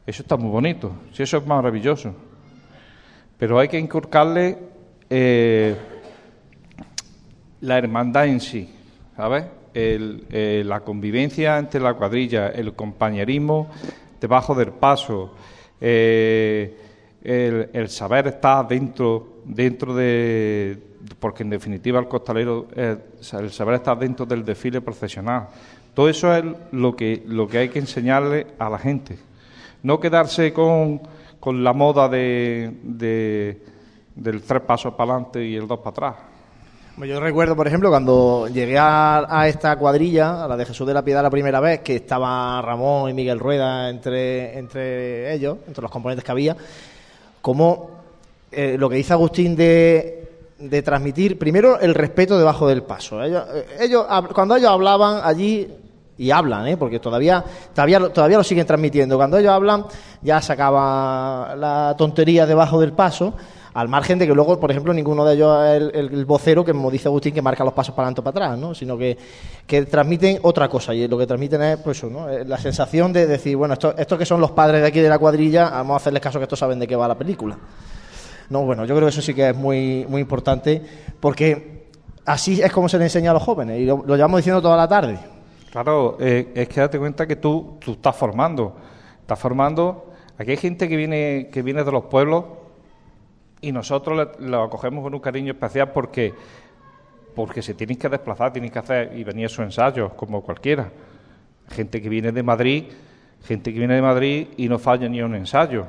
Eso 0.05 0.22
está 0.22 0.36
muy 0.36 0.49
bonito. 0.49 0.91
Sí, 1.13 1.24
eso 1.24 1.38
es 1.38 1.45
maravilloso. 1.45 2.13
Pero 3.38 3.59
hay 3.59 3.70
que 3.70 3.80
inculcarle 3.80 4.57
eh, 5.09 5.78
la 7.61 7.78
hermandad 7.78 8.26
en 8.28 8.41
sí, 8.41 8.70
¿sabes? 9.15 9.45
Eh, 9.74 10.63
la 10.65 10.82
convivencia 10.82 11.57
entre 11.57 11.80
la 11.80 11.93
cuadrilla, 11.93 12.49
el 12.49 12.74
compañerismo 12.74 13.70
debajo 14.20 14.53
del 14.53 14.74
paso, 14.74 15.34
eh, 15.80 16.78
el, 17.24 17.70
el 17.72 17.88
saber 17.88 18.28
estar 18.28 18.67
dentro, 18.67 19.39
dentro 19.50 19.95
de, 19.95 20.78
porque 21.20 21.41
en 21.43 21.50
definitiva 21.50 22.00
el 22.00 22.08
costalero, 22.08 22.68
eh, 22.76 22.97
el 23.34 23.52
saber 23.52 23.76
estar 23.76 23.97
dentro 23.97 24.26
del 24.26 24.45
desfile 24.45 24.80
profesional. 24.80 25.47
Todo 25.93 26.08
eso 26.08 26.34
es 26.34 26.45
lo 26.72 26.95
que, 26.95 27.24
lo 27.26 27.47
que 27.47 27.58
hay 27.58 27.70
que 27.70 27.80
enseñarle 27.80 28.45
a 28.60 28.70
la 28.70 28.78
gente. 28.78 29.18
No 29.84 30.00
quedarse 30.00 30.54
con, 30.54 31.02
con 31.39 31.64
la 31.64 31.74
moda 31.74 32.08
de, 32.08 32.72
de- 32.84 33.62
del 34.16 34.41
tres 34.43 34.62
pasos 34.62 34.93
para 34.93 35.14
adelante 35.14 35.43
y 35.45 35.56
el 35.56 35.68
dos 35.68 35.80
para 35.80 35.89
atrás. 35.89 36.16
Yo 37.08 37.20
recuerdo, 37.22 37.56
por 37.56 37.66
ejemplo, 37.66 37.89
cuando 37.89 38.50
llegué 38.50 38.78
a, 38.78 39.26
a 39.30 39.47
esta 39.47 39.78
cuadrilla, 39.78 40.43
a 40.43 40.47
la 40.50 40.58
de 40.58 40.66
Jesús 40.66 40.86
de 40.86 40.93
la 40.93 41.02
Piedad 41.04 41.24
la 41.24 41.30
primera 41.30 41.62
vez, 41.62 41.80
que 41.80 41.95
estaba 41.95 42.62
Ramón 42.62 43.10
y 43.10 43.14
Miguel 43.14 43.39
Rueda 43.39 43.89
entre, 43.89 44.60
entre 44.60 45.34
ellos, 45.34 45.58
entre 45.66 45.82
los 45.82 45.89
componentes 45.89 46.26
que 46.26 46.32
había, 46.32 46.58
como 47.41 47.99
eh, 48.52 48.76
lo 48.78 48.89
que 48.89 48.95
dice 48.95 49.14
Agustín 49.14 49.56
de, 49.56 50.30
de 50.60 50.82
transmitir, 50.82 51.38
primero, 51.38 51.80
el 51.80 51.95
respeto 51.95 52.38
debajo 52.38 52.68
del 52.68 52.84
paso. 52.84 53.24
Ellos, 53.24 53.43
eh, 53.54 53.66
ellos 53.82 54.06
cuando 54.34 54.56
ellos 54.56 54.70
hablaban 54.70 55.22
allí, 55.24 55.68
y 56.20 56.32
hablan, 56.32 56.68
¿eh? 56.68 56.76
porque 56.76 57.00
todavía, 57.00 57.43
todavía, 57.74 58.10
todavía 58.10 58.38
lo 58.38 58.43
siguen 58.43 58.68
transmitiendo, 58.68 59.16
cuando 59.16 59.38
ellos 59.38 59.52
hablan 59.52 59.86
ya 60.22 60.41
sacaba 60.41 61.56
la 61.56 61.95
tontería 61.97 62.45
debajo 62.45 62.82
del 62.82 62.91
paso, 62.91 63.34
al 63.74 63.88
margen 63.88 64.20
de 64.20 64.28
que 64.28 64.34
luego, 64.34 64.60
por 64.60 64.70
ejemplo, 64.70 64.93
ninguno 64.93 65.24
de 65.24 65.36
ellos 65.36 65.66
es 65.66 65.93
el 65.93 66.26
vocero, 66.26 66.66
que 66.66 66.74
como 66.74 66.91
dice 66.91 67.08
Agustín, 67.08 67.34
que 67.34 67.41
marca 67.41 67.64
los 67.64 67.72
pasos 67.72 67.95
para 67.95 68.08
adelante 68.08 68.20
o 68.20 68.24
para 68.26 68.47
atrás, 68.47 68.60
¿no? 68.60 68.76
sino 68.76 68.97
que, 68.97 69.18
que 69.66 69.84
transmiten 69.86 70.39
otra 70.41 70.68
cosa, 70.68 70.93
y 70.93 71.08
lo 71.08 71.18
que 71.18 71.26
transmiten 71.26 71.62
es 71.62 71.78
pues, 71.78 71.97
eso, 71.97 72.10
¿no? 72.10 72.30
Eh, 72.30 72.43
la 72.43 72.58
sensación 72.58 73.14
de 73.14 73.26
decir, 73.26 73.56
bueno, 73.56 73.76
estos 73.76 73.93
esto 73.97 74.18
que 74.18 74.26
son 74.26 74.41
los 74.41 74.52
padres 74.52 74.82
de 74.82 74.88
aquí 74.88 75.00
de 75.00 75.08
la 75.08 75.20
cuadrilla, 75.20 75.70
vamos 75.70 75.93
a 75.93 75.97
hacerles 75.97 76.22
caso 76.22 76.38
que 76.39 76.43
estos 76.43 76.60
saben 76.60 76.80
de 76.80 76.88
qué 76.88 76.97
va 76.97 77.08
la 77.08 77.18
película. 77.18 77.58
No, 78.50 78.64
bueno, 78.64 78.86
yo 78.86 78.95
creo 78.95 79.08
que 79.08 79.12
eso 79.12 79.22
sí 79.22 79.34
que 79.34 79.50
es 79.50 79.56
muy, 79.56 80.06
muy 80.10 80.22
importante, 80.22 80.82
porque 81.20 81.88
así 82.26 82.62
es 82.62 82.72
como 82.72 82.89
se 82.89 82.97
le 82.97 83.06
enseña 83.06 83.32
a 83.32 83.34
los 83.34 83.43
jóvenes, 83.43 83.80
y 83.80 83.86
lo, 83.86 84.04
lo 84.06 84.16
llevamos 84.16 84.39
diciendo 84.39 84.62
toda 84.62 84.76
la 84.78 84.88
tarde. 84.88 85.20
Claro, 85.72 86.18
eh, 86.20 86.52
es 86.56 86.68
que 86.68 86.80
date 86.80 86.97
cuenta 86.97 87.28
que 87.28 87.36
tú, 87.36 87.78
tú 87.80 87.91
estás 87.91 88.16
formando. 88.16 88.76
Estás 89.22 89.38
formando. 89.38 90.14
Aquí 90.38 90.52
hay 90.52 90.58
gente 90.58 90.89
que 90.89 90.95
viene, 90.95 91.50
que 91.52 91.62
viene 91.62 91.84
de 91.84 91.91
los 91.91 92.06
pueblos 92.06 92.45
y 93.62 93.72
nosotros 93.72 94.30
lo 94.39 94.64
acogemos 94.64 95.04
con 95.04 95.14
un 95.14 95.20
cariño 95.20 95.52
especial 95.52 95.91
porque, 95.91 96.34
porque 97.36 97.62
se 97.62 97.76
tienen 97.76 97.97
que 97.97 98.10
desplazar, 98.10 98.52
tienen 98.52 98.72
que 98.72 98.80
hacer 98.80 99.12
y 99.16 99.24
venir 99.24 99.45
a 99.45 99.50
sus 99.50 99.60
ensayos, 99.60 100.14
como 100.14 100.41
cualquiera. 100.41 100.89
Gente 101.70 102.02
que 102.02 102.10
viene 102.10 102.32
de 102.32 102.41
Madrid, 102.41 102.86
gente 103.43 103.72
que 103.72 103.78
viene 103.78 103.93
de 103.93 104.02
Madrid 104.02 104.47
y 104.58 104.68
no 104.70 104.80
falla 104.80 105.08
ni 105.08 105.22
un 105.22 105.36
ensayo. 105.36 105.86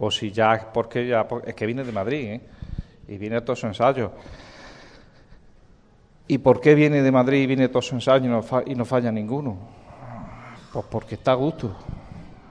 O 0.00 0.10
si 0.10 0.32
ya 0.32 0.70
porque 0.72 1.06
ya 1.06 1.26
es 1.46 1.54
que 1.54 1.66
viene 1.66 1.84
de 1.84 1.92
Madrid, 1.92 2.32
¿eh? 2.32 2.40
Y 3.08 3.18
viene 3.18 3.36
a 3.36 3.44
todos 3.44 3.60
sus 3.60 3.68
ensayos. 3.68 4.10
¿Y 6.26 6.38
por 6.38 6.60
qué 6.60 6.74
viene 6.74 7.02
de 7.02 7.12
Madrid 7.12 7.42
y 7.42 7.46
viene 7.46 7.68
todos 7.68 7.86
sus 7.86 7.94
ensayos 7.94 8.24
y 8.24 8.28
no, 8.28 8.62
y 8.66 8.74
no 8.74 8.84
falla 8.84 9.12
ninguno? 9.12 9.56
Pues 10.72 10.86
porque 10.88 11.16
está 11.16 11.32
a 11.32 11.34
gusto. 11.34 11.76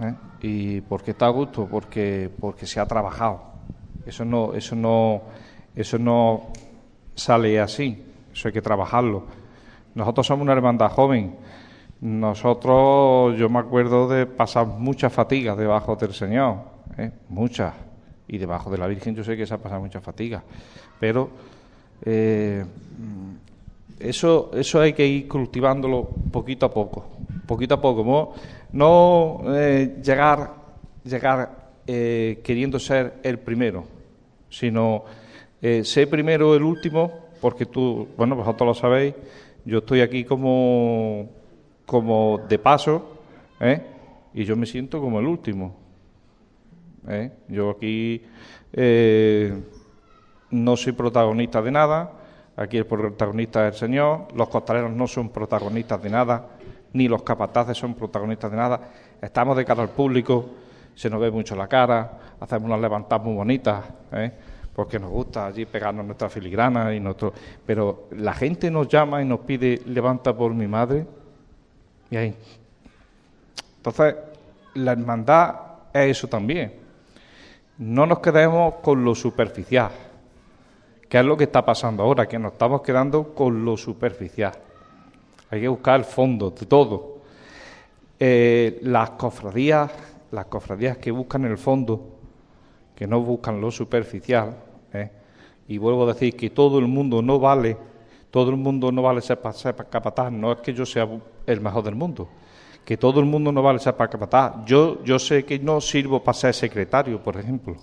¿eh? 0.01 0.13
¿Y 0.41 0.81
por 0.81 1.01
qué 1.01 1.11
está 1.11 1.27
a 1.27 1.29
gusto? 1.29 1.65
Porque, 1.65 2.29
porque 2.39 2.65
se 2.65 2.79
ha 2.79 2.85
trabajado. 2.85 3.41
Eso 4.05 4.25
no, 4.25 4.53
eso 4.53 4.75
no, 4.75 5.21
eso 5.75 5.97
no 5.97 6.47
sale 7.15 7.59
así. 7.59 8.03
Eso 8.33 8.47
hay 8.49 8.53
que 8.53 8.61
trabajarlo. 8.61 9.25
Nosotros 9.95 10.27
somos 10.27 10.43
una 10.43 10.53
hermandad 10.53 10.91
joven. 10.91 11.35
Nosotros, 12.01 13.37
yo 13.37 13.49
me 13.49 13.59
acuerdo 13.59 14.07
de 14.07 14.25
pasar 14.25 14.65
muchas 14.67 15.11
fatigas 15.11 15.57
debajo 15.57 15.95
del 15.95 16.13
Señor, 16.13 16.57
¿eh? 16.99 17.11
muchas. 17.29 17.73
Y 18.27 18.37
debajo 18.37 18.69
de 18.69 18.77
la 18.77 18.87
Virgen 18.87 19.15
yo 19.15 19.23
sé 19.23 19.35
que 19.35 19.45
se 19.45 19.53
ha 19.53 19.57
pasado 19.57 19.81
muchas 19.81 20.03
fatigas. 20.03 20.43
Pero 20.99 21.29
eh, 22.05 22.63
eso, 23.99 24.51
eso 24.53 24.79
hay 24.79 24.93
que 24.93 25.05
ir 25.05 25.27
cultivándolo 25.27 26.09
poquito 26.31 26.65
a 26.65 26.73
poco, 26.73 27.05
poquito 27.45 27.75
a 27.75 27.81
poco. 27.81 28.03
No, 28.03 28.33
no 28.71 29.55
eh, 29.55 29.97
llegar, 30.03 30.53
llegar 31.03 31.71
eh, 31.85 32.39
queriendo 32.43 32.79
ser 32.79 33.15
el 33.23 33.39
primero, 33.39 33.83
sino 34.49 35.03
eh, 35.61 35.83
ser 35.83 36.09
primero 36.09 36.55
el 36.55 36.63
último, 36.63 37.11
porque 37.41 37.65
tú, 37.65 38.07
bueno, 38.17 38.35
vosotros 38.35 38.67
lo 38.67 38.73
sabéis, 38.73 39.15
yo 39.65 39.79
estoy 39.79 40.01
aquí 40.01 40.23
como, 40.23 41.29
como 41.85 42.39
de 42.47 42.59
paso, 42.59 43.17
y 44.33 44.45
yo 44.45 44.55
me 44.55 44.65
siento 44.65 45.01
como 45.01 45.19
el 45.19 45.25
último. 45.25 45.75
¿Eh? 47.07 47.31
Yo 47.47 47.71
aquí 47.71 48.21
no 50.51 50.77
soy 50.77 50.93
protagonista 50.93 51.61
de 51.61 51.71
nada, 51.71 52.11
aquí 52.55 52.77
el 52.77 52.85
protagonista 52.85 53.67
es 53.67 53.73
el 53.75 53.79
Señor, 53.79 54.27
los 54.35 54.49
costaleros 54.49 54.91
no 54.91 55.07
son 55.07 55.29
protagonistas 55.29 56.01
de 56.01 56.09
nada, 56.09 56.47
ni 56.93 57.07
los 57.07 57.23
capataces 57.23 57.77
son 57.77 57.93
protagonistas 57.93 58.51
de 58.51 58.57
nada, 58.57 58.81
estamos 59.21 59.55
de 59.55 59.65
cara 59.65 59.83
al 59.83 59.89
público, 59.89 60.49
se 60.95 61.09
nos 61.09 61.21
ve 61.21 61.31
mucho 61.31 61.55
la 61.55 61.67
cara, 61.67 62.35
hacemos 62.39 62.65
unas 62.65 62.81
levantadas 62.81 63.25
muy 63.25 63.35
bonitas, 63.35 63.85
¿eh? 64.11 64.31
porque 64.75 64.97
nos 64.97 65.09
gusta 65.09 65.45
allí 65.45 65.65
pegarnos 65.65 66.05
nuestra 66.05 66.29
filigrana 66.29 66.93
y 66.95 66.99
nuestro... 66.99 67.33
Pero 67.65 68.07
la 68.11 68.33
gente 68.33 68.71
nos 68.71 68.87
llama 68.87 69.21
y 69.21 69.25
nos 69.25 69.41
pide, 69.41 69.81
levanta 69.85 70.35
por 70.35 70.53
mi 70.53 70.67
madre, 70.67 71.05
y 72.09 72.15
ahí. 72.15 72.35
Entonces, 73.77 74.15
la 74.75 74.93
hermandad 74.93 75.55
es 75.93 76.17
eso 76.17 76.27
también. 76.27 76.78
No 77.79 78.05
nos 78.05 78.19
quedemos 78.19 78.75
con 78.81 79.03
lo 79.03 79.15
superficial 79.15 79.91
¿Qué 81.09 81.17
es 81.17 81.25
lo 81.25 81.35
que 81.35 81.45
está 81.45 81.65
pasando 81.65 82.03
ahora? 82.03 82.27
Que 82.27 82.37
nos 82.37 82.53
estamos 82.53 82.81
quedando 82.83 83.33
con 83.33 83.65
lo 83.65 83.75
superficial. 83.75 84.53
Hay 85.49 85.59
que 85.59 85.67
buscar 85.67 85.99
el 85.99 86.05
fondo 86.05 86.51
de 86.51 86.67
todo. 86.67 87.17
Eh, 88.19 88.79
las 88.83 89.11
cofradías, 89.11 89.91
las 90.29 90.45
cofradías 90.45 90.99
que 90.99 91.09
buscan 91.09 91.45
el 91.45 91.57
fondo, 91.57 92.19
que 92.95 93.07
no 93.07 93.21
buscan 93.21 93.59
lo 93.59 93.71
superficial, 93.71 94.55
¿eh? 94.93 95.09
y 95.67 95.79
vuelvo 95.79 96.03
a 96.03 96.13
decir 96.13 96.35
que 96.35 96.51
todo 96.51 96.77
el 96.77 96.85
mundo 96.85 97.23
no 97.23 97.39
vale, 97.39 97.75
todo 98.29 98.51
el 98.51 98.57
mundo 98.57 98.91
no 98.91 99.01
vale 99.01 99.21
ser, 99.21 99.39
ser 99.53 99.75
capataz, 99.89 100.31
no 100.31 100.51
es 100.51 100.59
que 100.59 100.75
yo 100.75 100.85
sea 100.85 101.07
el 101.47 101.61
mejor 101.61 101.83
del 101.83 101.95
mundo, 101.95 102.29
que 102.85 102.97
todo 102.97 103.19
el 103.19 103.25
mundo 103.25 103.51
no 103.51 103.61
vale 103.61 103.79
para 103.79 104.09
capataz. 104.09 104.65
Yo, 104.65 105.03
yo 105.03 105.19
sé 105.19 105.45
que 105.45 105.59
no 105.59 105.79
sirvo 105.79 106.23
para 106.23 106.37
ser 106.37 106.53
secretario, 106.53 107.21
por 107.21 107.37
ejemplo, 107.37 107.75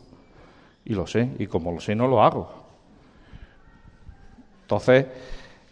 y 0.84 0.94
lo 0.94 1.06
sé, 1.06 1.30
y 1.38 1.46
como 1.46 1.72
lo 1.72 1.80
sé 1.80 1.94
no 1.94 2.08
lo 2.08 2.22
hago. 2.22 2.66
Entonces, 4.62 5.06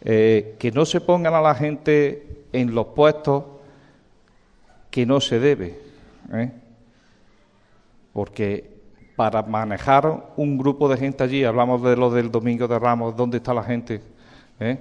eh, 0.02 0.56
que 0.58 0.70
no 0.70 0.84
se 0.84 1.00
pongan 1.00 1.34
a 1.34 1.40
la 1.40 1.54
gente 1.54 2.46
en 2.52 2.74
los 2.74 2.86
puestos 2.88 3.44
que 4.90 5.04
no 5.04 5.20
se 5.20 5.40
debe. 5.40 5.80
¿eh? 6.32 6.52
Porque 8.12 8.70
para 9.16 9.42
manejar 9.42 10.32
un 10.36 10.56
grupo 10.56 10.88
de 10.88 10.96
gente 10.96 11.24
allí, 11.24 11.42
hablamos 11.42 11.82
de 11.82 11.96
lo 11.96 12.10
del 12.10 12.30
Domingo 12.30 12.68
de 12.68 12.78
Ramos, 12.78 13.16
¿dónde 13.16 13.38
está 13.38 13.52
la 13.52 13.64
gente? 13.64 14.00
¿Eh? 14.60 14.78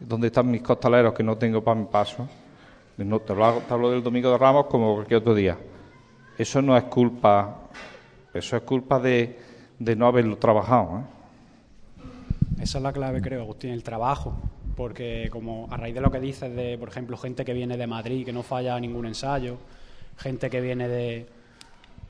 ¿Dónde 0.00 0.28
están 0.28 0.50
mis 0.50 0.62
costaleros 0.62 1.14
que 1.14 1.22
no 1.22 1.36
tengo 1.36 1.62
para 1.62 1.78
mi 1.78 1.86
paso? 1.86 2.26
No, 3.04 3.20
te, 3.20 3.32
hablo, 3.32 3.90
del 3.90 4.02
Domingo 4.02 4.30
de 4.30 4.38
Ramos 4.38 4.66
como 4.66 4.94
cualquier 4.94 5.20
otro 5.20 5.34
día. 5.34 5.56
Eso 6.36 6.60
no 6.60 6.76
es 6.76 6.84
culpa, 6.84 7.68
eso 8.34 8.56
es 8.56 8.62
culpa 8.62 8.98
de, 9.00 9.38
de 9.78 9.96
no 9.96 10.06
haberlo 10.06 10.36
trabajado. 10.36 10.98
¿eh? 10.98 12.62
Esa 12.62 12.78
es 12.78 12.82
la 12.82 12.92
clave, 12.92 13.22
creo, 13.22 13.42
Agustín, 13.42 13.70
el 13.70 13.82
trabajo. 13.82 14.34
Porque 14.76 15.28
como 15.30 15.66
a 15.70 15.76
raíz 15.76 15.94
de 15.94 16.00
lo 16.00 16.10
que 16.10 16.20
dices 16.20 16.54
de, 16.54 16.76
por 16.78 16.88
ejemplo, 16.88 17.16
gente 17.16 17.44
que 17.44 17.52
viene 17.52 17.76
de 17.76 17.86
Madrid, 17.86 18.24
que 18.24 18.32
no 18.32 18.42
falla 18.42 18.78
ningún 18.78 19.06
ensayo, 19.06 19.58
gente 20.16 20.50
que 20.50 20.60
viene 20.60 20.88
de... 20.88 21.26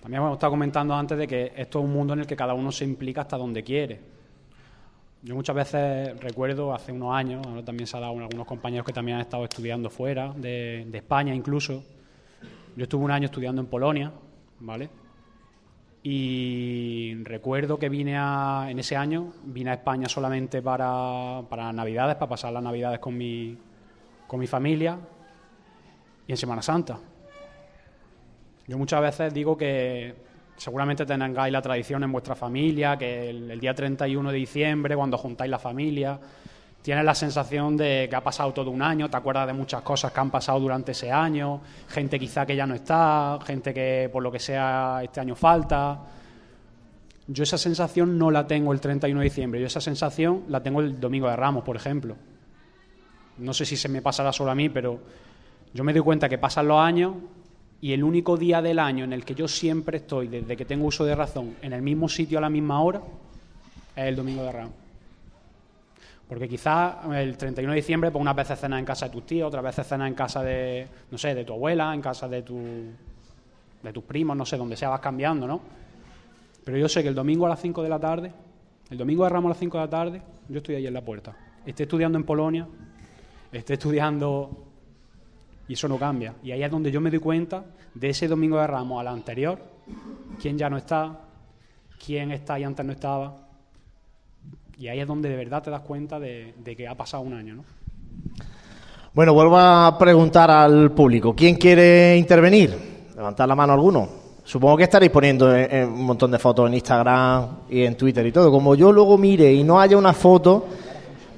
También 0.02 0.22
hemos 0.22 0.34
estado 0.34 0.52
comentando 0.52 0.94
antes 0.94 1.16
de 1.18 1.26
que 1.26 1.52
esto 1.56 1.78
es 1.78 1.84
un 1.84 1.92
mundo 1.92 2.14
en 2.14 2.20
el 2.20 2.26
que 2.26 2.36
cada 2.36 2.54
uno 2.54 2.72
se 2.72 2.84
implica 2.84 3.22
hasta 3.22 3.36
donde 3.36 3.62
quiere. 3.62 4.00
Yo 5.22 5.34
muchas 5.34 5.54
veces 5.54 6.18
recuerdo, 6.20 6.72
hace 6.72 6.92
unos 6.92 7.14
años, 7.14 7.46
ahora 7.46 7.62
también 7.62 7.86
se 7.86 7.96
ha 7.96 8.00
dado 8.00 8.18
algunos 8.18 8.46
compañeros 8.46 8.86
que 8.86 8.92
también 8.92 9.16
han 9.16 9.20
estado 9.20 9.44
estudiando 9.44 9.90
fuera, 9.90 10.32
de, 10.34 10.86
de 10.88 10.98
España 10.98 11.34
incluso. 11.34 11.84
Yo 12.74 12.84
estuve 12.84 13.04
un 13.04 13.10
año 13.10 13.26
estudiando 13.26 13.60
en 13.60 13.66
Polonia, 13.66 14.12
¿vale? 14.60 14.88
Y 16.02 17.22
recuerdo 17.24 17.78
que 17.78 17.90
vine 17.90 18.16
a, 18.16 18.68
en 18.70 18.78
ese 18.78 18.96
año, 18.96 19.34
vine 19.44 19.70
a 19.70 19.74
España 19.74 20.08
solamente 20.08 20.62
para, 20.62 21.42
para 21.50 21.70
Navidades, 21.70 22.14
para 22.16 22.30
pasar 22.30 22.54
las 22.54 22.62
Navidades 22.62 23.00
con 23.00 23.18
mi, 23.18 23.58
con 24.26 24.40
mi 24.40 24.46
familia 24.46 24.98
y 26.26 26.32
en 26.32 26.36
Semana 26.38 26.62
Santa. 26.62 26.98
Yo 28.66 28.78
muchas 28.78 29.02
veces 29.02 29.34
digo 29.34 29.58
que 29.58 30.14
seguramente 30.60 31.06
tengáis 31.06 31.50
la 31.50 31.62
tradición 31.62 32.04
en 32.04 32.12
vuestra 32.12 32.34
familia, 32.34 32.98
que 32.98 33.30
el, 33.30 33.58
día 33.58 33.74
31 33.74 34.30
de 34.30 34.36
diciembre, 34.36 34.94
cuando 34.94 35.16
juntáis 35.16 35.50
la 35.50 35.58
familia, 35.58 36.20
tienes 36.82 37.02
la 37.02 37.14
sensación 37.14 37.78
de 37.78 38.06
que 38.10 38.14
ha 38.14 38.22
pasado 38.22 38.52
todo 38.52 38.70
un 38.70 38.82
año, 38.82 39.08
te 39.08 39.16
acuerdas 39.16 39.46
de 39.46 39.54
muchas 39.54 39.80
cosas 39.80 40.12
que 40.12 40.20
han 40.20 40.30
pasado 40.30 40.60
durante 40.60 40.92
ese 40.92 41.10
año, 41.10 41.62
gente 41.88 42.18
quizá 42.18 42.44
que 42.44 42.54
ya 42.54 42.66
no 42.66 42.74
está, 42.74 43.38
gente 43.42 43.72
que 43.72 44.10
por 44.12 44.22
lo 44.22 44.30
que 44.30 44.38
sea 44.38 45.00
este 45.02 45.20
año 45.20 45.34
falta. 45.34 45.98
Yo 47.26 47.42
esa 47.42 47.56
sensación 47.56 48.18
no 48.18 48.30
la 48.30 48.46
tengo 48.46 48.74
el 48.74 48.80
31 48.82 49.18
de 49.18 49.24
diciembre, 49.24 49.60
yo 49.60 49.66
esa 49.66 49.80
sensación 49.80 50.44
la 50.48 50.62
tengo 50.62 50.80
el 50.80 51.00
domingo 51.00 51.26
de 51.30 51.36
Ramos, 51.36 51.64
por 51.64 51.76
ejemplo. 51.76 52.16
No 53.38 53.54
sé 53.54 53.64
si 53.64 53.78
se 53.78 53.88
me 53.88 54.02
pasará 54.02 54.30
solo 54.30 54.50
a 54.50 54.54
mí, 54.54 54.68
pero 54.68 55.00
yo 55.72 55.84
me 55.84 55.94
doy 55.94 56.02
cuenta 56.02 56.28
que 56.28 56.36
pasan 56.36 56.68
los 56.68 56.78
años 56.78 57.14
y 57.80 57.92
el 57.92 58.04
único 58.04 58.36
día 58.36 58.60
del 58.60 58.78
año 58.78 59.04
en 59.04 59.12
el 59.12 59.24
que 59.24 59.34
yo 59.34 59.48
siempre 59.48 59.98
estoy, 59.98 60.28
desde 60.28 60.56
que 60.56 60.64
tengo 60.64 60.86
uso 60.86 61.04
de 61.04 61.14
razón, 61.14 61.56
en 61.62 61.72
el 61.72 61.82
mismo 61.82 62.08
sitio 62.08 62.38
a 62.38 62.40
la 62.42 62.50
misma 62.50 62.82
hora, 62.82 63.00
es 63.96 64.04
el 64.04 64.16
domingo 64.16 64.42
de 64.42 64.52
Ramos. 64.52 64.74
Porque 66.28 66.48
quizás 66.48 66.96
el 67.12 67.36
31 67.36 67.72
de 67.72 67.76
diciembre, 67.76 68.10
pues 68.10 68.20
unas 68.20 68.36
veces 68.36 68.60
cenas 68.60 68.78
en 68.78 68.84
casa 68.84 69.06
de 69.06 69.12
tus 69.12 69.26
tíos, 69.26 69.48
otras 69.48 69.64
veces 69.64 69.86
cenas 69.86 70.06
en 70.06 70.14
casa 70.14 70.42
de, 70.42 70.86
no 71.10 71.18
sé, 71.18 71.34
de 71.34 71.44
tu 71.44 71.54
abuela, 71.54 71.92
en 71.92 72.00
casa 72.00 72.28
de, 72.28 72.42
tu, 72.42 72.60
de 73.82 73.92
tus 73.92 74.04
primos, 74.04 74.36
no 74.36 74.46
sé, 74.46 74.56
donde 74.56 74.76
sea 74.76 74.90
vas 74.90 75.00
cambiando, 75.00 75.48
¿no? 75.48 75.60
Pero 76.64 76.76
yo 76.78 76.88
sé 76.88 77.02
que 77.02 77.08
el 77.08 77.14
domingo 77.14 77.46
a 77.46 77.48
las 77.48 77.60
5 77.60 77.82
de 77.82 77.88
la 77.88 77.98
tarde, 77.98 78.32
el 78.90 78.98
domingo 78.98 79.24
de 79.24 79.30
Ramos 79.30 79.46
a 79.46 79.54
las 79.54 79.58
5 79.58 79.78
de 79.78 79.84
la 79.84 79.90
tarde, 79.90 80.22
yo 80.48 80.58
estoy 80.58 80.76
ahí 80.76 80.86
en 80.86 80.94
la 80.94 81.00
puerta. 81.00 81.34
Esté 81.66 81.84
estudiando 81.84 82.16
en 82.16 82.24
Polonia, 82.24 82.68
esté 83.50 83.72
estudiando 83.72 84.69
y 85.70 85.74
eso 85.74 85.86
no 85.86 85.98
cambia. 85.98 86.34
Y 86.42 86.50
ahí 86.50 86.64
es 86.64 86.70
donde 86.70 86.90
yo 86.90 87.00
me 87.00 87.10
doy 87.10 87.20
cuenta 87.20 87.62
de 87.94 88.08
ese 88.08 88.26
domingo 88.26 88.58
de 88.58 88.66
Ramos 88.66 89.00
a 89.00 89.04
la 89.04 89.12
anterior, 89.12 89.56
quién 90.42 90.58
ya 90.58 90.68
no 90.68 90.76
está, 90.76 91.16
quién 92.04 92.32
está 92.32 92.58
y 92.58 92.64
antes 92.64 92.84
no 92.84 92.90
estaba, 92.90 93.36
y 94.76 94.88
ahí 94.88 94.98
es 94.98 95.06
donde 95.06 95.28
de 95.28 95.36
verdad 95.36 95.62
te 95.62 95.70
das 95.70 95.82
cuenta 95.82 96.18
de, 96.18 96.54
que 96.76 96.88
ha 96.88 96.96
pasado 96.96 97.22
un 97.22 97.34
año, 97.34 97.54
¿no? 97.54 97.64
Bueno, 99.14 99.32
vuelvo 99.32 99.56
a 99.58 99.96
preguntar 99.96 100.50
al 100.50 100.90
público. 100.90 101.36
¿Quién 101.36 101.54
quiere 101.54 102.16
intervenir? 102.16 102.76
Levantar 103.14 103.46
la 103.46 103.54
mano 103.54 103.72
alguno. 103.72 104.08
Supongo 104.42 104.76
que 104.76 104.84
estaréis 104.84 105.12
poniendo 105.12 105.52
un 105.52 106.04
montón 106.04 106.32
de 106.32 106.40
fotos 106.40 106.66
en 106.66 106.74
Instagram 106.74 107.58
y 107.70 107.84
en 107.84 107.96
Twitter 107.96 108.26
y 108.26 108.32
todo. 108.32 108.50
Como 108.50 108.74
yo 108.74 108.90
luego 108.90 109.16
mire 109.16 109.52
y 109.52 109.62
no 109.62 109.80
haya 109.80 109.96
una 109.96 110.14
foto, 110.14 110.66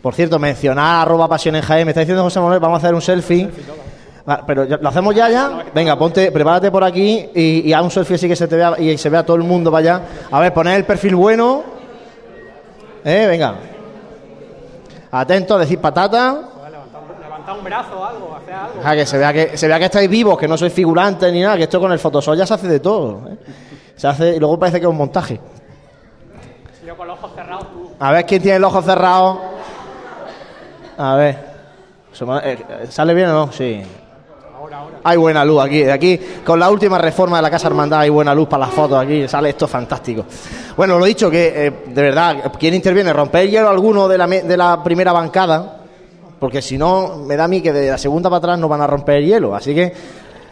por 0.01 0.15
cierto, 0.15 0.39
mencionar 0.39 1.03
arroba 1.03 1.29
pasiones 1.29 1.69
me 1.69 1.83
está 1.83 2.01
diciendo 2.01 2.23
José 2.23 2.41
Manuel, 2.41 2.61
vamos 2.61 2.77
a 2.77 2.87
hacer 2.87 2.95
un 2.95 3.03
selfie. 3.03 3.51
Ah, 4.27 4.43
pero 4.47 4.65
lo 4.65 4.89
hacemos 4.89 5.15
ya, 5.15 5.29
ya. 5.29 5.65
Venga, 5.75 5.99
ponte, 5.99 6.31
prepárate 6.31 6.71
por 6.71 6.85
aquí 6.85 7.29
y, 7.35 7.69
y 7.69 7.73
haz 7.73 7.83
un 7.83 7.91
selfie 7.91 8.15
así 8.15 8.29
que 8.29 8.37
se 8.37 8.47
te 8.47 8.57
vea 8.57 8.79
y 8.79 8.97
se 8.97 9.11
vea 9.11 9.25
todo 9.25 9.37
el 9.37 9.43
mundo 9.43 9.71
para 9.71 9.95
allá. 9.97 10.05
A 10.31 10.41
ver, 10.41 10.55
poner 10.55 10.77
el 10.77 10.85
perfil 10.85 11.17
bueno. 11.17 11.65
¿Eh? 13.05 13.27
Venga. 13.29 13.57
Atento, 15.11 15.59
decir 15.59 15.81
patata. 15.81 16.41
Levantar 17.21 17.59
un 17.59 17.65
brazo 17.65 17.99
o 18.01 18.05
algo, 18.05 18.37
hacer 18.37 18.55
algo. 18.55 18.81
Ah, 18.85 18.95
que 18.95 19.05
se 19.05 19.19
vea 19.19 19.33
que 19.33 19.57
se 19.59 19.67
vea 19.67 19.79
que 19.79 19.87
estáis 19.87 20.09
vivos, 20.09 20.39
que 20.39 20.47
no 20.47 20.57
sois 20.57 20.73
figurantes 20.73 21.33
ni 21.33 21.41
nada, 21.43 21.57
que 21.57 21.65
esto 21.65 21.81
con 21.81 21.91
el 21.91 21.99
Photoshop 21.99 22.37
ya 22.37 22.47
se 22.47 22.55
hace 22.55 22.69
de 22.69 22.79
todo. 22.79 23.29
¿eh? 23.29 23.37
Se 23.97 24.07
hace 24.07 24.37
y 24.37 24.39
luego 24.39 24.59
parece 24.59 24.79
que 24.79 24.87
es 24.87 24.91
un 24.91 24.97
montaje. 24.97 25.41
Yo 26.87 26.97
con 26.97 27.09
los 27.09 27.19
ojos 27.19 27.33
cerrados 27.35 27.67
tú. 27.73 27.91
A 27.99 28.13
ver 28.13 28.25
quién 28.25 28.41
tiene 28.41 28.57
el 28.59 28.65
ojo 28.65 28.81
cerrado. 28.83 29.41
A 30.97 31.17
ver. 31.17 31.53
Eh, 32.45 32.87
¿Sale 32.89 33.15
bien 33.15 33.29
o 33.31 33.33
no? 33.47 33.53
Sí. 33.53 33.83
Hay 35.05 35.17
buena 35.17 35.45
luz 35.45 35.63
aquí. 35.63 35.85
Aquí, 35.85 36.19
con 36.45 36.61
la 36.61 36.71
última 36.71 36.99
reforma 36.99 37.37
de 37.39 37.43
la 37.43 37.51
Casa 37.51 37.67
Hermandad, 37.67 38.01
hay 38.01 38.11
buena 38.11 38.35
luz 38.35 38.49
para 38.49 38.67
las 38.67 38.75
fotos 38.75 39.03
aquí. 39.03 39.27
Sale 39.27 39.51
esto 39.51 39.67
fantástico. 39.67 40.25
Bueno, 40.77 40.99
lo 40.99 41.05
dicho, 41.05 41.31
que 41.31 41.67
eh, 41.67 41.73
de 41.87 42.03
verdad, 42.03 42.53
¿quién 42.59 42.75
interviene? 42.75 43.13
¿Romper 43.13 43.49
hielo 43.49 43.69
alguno 43.69 44.09
de 44.09 44.19
la, 44.19 44.27
de 44.27 44.57
la 44.57 44.83
primera 44.83 45.13
bancada? 45.13 45.81
Porque 46.39 46.63
si 46.63 46.77
no, 46.77 47.19
me 47.27 47.37
da 47.37 47.45
a 47.45 47.49
mí 47.49 47.61
que 47.61 47.73
de 47.73 47.91
la 47.91 47.99
segunda 47.99 48.29
para 48.29 48.39
atrás 48.39 48.59
no 48.59 48.69
van 48.69 48.81
a 48.81 48.87
romper 48.87 49.17
el 49.17 49.27
hielo. 49.27 49.55
Así 49.55 49.75
que, 49.75 49.93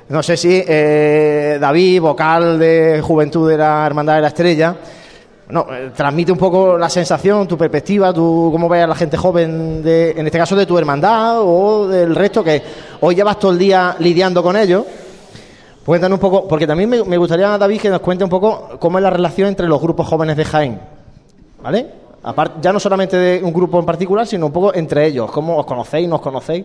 no 0.09 0.23
sé 0.23 0.37
si 0.37 0.63
eh, 0.67 1.59
David, 1.61 2.01
vocal 2.01 2.59
de 2.59 3.01
Juventud 3.03 3.49
de 3.49 3.59
la 3.59 3.87
Hermandad 3.87 4.17
de 4.17 4.21
la 4.21 4.29
Estrella, 4.29 4.77
no, 5.51 5.67
eh, 5.71 5.91
transmite 5.95 6.33
un 6.33 6.39
poco 6.39 6.79
la 6.79 6.89
sensación, 6.89 7.47
tu 7.47 7.57
perspectiva, 7.57 8.13
tú 8.13 8.51
cómo 8.53 8.69
ves 8.69 8.85
a 8.85 8.87
la 8.87 8.95
gente 8.95 9.17
joven, 9.17 9.83
de, 9.83 10.13
en 10.13 10.27
este 10.27 10.39
caso 10.39 10.57
de 10.57 10.67
tu 10.67 10.79
hermandad 10.79 11.41
o 11.41 11.89
del 11.89 12.15
resto, 12.15 12.43
que 12.45 12.63
hoy 13.01 13.15
llevas 13.15 13.39
todo 13.39 13.53
el 13.53 13.59
día 13.59 13.97
lidiando 13.99 14.43
con 14.43 14.57
ellos. 14.57 14.85
Cuéntanos 15.85 16.17
un 16.17 16.21
poco, 16.21 16.47
porque 16.47 16.67
también 16.67 16.89
me, 16.91 17.17
gustaría, 17.17 17.57
David, 17.59 17.81
que 17.81 17.91
nos 17.91 18.01
cuente 18.01 18.23
un 18.23 18.31
poco 18.31 18.79
cómo 18.79 18.99
es 18.99 19.03
la 19.03 19.11
relación 19.11 19.49
entre 19.49 19.67
los 19.67 19.81
grupos 19.81 20.07
jóvenes 20.07 20.37
de 20.37 20.45
Jaén. 20.45 20.81
¿Vale? 21.63 21.87
Ya 22.61 22.73
no 22.73 22.79
solamente 22.79 23.17
de 23.17 23.43
un 23.43 23.53
grupo 23.53 23.79
en 23.81 23.87
particular, 23.87 24.27
sino 24.27 24.47
un 24.47 24.53
poco 24.53 24.75
entre 24.75 25.07
ellos. 25.07 25.31
¿Cómo 25.31 25.57
os 25.57 25.65
conocéis? 25.65 26.07
¿No 26.09 26.17
os 26.17 26.21
conocéis? 26.21 26.65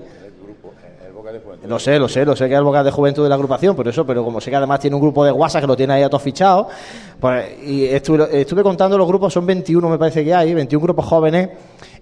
Lo 1.67 1.79
sé, 1.79 1.99
lo 1.99 2.07
sé, 2.07 2.25
lo 2.25 2.35
sé 2.35 2.47
que 2.47 2.53
es 2.53 2.57
el 2.57 2.63
vocal 2.63 2.83
de 2.85 2.91
juventud 2.91 3.23
de 3.23 3.29
la 3.29 3.35
agrupación, 3.35 3.75
por 3.75 3.87
eso, 3.87 4.05
pero 4.05 4.23
como 4.23 4.41
sé 4.41 4.49
que 4.49 4.55
además 4.55 4.79
tiene 4.79 4.95
un 4.95 5.01
grupo 5.01 5.25
de 5.25 5.31
WhatsApp 5.31 5.61
que 5.61 5.67
lo 5.67 5.75
tiene 5.75 5.93
ahí 5.93 6.03
a 6.03 6.09
todos 6.09 6.23
fichados, 6.23 6.67
pues 7.19 7.63
y 7.63 7.85
estuve, 7.85 8.41
estuve 8.41 8.63
contando 8.63 8.97
los 8.97 9.07
grupos, 9.07 9.33
son 9.33 9.45
21 9.45 9.89
me 9.89 9.97
parece 9.97 10.23
que 10.23 10.33
hay, 10.33 10.53
21 10.53 10.83
grupos 10.83 11.05
jóvenes 11.05 11.49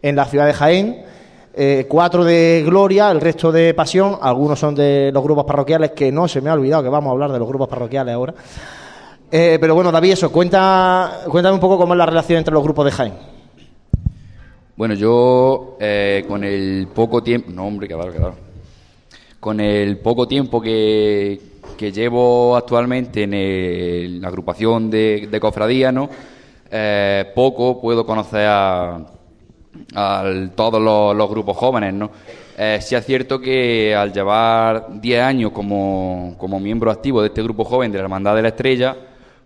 en 0.02 0.16
la 0.16 0.26
ciudad 0.26 0.46
de 0.46 0.54
Jaén, 0.54 1.06
eh, 1.56 1.86
cuatro 1.88 2.24
de 2.24 2.64
Gloria, 2.66 3.12
el 3.12 3.22
resto 3.22 3.52
de 3.52 3.74
Pasión, 3.74 4.18
algunos 4.22 4.60
son 4.60 4.74
de 4.74 5.12
los 5.14 5.24
grupos 5.24 5.46
parroquiales, 5.46 5.92
que 5.92 6.12
no 6.12 6.28
se 6.28 6.42
me 6.42 6.50
ha 6.50 6.54
olvidado 6.54 6.82
que 6.84 6.90
vamos 6.90 7.10
a 7.10 7.12
hablar 7.12 7.32
de 7.32 7.40
los 7.40 7.48
grupos 7.48 7.68
parroquiales 7.68 8.14
ahora. 8.14 8.34
Eh, 9.32 9.58
pero 9.60 9.76
bueno, 9.76 9.92
David, 9.92 10.12
eso, 10.12 10.32
cuenta, 10.32 11.22
cuéntame 11.28 11.56
un 11.56 11.60
poco 11.60 11.78
cómo 11.78 11.94
es 11.94 11.98
la 11.98 12.06
relación 12.06 12.40
entre 12.40 12.54
los 12.54 12.64
grupos 12.64 12.86
de 12.86 12.92
Jaén. 12.92 13.14
Bueno, 14.76 14.96
yo 14.96 15.78
eh, 15.80 16.26
con 16.28 16.44
el 16.44 16.88
poco 16.94 17.22
tiempo... 17.22 17.52
No, 17.52 17.68
hombre, 17.68 17.88
que 17.88 17.94
que 17.94 18.20
con 19.44 19.60
el 19.60 19.98
poco 19.98 20.26
tiempo 20.26 20.62
que, 20.62 21.38
llevo 21.78 22.56
actualmente 22.56 23.24
en, 23.24 24.22
la 24.22 24.30
agrupación 24.30 24.90
de, 24.90 25.28
de 25.30 25.40
cofradías, 25.42 25.94
eh, 26.72 27.26
poco 27.36 27.82
puedo 27.82 28.06
conocer 28.06 28.48
a, 28.48 29.02
todos 30.56 30.82
los, 30.82 31.30
grupos 31.30 31.58
jóvenes. 31.58 31.94
¿no? 31.94 32.10
Eh, 32.58 32.80
sí 32.82 32.96
es 32.96 33.06
cierto 33.06 33.42
que 33.42 33.94
al 33.94 34.14
llevar 34.14 34.88
10 35.02 35.22
años 35.22 35.52
como, 35.52 36.38
miembro 36.62 36.90
activo 36.90 37.22
de 37.22 37.28
este 37.28 37.44
grupo 37.44 37.66
joven 37.66 37.92
de 37.92 37.98
la 37.98 38.06
Hermandad 38.06 38.38
de 38.38 38.44
la 38.44 38.48
Estrella, 38.48 38.96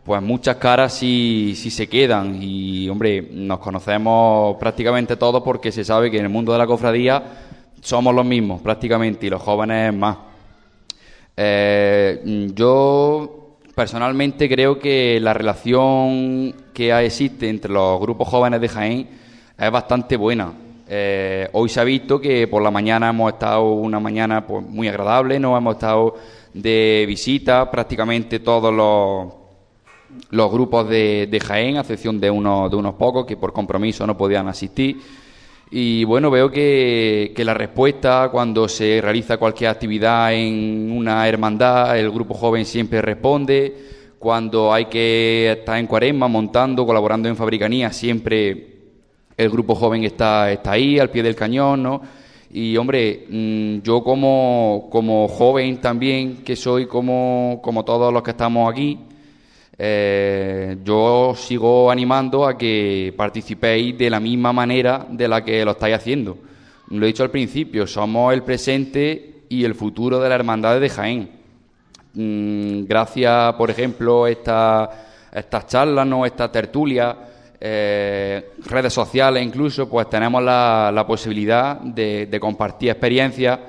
pues 0.05 0.21
muchas 0.21 0.57
caras 0.57 0.93
sí, 0.93 1.53
sí 1.55 1.71
se 1.71 1.87
quedan 1.87 2.37
y, 2.39 2.87
hombre, 2.87 3.29
nos 3.31 3.57
conocemos 3.57 4.57
prácticamente 4.57 5.15
todos 5.15 5.41
porque 5.41 5.71
se 5.71 5.83
sabe 5.83 6.11
que 6.11 6.19
en 6.19 6.25
el 6.25 6.31
mundo 6.31 6.51
de 6.51 6.59
la 6.59 6.67
cofradía 6.67 7.46
somos 7.87 8.13
los 8.13 8.25
mismos 8.25 8.59
prácticamente 8.59 9.27
y 9.27 9.29
los 9.29 9.41
jóvenes 9.41 9.93
más. 9.93 10.17
Eh, 11.37 12.51
yo 12.53 13.59
personalmente 13.73 14.49
creo 14.49 14.77
que 14.77 15.19
la 15.21 15.33
relación 15.33 16.53
que 16.73 16.91
existe 17.05 17.47
entre 17.47 17.71
los 17.71 17.97
grupos 18.01 18.27
jóvenes 18.27 18.59
de 18.59 18.67
Jaén 18.67 19.09
es 19.57 19.71
bastante 19.71 20.17
buena. 20.17 20.51
Eh, 20.89 21.47
hoy 21.53 21.69
se 21.69 21.79
ha 21.79 21.85
visto 21.85 22.19
que 22.19 22.49
por 22.49 22.61
la 22.61 22.71
mañana 22.71 23.09
hemos 23.09 23.31
estado 23.31 23.71
una 23.71 24.01
mañana 24.01 24.45
pues, 24.45 24.65
muy 24.67 24.89
agradable, 24.89 25.39
no 25.39 25.55
hemos 25.55 25.75
estado 25.75 26.15
de 26.53 27.05
visita 27.07 27.71
prácticamente 27.71 28.39
todos 28.39 28.73
los, 30.29 30.51
grupos 30.51 30.89
de, 30.89 31.29
de 31.31 31.39
Jaén, 31.39 31.77
a 31.77 31.81
excepción 31.81 32.19
de 32.19 32.29
unos, 32.29 32.69
de 32.69 32.75
unos 32.75 32.95
pocos 32.95 33.25
que 33.25 33.37
por 33.37 33.53
compromiso 33.53 34.05
no 34.05 34.17
podían 34.17 34.49
asistir. 34.49 34.97
Y 35.69 36.05
bueno, 36.05 36.31
veo 36.31 36.49
que, 36.49 37.33
la 37.37 37.53
respuesta 37.53 38.29
cuando 38.31 38.69
se 38.69 39.01
realiza 39.01 39.37
cualquier 39.37 39.69
actividad 39.69 40.33
en 40.33 40.91
una 40.91 41.27
hermandad, 41.27 41.97
el 41.99 42.09
grupo 42.09 42.33
joven 42.33 42.65
siempre 42.65 43.01
responde. 43.01 43.75
Cuando 44.17 44.73
hay 44.73 44.85
que 44.85 45.51
estar 45.51 45.77
en 45.77 45.87
cuaresma, 45.87 46.27
montando, 46.27 46.85
colaborando 46.85 47.27
en 47.27 47.35
fabricanía, 47.35 47.91
siempre 47.91 48.75
el 49.35 49.49
grupo 49.49 49.75
joven 49.75 50.05
está, 50.05 50.51
está 50.51 50.71
ahí, 50.71 50.99
al 50.99 51.09
pie 51.09 51.21
del 51.21 51.35
cañón, 51.35 51.83
¿no? 51.83 52.01
Y 52.49 52.77
hombre, 52.77 53.25
mm, 53.29 53.81
yo 53.81 54.03
como, 54.03 54.87
como 54.89 55.27
joven 55.27 55.77
también, 55.81 56.37
que 56.45 56.55
soy 56.55 56.87
como, 56.87 57.59
como 57.61 57.83
todos 57.83 58.11
los 58.11 58.23
que 58.23 58.31
estamos 58.31 58.71
aquí, 58.71 58.97
eh, 59.79 60.77
yo 60.83 61.33
sigo 61.35 61.91
animando 61.91 62.47
a 62.47 62.57
que 62.57 63.13
participéis 63.15 63.97
de 63.97 64.09
la 64.09 64.19
misma 64.19 64.51
manera 64.51 65.05
de 65.09 65.27
la 65.27 65.43
que 65.43 65.63
lo 65.63 65.71
estáis 65.71 65.95
haciendo. 65.95 66.37
Lo 66.89 67.05
he 67.05 67.07
dicho 67.07 67.23
al 67.23 67.31
principio, 67.31 67.85
somos 67.85 68.33
el 68.33 68.43
presente 68.43 69.43
y 69.49 69.63
el 69.63 69.75
futuro 69.75 70.19
de 70.19 70.29
la 70.29 70.35
hermandad 70.35 70.79
de 70.79 70.89
Jaén. 70.89 71.29
Mm, 72.13 72.85
gracias, 72.85 73.53
por 73.53 73.69
ejemplo, 73.69 74.25
a 74.25 74.31
estas 74.31 75.67
charlas, 75.67 76.07
¿no? 76.07 76.25
esta 76.25 76.51
tertulia, 76.51 77.15
eh, 77.59 78.51
redes 78.65 78.93
sociales 78.93 79.43
incluso, 79.43 79.87
pues 79.89 80.09
tenemos 80.09 80.41
la, 80.41 81.03
posibilidad 81.07 81.79
de 81.79 82.37
compartir 82.39 82.89
experiencias 82.89 83.59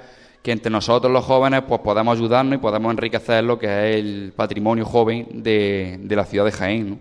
que 0.42 0.52
entre 0.52 0.70
nosotros 0.70 1.12
los 1.12 1.24
jóvenes 1.24 1.62
pues 1.66 1.80
podemos 1.80 2.16
ayudarnos 2.16 2.54
y 2.54 2.58
podemos 2.58 2.90
enriquecer 2.90 3.44
lo 3.44 3.58
que 3.58 3.66
es 3.66 3.96
el 3.96 4.32
patrimonio 4.36 4.84
joven 4.84 5.42
de, 5.42 6.00
la 6.08 6.24
ciudad 6.24 6.44
de 6.44 6.52
Jaén. 6.52 7.00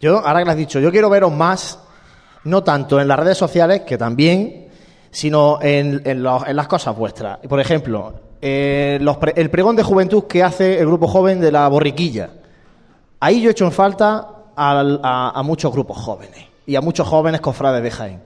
Yo, 0.00 0.18
ahora 0.18 0.40
que 0.40 0.44
lo 0.44 0.50
has 0.50 0.56
dicho, 0.56 0.80
yo 0.80 0.90
quiero 0.90 1.08
veros 1.08 1.32
más, 1.32 1.78
no 2.44 2.62
tanto 2.62 3.00
en 3.00 3.08
las 3.08 3.18
redes 3.18 3.38
sociales, 3.38 3.82
que 3.82 3.96
también, 3.96 4.68
sino 5.10 5.58
en, 5.62 6.02
las 6.22 6.68
cosas 6.68 6.96
vuestras. 6.96 7.38
Por 7.48 7.60
ejemplo, 7.60 8.14
eh, 8.42 8.98
el 9.36 9.50
pregón 9.50 9.76
de 9.76 9.82
juventud 9.82 10.24
que 10.24 10.42
hace 10.42 10.78
el 10.78 10.86
grupo 10.86 11.06
joven 11.06 11.40
de 11.40 11.52
la 11.52 11.68
borriquilla. 11.68 12.30
Ahí 13.20 13.40
yo 13.40 13.48
he 13.48 13.52
hecho 13.52 13.64
en 13.64 13.72
falta 13.72 14.28
a, 14.54 15.32
a 15.34 15.42
muchos 15.42 15.72
grupos 15.72 15.96
jóvenes 15.96 16.44
y 16.66 16.76
a 16.76 16.80
muchos 16.80 17.08
jóvenes 17.08 17.40
cofrades 17.40 17.82
de 17.82 17.90
Jaén. 17.90 18.22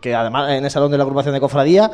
Que 0.00 0.14
además 0.14 0.50
en 0.50 0.64
el 0.64 0.70
salón 0.70 0.90
de 0.90 0.96
la 0.96 1.04
agrupación 1.04 1.34
de 1.34 1.40
cofradía 1.40 1.90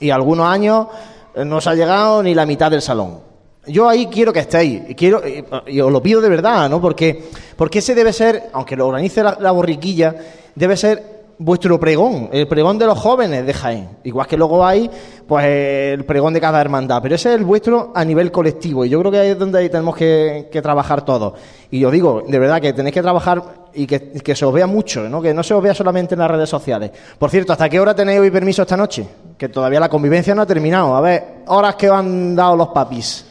y 0.00 0.10
algunos 0.10 0.46
años 0.46 0.88
no 1.36 1.56
os 1.56 1.66
ha 1.66 1.74
llegado 1.74 2.22
ni 2.22 2.34
la 2.34 2.46
mitad 2.46 2.70
del 2.70 2.82
salón. 2.82 3.20
Yo 3.66 3.88
ahí 3.88 4.06
quiero 4.06 4.32
que 4.32 4.40
estéis, 4.40 4.82
y, 4.88 4.94
quiero, 4.94 5.22
y, 5.66 5.80
os 5.80 5.92
lo 5.92 6.02
pido 6.02 6.20
de 6.20 6.28
verdad, 6.28 6.68
¿no? 6.68 6.80
Porque, 6.80 7.24
porque 7.56 7.78
ese 7.78 7.94
debe 7.94 8.12
ser, 8.12 8.50
aunque 8.52 8.74
lo 8.74 8.88
organice 8.88 9.22
la, 9.22 9.50
borriquilla, 9.52 10.14
debe 10.54 10.76
ser 10.76 11.21
vuestro 11.44 11.78
pregón, 11.78 12.28
el 12.32 12.46
pregón 12.46 12.78
de 12.78 12.86
los 12.86 12.98
jóvenes 12.98 13.44
de 13.44 13.52
Jaén. 13.52 13.88
Igual 14.04 14.26
que 14.26 14.36
luego 14.36 14.64
hay 14.64 14.88
pues 15.26 15.44
el 15.44 16.04
pregón 16.04 16.34
de 16.34 16.40
cada 16.40 16.60
hermandad, 16.60 17.00
pero 17.02 17.14
ese 17.14 17.30
es 17.30 17.38
el 17.38 17.44
vuestro 17.44 17.90
a 17.94 18.04
nivel 18.04 18.30
colectivo 18.30 18.84
y 18.84 18.88
yo 18.88 19.00
creo 19.00 19.10
que 19.10 19.18
ahí 19.18 19.28
es 19.30 19.38
donde 19.38 19.68
tenemos 19.68 19.96
que, 19.96 20.48
trabajar 20.62 21.04
todos. 21.04 21.34
Y 21.70 21.84
os 21.84 21.92
digo, 21.92 22.22
de 22.26 22.38
verdad 22.38 22.60
que 22.60 22.72
tenéis 22.72 22.94
que 22.94 23.02
trabajar 23.02 23.42
y 23.74 23.86
que, 23.86 24.34
se 24.36 24.44
os 24.44 24.52
vea 24.52 24.66
mucho, 24.66 25.08
¿no? 25.08 25.20
que 25.20 25.34
no 25.34 25.42
se 25.42 25.54
os 25.54 25.62
vea 25.62 25.74
solamente 25.74 26.14
en 26.14 26.20
las 26.20 26.30
redes 26.30 26.48
sociales. 26.48 26.90
Por 27.18 27.30
cierto, 27.30 27.52
¿hasta 27.52 27.68
qué 27.68 27.80
hora 27.80 27.94
tenéis 27.94 28.20
hoy 28.20 28.30
permiso 28.30 28.62
esta 28.62 28.76
noche? 28.76 29.06
Que 29.36 29.48
todavía 29.48 29.80
la 29.80 29.88
convivencia 29.88 30.34
no 30.34 30.42
ha 30.42 30.46
terminado. 30.46 30.94
A 30.94 31.00
ver, 31.00 31.24
horas 31.46 31.74
que 31.74 31.88
han 31.88 32.36
dado 32.36 32.56
los 32.56 32.68
papis. 32.68 33.26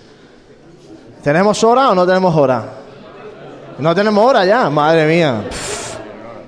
¿Tenemos 1.24 1.64
hora 1.64 1.92
o 1.92 1.96
no 1.96 2.06
tenemos 2.06 2.36
hora? 2.36 2.66
No 3.78 3.96
tenemos 3.96 4.26
hora 4.26 4.44
ya, 4.44 4.70
madre 4.70 5.08
mía. 5.08 5.44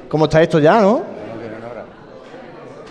¿Cómo 0.09 0.25
está 0.25 0.41
esto 0.41 0.59
ya, 0.59 0.81
no? 0.81 1.12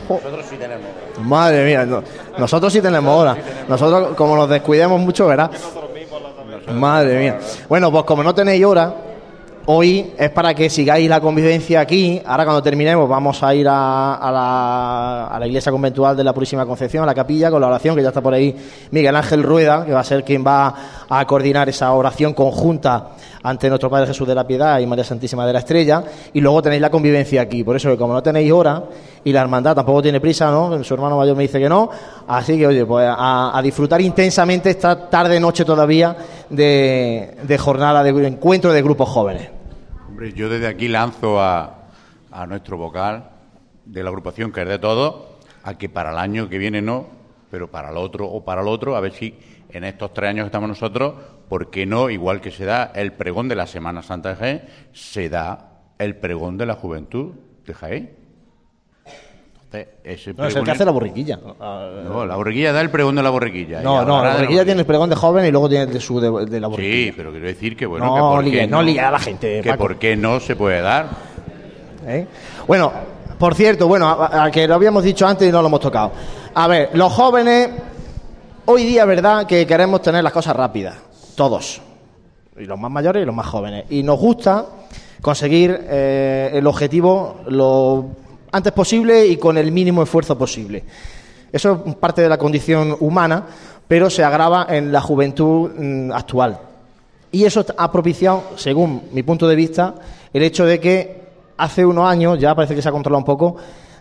Nosotros 0.09 0.47
sí 0.49 0.57
tenemos 0.57 0.85
hora. 0.87 1.25
Madre 1.25 1.65
mía, 1.65 2.03
nosotros 2.39 2.73
sí 2.73 2.81
tenemos 2.81 3.19
hora. 3.19 3.37
Nosotros, 3.69 4.17
como 4.17 4.37
nos 4.37 4.49
descuidemos 4.49 5.01
mucho, 5.01 5.27
¿verdad? 5.27 5.51
Madre 6.73 7.19
mía. 7.19 7.39
Bueno, 7.69 7.91
pues 7.91 8.05
como 8.05 8.23
no 8.23 8.35
tenéis 8.35 8.65
hora, 8.65 8.95
hoy 9.67 10.13
es 10.19 10.31
para 10.31 10.55
que 10.55 10.69
sigáis 10.69 11.09
la 11.09 11.21
convivencia 11.21 11.81
aquí. 11.81 12.21
Ahora 12.25 12.45
cuando 12.45 12.63
terminemos 12.63 13.09
vamos 13.09 13.43
a 13.43 13.55
ir 13.55 13.67
a, 13.69 15.39
la, 15.39 15.47
iglesia 15.47 15.73
conventual 15.73 16.17
de 16.17 16.25
la 16.25 16.33
Purísima 16.33 16.67
Concepción, 16.67 17.03
a 17.05 17.07
la 17.07 17.15
capilla, 17.15 17.51
con 17.51 17.61
la 17.61 17.69
oración, 17.69 17.97
que 17.97 18.03
ya 18.03 18.09
está 18.09 18.21
por 18.21 18.35
ahí 18.35 18.55
Miguel 18.91 19.15
Ángel 19.17 19.43
Rueda, 19.43 19.85
que 19.85 19.93
va 19.93 20.01
a 20.01 20.05
ser 20.05 20.25
quien 20.25 20.45
va 20.47 20.75
a 21.09 21.25
coordinar 21.27 21.69
esa 21.69 21.93
oración 21.93 22.35
conjunta 22.35 23.11
ante 23.43 23.69
nuestro 23.69 23.91
Padre 23.91 24.07
Jesús 24.07 24.27
de 24.27 24.35
la 24.35 24.47
Piedad 24.47 24.79
y 24.79 24.87
María 24.87 25.05
Santísima 25.05 25.47
de 25.47 25.53
la 25.53 25.59
Estrella. 25.61 26.05
Y 26.33 26.41
luego 26.41 26.63
tenéis 26.63 26.81
la 26.81 26.91
convivencia 26.91 27.43
aquí. 27.43 27.65
Por 27.65 27.77
eso 27.77 27.91
que 27.91 27.97
como 27.97 28.13
no 28.13 28.23
tenéis 28.23 28.53
hora 28.53 28.85
y 29.25 29.33
la 29.33 29.41
hermandad 29.41 29.75
tampoco 29.75 30.03
tiene 30.03 30.21
prisa, 30.21 30.51
¿no? 30.51 30.83
Su 30.85 30.95
hermano 30.95 31.17
mayor 31.17 31.37
me 31.37 31.43
dice 31.43 31.59
que 31.59 31.69
no. 31.69 31.91
Así 32.29 32.57
que, 32.57 32.67
oye, 32.67 32.87
pues 32.87 33.09
a, 33.11 33.61
disfrutar 33.63 34.01
intensamente 34.01 34.71
esta 34.71 35.09
tarde-noche 35.09 35.65
todavía 35.65 36.17
de 36.51 37.59
jornada 37.59 38.03
de 38.03 38.11
encuentro 38.27 38.73
de 38.73 38.83
grupos 38.83 39.09
jóvenes. 39.09 39.62
Yo 40.31 40.49
desde 40.49 40.69
aquí 40.69 40.87
lanzo 40.87 41.41
a, 41.41 41.89
a 42.31 42.47
nuestro 42.47 42.77
vocal 42.77 43.31
de 43.85 44.03
la 44.05 44.11
agrupación, 44.11 44.53
que 44.53 44.63
es 44.63 44.69
de 44.69 44.79
todos, 44.79 45.25
a 45.65 45.77
que 45.77 45.89
para 45.89 46.13
el 46.13 46.19
año 46.19 46.49
que 46.49 46.59
viene 46.59 46.81
no, 46.81 47.09
pero 47.51 47.71
para 47.71 47.91
el 47.91 47.97
otro 47.97 48.27
o 48.27 48.45
para 48.45 48.63
el 48.63 48.69
otro, 48.69 48.95
a 48.95 49.01
ver 49.01 49.13
si 49.13 49.37
en 49.71 49.85
estos 49.85 50.15
tres 50.15 50.31
años 50.31 50.45
que 50.45 50.49
estamos 50.49 50.69
nosotros, 50.69 51.15
¿por 51.49 51.71
qué 51.71 51.87
no, 51.87 52.09
igual 52.09 52.41
que 52.41 52.53
se 52.53 52.65
da 52.65 52.93
el 52.95 53.13
pregón 53.13 53.49
de 53.49 53.57
la 53.57 53.67
Semana 53.67 54.03
Santa 54.03 54.31
de 54.31 54.37
Jaén, 54.37 54.63
se 54.93 55.29
da 55.29 55.81
el 55.99 56.17
pregón 56.17 56.57
de 56.57 56.67
la 56.67 56.75
juventud 56.75 57.35
de 57.67 57.75
Jaén? 57.75 58.22
Entonces, 59.73 59.89
ese 60.05 60.35
No, 60.35 60.47
es 60.47 60.57
el 60.57 60.65
que 60.65 60.71
hace 60.71 60.85
la 60.85 60.91
borriquilla. 60.91 61.39
No, 61.39 62.27
la 62.27 62.37
borriquilla 62.37 62.73
da 62.73 62.81
el 62.81 62.91
pregón 62.91 63.15
de 63.17 63.23
la 63.23 63.31
borriquilla. 63.31 63.81
No, 63.81 64.05
no, 64.05 64.23
la 64.25 64.35
borriquilla 64.35 64.65
tiene 64.65 64.81
el 64.81 64.87
pregón 64.87 65.09
de 65.11 65.17
joven 65.17 65.47
y 65.47 65.51
luego 65.51 65.69
tiene 65.69 65.85
el 65.85 65.93
de 65.93 66.01
su 66.01 66.21
de, 66.21 66.47
de 66.47 66.61
la 66.61 66.69
borriquilla. 66.69 67.07
Sí, 67.07 67.13
pero 67.17 67.31
quiero 67.31 67.47
decir 67.47 67.77
que 67.77 67.87
bueno, 67.87 68.07
No 68.07 68.39
que 68.39 68.45
ligue, 68.45 68.67
no 68.67 68.83
ligue 68.83 69.01
a 69.01 69.11
la 69.11 69.19
gente, 69.19 69.61
Que 69.63 69.71
Paco. 69.71 69.85
por 69.85 69.97
qué 69.99 70.17
no 70.17 70.41
se 70.41 70.57
puede 70.57 70.81
dar. 70.81 71.07
¿Eh? 72.07 72.27
Bueno, 72.67 72.93
por 73.39 73.55
cierto, 73.55 73.89
bueno, 73.89 74.09
a, 74.09 74.45
a 74.45 74.51
que 74.51 74.67
lo 74.69 74.75
habíamos 74.75 75.05
dicho 75.05 75.27
antes 75.27 75.49
y 75.49 75.53
no 75.53 75.61
lo 75.63 75.69
hemos 75.69 75.81
tocado. 75.81 76.13
A 76.55 76.67
ver, 76.69 76.91
los 76.95 77.13
jóvenes, 77.13 77.71
hoy 78.67 78.85
día, 78.85 79.05
¿verdad?, 79.05 79.47
que 79.47 79.67
queremos 79.67 80.03
tener 80.03 80.23
las 80.23 80.33
cosas 80.33 80.55
rápidas. 80.55 80.97
Todos. 81.35 81.81
Y 82.59 82.65
los 82.67 82.79
más 82.79 82.91
mayores 82.91 83.23
y 83.23 83.27
los 83.27 83.35
más 83.35 83.47
jóvenes. 83.47 83.85
Y 83.91 84.03
nos 84.03 84.19
gusta 84.19 84.67
conseguir 85.23 85.81
eh, 85.89 86.51
el 86.53 86.67
objetivo 86.67 87.41
lo 87.47 88.07
antes 88.53 88.73
posible 88.73 89.27
y 89.27 89.37
con 89.37 89.59
el 89.59 89.73
mínimo 89.73 90.03
esfuerzo 90.03 90.37
posible. 90.39 90.85
Eso 91.51 91.83
es 91.87 91.95
parte 91.97 92.23
de 92.23 92.29
la 92.29 92.39
condición 92.39 92.97
humana, 93.01 93.47
pero 93.89 94.09
se 94.09 94.23
agrava 94.23 94.67
en 94.69 94.93
la 94.93 95.01
juventud 95.01 95.71
mm, 95.77 96.13
actual. 96.13 96.59
Y 97.31 97.45
eso 97.45 97.65
ha 97.77 97.91
propiciado, 97.91 98.45
según 98.57 99.03
mi 99.13 99.23
punto 99.23 99.49
de 99.49 99.57
vista, 99.57 99.95
el 100.33 100.43
hecho 100.43 100.67
de 100.67 100.79
que 100.79 101.23
hace 101.57 101.85
unos 101.85 102.09
años, 102.09 102.39
ya 102.39 102.55
parece 102.55 102.75
que 102.75 102.83
se 102.83 102.89
ha 102.89 102.93
controlado 102.93 103.21
un 103.21 103.25
poco, 103.25 103.57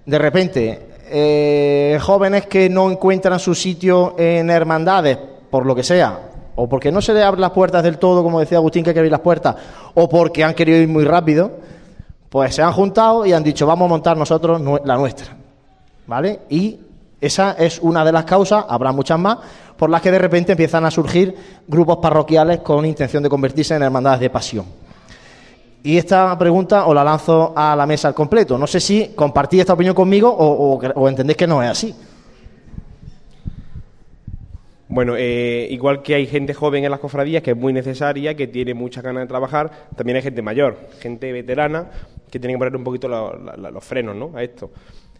de 0.06 0.18
repente, 0.18 0.88
eh, 1.10 1.98
jóvenes 2.02 2.46
que 2.48 2.70
no 2.70 2.90
encuentran 2.92 3.40
su 3.40 3.56
sitio 3.56 4.16
en 4.18 4.50
hermandades, 4.50 5.18
por 5.50 5.66
lo 5.66 5.76
que 5.76 5.84
sea, 5.84 6.20
o 6.56 6.68
porque 6.68 6.92
no 6.92 7.02
se 7.02 7.14
les 7.14 7.24
abren 7.24 7.42
las 7.42 7.52
puertas 7.52 7.84
del 7.84 7.98
todo, 7.98 8.24
como 8.24 8.40
decía 8.40 8.58
Agustín, 8.58 8.84
que 8.84 8.90
hay 8.90 8.94
que 8.94 9.00
abrir 9.00 9.12
las 9.12 9.22
puertas, 9.22 9.56
o 9.94 10.10
porque 10.10 10.44
han 10.44 10.54
querido 10.54 10.78
ir 10.80 10.88
muy 10.88 11.04
rápido, 11.04 11.52
pues 12.32 12.56
se 12.56 12.62
han 12.62 12.72
juntado 12.72 13.26
y 13.26 13.34
han 13.34 13.44
dicho, 13.44 13.68
vamos 13.68 13.88
a 13.88 13.90
montar 13.90 14.16
nosotros 14.16 14.62
la 14.86 14.96
nuestra. 14.96 15.36
¿Vale? 16.08 16.40
Y 16.50 16.80
esa 17.20 17.52
es 17.60 17.78
una 17.80 18.06
de 18.06 18.14
las 18.14 18.24
causas, 18.24 18.64
habrá 18.70 18.94
muchas 18.94 19.20
más, 19.20 19.38
por 19.76 19.90
las 19.90 20.02
que 20.02 20.12
de 20.12 20.18
repente 20.18 20.54
empiezan 20.54 20.86
a 20.86 20.92
surgir 20.92 21.36
grupos 21.68 21.98
parroquiales 21.98 22.60
con 22.62 22.86
intención 22.86 23.22
de 23.22 23.28
convertirse 23.30 23.76
en 23.76 23.84
hermandades 23.84 24.22
de 24.22 24.30
pasión. 24.30 24.66
Y 25.84 25.98
esta 25.98 26.38
pregunta 26.38 26.86
os 26.86 26.96
la 26.96 27.04
lanzo 27.04 27.52
a 27.54 27.76
la 27.76 27.86
mesa 27.86 28.08
al 28.08 28.14
completo. 28.14 28.58
No 28.58 28.66
sé 28.66 28.80
si 28.80 29.10
compartís 29.10 29.60
esta 29.60 29.74
opinión 29.74 29.94
conmigo 29.94 30.30
o- 30.30 30.80
o 30.80 31.10
entendéis 31.10 31.36
que 31.36 31.48
no 31.48 31.62
es 31.62 31.70
así. 31.70 31.94
Bueno, 34.92 35.16
eh, 35.18 35.70
igual 35.72 36.02
que 36.04 36.16
hay 36.16 36.28
gente 36.28 36.54
joven 36.54 36.84
en 36.84 36.92
las 36.92 37.00
cofradías 37.00 37.42
que 37.42 37.52
es 37.52 37.58
muy 37.58 37.72
necesaria, 37.72 38.36
que 38.36 38.48
tiene 38.48 38.74
muchas 38.74 39.02
ganas 39.02 39.24
de 39.24 39.28
trabajar, 39.28 39.88
también 39.96 40.18
hay 40.18 40.22
gente 40.22 40.42
mayor, 40.42 40.78
gente 41.00 41.32
veterana, 41.32 41.90
que 42.30 42.40
tiene 42.40 42.56
que 42.56 42.58
poner 42.58 42.76
un 42.76 42.84
poquito 42.84 43.08
los 43.08 43.84
frenos 43.86 44.18
¿no? 44.18 44.34
a 44.36 44.44
esto. 44.44 44.70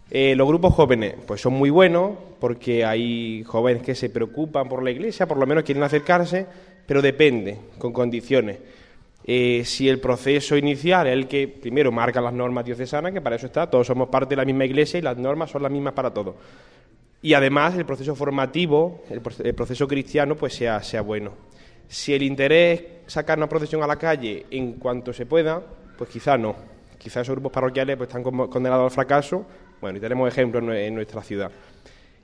Eh, 0.10 0.36
los 0.36 0.46
grupos 0.46 0.74
jóvenes, 0.74 1.16
pues 1.26 1.40
son 1.40 1.54
muy 1.54 1.70
buenos, 1.70 2.18
porque 2.42 2.84
hay 2.84 3.46
jóvenes 3.46 3.82
que 3.82 3.96
se 3.96 4.10
preocupan 4.10 4.68
por 4.68 4.84
la 4.84 4.92
iglesia, 4.92 5.26
por 5.26 5.38
lo 5.38 5.48
menos 5.48 5.64
quieren 5.64 5.84
acercarse, 5.84 6.46
pero 6.86 7.02
depende, 7.02 7.58
con 7.78 7.94
condiciones. 7.94 8.58
Eh, 9.24 9.62
si 9.64 9.88
el 9.88 10.02
proceso 10.02 10.58
inicial 10.58 11.08
es 11.08 11.14
el 11.14 11.28
que 11.30 11.48
primero 11.48 11.94
marca 11.94 12.20
las 12.20 12.34
normas 12.34 12.66
diocesanas, 12.66 13.14
que 13.14 13.22
para 13.22 13.38
eso 13.38 13.46
está, 13.46 13.70
todos 13.70 13.88
somos 13.88 14.10
parte 14.10 14.32
de 14.32 14.36
la 14.36 14.44
misma 14.44 14.66
iglesia 14.66 14.98
y 14.98 15.02
las 15.02 15.16
normas 15.16 15.50
son 15.50 15.64
las 15.64 15.72
mismas 15.72 15.94
para 15.94 16.14
todos. 16.14 16.36
Y 17.22 17.34
además 17.34 17.76
el 17.78 17.86
proceso 17.86 18.16
formativo, 18.16 19.04
el, 19.10 19.22
proce- 19.22 19.46
el 19.46 19.54
proceso 19.54 19.88
cristiano, 19.88 20.36
pues 20.36 20.54
sea, 20.56 20.82
sea 20.82 21.02
bueno. 21.02 21.32
Si 21.88 22.14
el 22.14 22.24
interés 22.24 22.82
es 23.06 23.14
sacar 23.14 23.38
una 23.38 23.48
procesión 23.50 23.84
a 23.84 23.88
la 23.88 23.98
calle 23.98 24.46
en 24.50 24.74
cuanto 24.74 25.14
se 25.14 25.26
pueda, 25.26 25.62
pues 25.98 26.10
quizá 26.10 26.38
no. 26.38 26.56
Quizá 26.98 27.22
esos 27.22 27.34
grupos 27.36 27.52
parroquiales 27.52 27.98
pues, 27.98 28.08
están 28.10 28.24
condenados 28.24 28.86
al 28.86 28.92
fracaso. 28.92 29.46
Bueno, 29.82 29.98
y 29.98 30.02
tenemos 30.02 30.28
ejemplos 30.28 30.64
en, 30.64 30.70
nue- 30.70 30.88
en 30.88 30.96
nuestra 30.96 31.22
ciudad. 31.22 31.52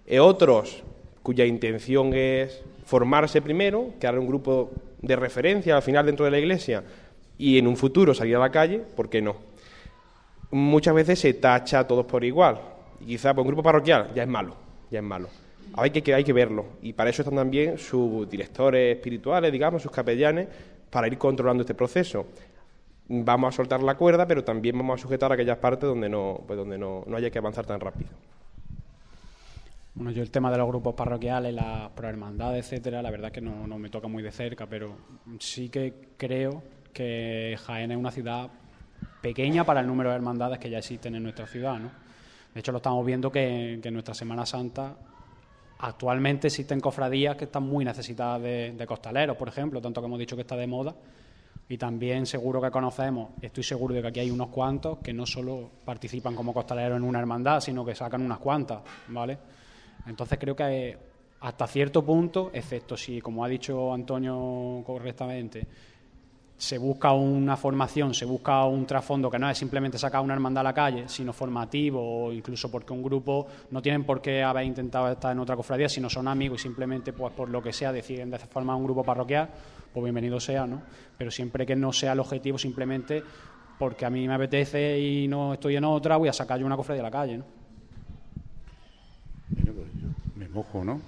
Eh, 0.05 0.19
otros 0.19 0.83
cuya 1.21 1.45
intención 1.45 2.13
es 2.13 2.63
formarse 2.85 3.41
primero, 3.41 3.91
crear 3.99 4.17
un 4.17 4.27
grupo 4.27 4.71
de 5.01 5.15
referencia 5.17 5.75
al 5.75 5.81
final 5.81 6.05
dentro 6.05 6.23
de 6.25 6.31
la 6.31 6.39
iglesia 6.39 6.83
y 7.37 7.57
en 7.59 7.67
un 7.67 7.75
futuro 7.75 8.13
salir 8.13 8.35
a 8.37 8.39
la 8.39 8.49
calle, 8.49 8.79
¿por 8.95 9.09
qué 9.09 9.21
no? 9.21 9.35
muchas 10.51 10.95
veces 10.95 11.19
se 11.19 11.33
tacha 11.33 11.79
a 11.79 11.87
todos 11.87 12.05
por 12.05 12.23
igual. 12.23 12.59
Y 13.01 13.07
quizá 13.07 13.33
por 13.33 13.41
un 13.41 13.47
grupo 13.47 13.61
parroquial 13.63 14.11
ya 14.15 14.23
es 14.23 14.29
malo, 14.29 14.55
ya 14.91 14.99
es 14.99 15.05
malo. 15.05 15.29
Hay 15.73 15.91
que, 15.91 16.13
hay 16.13 16.23
que 16.23 16.33
verlo. 16.33 16.65
Y 16.81 16.93
para 16.93 17.09
eso 17.09 17.21
están 17.21 17.35
también 17.35 17.77
sus 17.77 18.29
directores 18.29 18.95
espirituales, 18.95 19.51
digamos, 19.51 19.81
sus 19.81 19.91
capellanes, 19.91 20.47
para 20.89 21.07
ir 21.07 21.17
controlando 21.17 21.61
este 21.61 21.75
proceso. 21.75 22.27
Vamos 23.09 23.53
a 23.53 23.57
soltar 23.57 23.83
la 23.83 23.95
cuerda, 23.95 24.25
pero 24.25 24.43
también 24.43 24.77
vamos 24.77 24.99
a 24.99 25.01
sujetar 25.01 25.31
aquellas 25.31 25.57
partes 25.57 25.87
donde 25.87 26.09
no, 26.09 26.41
pues 26.45 26.57
donde 26.57 26.77
no, 26.77 27.03
no 27.05 27.17
haya 27.17 27.29
que 27.29 27.39
avanzar 27.39 27.65
tan 27.65 27.79
rápido. 27.79 28.09
Bueno, 29.95 30.11
yo 30.11 30.21
el 30.21 30.29
tema 30.29 30.51
de 30.51 30.57
los 30.57 30.67
grupos 30.67 30.93
parroquiales, 30.93 31.53
las 31.53 31.89
prohermandades, 31.91 32.65
etcétera, 32.65 33.01
la 33.01 33.09
verdad 33.09 33.27
es 33.27 33.33
que 33.33 33.41
no, 33.41 33.65
no 33.65 33.79
me 33.79 33.89
toca 33.89 34.07
muy 34.07 34.21
de 34.21 34.31
cerca, 34.31 34.67
pero 34.67 34.95
sí 35.39 35.69
que 35.69 35.93
creo 36.17 36.61
que 36.93 37.57
Jaén 37.65 37.91
es 37.91 37.97
una 37.97 38.11
ciudad 38.11 38.49
pequeña 39.21 39.63
para 39.63 39.79
el 39.79 39.87
número 39.87 40.09
de 40.09 40.15
hermandades 40.15 40.59
que 40.59 40.69
ya 40.69 40.77
existen 40.77 41.15
en 41.15 41.23
nuestra 41.23 41.47
ciudad, 41.47 41.79
¿no? 41.79 42.06
De 42.53 42.59
hecho, 42.59 42.71
lo 42.71 42.77
estamos 42.77 43.05
viendo 43.05 43.31
que, 43.31 43.79
en 43.83 43.93
nuestra 43.93 44.13
Semana 44.13 44.45
Santa 44.45 44.95
actualmente 45.79 46.47
existen 46.47 46.79
cofradías 46.79 47.35
que 47.35 47.45
están 47.45 47.63
muy 47.63 47.85
necesitadas 47.85 48.41
de, 48.41 48.73
de 48.75 48.87
costaleros, 48.87 49.37
por 49.37 49.47
ejemplo, 49.47 49.79
tanto 49.79 50.01
que 50.01 50.07
hemos 50.07 50.17
dicho 50.17 50.35
que 50.35 50.41
está 50.41 50.55
de 50.55 50.65
moda. 50.65 50.95
Y 51.69 51.77
también 51.77 52.25
seguro 52.25 52.61
que 52.61 52.71
conocemos, 52.71 53.31
estoy 53.41 53.63
seguro 53.63 53.93
de 53.93 54.01
que 54.01 54.07
aquí 54.07 54.19
hay 54.21 54.31
unos 54.31 54.47
cuantos 54.47 54.99
que 54.99 55.13
no 55.13 55.25
solo 55.25 55.69
participan 55.83 56.33
como 56.33 56.53
costaleros 56.53 56.97
en 56.97 57.03
una 57.03 57.19
hermandad, 57.19 57.59
sino 57.59 57.83
que 57.83 57.93
sacan 57.93 58.21
unas 58.21 58.39
cuantas, 58.39 58.79
¿vale? 59.09 59.37
Entonces 60.05 60.37
creo 60.39 60.55
que 60.55 60.63
eh, 60.63 60.97
hasta 61.41 61.67
cierto 61.67 62.05
punto, 62.05 62.51
excepto 62.53 62.95
si, 62.95 63.19
como 63.19 63.43
ha 63.43 63.49
dicho 63.49 63.93
Antonio 63.93 64.81
correctamente, 64.85 65.67
se 66.57 66.79
busca 66.79 67.13
una 67.13 67.55
formación, 67.55 68.15
se 68.15 68.25
busca 68.25 68.65
un 68.65 68.87
trasfondo 68.87 69.29
que 69.29 69.37
no 69.37 69.47
es 69.47 69.57
simplemente 69.57 69.99
sacar 69.99 70.21
una 70.21 70.33
hermandad 70.33 70.61
a 70.61 70.63
la 70.63 70.73
calle, 70.73 71.07
sino 71.07 71.31
formativo 71.31 72.25
o 72.25 72.33
incluso 72.33 72.71
porque 72.71 72.93
un 72.93 73.03
grupo 73.03 73.45
no 73.69 73.81
tienen 73.81 74.03
por 74.03 74.21
qué 74.21 74.41
haber 74.41 74.65
intentado 74.65 75.11
estar 75.11 75.31
en 75.31 75.39
otra 75.39 75.55
cofradía, 75.55 75.87
sino 75.87 76.09
son 76.09 76.27
amigos 76.27 76.59
y 76.59 76.63
simplemente 76.63 77.13
pues 77.13 77.31
por 77.33 77.49
lo 77.49 77.61
que 77.61 77.71
sea 77.71 77.91
deciden 77.91 78.31
de 78.31 78.39
formar 78.39 78.75
un 78.75 78.85
grupo 78.85 79.03
parroquial, 79.03 79.49
pues 79.93 80.03
bienvenido 80.03 80.39
sea, 80.39 80.65
¿no? 80.65 80.81
Pero 81.15 81.29
siempre 81.29 81.63
que 81.63 81.75
no 81.75 81.93
sea 81.93 82.13
el 82.13 82.19
objetivo 82.19 82.57
simplemente 82.57 83.23
porque 83.77 84.05
a 84.07 84.09
mí 84.09 84.27
me 84.27 84.33
apetece 84.33 84.99
y 84.99 85.27
no 85.27 85.53
estoy 85.53 85.75
en 85.75 85.83
otra, 85.83 86.17
voy 86.17 86.29
a 86.29 86.33
sacar 86.33 86.59
yo 86.59 86.65
una 86.65 86.75
cofradía 86.75 87.03
a 87.03 87.05
la 87.05 87.11
calle, 87.11 87.37
¿no? 87.37 87.45
Me 90.35 90.49
mojo, 90.49 90.83
¿no? 90.83 90.99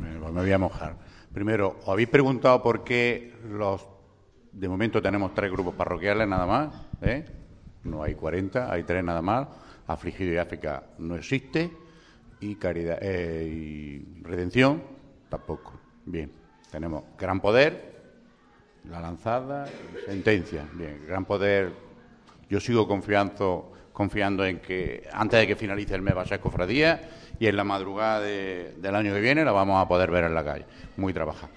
Me, 0.00 0.18
me 0.18 0.40
voy 0.40 0.52
a 0.52 0.58
mojar. 0.58 0.96
Primero, 1.34 1.78
¿os 1.82 1.88
habéis 1.88 2.08
preguntado 2.08 2.62
por 2.62 2.84
qué 2.84 3.34
los... 3.50 3.84
De 4.52 4.68
momento 4.68 5.02
tenemos 5.02 5.34
tres 5.34 5.50
grupos 5.50 5.74
parroquiales 5.74 6.28
nada 6.28 6.46
más, 6.46 6.72
¿eh? 7.02 7.24
No 7.82 8.04
hay 8.04 8.14
40, 8.14 8.72
hay 8.72 8.84
tres 8.84 9.02
nada 9.02 9.20
más. 9.20 9.48
Afligido 9.88 10.32
y 10.32 10.36
África 10.36 10.84
no 10.98 11.16
existe. 11.16 11.72
Y 12.38 12.54
Caridad 12.54 12.98
eh, 13.02 13.48
y 13.52 14.22
Redención 14.22 14.80
tampoco. 15.28 15.72
Bien, 16.06 16.30
tenemos 16.70 17.02
Gran 17.18 17.40
Poder, 17.40 18.00
La 18.88 19.00
Lanzada 19.00 19.66
Sentencia. 20.06 20.68
Bien, 20.74 21.04
Gran 21.08 21.24
Poder 21.24 21.72
yo 22.48 22.60
sigo 22.60 22.86
confiando, 22.86 23.72
confiando 23.94 24.44
en 24.44 24.58
que 24.58 25.08
antes 25.12 25.40
de 25.40 25.46
que 25.46 25.56
finalice 25.56 25.94
el 25.94 26.02
mes 26.02 26.14
va 26.16 26.22
a 26.22 26.26
ser 26.26 26.40
cofradía 26.40 27.00
y 27.38 27.46
en 27.46 27.56
la 27.56 27.62
madrugada 27.64 28.20
de- 28.20 28.74
del 28.76 28.94
año 28.94 29.14
que 29.14 29.20
viene 29.20 29.44
la 29.44 29.52
vamos 29.52 29.80
a 29.80 29.86
poder 29.88 30.10
ver 30.10 30.24
en 30.24 30.34
la 30.34 30.44
calle, 30.44 30.66
muy 30.96 31.14
trabajada. 31.14 31.52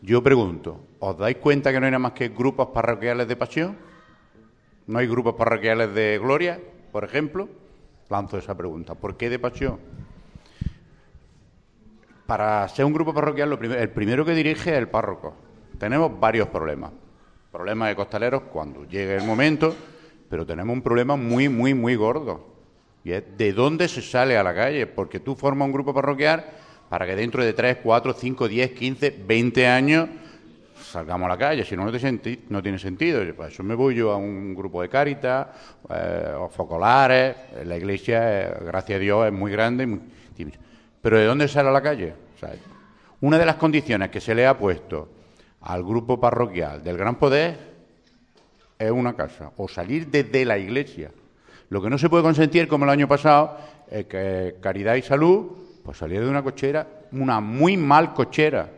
Yo 0.00 0.22
pregunto, 0.22 0.80
¿os 0.98 1.16
dais 1.18 1.36
cuenta 1.36 1.70
que 1.70 1.78
no 1.78 1.84
hay 1.86 1.92
nada 1.92 2.00
más 2.00 2.12
que 2.12 2.30
grupos 2.30 2.68
parroquiales 2.68 3.28
de 3.28 3.36
pasión? 3.36 3.76
¿No 4.86 4.98
hay 4.98 5.06
grupos 5.06 5.34
parroquiales 5.34 5.94
de 5.94 6.18
gloria, 6.18 6.58
por 6.90 7.04
ejemplo? 7.04 7.48
Lanzo 8.08 8.38
esa 8.38 8.56
pregunta. 8.56 8.94
¿Por 8.94 9.16
qué 9.16 9.30
de 9.30 9.38
pasión? 9.38 9.78
Para 12.26 12.66
ser 12.68 12.84
un 12.84 12.92
grupo 12.92 13.12
parroquial, 13.12 13.50
lo 13.50 13.60
el 13.60 13.90
primero 13.90 14.24
que 14.24 14.32
dirige 14.34 14.70
es 14.72 14.78
el 14.78 14.88
párroco. 14.88 15.34
Tenemos 15.78 16.18
varios 16.18 16.48
problemas. 16.48 16.90
Problemas 17.50 17.90
de 17.90 17.96
costaleros 17.96 18.42
cuando 18.50 18.84
llegue 18.84 19.16
el 19.16 19.24
momento, 19.24 19.74
pero 20.32 20.46
tenemos 20.46 20.72
un 20.72 20.80
problema 20.80 21.14
muy, 21.14 21.50
muy, 21.50 21.74
muy 21.74 21.94
gordo. 21.94 22.40
Y 23.04 23.12
es 23.12 23.22
de 23.36 23.52
dónde 23.52 23.86
se 23.86 24.00
sale 24.00 24.38
a 24.38 24.42
la 24.42 24.54
calle. 24.54 24.86
Porque 24.86 25.20
tú 25.20 25.34
formas 25.36 25.66
un 25.66 25.72
grupo 25.74 25.92
parroquial 25.92 26.42
para 26.88 27.04
que 27.04 27.14
dentro 27.14 27.44
de 27.44 27.52
3, 27.52 27.76
4, 27.82 28.14
5, 28.14 28.48
10, 28.48 28.70
15, 28.70 29.10
20 29.26 29.66
años 29.66 30.08
salgamos 30.82 31.26
a 31.26 31.28
la 31.28 31.36
calle. 31.36 31.66
Si 31.66 31.76
no, 31.76 31.84
no 31.84 31.98
senti- 31.98 32.44
no 32.48 32.62
tiene 32.62 32.78
sentido. 32.78 33.20
Para 33.36 33.50
eso 33.50 33.62
me 33.62 33.74
voy 33.74 33.94
yo 33.94 34.10
a 34.10 34.16
un 34.16 34.54
grupo 34.54 34.80
de 34.80 34.88
Cáritas, 34.88 35.48
eh, 35.90 36.32
o 36.38 36.48
focolares. 36.48 37.36
La 37.66 37.76
iglesia, 37.76 38.40
eh, 38.40 38.54
gracias 38.64 38.96
a 38.96 39.00
Dios, 39.00 39.26
es 39.26 39.32
muy 39.34 39.52
grande. 39.52 39.86
muy- 39.86 40.00
Pero 41.02 41.18
¿de 41.18 41.26
dónde 41.26 41.46
sale 41.46 41.68
a 41.68 41.72
la 41.72 41.82
calle? 41.82 42.14
Una 43.20 43.36
de 43.36 43.44
las 43.44 43.56
condiciones 43.56 44.08
que 44.08 44.22
se 44.22 44.34
le 44.34 44.46
ha 44.46 44.56
puesto 44.56 45.10
al 45.60 45.84
grupo 45.84 46.18
parroquial 46.18 46.82
del 46.82 46.96
Gran 46.96 47.16
Poder 47.16 47.71
es 48.86 48.90
una 48.90 49.14
casa, 49.14 49.52
o 49.56 49.68
salir 49.68 50.08
desde 50.08 50.44
la 50.44 50.58
iglesia. 50.58 51.10
Lo 51.70 51.80
que 51.80 51.88
no 51.88 51.98
se 51.98 52.10
puede 52.10 52.22
consentir, 52.22 52.68
como 52.68 52.84
el 52.84 52.90
año 52.90 53.08
pasado, 53.08 53.56
es 53.90 54.06
que 54.06 54.56
Caridad 54.60 54.94
y 54.96 55.02
Salud, 55.02 55.52
pues 55.84 55.98
salir 55.98 56.20
de 56.20 56.28
una 56.28 56.42
cochera, 56.42 56.86
una 57.12 57.40
muy 57.40 57.76
mal 57.76 58.12
cochera. 58.14 58.68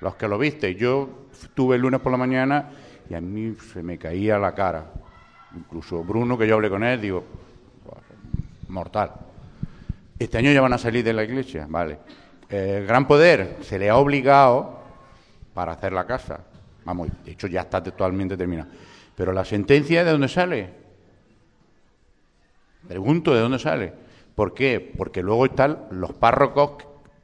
Los 0.00 0.16
que 0.16 0.26
lo 0.28 0.38
viste, 0.38 0.74
yo 0.74 1.28
estuve 1.32 1.76
el 1.76 1.82
lunes 1.82 2.00
por 2.00 2.12
la 2.12 2.18
mañana 2.18 2.70
y 3.08 3.14
a 3.14 3.20
mí 3.20 3.54
se 3.72 3.82
me 3.82 3.98
caía 3.98 4.38
la 4.38 4.54
cara. 4.54 4.86
Incluso 5.56 6.02
Bruno, 6.02 6.36
que 6.36 6.46
yo 6.46 6.54
hablé 6.54 6.68
con 6.68 6.82
él, 6.82 7.00
digo, 7.00 7.24
mortal. 8.68 9.12
Este 10.18 10.38
año 10.38 10.50
ya 10.52 10.60
van 10.60 10.72
a 10.72 10.78
salir 10.78 11.04
de 11.04 11.12
la 11.12 11.24
iglesia, 11.24 11.66
vale. 11.68 11.98
El 12.48 12.86
Gran 12.86 13.06
Poder 13.06 13.58
se 13.62 13.78
le 13.78 13.88
ha 13.88 13.96
obligado 13.96 14.80
para 15.54 15.72
hacer 15.72 15.92
la 15.92 16.06
casa. 16.06 16.40
Vamos, 16.84 17.08
de 17.24 17.32
hecho 17.32 17.46
ya 17.46 17.62
está 17.62 17.82
totalmente 17.82 18.36
terminado. 18.36 18.70
Pero 19.22 19.32
la 19.32 19.44
sentencia, 19.44 20.02
¿de 20.02 20.10
dónde 20.10 20.26
sale? 20.26 20.68
Pregunto, 22.88 23.32
¿de 23.32 23.40
dónde 23.40 23.60
sale? 23.60 23.92
¿Por 24.34 24.52
qué? 24.52 24.80
Porque 24.80 25.22
luego 25.22 25.44
están 25.44 25.78
los 25.92 26.12
párrocos 26.12 26.72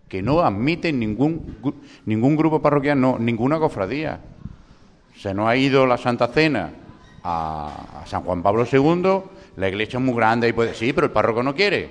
que 0.06 0.22
no 0.22 0.38
admiten 0.42 1.00
ningún, 1.00 1.58
ningún 2.06 2.36
grupo 2.36 2.62
parroquial, 2.62 3.00
no, 3.00 3.18
ninguna 3.18 3.58
cofradía. 3.58 4.20
Se 5.16 5.34
nos 5.34 5.48
ha 5.48 5.56
ido 5.56 5.88
la 5.88 5.98
Santa 5.98 6.28
Cena 6.28 6.70
a, 7.24 8.04
San 8.06 8.22
Juan 8.22 8.44
Pablo 8.44 8.64
II, 8.72 9.22
la 9.56 9.68
iglesia 9.68 9.98
es 9.98 10.04
muy 10.04 10.14
grande 10.14 10.48
y 10.48 10.52
puede, 10.52 10.74
sí, 10.74 10.92
pero 10.92 11.08
el 11.08 11.12
párroco 11.12 11.42
no 11.42 11.52
quiere. 11.52 11.90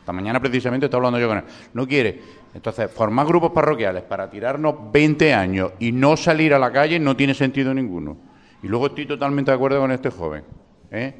Esta 0.00 0.14
mañana 0.14 0.40
precisamente 0.40 0.86
estoy 0.86 0.96
hablando 0.96 1.18
yo 1.18 1.28
con 1.28 1.36
él. 1.36 1.44
No 1.74 1.86
quiere. 1.86 2.22
Entonces, 2.54 2.90
formar 2.90 3.26
grupos 3.26 3.52
parroquiales 3.52 4.02
para 4.02 4.30
tirarnos 4.30 4.90
20 4.90 5.34
años 5.34 5.72
y 5.78 5.92
no 5.92 6.16
salir 6.16 6.54
a 6.54 6.58
la 6.58 6.72
calle 6.72 6.98
no 6.98 7.14
tiene 7.14 7.34
sentido 7.34 7.74
ninguno. 7.74 8.25
Y 8.66 8.68
luego 8.68 8.88
estoy 8.88 9.06
totalmente 9.06 9.52
de 9.52 9.54
acuerdo 9.54 9.78
con 9.78 9.92
este 9.92 10.10
joven. 10.10 10.42
¿eh? 10.90 11.14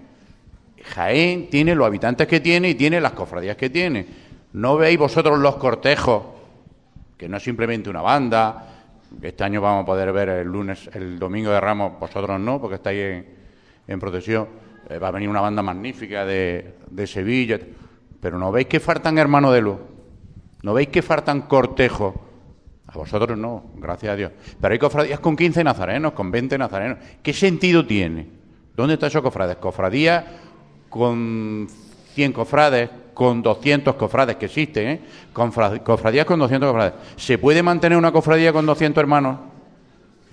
Jaén 0.82 1.48
tiene 1.48 1.77
los 1.77 1.86
habitantes 1.86 2.27
que 2.27 2.40
tiene 2.40 2.70
y 2.70 2.74
tiene 2.74 3.01
las 3.01 3.12
cofradías 3.12 3.56
que 3.56 3.70
tiene. 3.70 4.05
¿No 4.55 4.77
veis 4.77 4.98
vosotros 4.98 5.39
los 5.39 5.55
cortejos? 5.55 6.24
Que 7.16 7.28
no 7.28 7.36
es 7.36 7.44
simplemente 7.44 7.89
una 7.89 8.02
banda, 8.02 8.66
este 9.23 9.44
año 9.44 9.60
vamos 9.60 9.85
a 9.85 9.86
poder 9.86 10.12
ver 10.12 10.28
el 10.28 10.48
lunes, 10.48 10.90
el 10.93 11.20
domingo 11.20 11.52
de 11.52 11.60
Ramos, 11.60 11.93
vosotros 12.01 12.40
no, 12.40 12.60
porque 12.60 12.74
estáis 12.74 12.98
en, 12.98 13.27
en 13.86 14.01
procesión. 14.01 14.48
Eh, 14.90 14.98
va 14.98 15.06
a 15.06 15.12
venir 15.12 15.28
una 15.28 15.40
banda 15.40 15.62
magnífica 15.62 16.27
de, 16.27 16.74
de 16.90 17.06
Sevilla. 17.06 17.60
Pero 18.20 18.40
¿no 18.40 18.51
veis 18.51 18.66
que 18.66 18.81
faltan 18.81 19.18
hermanos 19.18 19.55
de 19.55 19.60
luz? 19.60 19.78
¿No 20.64 20.74
veis 20.74 20.89
que 20.89 21.01
faltan 21.01 21.43
cortejos? 21.43 22.12
A 22.88 22.98
vosotros 22.98 23.36
no, 23.36 23.64
gracias 23.76 24.12
a 24.12 24.16
Dios. 24.16 24.32
Pero 24.60 24.72
hay 24.72 24.78
cofradías 24.78 25.20
con 25.20 25.36
15 25.36 25.64
nazarenos, 25.64 26.12
con 26.12 26.30
20 26.30 26.56
nazarenos. 26.58 26.98
¿Qué 27.22 27.32
sentido 27.32 27.86
tiene? 27.86 28.28
¿Dónde 28.76 28.94
están 28.94 29.08
esos 29.08 29.22
cofrades? 29.22 29.56
Cofradías 29.56 30.24
con 30.88 31.68
100 32.14 32.32
cofrades, 32.32 32.90
con 33.12 33.42
200 33.42 33.94
cofrades 33.94 34.36
que 34.36 34.46
existen, 34.46 34.88
¿eh? 34.88 35.00
cofradías 35.32 36.26
con 36.26 36.38
200 36.38 36.70
cofrades. 36.70 36.94
¿Se 37.16 37.38
puede 37.38 37.62
mantener 37.62 37.96
una 37.98 38.12
cofradía 38.12 38.52
con 38.52 38.66
200 38.66 39.00
hermanos? 39.00 39.38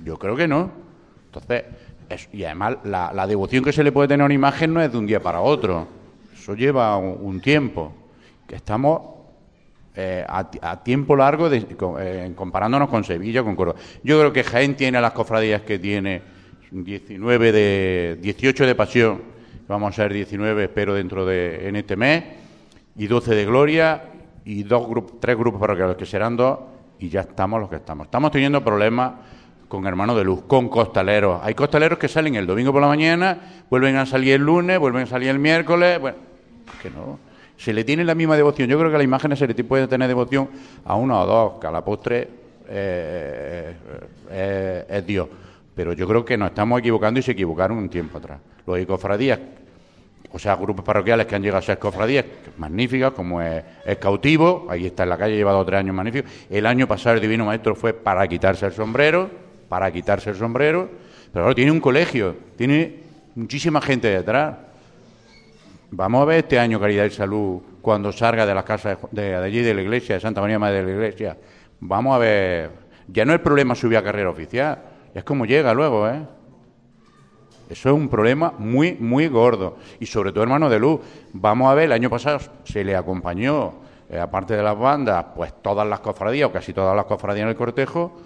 Yo 0.03 0.17
creo 0.17 0.35
que 0.35 0.47
no. 0.47 0.69
Entonces, 1.25 1.63
y 2.31 2.43
además 2.43 2.77
la, 2.83 3.27
devoción 3.27 3.63
que 3.63 3.71
se 3.71 3.83
le 3.83 3.91
puede 3.91 4.07
tener 4.07 4.21
a 4.21 4.25
una 4.25 4.33
imagen 4.33 4.73
no 4.73 4.81
es 4.81 4.91
de 4.91 4.97
un 4.97 5.05
día 5.05 5.21
para 5.21 5.41
otro. 5.41 5.87
Eso 6.33 6.55
lleva 6.55 6.97
un, 6.97 7.39
tiempo. 7.41 7.93
Que 8.47 8.55
estamos 8.55 9.01
eh, 9.95 10.25
a, 10.27 10.83
tiempo 10.83 11.15
largo 11.15 11.49
eh, 11.51 12.31
comparándonos 12.35 12.89
con 12.89 13.03
Sevilla, 13.03 13.43
con 13.43 13.55
Córdoba. 13.55 13.79
Yo 14.03 14.19
creo 14.19 14.33
que 14.33 14.43
Jaén 14.43 14.75
tiene 14.75 14.99
las 14.99 15.13
cofradías 15.13 15.61
que 15.61 15.77
tiene 15.77 16.21
19 16.71 17.51
de 17.51 18.17
18 18.19 18.65
de 18.65 18.73
pasión, 18.73 19.21
vamos 19.67 19.93
a 19.93 19.95
ser 19.95 20.13
19 20.13 20.63
espero 20.63 20.95
dentro 20.95 21.25
de 21.25 21.67
en 21.67 21.75
este 21.75 21.95
mes 21.95 22.23
y 22.95 23.05
12 23.05 23.35
de 23.35 23.45
gloria 23.45 24.03
y 24.45 24.63
dos 24.63 24.87
grupos, 24.87 25.19
tres 25.19 25.37
grupos 25.37 25.61
parroquiales 25.61 25.95
que 25.95 26.05
serán 26.05 26.35
dos 26.35 26.59
y 26.99 27.09
ya 27.09 27.21
estamos 27.21 27.59
los 27.59 27.69
que 27.69 27.75
estamos. 27.75 28.07
Estamos 28.07 28.31
teniendo 28.31 28.63
problemas 28.63 29.13
con 29.67 29.85
hermanos 29.85 30.15
de 30.17 30.23
luz, 30.23 30.43
con 30.47 30.69
costaleros. 30.69 31.41
Hay 31.43 31.53
costaleros 31.53 31.99
que 31.99 32.07
salen 32.07 32.35
el 32.35 32.47
domingo 32.47 32.71
por 32.71 32.81
la 32.81 32.87
mañana, 32.87 33.65
vuelven 33.69 33.95
a 33.97 34.05
salir 34.05 34.33
el 34.33 34.41
lunes, 34.41 34.79
vuelven 34.79 35.03
a 35.03 35.05
salir 35.05 35.29
el 35.29 35.39
miércoles, 35.39 35.99
bueno, 35.99 36.17
que 36.81 36.89
no. 36.89 37.19
Se 37.57 37.73
le 37.73 37.83
tiene 37.83 38.03
la 38.03 38.15
misma 38.15 38.35
devoción. 38.35 38.69
Yo 38.69 38.77
creo 38.77 38.89
que 38.89 38.95
a 38.95 38.99
las 38.99 39.05
imágenes 39.05 39.39
se 39.39 39.47
le 39.47 39.63
puede 39.63 39.87
tener 39.87 40.07
devoción 40.07 40.49
a 40.85 40.95
uno 40.95 41.21
o 41.21 41.25
dos, 41.25 41.59
que 41.59 41.67
a 41.67 41.71
la 41.71 41.83
postre 41.83 42.27
eh, 42.67 43.73
eh, 44.31 44.85
es 44.89 45.05
Dios. 45.05 45.27
Pero 45.75 45.93
yo 45.93 46.07
creo 46.07 46.23
que 46.23 46.37
nos 46.37 46.49
estamos 46.49 46.79
equivocando 46.79 47.19
y 47.19 47.23
se 47.23 47.31
equivocaron 47.31 47.77
un 47.77 47.89
tiempo 47.89 48.17
atrás. 48.17 48.39
Los 48.65 48.85
cofradías, 48.85 49.39
o 50.31 50.39
sea, 50.39 50.55
grupos 50.55 50.85
parroquiales 50.85 51.25
que 51.25 51.35
han 51.35 51.41
llegado 51.41 51.59
a 51.59 51.61
ser 51.61 51.79
cofradías 51.79 52.25
magníficas, 52.57 53.11
como 53.11 53.41
es, 53.41 53.63
cautivo, 53.99 54.67
ahí 54.69 54.85
está 54.85 55.03
en 55.03 55.09
la 55.09 55.17
calle, 55.17 55.35
llevado 55.35 55.63
tres 55.65 55.79
años 55.79 55.95
magníficos. 55.95 56.31
El 56.49 56.65
año 56.65 56.87
pasado 56.87 57.15
el 57.15 57.21
Divino 57.21 57.45
Maestro 57.45 57.75
fue 57.75 57.93
para 57.93 58.27
quitarse 58.27 58.65
el 58.65 58.71
sombrero, 58.71 59.29
para 59.67 59.91
quitarse 59.91 60.29
el 60.29 60.35
sombrero, 60.35 60.89
pero 61.31 61.45
ahora 61.45 61.55
tiene 61.55 61.71
un 61.71 61.79
colegio, 61.79 62.35
tiene 62.55 62.99
muchísima 63.35 63.81
gente 63.81 64.07
detrás. 64.07 64.55
Vamos 65.95 66.23
a 66.23 66.25
ver 66.25 66.39
este 66.39 66.57
año 66.57 66.79
Caridad 66.79 67.05
y 67.05 67.11
Salud 67.11 67.61
cuando 67.79 68.11
salga 68.11 68.47
de 68.47 68.55
la 68.55 68.65
casa 68.65 68.97
de, 69.11 69.35
allí 69.35 69.61
de 69.61 69.75
la 69.75 69.83
iglesia, 69.83 70.15
de 70.15 70.21
Santa 70.21 70.41
María 70.41 70.57
Madre 70.57 70.77
de 70.77 70.85
la 70.85 70.91
Iglesia. 70.91 71.37
Vamos 71.81 72.15
a 72.15 72.17
ver, 72.17 72.71
ya 73.07 73.25
no 73.25 73.33
es 73.35 73.39
problema 73.39 73.75
subir 73.75 73.97
a 73.97 74.03
carrera 74.03 74.31
oficial, 74.31 74.79
es 75.13 75.23
como 75.23 75.45
llega 75.45 75.71
luego, 75.71 76.09
¿eh? 76.09 76.25
Eso 77.69 77.89
es 77.89 77.95
un 77.95 78.09
problema 78.09 78.55
muy, 78.57 78.93
muy 78.93 79.27
gordo. 79.27 79.77
Y 79.99 80.07
sobre 80.07 80.31
todo, 80.31 80.41
hermano 80.43 80.67
de 80.67 80.79
luz, 80.79 80.99
vamos 81.31 81.69
a 81.69 81.75
ver, 81.75 81.85
el 81.85 81.91
año 81.91 82.09
pasado 82.09 82.39
se 82.63 82.83
le 82.83 82.95
acompañó, 82.95 83.73
eh, 84.09 84.19
aparte 84.19 84.55
de 84.55 84.63
las 84.63 84.77
bandas, 84.77 85.23
pues 85.35 85.53
todas 85.61 85.87
las 85.87 85.99
cofradías, 85.99 86.49
o 86.49 86.51
casi 86.51 86.73
todas 86.73 86.95
las 86.95 87.05
cofradías 87.05 87.43
en 87.43 87.49
el 87.49 87.55
cortejo. 87.55 88.17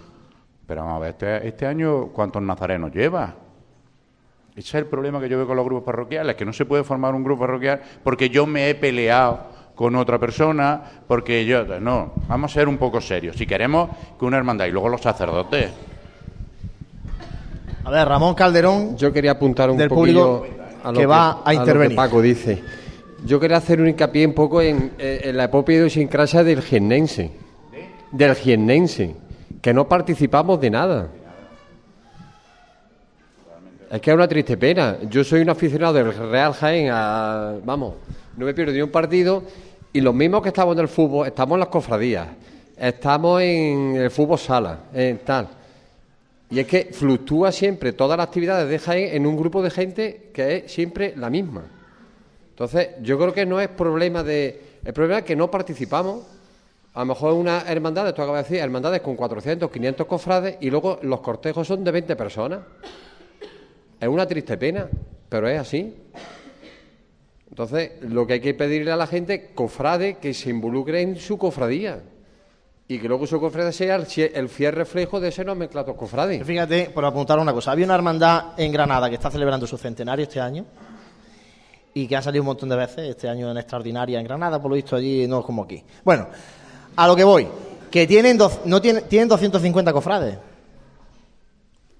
Pero 0.66 0.84
vamos 0.84 0.96
a 0.96 1.00
ver, 1.00 1.10
este, 1.10 1.48
este 1.48 1.66
año, 1.66 2.06
¿cuántos 2.14 2.40
nazarenos 2.40 2.90
lleva? 2.92 3.47
Ese 4.58 4.68
es 4.68 4.74
el 4.74 4.86
problema 4.86 5.20
que 5.20 5.28
yo 5.28 5.36
veo 5.36 5.46
con 5.46 5.56
los 5.56 5.64
grupos 5.64 5.84
parroquiales, 5.84 6.34
que 6.34 6.44
no 6.44 6.52
se 6.52 6.64
puede 6.64 6.82
formar 6.82 7.14
un 7.14 7.22
grupo 7.22 7.42
parroquial 7.42 7.80
porque 8.02 8.28
yo 8.28 8.44
me 8.44 8.68
he 8.68 8.74
peleado 8.74 9.38
con 9.76 9.94
otra 9.94 10.18
persona, 10.18 10.82
porque 11.06 11.44
yo... 11.44 11.64
No, 11.78 12.12
vamos 12.26 12.50
a 12.50 12.54
ser 12.54 12.66
un 12.66 12.76
poco 12.76 13.00
serios. 13.00 13.36
Si 13.36 13.46
queremos 13.46 13.88
que 14.18 14.24
una 14.24 14.36
hermandad 14.36 14.66
y 14.66 14.72
luego 14.72 14.88
los 14.88 15.00
sacerdotes 15.00 15.70
a 17.84 17.90
ver, 17.90 18.06
Ramón 18.06 18.34
Calderón. 18.34 18.98
Yo 18.98 19.10
quería 19.10 19.30
apuntar 19.30 19.70
un 19.70 19.78
del 19.78 19.88
público 19.88 20.44
a 20.84 20.92
lo 20.92 20.98
que, 20.98 21.06
va 21.06 21.40
a 21.42 21.54
intervenir. 21.54 21.96
Paco 21.96 22.20
dice. 22.20 22.62
Yo 23.24 23.40
quería 23.40 23.56
hacer 23.56 23.80
un 23.80 23.88
hincapié 23.88 24.26
un 24.26 24.34
poco 24.34 24.60
en, 24.60 24.92
la 24.98 25.44
epopea 25.44 25.76
idiosincrasia 25.76 26.44
del 26.44 26.60
jiennense. 26.60 27.30
Del 28.12 28.34
jiennense. 28.34 29.16
Que 29.62 29.72
no 29.72 29.88
participamos 29.88 30.60
de 30.60 30.68
nada. 30.68 31.08
Es 33.90 34.02
que 34.02 34.10
es 34.10 34.14
una 34.14 34.28
triste 34.28 34.58
pena. 34.58 34.98
Yo 35.08 35.24
soy 35.24 35.40
un 35.40 35.48
aficionado 35.48 35.94
del 35.94 36.12
Real 36.12 36.52
Jaén, 36.52 36.88
vamos, 37.64 37.94
no 38.36 38.44
me 38.44 38.52
pierdo 38.52 38.72
ni 38.72 38.82
un 38.82 38.90
partido, 38.90 39.42
y 39.92 40.02
los 40.02 40.14
mismos 40.14 40.42
que 40.42 40.48
estamos 40.48 40.76
en 40.76 40.82
el 40.82 40.88
fútbol, 40.88 41.26
estamos 41.26 41.54
en 41.54 41.60
las 41.60 41.68
cofradías, 41.70 42.28
estamos 42.76 43.40
en 43.40 43.96
el 43.96 44.10
fútbol 44.10 44.38
sala, 44.38 44.80
en 44.92 45.18
tal. 45.20 45.48
Y 46.50 46.60
es 46.60 46.66
que 46.66 46.90
fluctúa 46.92 47.50
siempre 47.50 47.94
todas 47.94 48.18
las 48.18 48.26
actividades 48.26 48.68
de 48.68 48.78
Jaén 48.78 49.16
en 49.16 49.26
un 49.26 49.38
grupo 49.38 49.62
de 49.62 49.70
gente 49.70 50.30
que 50.34 50.56
es 50.56 50.72
siempre 50.72 51.14
la 51.16 51.30
misma. 51.30 51.62
Entonces, 52.50 52.88
yo 53.02 53.18
creo 53.18 53.32
que 53.32 53.46
no 53.46 53.58
es 53.58 53.68
problema 53.68 54.22
de. 54.22 54.78
El 54.84 54.92
problema 54.92 55.20
es 55.20 55.24
que 55.24 55.36
no 55.36 55.50
participamos. 55.50 56.26
A 56.94 57.00
lo 57.00 57.06
mejor 57.06 57.34
una 57.34 57.62
hermandad, 57.66 58.08
esto 58.08 58.22
acaba 58.22 58.38
de 58.38 58.42
decir, 58.44 58.58
hermandades 58.58 59.00
con 59.00 59.14
400, 59.14 59.70
500 59.70 60.06
cofrades 60.06 60.56
y 60.60 60.68
luego 60.68 60.98
los 61.02 61.20
cortejos 61.20 61.66
son 61.66 61.84
de 61.84 61.90
20 61.90 62.16
personas. 62.16 62.60
Es 64.00 64.08
una 64.08 64.26
triste 64.26 64.56
pena, 64.56 64.88
pero 65.28 65.48
es 65.48 65.58
así. 65.58 65.94
Entonces, 67.50 67.92
lo 68.02 68.26
que 68.26 68.34
hay 68.34 68.40
que 68.40 68.54
pedirle 68.54 68.92
a 68.92 68.96
la 68.96 69.06
gente, 69.06 69.50
cofrade, 69.54 70.18
que 70.18 70.32
se 70.32 70.50
involucre 70.50 71.00
en 71.00 71.16
su 71.16 71.36
cofradía 71.36 72.00
y 72.86 72.98
que 72.98 73.08
luego 73.08 73.26
su 73.26 73.40
cofrade 73.40 73.72
sea 73.72 73.96
el, 73.96 74.48
fiel 74.48 74.72
reflejo 74.72 75.18
de 75.18 75.28
ese 75.28 75.44
nomenclato 75.44 75.96
cofrade. 75.96 76.44
Fíjate, 76.44 76.90
por 76.90 77.04
apuntar 77.04 77.38
una 77.38 77.52
cosa, 77.52 77.72
había 77.72 77.84
una 77.84 77.96
hermandad 77.96 78.52
en 78.56 78.70
Granada 78.72 79.08
que 79.08 79.16
está 79.16 79.30
celebrando 79.30 79.66
su 79.66 79.76
centenario 79.76 80.22
este 80.22 80.40
año 80.40 80.64
y 81.92 82.06
que 82.06 82.16
ha 82.16 82.22
salido 82.22 82.42
un 82.42 82.46
montón 82.46 82.68
de 82.68 82.76
veces, 82.76 83.10
este 83.10 83.28
año 83.28 83.50
en 83.50 83.58
extraordinaria 83.58 84.20
en 84.20 84.24
Granada, 84.24 84.62
por 84.62 84.70
lo 84.70 84.76
visto 84.76 84.94
allí 84.94 85.26
no 85.26 85.40
es 85.40 85.44
como 85.44 85.64
aquí. 85.64 85.82
Bueno, 86.04 86.28
a 86.94 87.06
lo 87.08 87.16
que 87.16 87.24
voy, 87.24 87.48
que 87.90 88.06
tienen, 88.06 88.38
no 88.64 88.80
tienen, 88.80 89.04
tienen 89.08 89.28
250 89.28 89.92
cofrades. 89.92 90.38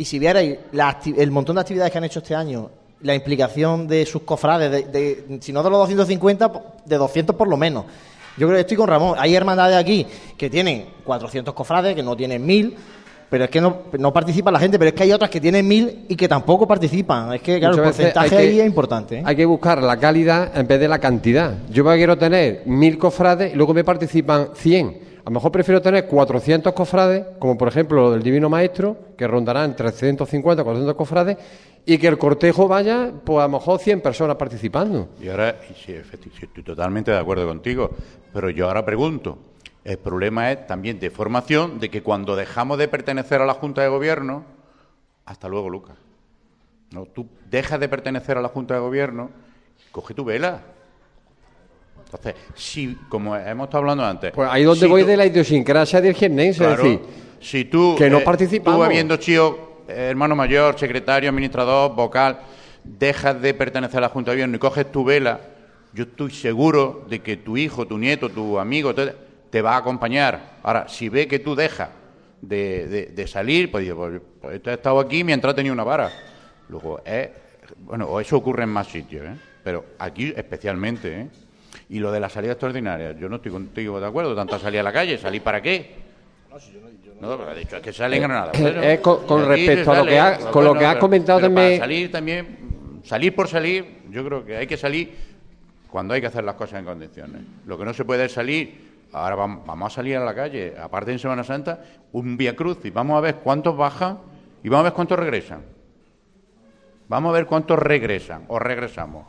Y 0.00 0.04
si 0.04 0.18
vierais 0.20 0.58
el 1.16 1.30
montón 1.32 1.56
de 1.56 1.60
actividades 1.60 1.90
que 1.90 1.98
han 1.98 2.04
hecho 2.04 2.20
este 2.20 2.34
año, 2.34 2.70
la 3.02 3.14
implicación 3.16 3.88
de 3.88 4.06
sus 4.06 4.22
cofrades, 4.22 4.70
de, 4.92 5.38
si 5.40 5.52
no 5.52 5.62
de 5.62 5.70
los 5.70 5.80
250, 5.80 6.52
de 6.84 6.96
200 6.96 7.34
por 7.36 7.48
lo 7.48 7.56
menos 7.56 7.84
Yo 8.36 8.46
creo 8.46 8.56
que 8.56 8.60
estoy 8.60 8.76
con 8.76 8.88
Ramón. 8.88 9.16
Hay 9.18 9.34
hermandades 9.34 9.76
aquí 9.76 10.06
que 10.36 10.48
tienen 10.48 10.86
400 11.04 11.52
cofrades, 11.52 11.96
que 11.96 12.02
no 12.04 12.16
tienen 12.16 12.46
1000, 12.46 12.76
pero 13.28 13.44
es 13.44 13.50
que 13.50 13.60
no, 13.60 13.82
no 13.98 14.12
participa 14.12 14.52
la 14.52 14.60
gente, 14.60 14.78
pero 14.78 14.90
es 14.90 14.94
que 14.94 15.02
hay 15.02 15.12
otras 15.12 15.30
que 15.30 15.40
tienen 15.40 15.66
1000 15.66 16.06
y 16.08 16.14
que 16.14 16.28
tampoco 16.28 16.66
participan. 16.66 17.32
Es 17.34 17.42
que, 17.42 17.58
claro, 17.58 17.74
el 17.74 17.80
Muchas 17.80 17.96
porcentaje 17.96 18.28
que- 18.30 18.36
ahí 18.36 18.60
es 18.60 18.66
importante. 18.66 19.18
¿eh? 19.18 19.22
Hay 19.26 19.34
que 19.34 19.44
buscar 19.46 19.82
la 19.82 19.96
calidad 19.96 20.56
en 20.56 20.66
vez 20.68 20.78
de 20.78 20.86
la 20.86 21.00
cantidad. 21.00 21.54
Yo 21.70 21.84
quiero 21.84 22.16
tener 22.16 22.62
mil 22.66 22.96
cofrades 22.98 23.52
y 23.52 23.56
luego 23.56 23.74
me 23.74 23.82
participan 23.82 24.50
100. 24.54 25.07
A 25.28 25.30
lo 25.30 25.34
mejor 25.34 25.52
prefiero 25.52 25.82
tener 25.82 26.06
400 26.06 26.72
cofrades, 26.72 27.22
como 27.38 27.58
por 27.58 27.68
ejemplo 27.68 28.00
lo 28.00 28.12
del 28.12 28.22
Divino 28.22 28.48
Maestro, 28.48 28.96
que 29.14 29.26
rondarán 29.26 29.76
350, 29.76 30.64
400 30.64 30.96
cofrades, 30.96 31.36
y 31.84 31.98
que 31.98 32.06
el 32.06 32.16
cortejo 32.16 32.66
vaya, 32.66 33.12
pues 33.26 33.40
a 33.40 33.42
lo 33.42 33.50
mejor 33.50 33.78
100 33.78 34.00
personas 34.00 34.36
participando. 34.36 35.10
Y 35.20 35.28
ahora, 35.28 35.56
sí, 35.84 35.92
estoy 35.92 36.62
totalmente 36.62 37.10
de 37.10 37.18
acuerdo 37.18 37.46
contigo, 37.46 37.90
pero 38.32 38.48
yo 38.48 38.68
ahora 38.68 38.86
pregunto, 38.86 39.36
el 39.84 39.98
problema 39.98 40.50
es 40.50 40.66
también 40.66 40.98
de 40.98 41.10
formación, 41.10 41.78
de 41.78 41.90
que 41.90 42.02
cuando 42.02 42.34
dejamos 42.34 42.78
de 42.78 42.88
pertenecer 42.88 43.42
a 43.42 43.44
la 43.44 43.52
Junta 43.52 43.82
de 43.82 43.88
Gobierno, 43.88 44.46
hasta 45.26 45.46
luego, 45.46 45.68
Lucas. 45.68 45.98
No, 46.90 47.04
tú 47.04 47.28
dejas 47.50 47.78
de 47.78 47.90
pertenecer 47.90 48.38
a 48.38 48.40
la 48.40 48.48
Junta 48.48 48.72
de 48.72 48.80
Gobierno, 48.80 49.28
coge 49.92 50.14
tu 50.14 50.24
vela. 50.24 50.62
Entonces, 52.12 52.34
si, 52.54 52.94
como 53.08 53.36
hemos 53.36 53.66
estado 53.66 53.82
hablando 53.82 54.04
antes... 54.04 54.32
Pues 54.32 54.48
ahí 54.50 54.64
donde 54.64 54.80
si 54.80 54.86
voy 54.90 55.02
tú- 55.02 55.08
de 55.08 55.16
la 55.16 55.26
idiosincrasia 55.26 56.00
del 56.00 56.14
jiennense, 56.14 56.58
Claro, 56.64 56.74
es 56.74 56.82
decir, 56.82 57.00
si 57.40 57.64
tú, 57.66 57.94
que 57.98 58.08
no 58.08 58.18
eh, 58.18 58.22
participamos. 58.24 58.78
Tú 58.80 58.84
habiendo 58.84 59.16
sido 59.20 59.82
eh, 59.88 60.08
hermano 60.10 60.34
mayor, 60.34 60.78
secretario, 60.78 61.28
administrador, 61.28 61.94
vocal, 61.94 62.40
dejas 62.82 63.40
de 63.42 63.52
pertenecer 63.52 63.98
a 63.98 64.02
la 64.02 64.08
Junta 64.08 64.30
de 64.30 64.36
Gobierno 64.38 64.56
y 64.56 64.58
coges 64.58 64.90
tu 64.90 65.04
vela, 65.04 65.40
yo 65.92 66.04
estoy 66.04 66.30
seguro 66.30 67.04
de 67.10 67.20
que 67.20 67.36
tu 67.36 67.56
hijo, 67.58 67.86
tu 67.86 67.98
nieto, 67.98 68.30
tu 68.30 68.58
amigo 68.58 68.94
te, 68.94 69.14
te 69.50 69.60
va 69.60 69.74
a 69.74 69.78
acompañar. 69.78 70.58
Ahora, 70.62 70.88
si 70.88 71.08
ve 71.10 71.28
que 71.28 71.38
tú 71.40 71.54
dejas 71.54 71.90
de, 72.40 72.86
de- 72.86 73.06
de 73.06 73.26
salir, 73.26 73.70
pues 73.70 73.84
dice, 73.84 73.94
pues, 73.94 74.20
pues 74.40 74.54
este 74.56 74.70
ha 74.70 74.74
estado 74.74 74.98
aquí 75.00 75.24
mientras 75.24 75.54
tenido 75.54 75.74
una 75.74 75.84
vara. 75.84 76.10
Luego, 76.70 77.00
es, 77.04 77.28
bueno, 77.80 78.18
eso 78.18 78.36
ocurre 78.38 78.62
en 78.62 78.70
más 78.70 78.86
sitios, 78.86 79.26
¿eh? 79.26 79.34
pero 79.62 79.84
aquí 79.98 80.32
especialmente, 80.34 81.20
¿eh? 81.20 81.28
Y 81.90 81.98
lo 82.00 82.12
de 82.12 82.20
la 82.20 82.28
salida 82.28 82.52
extraordinaria, 82.52 83.12
yo 83.12 83.28
no 83.28 83.36
estoy 83.36 83.50
contigo 83.52 83.98
de 83.98 84.06
acuerdo, 84.06 84.34
tanta 84.34 84.58
salida 84.58 84.80
a 84.80 84.84
la 84.84 84.92
calle, 84.92 85.16
¿salir 85.18 85.42
para 85.42 85.62
qué? 85.62 85.94
No, 87.20 87.36
pero 87.36 87.50
ha 87.50 87.54
dicho, 87.54 87.76
es 87.76 87.82
que 87.82 87.92
sale 87.92 88.16
en 88.16 88.22
Granada. 88.22 88.52
Eh, 88.54 88.60
Bueno, 88.62 88.82
eh, 88.82 89.00
con- 89.00 89.46
respecto 89.48 89.90
a 89.92 89.96
lo 89.98 90.04
que 90.06 90.18
ha- 90.18 90.38
con 90.50 90.64
lo 90.64 90.74
que 90.74 90.84
ha 90.84 90.90
pero- 90.90 91.00
comentado 91.00 91.38
pero 91.40 91.48
también- 91.54 91.78
para 91.78 91.84
salir 91.88 92.12
también, 92.12 92.58
salir 93.04 93.34
por 93.34 93.48
salir, 93.48 93.98
yo 94.10 94.24
creo 94.24 94.44
que 94.44 94.56
hay 94.56 94.66
que 94.66 94.76
salir 94.76 95.14
cuando 95.90 96.14
hay 96.14 96.20
que 96.20 96.26
hacer 96.28 96.44
las 96.44 96.54
cosas 96.54 96.78
en 96.80 96.84
condiciones. 96.84 97.42
Lo 97.66 97.78
que 97.78 97.84
no 97.84 97.92
se 97.94 98.04
puede 98.04 98.26
es 98.26 98.32
salir, 98.32 99.06
ahora 99.12 99.36
vam- 99.36 99.62
vamos 99.66 99.92
a 99.92 99.96
salir 99.96 100.16
a 100.16 100.24
la 100.24 100.34
calle, 100.34 100.74
aparte 100.80 101.10
en 101.10 101.18
Semana 101.18 101.42
Santa, 101.42 101.80
un 102.12 102.36
Via 102.36 102.54
Cruz 102.54 102.78
y 102.84 102.90
vamos 102.90 103.16
a 103.16 103.20
ver 103.20 103.36
cuántos 103.36 103.76
bajan 103.76 104.18
y 104.62 104.68
vamos 104.68 104.80
a 104.82 104.84
ver 104.84 104.92
cuántos 104.92 105.18
regresan. 105.18 105.62
Vamos 107.08 107.30
a 107.30 107.32
ver 107.32 107.46
cuántos 107.46 107.78
regresan 107.78 108.44
o 108.48 108.58
regresamos. 108.58 109.26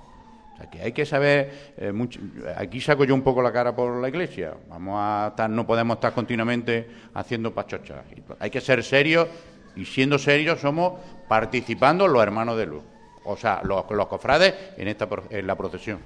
Sea, 0.60 0.70
que 0.70 0.82
hay 0.82 0.92
que 0.92 1.06
saber, 1.06 1.74
eh, 1.78 1.92
mucho- 1.92 2.20
aquí 2.58 2.82
saco 2.82 3.04
yo 3.06 3.16
un 3.16 3.22
poco 3.22 3.42
la 3.42 3.52
cara 3.52 3.76
por 3.76 4.02
la 4.02 4.10
iglesia. 4.10 4.54
Vamos 4.70 4.96
a 4.98 5.28
estar, 5.30 5.50
no 5.50 5.66
podemos 5.66 5.96
estar 5.98 6.14
continuamente 6.14 6.88
haciendo 7.14 7.54
pachochas. 7.54 8.00
Hay 8.40 8.50
que 8.50 8.62
ser 8.62 8.84
serios 8.84 9.28
y 9.76 9.86
siendo 9.86 10.18
serios 10.20 10.60
somos 10.60 10.94
participando 11.28 12.08
los 12.08 12.22
hermanos 12.22 12.58
de 12.58 12.66
luz. 12.66 12.84
O 13.26 13.38
sea, 13.38 13.62
los, 13.64 13.86
los 13.92 14.08
cofrades 14.08 14.54
en 14.78 14.88
esta 14.88 15.08
en 15.30 15.46
la 15.48 15.56
procesión. 15.56 16.00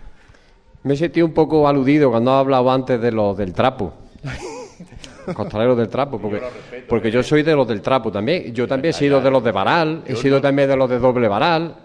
Me 0.84 0.96
he 0.96 0.98
sentido 0.98 1.26
un 1.26 1.34
poco 1.34 1.68
aludido 1.68 2.10
cuando 2.12 2.32
ha 2.32 2.40
hablado 2.40 2.70
antes 2.70 3.00
de 3.00 3.12
los 3.12 3.38
del 3.38 3.54
trapo. 3.54 3.94
Costaleros 5.34 5.78
del 5.78 5.88
trapo, 5.88 6.20
porque, 6.20 6.42
porque 6.90 7.10
yo 7.10 7.24
soy 7.24 7.44
de 7.44 7.56
los 7.56 7.66
del 7.66 7.82
trapo 7.82 8.12
también. 8.12 8.54
Yo 8.54 8.68
también 8.68 8.90
he 8.90 8.94
sido 8.98 9.22
de 9.22 9.32
los 9.32 9.42
de 9.42 9.52
varal, 9.54 10.04
he 10.06 10.16
sido 10.18 10.42
también 10.42 10.68
de 10.68 10.76
los 10.76 10.90
de 10.90 11.00
doble 11.00 11.30
varal. 11.30 11.76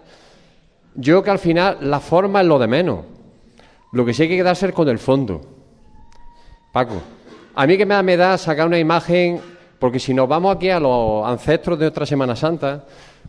Yo 1.01 1.23
que 1.23 1.31
al 1.31 1.39
final 1.39 1.79
la 1.83 2.01
forma 2.01 2.41
es 2.41 2.47
lo 2.49 2.59
de 2.59 2.67
menos. 2.67 3.05
Lo 3.93 4.05
que 4.05 4.13
sí 4.13 4.25
hay 4.25 4.29
que 4.29 4.37
quedarse 4.37 4.67
es 4.67 4.73
con 4.73 4.89
el 4.89 4.99
fondo. 4.99 5.41
Paco, 6.73 7.01
a 7.55 7.67
mí 7.69 7.77
que 7.79 7.87
me 7.87 7.95
da, 7.95 8.03
me 8.03 8.17
da 8.17 8.37
sacar 8.37 8.67
una 8.67 8.81
imagen, 8.81 9.41
porque 9.79 10.01
si 10.01 10.13
nos 10.13 10.29
vamos 10.29 10.57
aquí 10.57 10.71
a 10.71 10.81
los 10.81 11.25
ancestros 11.25 11.79
de 11.79 11.87
otra 11.87 12.05
Semana 12.05 12.35
Santa, 12.35 12.85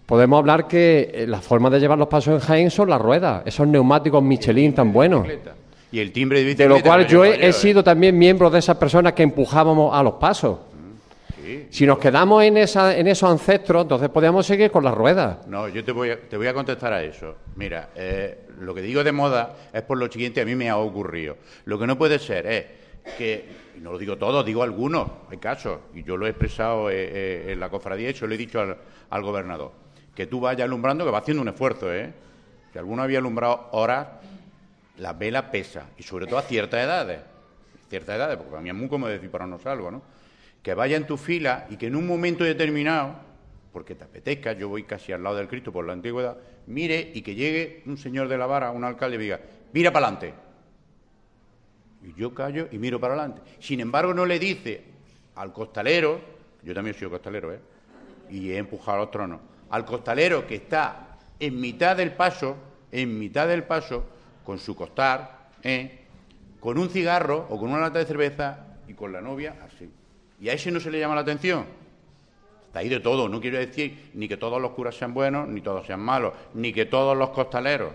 podemos 0.07 0.39
hablar 0.39 0.67
que 0.67 1.11
eh, 1.13 1.27
la 1.27 1.41
forma 1.41 1.69
de 1.69 1.79
llevar 1.79 1.99
los 1.99 2.07
pasos 2.07 2.33
en 2.33 2.39
Jaén 2.39 2.71
son 2.71 2.89
las 2.89 2.99
ruedas, 2.99 3.43
esos 3.45 3.67
neumáticos 3.67 4.23
Michelin 4.23 4.73
tan 4.73 4.91
buenos. 4.91 5.27
Y 5.91 5.99
el 5.99 6.11
timbre 6.11 6.43
de 6.43 6.55
De 6.55 6.67
lo 6.67 6.81
cual 6.81 7.05
yo 7.05 7.23
he 7.23 7.49
¿eh? 7.49 7.53
sido 7.53 7.83
también 7.83 8.17
miembro 8.17 8.49
de 8.49 8.57
esas 8.57 8.77
personas 8.77 9.13
que 9.13 9.21
empujábamos 9.21 9.93
a 9.95 10.01
los 10.01 10.13
pasos. 10.13 10.57
Si 11.69 11.85
nos 11.85 11.99
quedamos 11.99 12.43
en, 12.43 12.57
esa, 12.57 12.97
en 12.97 13.07
esos 13.07 13.29
ancestros, 13.29 13.83
entonces 13.83 14.09
podíamos 14.09 14.45
seguir 14.45 14.71
con 14.71 14.83
las 14.83 14.93
ruedas. 14.93 15.47
No, 15.47 15.67
yo 15.67 15.83
te 15.83 15.91
voy 15.91 16.11
a, 16.11 16.19
te 16.19 16.37
voy 16.37 16.47
a 16.47 16.53
contestar 16.53 16.93
a 16.93 17.03
eso. 17.03 17.35
Mira, 17.55 17.89
eh, 17.95 18.47
lo 18.59 18.73
que 18.73 18.81
digo 18.81 19.03
de 19.03 19.11
moda 19.11 19.55
es 19.73 19.81
por 19.83 19.97
lo 19.97 20.11
siguiente, 20.11 20.41
a 20.41 20.45
mí 20.45 20.55
me 20.55 20.69
ha 20.69 20.77
ocurrido. 20.77 21.37
Lo 21.65 21.79
que 21.79 21.87
no 21.87 21.97
puede 21.97 22.19
ser 22.19 22.47
es 22.47 22.65
que, 23.17 23.45
y 23.77 23.79
no 23.79 23.91
lo 23.91 23.97
digo 23.97 24.17
todo, 24.17 24.43
digo 24.43 24.63
algunos, 24.63 25.09
hay 25.29 25.37
casos, 25.37 25.79
y 25.93 26.03
yo 26.03 26.17
lo 26.17 26.27
he 26.27 26.29
expresado 26.29 26.89
eh, 26.89 26.95
eh, 26.95 27.51
en 27.53 27.59
la 27.59 27.69
cofradía 27.69 28.09
y 28.09 28.13
se 28.13 28.27
lo 28.27 28.33
he 28.33 28.37
dicho 28.37 28.59
al, 28.59 28.77
al 29.09 29.23
gobernador, 29.23 29.71
que 30.13 30.27
tú 30.27 30.39
vayas 30.39 30.65
alumbrando, 30.65 31.05
que 31.05 31.11
va 31.11 31.19
haciendo 31.19 31.41
un 31.41 31.49
esfuerzo, 31.49 31.93
¿eh? 31.93 32.13
Si 32.71 32.77
alguno 32.77 33.01
había 33.01 33.17
alumbrado 33.17 33.69
horas, 33.71 34.07
la 34.97 35.13
vela 35.13 35.49
pesa, 35.49 35.87
y 35.97 36.03
sobre 36.03 36.27
todo 36.27 36.37
a 36.37 36.43
ciertas 36.43 36.83
edades. 36.83 37.19
Ciertas 37.89 38.15
edades, 38.17 38.37
porque 38.37 38.55
a 38.55 38.59
mí 38.61 38.69
es 38.69 38.75
muy 38.75 38.87
como 38.87 39.07
decir 39.07 39.31
para 39.31 39.47
no 39.47 39.57
salgo, 39.57 39.89
¿no? 39.89 40.03
Que 40.63 40.73
vaya 40.73 40.97
en 40.97 41.07
tu 41.07 41.17
fila 41.17 41.67
y 41.69 41.77
que 41.77 41.87
en 41.87 41.95
un 41.95 42.05
momento 42.05 42.43
determinado, 42.43 43.15
porque 43.71 43.95
te 43.95 44.03
apetezca, 44.03 44.53
yo 44.53 44.69
voy 44.69 44.83
casi 44.83 45.11
al 45.11 45.23
lado 45.23 45.35
del 45.35 45.47
Cristo 45.47 45.71
por 45.71 45.85
la 45.85 45.93
antigüedad, 45.93 46.37
mire 46.67 47.11
y 47.13 47.21
que 47.21 47.35
llegue 47.35 47.83
un 47.85 47.97
señor 47.97 48.27
de 48.27 48.37
la 48.37 48.45
vara, 48.45 48.71
un 48.71 48.83
alcalde, 48.83 49.15
y 49.17 49.19
diga, 49.19 49.39
mira 49.73 49.91
para 49.91 50.07
adelante. 50.07 50.33
Y 52.03 52.13
yo 52.13 52.33
callo 52.33 52.67
y 52.71 52.77
miro 52.77 52.99
para 52.99 53.13
adelante. 53.13 53.41
Sin 53.59 53.79
embargo, 53.79 54.13
no 54.13 54.25
le 54.25 54.39
dice 54.39 54.83
al 55.35 55.53
costalero, 55.53 56.19
yo 56.63 56.73
también 56.73 56.95
soy 56.95 57.09
costalero, 57.09 57.53
¿eh? 57.53 57.59
Y 58.29 58.51
he 58.51 58.57
empujado 58.57 58.97
a 58.97 59.01
los 59.01 59.11
tronos, 59.11 59.41
al 59.69 59.85
costalero 59.85 60.45
que 60.45 60.55
está 60.55 61.17
en 61.39 61.59
mitad 61.59 61.95
del 61.95 62.13
paso, 62.13 62.55
en 62.91 63.17
mitad 63.17 63.47
del 63.47 63.63
paso, 63.63 64.05
con 64.43 64.59
su 64.59 64.75
costar, 64.75 65.49
¿eh? 65.63 65.99
con 66.59 66.77
un 66.77 66.89
cigarro 66.89 67.47
o 67.49 67.59
con 67.59 67.69
una 67.69 67.79
lata 67.79 67.99
de 67.99 68.05
cerveza 68.05 68.65
y 68.87 68.93
con 68.93 69.11
la 69.11 69.21
novia 69.21 69.55
así. 69.65 69.89
Y 70.39 70.49
a 70.49 70.53
ese 70.53 70.71
no 70.71 70.79
se 70.79 70.91
le 70.91 70.99
llama 70.99 71.15
la 71.15 71.21
atención. 71.21 71.65
Está 72.67 72.79
ahí 72.79 72.89
de 72.89 72.99
todo. 72.99 73.27
No 73.27 73.41
quiero 73.41 73.57
decir 73.57 74.11
ni 74.13 74.27
que 74.27 74.37
todos 74.37 74.61
los 74.61 74.71
curas 74.71 74.95
sean 74.95 75.13
buenos, 75.13 75.47
ni 75.47 75.61
todos 75.61 75.85
sean 75.85 75.99
malos, 75.99 76.33
ni 76.53 76.71
que 76.71 76.85
todos 76.85 77.17
los 77.17 77.29
costaleros 77.29 77.93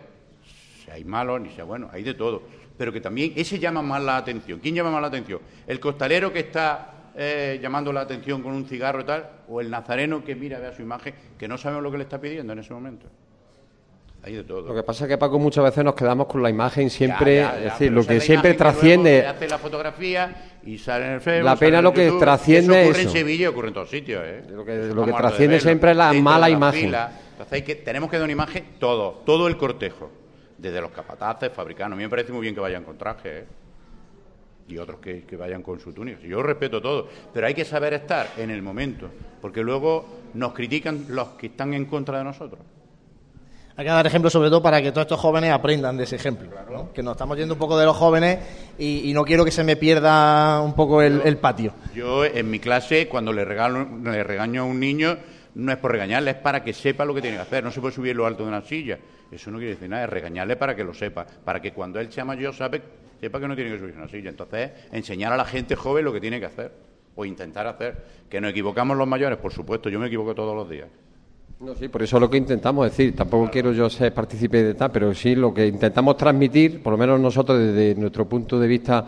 seáis 0.85 1.07
malos, 1.07 1.41
ni 1.41 1.51
sea 1.51 1.65
bueno, 1.65 1.89
hay 1.93 2.03
de 2.03 2.15
todo. 2.15 2.43
Pero 2.77 2.93
que 2.93 3.01
también 3.01 3.33
ese 3.37 3.59
llama 3.59 3.83
más 3.83 4.03
la 4.03 4.17
atención. 4.17 4.59
¿Quién 4.61 4.75
llama 4.75 4.91
más 4.91 5.01
la 5.01 5.09
atención? 5.09 5.41
¿El 5.67 5.81
costalero 5.81 6.33
que 6.33 6.41
está 6.41 7.11
eh, 7.17 7.59
llamando 7.63 7.93
la 7.93 8.01
atención 8.01 8.43
con 8.43 8.53
un 8.53 8.67
cigarro 8.67 9.03
y 9.03 9.05
tal? 9.05 9.31
¿O 9.49 9.61
el 9.61 9.71
nazareno 9.71 10.25
que 10.25 10.35
mira, 10.35 10.59
ve 10.59 10.67
a 10.67 10.73
su 10.73 10.83
imagen, 10.83 11.15
que 11.39 11.49
no 11.49 11.57
sabemos 11.57 11.83
lo 11.83 11.91
que 11.91 11.99
le 11.99 12.05
está 12.05 12.21
pidiendo 12.21 12.53
en 12.53 12.59
ese 12.59 12.75
momento? 12.75 13.07
Hay 14.25 14.33
de 14.37 14.45
todo. 14.45 14.63
Lo 14.69 14.75
que 14.75 14.83
pasa 14.83 15.05
es 15.05 15.09
que, 15.11 15.19
Paco, 15.19 15.39
muchas 15.39 15.63
veces 15.65 15.85
nos 15.85 15.95
quedamos 15.95 16.27
con 16.27 16.43
la 16.43 16.49
imagen 16.49 16.89
siempre, 16.89 17.37
Ya, 17.37 17.43
ya, 17.43 17.53
ya, 17.53 17.67
es 17.67 17.73
decir, 17.73 17.93
lo 17.93 18.07
que 18.07 18.21
siempre 18.21 18.53
que 18.53 18.59
trasciende. 18.59 19.27
hace 19.27 19.47
la 19.49 19.59
fotografía 19.59 20.61
y 20.65 20.79
sale 20.79 21.05
en 21.07 21.13
el 21.13 21.21
Facebook. 21.21 21.45
La 21.45 21.57
pena 21.57 21.79
en 21.79 21.85
lo 21.85 21.93
que 21.93 22.07
YouTube. 22.07 22.21
trasciende 22.21 22.81
eso 22.81 22.89
ocurre 22.91 23.03
en. 23.03 23.11
Sevilla 23.11 23.51
ocurre 23.51 23.69
en 23.69 23.75
todos 23.75 23.91
sitios. 23.91 24.23
¿eh? 24.25 24.43
Lo 24.49 24.65
que- 24.65 24.77
lo 24.87 25.05
trasciende 25.15 25.61
siempre 25.61 25.91
es 25.91 25.97
la 25.99 26.07
Dentro 26.09 26.23
mala 26.23 26.39
la 26.49 26.51
imagen. 26.51 26.81
fila. 26.87 27.13
Entonces 27.33 27.53
hay 27.53 27.63
que, 27.63 27.75
tenemos 27.75 28.09
que 28.11 28.17
dar 28.17 28.25
una 28.25 28.33
imagen 28.33 28.65
todo, 28.79 29.23
todo 29.27 29.47
el 29.47 29.59
cortejo. 29.59 30.11
Desde 30.57 30.81
los 30.81 30.91
capataces, 30.93 31.53
fabricanos. 31.53 31.93
A 31.95 31.97
mí 31.99 32.05
me 32.05 32.09
parece 32.09 32.33
muy 32.33 32.41
bien 32.41 32.55
que 32.55 32.61
vayan 32.63 32.85
con 32.85 32.97
traje, 32.97 33.41
¿eh? 33.41 33.45
Y 34.69 34.79
otros 34.79 35.01
que, 35.01 35.25
que 35.25 35.37
vayan 35.37 35.63
con 35.63 35.79
su 35.79 35.93
túnica. 35.93 36.21
Yo 36.27 36.43
respeto 36.43 36.81
todo. 36.81 37.09
Pero 37.35 37.47
hay 37.47 37.53
que 37.53 37.67
saber 37.67 37.93
estar 37.93 38.29
en 38.39 38.49
el 38.51 38.63
momento. 38.63 39.11
Porque 39.43 39.63
luego 39.63 40.07
nos 40.33 40.55
critican 40.55 41.05
los 41.11 41.29
que 41.31 41.49
están 41.49 41.75
en 41.75 41.85
contra 41.85 42.17
de 42.17 42.25
nosotros. 42.25 42.61
Hay 43.77 43.85
que 43.85 43.91
dar 43.91 44.07
ejemplo 44.07 44.31
sobre 44.31 44.51
todo 44.51 44.63
para 44.63 44.81
que 44.81 44.93
todos 44.93 45.03
estos 45.03 45.19
jóvenes 45.19 45.51
aprendan 45.51 45.97
de 45.97 46.05
ese 46.05 46.15
ejemplo. 46.15 46.49
¿no? 46.71 46.93
Que 46.93 47.03
nos 47.03 47.13
estamos 47.13 47.37
yendo 47.37 47.55
un 47.55 47.59
poco 47.59 47.77
de 47.77 47.85
los 47.85 47.97
jóvenes 47.97 48.39
y, 48.79 49.11
y 49.11 49.13
no 49.13 49.25
quiero 49.25 49.45
que 49.45 49.51
se 49.51 49.65
me 49.65 49.75
pierda 49.75 50.61
un 50.61 50.75
poco 50.75 51.03
el, 51.03 51.21
el 51.25 51.39
patio. 51.39 51.73
Yo 51.93 52.25
en 52.25 52.51
mi 52.51 52.61
clase, 52.61 53.09
cuando 53.09 53.33
le, 53.33 53.45
regalo, 53.45 53.89
le 54.05 54.23
regaño 54.23 54.63
a 54.63 54.65
un 54.65 54.79
niño, 54.79 55.17
no 55.57 55.73
es 55.73 55.79
por 55.79 55.91
regañarle, 55.91 56.33
es 56.33 56.37
para 56.37 56.63
que 56.63 56.73
sepa 56.73 57.05
lo 57.05 57.15
que 57.15 57.21
tiene 57.21 57.37
que 57.37 57.43
hacer. 57.43 57.65
No 57.65 57.73
se 57.73 57.81
puede 57.81 57.93
subir 57.95 58.15
lo 58.15 58.27
alto 58.27 58.45
de 58.45 58.49
una 58.49 58.63
silla. 58.63 58.99
Eso 59.33 59.51
no 59.51 59.59
quiere 59.59 59.75
decir 59.75 59.89
nada, 59.89 60.05
es 60.05 60.11
regañarle 60.11 60.55
para 60.55 60.77
que 60.77 60.85
lo 60.85 60.95
sepa. 60.95 61.27
Para 61.45 61.61
que 61.61 61.73
cuando 61.73 61.99
él 61.99 62.13
sea 62.13 62.25
mayor 62.25 62.55
sabe, 62.55 62.81
sepa 63.21 63.41
que 63.41 63.49
no 63.49 63.57
tiene 63.57 63.73
que 63.73 63.79
subir 63.81 63.97
una 63.97 64.09
silla. 64.09 64.31
Entonces, 64.31 64.71
enseñar 64.93 65.33
a 65.33 65.37
la 65.37 65.45
gente 65.45 65.75
joven 65.75 66.05
lo 66.05 66.13
que 66.13 66.21
tiene 66.21 66.39
que 66.39 66.47
hacer. 66.47 66.71
O 67.17 67.25
intentar 67.25 67.67
hacer. 67.67 68.05
Que 68.31 68.41
nos 68.41 68.53
equivocamos 68.53 68.97
los 68.97 69.09
mayores, 69.09 69.39
por 69.39 69.53
supuesto. 69.53 69.89
Yo 69.89 69.99
me 69.99 70.07
equivoco 70.07 70.33
todos 70.33 70.55
los 70.55 70.71
días. 70.71 70.89
No, 71.61 71.75
sí, 71.75 71.89
por 71.89 72.03
eso 72.03 72.17
es 72.17 72.21
lo 72.21 72.29
que 72.29 72.37
intentamos 72.37 72.85
decir. 72.85 73.15
Tampoco 73.15 73.49
quiero 73.51 73.73
yo 73.73 73.89
ser 73.89 74.13
partícipe 74.13 74.63
de 74.63 74.75
tal, 74.75 74.91
pero 74.91 75.15
sí 75.15 75.35
lo 75.35 75.55
que 75.55 75.67
intentamos 75.67 76.17
transmitir, 76.17 76.83
por 76.83 76.93
lo 76.93 76.99
menos 76.99 77.21
nosotros 77.21 77.59
desde 77.59 77.95
nuestro 77.95 78.29
punto 78.29 78.59
de 78.59 78.67
vista 78.67 79.07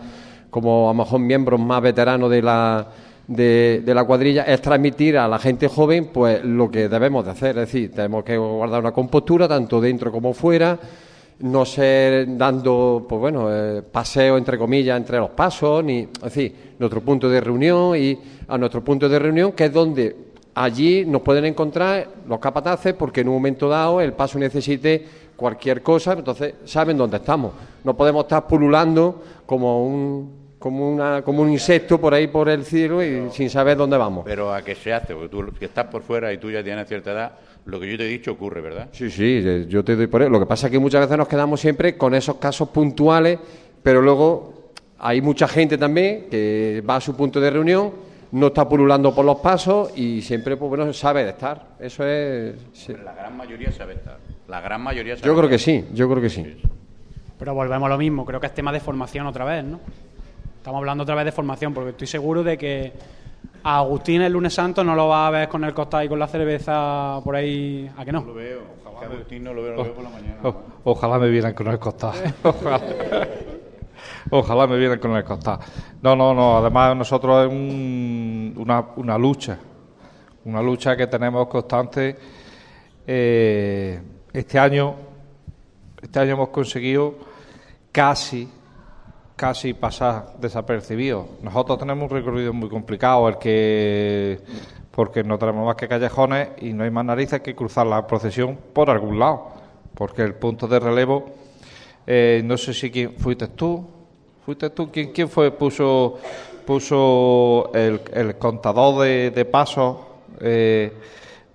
como 0.49 0.89
a 0.89 0.93
lo 0.93 1.03
mejor 1.03 1.19
miembros 1.19 1.59
más 1.59 1.81
veteranos 1.81 2.31
de 2.31 2.41
la, 2.41 2.87
de, 3.27 3.83
de 3.85 3.93
la 3.93 4.05
cuadrilla, 4.05 4.43
es 4.43 4.61
transmitir 4.61 5.17
a 5.17 5.27
la 5.27 5.37
gente 5.39 5.67
joven 5.67 6.09
pues 6.13 6.43
lo 6.43 6.71
que 6.71 6.87
debemos 6.87 7.25
de 7.25 7.31
hacer. 7.31 7.49
Es 7.57 7.71
decir, 7.71 7.91
tenemos 7.91 8.23
que 8.23 8.37
guardar 8.37 8.79
una 8.79 8.93
compostura 8.93 9.47
tanto 9.47 9.81
dentro 9.81 10.11
como 10.11 10.33
fuera, 10.33 10.79
no 11.39 11.65
ser 11.65 12.37
dando, 12.37 13.05
pues 13.07 13.19
bueno, 13.19 13.49
eh, 13.51 13.83
paseo 13.83 14.37
entre 14.37 14.57
comillas 14.57 14.97
entre 14.97 15.17
los 15.17 15.31
pasos, 15.31 15.83
ni, 15.83 15.99
es 15.99 16.21
decir, 16.21 16.55
nuestro 16.79 17.01
punto 17.01 17.29
de 17.29 17.41
reunión 17.41 17.95
y 17.97 18.17
a 18.47 18.57
nuestro 18.57 18.83
punto 18.83 19.07
de 19.09 19.19
reunión, 19.19 19.51
que 19.51 19.65
es 19.65 19.73
donde 19.73 20.26
allí 20.63 21.05
nos 21.05 21.21
pueden 21.21 21.45
encontrar 21.45 22.07
los 22.27 22.39
capataces, 22.39 22.93
porque 22.93 23.21
en 23.21 23.27
un 23.27 23.35
momento 23.35 23.69
dado 23.69 24.01
el 24.01 24.13
paso 24.13 24.39
necesite 24.39 25.05
cualquier 25.35 25.81
cosa, 25.81 26.13
entonces 26.13 26.55
saben 26.65 26.97
dónde 26.97 27.17
estamos. 27.17 27.53
No 27.83 27.95
podemos 27.95 28.23
estar 28.23 28.47
pululando 28.47 29.23
como 29.45 29.85
un 29.85 30.47
como, 30.59 30.91
una, 30.91 31.21
como 31.21 31.43
un 31.43 31.51
insecto 31.51 32.01
por 32.01 32.15
ahí 32.15 32.27
por 32.27 32.49
el 32.49 32.65
cielo 32.65 33.03
y 33.03 33.29
sin 33.31 33.47
saber 33.47 33.77
dónde 33.77 33.95
vamos. 33.95 34.25
Pero 34.25 34.51
a 34.51 34.63
qué 34.63 34.73
se 34.73 34.91
hace, 34.91 35.13
porque 35.13 35.29
tú 35.29 35.45
que 35.57 35.65
estás 35.65 35.85
por 35.85 36.01
fuera 36.01 36.33
y 36.33 36.39
tú 36.39 36.49
ya 36.49 36.63
tienes 36.63 36.87
cierta 36.87 37.11
edad, 37.11 37.31
lo 37.65 37.79
que 37.79 37.91
yo 37.91 37.97
te 37.97 38.05
he 38.05 38.07
dicho 38.07 38.31
ocurre, 38.31 38.61
¿verdad? 38.61 38.89
Sí, 38.91 39.11
sí, 39.11 39.65
yo 39.69 39.83
te 39.83 39.95
doy 39.95 40.07
por 40.07 40.23
eso. 40.23 40.31
Lo 40.31 40.39
que 40.39 40.47
pasa 40.47 40.67
es 40.67 40.71
que 40.71 40.79
muchas 40.79 41.01
veces 41.01 41.17
nos 41.17 41.27
quedamos 41.27 41.61
siempre 41.61 41.95
con 41.95 42.15
esos 42.15 42.37
casos 42.37 42.69
puntuales, 42.69 43.37
pero 43.83 44.01
luego 44.01 44.71
hay 44.97 45.21
mucha 45.21 45.47
gente 45.47 45.77
también 45.77 46.25
que 46.31 46.83
va 46.89 46.95
a 46.95 47.01
su 47.01 47.15
punto 47.15 47.39
de 47.39 47.51
reunión, 47.51 47.91
no 48.31 48.47
está 48.47 48.67
pululando 48.67 49.13
por 49.15 49.25
los 49.25 49.37
pasos 49.39 49.91
y 49.97 50.21
siempre, 50.21 50.57
pues 50.57 50.69
bueno, 50.69 50.91
sabe 50.93 51.23
de 51.23 51.29
estar. 51.31 51.67
Eso 51.79 52.05
es. 52.05 52.55
sí. 52.73 52.93
La 53.03 53.13
gran 53.13 53.35
mayoría 53.37 53.71
sabe 53.71 53.93
estar. 53.93 54.17
La 54.47 54.61
gran 54.61 54.81
mayoría 54.81 55.15
sabe 55.15 55.27
Yo 55.27 55.35
creo 55.37 55.49
que 55.49 55.57
sí, 55.59 55.85
yo 55.93 56.09
creo 56.09 56.21
que 56.21 56.29
sí. 56.29 56.61
Pero 57.39 57.53
volvemos 57.53 57.85
a 57.85 57.89
lo 57.89 57.97
mismo, 57.97 58.25
creo 58.25 58.39
que 58.39 58.47
es 58.47 58.53
tema 58.53 58.71
de 58.71 58.79
formación 58.79 59.27
otra 59.27 59.45
vez, 59.45 59.63
¿no? 59.63 59.79
Estamos 60.57 60.79
hablando 60.79 61.03
otra 61.03 61.15
vez 61.15 61.25
de 61.25 61.31
formación, 61.31 61.73
porque 61.73 61.91
estoy 61.91 62.07
seguro 62.07 62.43
de 62.43 62.57
que 62.57 62.91
a 63.63 63.77
Agustín 63.77 64.21
el 64.21 64.33
lunes 64.33 64.53
santo 64.53 64.83
no 64.83 64.95
lo 64.95 65.07
va 65.07 65.27
a 65.27 65.29
ver 65.31 65.47
con 65.49 65.63
el 65.63 65.73
costal 65.73 66.05
y 66.05 66.09
con 66.09 66.19
la 66.19 66.27
cerveza 66.27 67.19
por 67.23 67.35
ahí, 67.35 67.89
¿a 67.97 68.03
que 68.03 68.11
no? 68.11 68.21
Lo 68.25 68.33
veo, 68.33 68.59
que 68.99 69.05
Agustín 69.05 69.43
no 69.43 69.53
lo 69.53 69.61
veo, 69.63 69.75
lo 69.75 69.83
veo 69.83 69.93
por 69.93 70.03
la 70.03 70.09
mañana. 70.09 70.37
O- 70.43 70.55
ojalá 70.85 71.19
me 71.19 71.29
vieran 71.29 71.53
con 71.53 71.67
el 71.67 71.77
costal. 71.79 72.15
Ojalá. 72.43 72.81
Ojalá 74.29 74.67
me 74.67 74.77
vieran 74.77 74.99
con 74.99 75.11
el 75.15 75.23
costal. 75.23 75.59
No, 76.01 76.15
no, 76.15 76.33
no. 76.33 76.57
Además, 76.57 76.95
nosotros 76.97 77.45
es 77.45 77.51
un- 77.51 78.53
una, 78.97 79.17
lucha. 79.17 79.57
Una 80.45 80.61
lucha 80.61 80.95
que 80.97 81.07
tenemos 81.07 81.47
constante. 81.47 82.15
Eh, 83.05 84.01
este 84.33 84.59
año, 84.59 84.95
este 86.01 86.19
año 86.19 86.33
hemos 86.33 86.49
conseguido 86.49 87.15
casi, 87.91 88.49
casi 89.35 89.73
pasar 89.73 90.33
desapercibidos. 90.39 91.25
Nosotros 91.41 91.79
tenemos 91.79 92.09
un 92.11 92.17
recorrido 92.17 92.53
muy 92.53 92.69
complicado, 92.69 93.29
el 93.29 93.37
que 93.37 94.39
porque 94.91 95.23
no 95.23 95.37
tenemos 95.37 95.65
más 95.65 95.75
que 95.75 95.87
callejones 95.87 96.49
y 96.59 96.73
no 96.73 96.83
hay 96.83 96.89
más 96.89 97.05
narices 97.05 97.41
que 97.41 97.55
cruzar 97.55 97.85
la 97.85 98.05
procesión 98.07 98.57
por 98.73 98.89
algún 98.89 99.19
lado, 99.19 99.51
porque 99.93 100.23
el 100.23 100.33
punto 100.33 100.67
de 100.67 100.79
relevo, 100.79 101.29
eh, 102.07 102.41
no 102.43 102.57
sé 102.57 102.73
si 102.73 102.89
quién 102.89 103.13
fuiste 103.13 103.47
tú, 103.47 103.87
fuiste 104.47 104.69
tú, 104.69 104.89
quién, 104.89 105.11
quién 105.11 105.27
fue 105.27 105.51
puso 105.51 106.19
puso 106.65 107.69
el, 107.73 107.99
el 108.13 108.37
contador 108.37 109.03
de, 109.03 109.29
de 109.29 109.43
pasos 109.43 109.97
eh, 110.39 110.93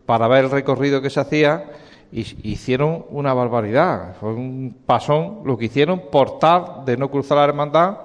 para 0.05 0.29
ver 0.29 0.45
el 0.45 0.51
recorrido 0.51 1.01
que 1.01 1.09
se 1.09 1.19
hacía 1.19 1.71
y 2.13 2.21
hicieron 2.51 3.07
una 3.09 3.33
barbaridad. 3.33 4.15
Fue 4.21 4.35
un 4.35 4.77
pasón 4.85 5.41
lo 5.47 5.57
que 5.57 5.65
hicieron 5.65 6.11
por 6.11 6.39
tal 6.39 6.85
de 6.85 6.99
no 6.99 7.11
cruzar 7.11 7.39
la 7.39 7.45
hermandad 7.45 7.97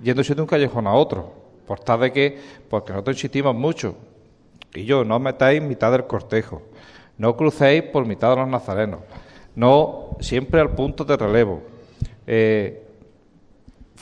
yéndose 0.00 0.36
de 0.36 0.42
un 0.42 0.46
callejón 0.46 0.86
a 0.86 0.94
otro. 0.94 1.32
Por 1.66 1.80
tal 1.80 1.98
de 2.02 2.12
que, 2.12 2.38
porque 2.70 2.92
nosotros 2.92 3.16
insistimos 3.16 3.52
mucho, 3.52 3.96
y 4.74 4.84
yo, 4.84 5.04
no 5.04 5.16
os 5.16 5.22
metáis 5.22 5.60
mitad 5.60 5.90
del 5.90 6.06
cortejo, 6.06 6.62
no 7.18 7.36
crucéis 7.36 7.82
por 7.82 8.06
mitad 8.06 8.30
de 8.30 8.36
los 8.36 8.48
nazarenos, 8.48 9.00
no 9.56 10.10
siempre 10.20 10.60
al 10.60 10.70
punto 10.70 11.04
de 11.04 11.16
relevo. 11.16 11.62
Eh, 12.28 12.83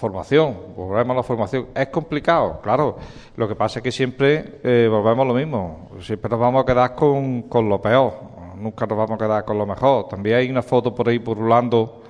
Formación, 0.07 0.57
volvemos 0.77 1.15
a 1.15 1.17
la 1.19 1.23
formación. 1.23 1.69
¿Es 1.77 1.87
complicado? 1.87 2.59
Claro. 2.61 2.97
Lo 3.37 3.47
que 3.47 3.55
pasa 3.55 3.79
es 3.79 3.85
que 3.85 3.93
siempre 3.93 4.59
eh, 4.65 4.89
volvemos 4.91 5.25
lo 5.25 5.33
mismo. 5.33 5.91
Siempre 6.01 6.29
nos 6.29 6.41
vamos 6.41 6.65
a 6.65 6.67
quedar 6.67 6.97
con, 6.97 7.43
con 7.43 7.69
lo 7.69 7.81
peor. 7.81 8.13
Nunca 8.57 8.85
nos 8.85 8.99
vamos 8.99 9.13
a 9.13 9.25
quedar 9.25 9.45
con 9.45 9.57
lo 9.59 9.65
mejor. 9.65 10.09
También 10.09 10.39
hay 10.39 10.51
una 10.51 10.63
foto 10.63 10.93
por 10.93 11.09
ahí 11.09 11.21
purulando 11.21 12.03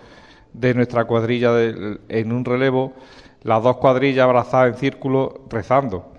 de 0.55 0.73
nuestra 0.73 1.05
cuadrilla 1.05 1.53
de- 1.53 1.99
en 2.09 2.33
un 2.33 2.47
relevo, 2.47 2.95
las 3.43 3.63
dos 3.63 3.77
cuadrillas 3.77 4.25
abrazadas 4.25 4.69
en 4.73 4.79
círculo 4.79 5.43
rezando. 5.51 6.13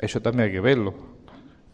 Eso 0.00 0.22
también 0.22 0.46
hay 0.48 0.52
que 0.52 0.60
verlo. 0.60 0.94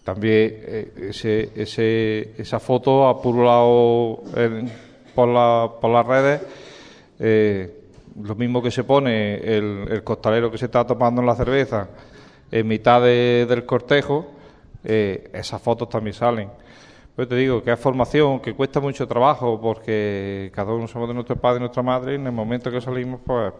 También 0.03 0.51
eh, 0.65 0.93
ese, 1.11 1.53
ese, 1.55 2.35
esa 2.43 2.59
foto 2.59 3.07
ha 3.07 3.23
pululado 3.23 4.25
en- 4.35 4.69
por, 5.15 5.29
la- 5.29 5.71
por 5.81 5.91
las 5.93 6.07
redes. 6.09 6.41
Eh, 7.21 7.79
lo 8.23 8.35
mismo 8.35 8.63
que 8.63 8.71
se 8.71 8.85
pone 8.85 9.35
el, 9.37 9.87
el 9.91 10.05
costalero 10.05 10.51
que 10.51 10.59
se 10.59 10.67
está 10.67 10.87
tomando 10.87 11.23
la 11.23 11.35
cerveza 11.35 11.89
en 12.51 12.67
mitad 12.69 13.01
de- 13.03 13.47
del 13.49 13.65
cortejo, 13.65 14.27
eh, 14.85 15.31
esas 15.33 15.61
fotos 15.63 15.89
también 15.89 16.15
salen. 16.15 16.51
Pues 17.15 17.29
te 17.29 17.37
digo 17.37 17.63
que 17.63 17.73
es 17.73 17.79
formación, 17.79 18.41
que 18.41 18.55
cuesta 18.55 18.81
mucho 18.81 19.07
trabajo, 19.07 19.61
porque 19.61 20.51
cada 20.55 20.73
uno 20.73 20.89
somos 20.89 21.09
de 21.09 21.15
nuestro 21.15 21.37
padre 21.37 21.59
y 21.59 21.61
nuestra 21.61 21.83
madre, 21.83 22.13
y 22.13 22.15
en 22.17 22.27
el 22.27 22.33
momento 22.33 22.71
que 22.71 22.81
salimos, 22.81 23.21
pues, 23.25 23.53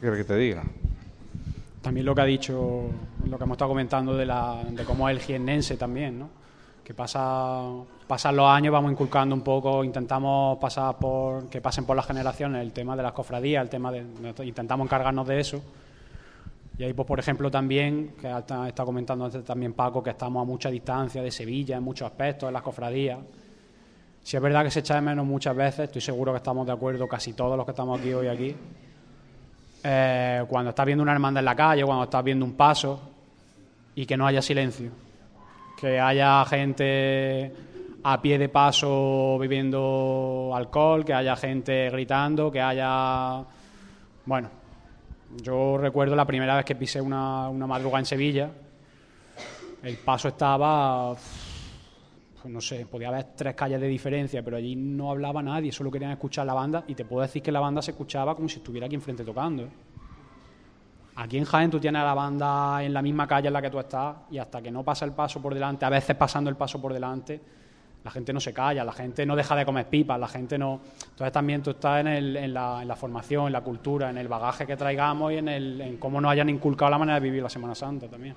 ¿qué 0.00 0.10
que 0.10 0.24
te 0.24 0.36
diga? 0.36 0.62
También 1.80 2.06
lo 2.06 2.14
que 2.14 2.20
ha 2.20 2.24
dicho, 2.26 2.82
lo 3.28 3.36
que 3.38 3.44
hemos 3.44 3.54
estado 3.56 3.70
comentando 3.70 4.14
de, 4.16 4.26
la, 4.26 4.62
de 4.70 4.84
cómo 4.84 5.08
es 5.08 5.16
el 5.16 5.22
jiennense 5.22 5.76
también, 5.76 6.18
¿no? 6.18 6.28
Que 6.82 6.94
pasa, 6.94 7.62
pasan 8.06 8.36
los 8.36 8.46
años, 8.46 8.72
vamos 8.72 8.92
inculcando 8.92 9.34
un 9.34 9.42
poco, 9.42 9.82
intentamos 9.82 10.58
pasar 10.58 10.96
por, 10.96 11.48
que 11.48 11.60
pasen 11.60 11.84
por 11.84 11.96
las 11.96 12.06
generaciones 12.06 12.62
el 12.62 12.72
tema 12.72 12.96
de 12.96 13.02
las 13.02 13.12
cofradías, 13.12 13.62
el 13.62 13.70
tema 13.70 13.90
de, 13.90 14.04
intentamos 14.44 14.86
encargarnos 14.86 15.26
de 15.26 15.40
eso. 15.40 15.62
Y 16.76 16.82
ahí, 16.82 16.92
pues, 16.92 17.06
por 17.06 17.20
ejemplo, 17.20 17.50
también, 17.50 18.14
que 18.20 18.28
estado 18.28 18.84
comentando 18.84 19.24
antes 19.24 19.44
también 19.44 19.74
Paco, 19.74 20.02
que 20.02 20.10
estamos 20.10 20.42
a 20.42 20.44
mucha 20.44 20.70
distancia 20.70 21.22
de 21.22 21.30
Sevilla 21.30 21.76
en 21.76 21.82
muchos 21.82 22.06
aspectos, 22.06 22.48
en 22.48 22.52
las 22.52 22.62
cofradías. 22.62 23.18
Si 24.22 24.36
es 24.36 24.42
verdad 24.42 24.64
que 24.64 24.70
se 24.70 24.80
echa 24.80 24.96
de 24.96 25.00
menos 25.00 25.24
muchas 25.24 25.54
veces, 25.54 25.80
estoy 25.80 26.00
seguro 26.00 26.32
que 26.32 26.38
estamos 26.38 26.66
de 26.66 26.72
acuerdo 26.72 27.06
casi 27.06 27.32
todos 27.32 27.56
los 27.56 27.64
que 27.64 27.70
estamos 27.70 28.00
aquí 28.00 28.12
hoy 28.12 28.26
aquí, 28.26 28.56
eh, 29.84 30.44
cuando 30.48 30.70
estás 30.70 30.86
viendo 30.86 31.02
una 31.02 31.12
hermandad 31.12 31.42
en 31.42 31.44
la 31.44 31.54
calle, 31.54 31.84
cuando 31.84 32.04
estás 32.04 32.24
viendo 32.24 32.44
un 32.44 32.54
paso 32.54 33.00
y 33.94 34.06
que 34.06 34.16
no 34.16 34.26
haya 34.26 34.42
silencio, 34.42 34.90
que 35.78 36.00
haya 36.00 36.44
gente 36.46 37.52
a 38.06 38.20
pie 38.20 38.38
de 38.38 38.50
paso 38.50 39.38
bebiendo 39.38 40.52
alcohol, 40.54 41.04
que 41.04 41.14
haya 41.14 41.34
gente 41.36 41.88
gritando, 41.90 42.50
que 42.50 42.60
haya... 42.60 43.42
Bueno, 44.26 44.50
yo 45.42 45.78
recuerdo 45.78 46.14
la 46.14 46.26
primera 46.26 46.54
vez 46.56 46.66
que 46.66 46.74
pisé 46.74 47.00
una, 47.00 47.48
una 47.48 47.98
en 47.98 48.04
Sevilla, 48.04 48.50
el 49.82 49.96
paso 49.96 50.28
estaba, 50.28 51.14
pues 51.14 52.52
no 52.52 52.60
sé, 52.60 52.84
podía 52.84 53.08
haber 53.08 53.24
tres 53.34 53.54
calles 53.54 53.80
de 53.80 53.88
diferencia, 53.88 54.42
pero 54.42 54.58
allí 54.58 54.76
no 54.76 55.10
hablaba 55.10 55.42
nadie, 55.42 55.72
solo 55.72 55.90
querían 55.90 56.10
escuchar 56.10 56.44
la 56.44 56.54
banda 56.54 56.84
y 56.86 56.94
te 56.94 57.06
puedo 57.06 57.22
decir 57.22 57.42
que 57.42 57.50
la 57.50 57.60
banda 57.60 57.80
se 57.80 57.92
escuchaba 57.92 58.34
como 58.34 58.50
si 58.50 58.58
estuviera 58.58 58.86
aquí 58.86 58.96
enfrente 58.96 59.24
tocando. 59.24 59.62
¿eh? 59.62 59.70
Aquí 61.16 61.38
en 61.38 61.44
Jaén 61.44 61.70
tú 61.70 61.80
tienes 61.80 62.02
a 62.02 62.04
la 62.04 62.14
banda 62.14 62.82
en 62.82 62.92
la 62.92 63.00
misma 63.00 63.26
calle 63.26 63.46
en 63.48 63.54
la 63.54 63.62
que 63.62 63.70
tú 63.70 63.78
estás 63.78 64.16
y 64.30 64.36
hasta 64.36 64.60
que 64.60 64.70
no 64.70 64.82
pasa 64.82 65.06
el 65.06 65.12
paso 65.12 65.40
por 65.40 65.54
delante, 65.54 65.86
a 65.86 65.88
veces 65.88 66.14
pasando 66.16 66.50
el 66.50 66.56
paso 66.56 66.82
por 66.82 66.92
delante, 66.92 67.40
la 68.04 68.10
gente 68.10 68.32
no 68.34 68.40
se 68.40 68.52
calla, 68.52 68.84
la 68.84 68.92
gente 68.92 69.24
no 69.24 69.34
deja 69.34 69.56
de 69.56 69.64
comer 69.64 69.86
pipas, 69.86 70.20
la 70.20 70.28
gente 70.28 70.58
no... 70.58 70.80
Entonces 71.10 71.32
también 71.32 71.62
tú 71.62 71.70
estás 71.70 72.00
en, 72.00 72.08
el- 72.08 72.36
en 72.36 72.52
la, 72.52 72.82
en 72.82 72.88
la 72.88 72.96
formación, 72.96 73.46
en 73.46 73.52
la 73.54 73.62
cultura, 73.62 74.10
en 74.10 74.18
el 74.18 74.28
bagaje 74.28 74.66
que 74.66 74.76
traigamos 74.76 75.32
y 75.32 75.36
en, 75.38 75.48
el, 75.48 75.80
en 75.80 75.96
cómo 75.96 76.20
nos 76.20 76.30
hayan 76.30 76.50
inculcado 76.50 76.90
la 76.90 76.98
manera 76.98 77.14
de 77.18 77.24
vivir 77.24 77.42
la 77.42 77.48
Semana 77.48 77.74
Santa 77.74 78.06
también. 78.06 78.34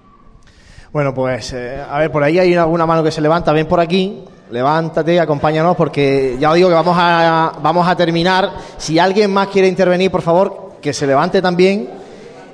Bueno, 0.94 1.14
pues 1.14 1.52
eh, 1.52 1.84
a 1.86 2.00
ver, 2.00 2.10
por 2.10 2.24
ahí 2.24 2.40
hay 2.40 2.56
alguna 2.56 2.86
mano 2.86 3.04
que 3.04 3.12
se 3.12 3.20
levanta. 3.20 3.52
Ven 3.52 3.68
por 3.68 3.82
aquí, 3.82 4.24
levántate, 4.52 5.20
acompáñanos, 5.20 5.76
porque 5.76 6.38
ya 6.40 6.50
os 6.50 6.56
digo 6.56 6.70
que 6.70 6.76
vamos 6.76 6.96
a, 6.98 7.96
terminar. 7.98 8.50
Si 8.78 8.98
alguien 8.98 9.34
más 9.34 9.48
quiere 9.48 9.68
intervenir, 9.68 10.10
por 10.10 10.22
favor, 10.22 10.76
que 10.82 10.94
se 10.94 11.06
levante 11.06 11.42
también 11.42 11.90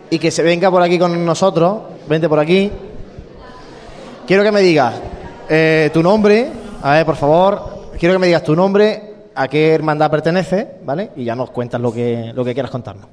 y 0.10 0.18
que 0.18 0.32
se 0.32 0.42
venga 0.42 0.72
por 0.72 0.82
aquí 0.82 0.98
con 0.98 1.24
nosotros. 1.24 1.82
Vente 2.08 2.28
por 2.28 2.40
aquí. 2.40 2.72
Quiero 4.26 4.42
que 4.42 4.52
me 4.52 4.62
digas 4.62 4.96
eh, 5.48 5.92
tu 5.94 6.02
nombre, 6.02 6.63
a 6.84 6.96
ver, 6.96 7.06
por 7.06 7.16
favor. 7.16 7.94
Quiero 7.98 8.16
que 8.16 8.20
me 8.20 8.28
digas 8.28 8.44
tu 8.44 8.58
nombre, 8.58 9.02
a 9.34 9.48
qué 9.48 9.74
hermandad 9.74 10.12
pertenece, 10.12 10.68
¿vale? 10.84 11.12
Y 11.16 11.24
ya 11.24 11.34
nos 11.34 11.50
cuentas 11.50 11.80
lo 11.80 11.94
que, 11.94 12.34
lo 12.36 12.44
que 12.44 12.54
quieras 12.54 12.70
contarnos. 12.70 13.06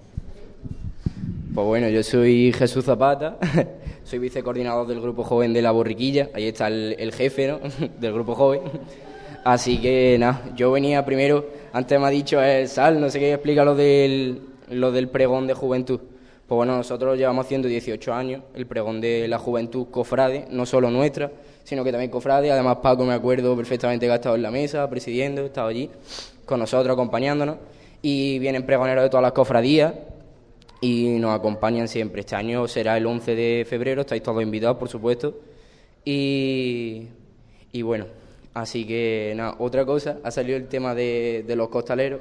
Pues 1.55 1.67
bueno, 1.67 1.89
yo 1.89 2.03
soy 2.03 2.53
Jesús 2.53 2.85
Zapata, 2.85 3.37
soy 4.05 4.19
vicecoordinador 4.19 4.89
del 4.89 5.01
Grupo 5.01 5.23
Joven 5.23 5.53
de 5.53 5.63
la 5.63 5.71
Borriquilla, 5.71 6.31
ahí 6.35 6.49
está 6.49 6.67
el, 6.67 6.97
el 6.99 7.13
jefe 7.13 7.47
¿no? 7.47 7.61
del 8.01 8.13
Grupo 8.13 8.35
Joven. 8.35 8.63
Así 9.45 9.81
que 9.81 10.17
nada, 10.19 10.43
yo 10.57 10.73
venía 10.73 11.05
primero, 11.05 11.47
antes 11.73 11.99
me 12.01 12.07
ha 12.07 12.11
dicho 12.11 12.43
el 12.43 12.67
Sal, 12.67 13.01
no 13.01 13.09
sé 13.09 13.21
qué, 13.21 13.35
explica 13.35 13.65
lo 13.65 13.77
del, 13.77 14.41
lo 14.69 14.91
del 14.91 15.09
pregón 15.09 15.47
de 15.47 15.55
juventud. 15.55 16.01
Pues 16.49 16.57
bueno, 16.57 16.77
nosotros 16.77 17.17
llevamos 17.17 17.47
haciendo 17.47 17.69
18 17.69 18.13
años 18.13 18.43
el 18.53 18.67
pregón 18.67 19.01
de 19.01 19.29
la 19.29 19.39
juventud 19.39 19.87
cofrade, 19.93 20.49
no 20.51 20.67
solo 20.67 20.91
nuestra, 20.91 21.31
sino 21.65 21.85
que 21.85 21.91
también 21.91 22.11
cofrade. 22.11 22.51
Además, 22.51 22.79
Paco 22.83 23.05
me 23.05 23.15
acuerdo 23.15 23.57
perfectamente 23.57 24.07
que 24.07 24.13
ha 24.13 24.17
estado 24.17 24.37
en 24.37 24.43
la 24.43 24.51
mesa, 24.51 24.89
presidiendo, 24.89 25.45
estaba 25.47 25.69
allí 25.69 25.91
con 26.45 26.61
nosotros, 26.61 26.93
acompañándonos. 26.93 27.57
Y 28.03 28.39
vienen 28.39 28.65
pregoneros 28.65 29.05
de 29.05 29.11
todas 29.11 29.23
las 29.23 29.33
cofradías 29.33 29.93
y 30.81 31.19
nos 31.19 31.39
acompañan 31.39 31.89
siempre. 31.89 32.21
Este 32.21 32.37
año 32.37 32.67
será 32.67 32.97
el 32.97 33.07
11 33.07 33.35
de 33.35 33.67
febrero, 33.69 34.03
estáis 34.03 34.23
todos 34.23 34.43
invitados, 34.43 34.79
por 34.79 34.89
supuesto. 34.89 35.39
Y, 36.05 37.09
y 37.73 37.83
bueno, 37.83 38.07
así 38.55 38.87
que 38.87 39.35
nada, 39.37 39.57
otra 39.59 39.85
cosa, 39.85 40.19
ha 40.25 40.31
salido 40.31 40.57
el 40.57 40.69
tema 40.69 40.95
de, 40.95 41.45
de 41.47 41.57
los 41.57 41.69
costaleros 41.69 42.21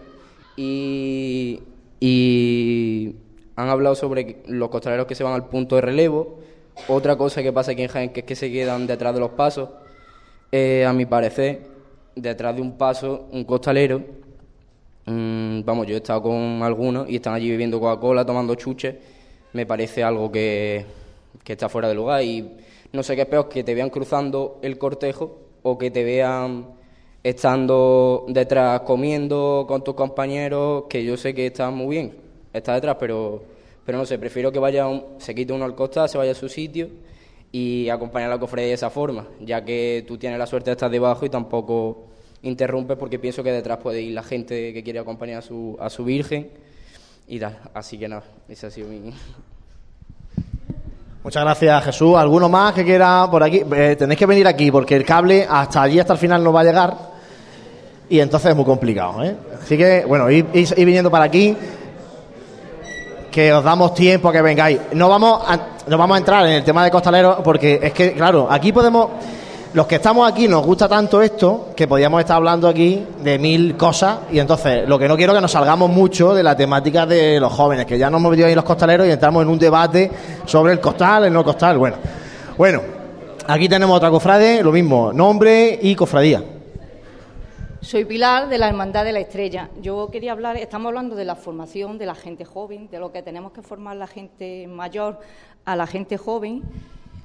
y, 0.57 1.61
y 2.02 3.16
han 3.56 3.70
hablado 3.70 3.95
sobre 3.95 4.38
los 4.48 4.70
costaleros 4.70 5.06
que 5.07 5.16
se 5.16 5.24
van 5.24 5.34
al 5.34 5.48
punto 5.48 5.76
de 5.76 5.82
relevo. 5.82 6.40
Otra 6.88 7.15
cosa 7.15 7.43
que 7.43 7.51
pasa 7.51 7.72
aquí 7.72 7.84
en 7.84 7.88
Jaén 7.89 8.10
que 8.10 8.22
es 8.22 8.26
que 8.26 8.35
se 8.35 8.51
quedan 8.51 8.88
detrás 8.88 9.14
de 9.14 9.19
los 9.19 9.31
pasos. 9.31 9.69
A 10.51 10.93
mi 10.93 11.06
parecer, 11.06 11.61
detrás 12.15 12.56
de 12.56 12.61
un 12.61 12.77
paso, 12.77 13.27
un 13.31 13.43
costalero, 13.43 14.01
mm, 15.06 15.61
vamos, 15.64 15.85
yo 15.85 15.95
he 15.95 15.97
estado 15.97 16.23
con 16.23 16.64
algunos 16.64 17.10
y 17.10 17.18
están 17.18 17.34
allí 17.34 17.51
bebiendo 17.51 17.80
Coca-Cola, 17.80 18.26
tomando 18.26 18.56
chuches. 18.56 18.95
Me 19.53 19.65
parece 19.65 20.03
algo 20.03 20.31
que, 20.31 20.85
que 21.43 21.53
está 21.53 21.69
fuera 21.69 21.88
de 21.88 21.95
lugar 21.95 22.23
y 22.23 22.57
no 22.91 23.03
sé 23.03 23.15
qué 23.15 23.23
es 23.23 23.27
peor 23.27 23.49
que 23.49 23.64
te 23.64 23.76
vean 23.76 23.89
cruzando 23.89 24.60
el 24.64 24.77
cortejo 24.77 25.38
o 25.61 25.77
que 25.77 25.91
te 25.91 26.03
vean 26.03 26.68
estando 27.23 28.26
detrás 28.30 28.81
comiendo 28.81 29.65
con 29.68 29.84
tus 29.84 29.93
compañeros, 29.93 30.85
que 30.89 31.03
yo 31.03 31.18
sé 31.18 31.34
que 31.34 31.47
está 31.47 31.69
muy 31.69 31.97
bien, 31.97 32.18
está 32.53 32.76
detrás, 32.76 32.97
pero, 32.99 33.43
pero 33.90 33.98
no 33.98 34.06
sé, 34.06 34.20
prefiero 34.20 34.52
que 34.52 34.60
vaya, 34.60 34.86
un- 34.88 35.03
se 35.18 35.34
quite 35.34 35.52
uno 35.52 35.66
al 35.66 35.74
costado, 35.74 36.07
se 36.07 36.16
vaya 36.16 36.34
a 36.34 36.36
su 36.36 36.48
sitio 36.48 36.90
y 37.52 37.90
acompañar 37.90 38.30
a 38.30 38.36
la 38.36 38.40
cofradía 38.40 38.68
de 38.68 38.74
esa 38.76 38.91
forma, 38.91 39.26
ya 39.40 39.66
que 39.66 40.06
tú 40.07 40.16
tienes 40.16 40.38
la 40.38 40.45
suerte 40.45 40.70
de 40.70 40.74
estar 40.74 40.91
debajo 40.91 41.26
y 41.26 41.30
tampoco 41.32 42.03
interrumpes 42.44 42.98
porque 42.98 43.18
pienso 43.18 43.41
que 43.41 43.52
detrás 43.52 43.80
puede 43.80 43.99
ir 44.03 44.14
la 44.14 44.22
gente 44.22 44.72
que 44.74 44.84
quiere 44.84 44.99
acompañar 44.99 45.40
a 45.40 45.41
su, 45.41 45.76
a 45.80 45.90
su 45.90 46.03
virgen 46.06 46.52
y 47.28 47.40
tal. 47.40 47.57
Así 47.74 47.98
que 47.98 48.07
nada, 48.07 48.22
ese 48.48 48.68
ha 48.68 48.70
sido 48.70 48.90
mi... 48.90 49.11
Muchas 51.24 51.44
gracias, 51.44 51.86
Jesús. 51.86 52.16
¿Alguno 52.16 52.48
más 52.48 52.76
que 52.76 52.84
quiera 52.86 53.28
por 53.32 53.41
aquí? 53.41 53.64
Eh, 53.76 53.95
tenéis 53.98 54.20
que 54.20 54.28
venir 54.28 54.45
aquí 54.45 54.70
porque 54.70 54.95
el 54.95 55.03
cable 55.03 55.48
hasta 55.49 55.82
allí, 55.82 55.99
hasta 55.99 56.14
el 56.14 56.20
final, 56.20 56.44
no 56.44 56.53
va 56.53 56.61
a 56.61 56.64
llegar. 56.64 56.95
Y 58.07 58.20
entonces 58.20 58.52
es 58.52 58.56
muy 58.56 58.66
complicado. 58.66 59.24
¿eh? 59.24 59.36
Así 59.60 59.76
que, 59.76 60.06
bueno, 60.06 60.30
ir, 60.30 60.45
viniendo 60.78 61.10
para 61.10 61.26
aquí. 61.26 61.57
Que 63.31 63.53
os 63.53 63.64
damos 63.64 63.93
tiempo 63.93 64.30
a 64.30 64.31
que 64.31 64.41
vengáis. 64.41 64.80
No 64.93 65.07
vamos, 65.10 65.41
a, 65.47 65.60
no 65.88 65.97
vamos 65.97 66.15
a 66.15 66.18
entrar 66.18 66.45
en 66.45 66.53
el 66.53 66.64
tema 66.64 66.84
de 66.84 66.91
costaleros 66.91 67.38
porque 67.43 67.80
es 67.81 67.93
que, 67.93 68.14
claro, 68.14 68.47
aquí 68.49 68.72
podemos. 68.72 69.10
Los 69.72 69.85
que 69.85 69.95
estamos 69.95 70.27
aquí 70.27 70.47
nos 70.47 70.65
gusta 70.65 70.89
tanto 70.89 71.22
esto 71.22 71.69
que 71.76 71.88
podríamos 71.88 72.19
estar 72.22 72.38
hablando 72.38 72.68
aquí 72.68 73.06
de 73.22 73.38
mil 73.38 73.77
cosas 73.77 74.18
y 74.31 74.39
entonces 74.39 74.89
lo 74.89 74.97
que 74.97 75.07
no 75.07 75.15
quiero 75.15 75.31
es 75.34 75.38
que 75.38 75.41
nos 75.43 75.51
salgamos 75.51 75.91
mucho 75.91 76.34
de 76.34 76.41
la 76.41 76.57
temática 76.57 77.06
de 77.06 77.39
los 77.39 77.53
jóvenes, 77.53 77.85
que 77.85 77.95
ya 77.95 78.10
nos 78.10 78.19
hemos 78.19 78.31
metido 78.31 78.47
ahí 78.47 78.56
los 78.56 78.64
costaleros 78.64 79.06
y 79.06 79.11
entramos 79.11 79.43
en 79.43 79.49
un 79.49 79.60
debate 79.60 80.10
sobre 80.45 80.73
el 80.73 80.80
costal, 80.80 81.26
el 81.26 81.34
no 81.34 81.43
costal. 81.43 81.77
Bueno, 81.77 81.97
bueno, 82.57 82.81
aquí 83.45 83.69
tenemos 83.69 83.95
otra 83.95 84.10
cofrade, 84.10 84.64
lo 84.64 84.72
mismo, 84.72 85.14
nombre 85.14 85.77
y 85.80 85.93
cofradía. 85.93 86.41
Soy 87.81 88.03
Pilar 88.03 88.49
de 88.49 88.57
la 88.57 88.68
Hermandad 88.68 89.06
de 89.06 89.14
la 89.14 89.22
Estrella. 89.22 89.69
Yo 89.81 90.10
quería 90.11 90.34
hablar, 90.34 90.57
estamos 90.57 90.88
hablando 90.88 91.15
de 91.15 91.23
la 91.23 91.35
formación 91.35 91.97
de 91.97 92.06
la 92.06 92.14
gente 92.14 92.43
joven, 92.43 92.89
de 92.89 92.99
lo 92.99 93.14
que 93.14 93.23
tenemos 93.23 93.53
que 93.53 93.61
formar 93.61 93.95
la 93.95 94.06
gente 94.06 94.68
mayor 94.68 95.19
a 95.64 95.77
la 95.77 95.88
gente 95.88 96.18
joven. 96.18 96.61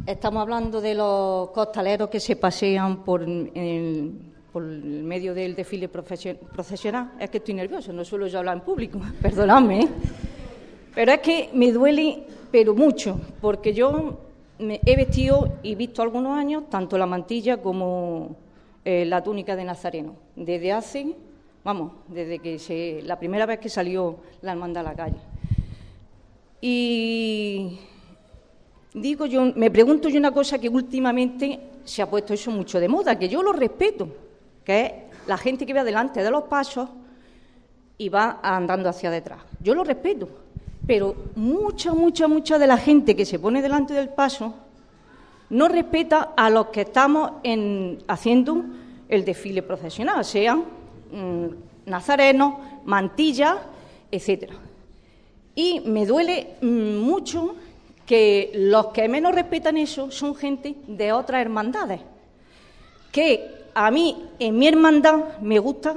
Estamos 0.07 0.43
hablando 0.43 0.81
de 0.81 0.95
los 0.95 1.51
costaleros 1.51 2.09
que 2.09 2.21
se 2.21 2.37
pasean 2.37 3.03
por 3.03 3.23
el, 3.23 4.13
medio 4.55 5.35
del 5.35 5.57
desfile 5.57 5.89
procesional. 5.89 7.13
Es 7.19 7.31
que 7.31 7.39
estoy 7.39 7.55
nervioso, 7.55 7.93
no 7.93 8.05
suelo 8.05 8.29
yo 8.29 8.39
hablar 8.39 8.59
en 8.59 8.63
público, 8.63 9.01
perdonadme. 9.21 9.81
¿eh? 9.81 9.89
Pero 10.95 11.13
es 11.13 11.19
que 11.19 11.51
me 11.53 11.73
duele, 11.73 12.29
pero 12.53 12.77
mucho, 12.77 13.21
porque 13.41 13.75
yo 13.75 14.21
me 14.61 14.81
he 14.87 14.95
vestido 14.95 15.59
y 15.65 15.75
visto 15.75 16.01
algunos 16.01 16.39
años 16.39 16.71
tanto 16.71 16.97
la 16.97 17.07
mantilla 17.07 17.61
como 17.61 18.44
eh, 18.85 19.05
la 19.07 19.23
túnica 19.23 19.57
de 19.57 19.65
Nazareno. 19.65 20.15
Desde 20.37 20.73
hace, 20.73 21.17
vamos, 21.65 21.93
desde 22.09 22.39
que 22.39 22.59
se, 22.59 23.01
la 23.03 23.19
primera 23.19 23.47
vez 23.47 23.59
que 23.59 23.69
salió 23.69 24.19
la 24.43 24.53
hermandad 24.53 24.87
a 24.87 24.91
la 24.91 24.97
calle. 24.97 25.17
Y 26.61 27.79
digo 28.93 29.27
yo, 29.27 29.53
me 29.57 29.71
pregunto 29.71 30.09
yo 30.09 30.19
una 30.19 30.33
cosa 30.33 30.59
que 30.59 30.69
últimamente 30.69 31.61
se 31.85 32.03
ha 32.03 32.11
puesto 32.11 32.35
eso 32.35 32.51
mucho 32.51 32.81
de 32.81 32.89
moda, 32.89 33.19
que 33.19 33.29
yo 33.29 33.43
lo 33.43 33.53
respeto, 33.53 34.09
que 34.65 34.85
es 34.85 34.93
la 35.27 35.37
gente 35.37 35.67
que 35.67 35.75
va 35.75 35.85
delante 35.85 36.23
de 36.23 36.31
los 36.31 36.45
pasos 36.45 36.89
y 37.99 38.09
va 38.09 38.41
andando 38.43 38.89
hacia 38.89 39.11
detrás. 39.11 39.41
Yo 39.61 39.75
lo 39.75 39.85
respeto, 39.85 40.29
pero 40.87 41.15
mucha, 41.37 41.95
mucha, 41.95 42.29
mucha 42.29 42.59
de 42.59 42.67
la 42.67 42.77
gente 42.77 43.17
que 43.17 43.25
se 43.25 43.39
pone 43.39 43.63
delante 43.63 43.95
del 43.95 44.11
paso 44.11 44.55
no 45.51 45.69
respeta 45.69 46.33
a 46.37 46.51
los 46.51 46.67
que 46.69 46.83
estamos 46.83 47.33
en- 47.43 47.99
haciendo 48.09 48.65
el 49.09 49.25
desfile 49.25 49.63
procesional, 49.63 50.25
sean 50.25 50.65
mm, 51.13 51.47
nazarenos, 51.87 52.55
mantillas, 52.85 53.57
etcétera. 54.11 54.55
Y 55.55 55.81
me 55.81 56.07
duele 56.07 56.57
mm, 56.61 56.97
mucho 56.99 57.55
que 58.07 58.51
los 58.55 58.87
que 58.89 59.09
menos 59.09 59.35
respetan 59.35 59.77
eso 59.77 60.11
son 60.11 60.35
gente 60.35 60.75
de 60.87 61.13
otras 61.13 61.41
hermandades, 61.41 62.01
que 63.13 63.65
a 63.75 63.91
mí 63.91 64.29
en 64.39 64.59
mi 64.59 64.67
hermandad 64.67 65.39
me 65.41 65.59
gusta 65.59 65.97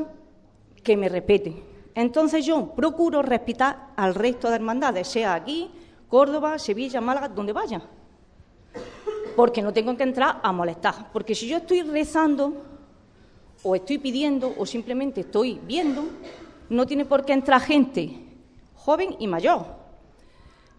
que 0.84 0.95
me 0.95 1.10
respeten. 1.10 1.60
Entonces 1.95 2.45
yo 2.45 2.68
procuro 2.76 3.22
respetar 3.22 3.88
al 3.95 4.14
resto 4.15 4.49
de 4.49 4.56
hermandades, 4.56 5.07
sea 5.07 5.34
aquí, 5.34 5.69
Córdoba, 6.07 6.60
Sevilla, 6.60 7.02
Málaga, 7.02 7.28
donde 7.28 7.53
vaya. 7.53 7.82
Porque 9.38 9.61
no 9.61 9.72
tengo 9.72 9.95
que 9.95 10.01
entrar 10.01 10.39
a 10.41 10.51
molestar. 10.51 11.11
Porque 11.14 11.35
si 11.35 11.47
yo 11.47 11.57
estoy 11.57 11.84
rezando, 11.84 12.53
o 13.61 13.76
estoy 13.76 13.99
pidiendo, 13.99 14.53
o 14.57 14.65
simplemente 14.65 15.22
estoy 15.22 15.61
viendo, 15.64 16.05
no 16.69 16.88
tiene 16.88 17.05
por 17.05 17.23
qué 17.23 17.34
entrar 17.34 17.61
gente 17.61 18.27
joven 18.73 19.15
y 19.19 19.27
mayor. 19.27 19.65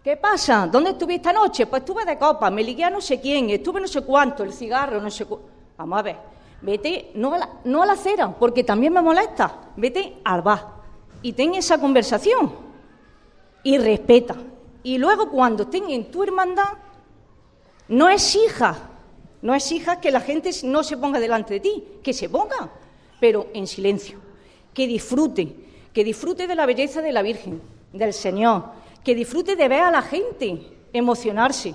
¿Qué 0.03 0.17
pasa? 0.17 0.67
¿Dónde 0.67 0.91
estuve 0.91 1.15
esta 1.17 1.33
noche? 1.33 1.67
Pues 1.67 1.83
estuve 1.83 2.05
de 2.05 2.19
copa, 2.19 2.51
me 2.51 2.65
ligué 2.65 2.83
a 2.83 2.91
no 2.91 3.01
sé 3.01 3.21
quién, 3.21 3.51
estuve 3.51 3.81
no 3.81 3.87
sé 3.87 4.01
cuánto, 4.01 4.43
el 4.43 4.53
cigarro, 4.53 5.01
no 5.01 5.11
sé 5.11 5.27
cu... 5.27 5.39
Vamos 5.77 5.99
a 5.99 6.03
ver, 6.03 6.17
vete 6.63 7.13
no 7.15 7.35
a, 7.35 7.39
la, 7.39 7.49
no 7.65 7.83
a 7.83 7.87
la 7.87 7.93
acera, 7.93 8.35
porque 8.35 8.65
también 8.65 8.93
me 8.93 9.03
molesta, 9.03 9.71
vete 9.77 10.19
al 10.25 10.43
bar 10.43 10.67
y 11.23 11.33
ten 11.33 11.55
esa 11.55 11.79
conversación 11.79 12.51
y 13.63 13.79
respeta. 13.79 14.35
Y 14.83 14.99
luego 14.99 15.29
cuando 15.29 15.65
estén 15.65 15.91
en 15.91 16.11
tu 16.11 16.23
hermandad, 16.23 16.88
no 17.89 18.09
exija, 18.09 18.77
no 19.43 19.55
exija 19.55 20.01
que 20.01 20.11
la 20.11 20.21
gente 20.21 20.51
no 20.65 20.83
se 20.83 20.97
ponga 20.97 21.21
delante 21.21 21.55
de 21.55 21.61
ti, 21.61 21.85
que 22.03 22.13
se 22.13 22.29
ponga, 22.29 22.71
pero 23.21 23.49
en 23.55 23.67
silencio, 23.67 24.19
que 24.75 24.87
disfrute, 24.87 25.55
que 25.93 26.05
disfrute 26.05 26.47
de 26.47 26.55
la 26.55 26.67
belleza 26.67 27.01
de 27.01 27.13
la 27.13 27.23
Virgen, 27.23 27.61
del 27.93 28.13
Señor, 28.13 28.65
que 29.03 29.15
disfrute 29.15 29.57
de 29.57 29.69
ver 29.69 29.83
a 29.83 29.91
la 29.91 30.03
gente 30.03 30.61
emocionarse, 30.93 31.75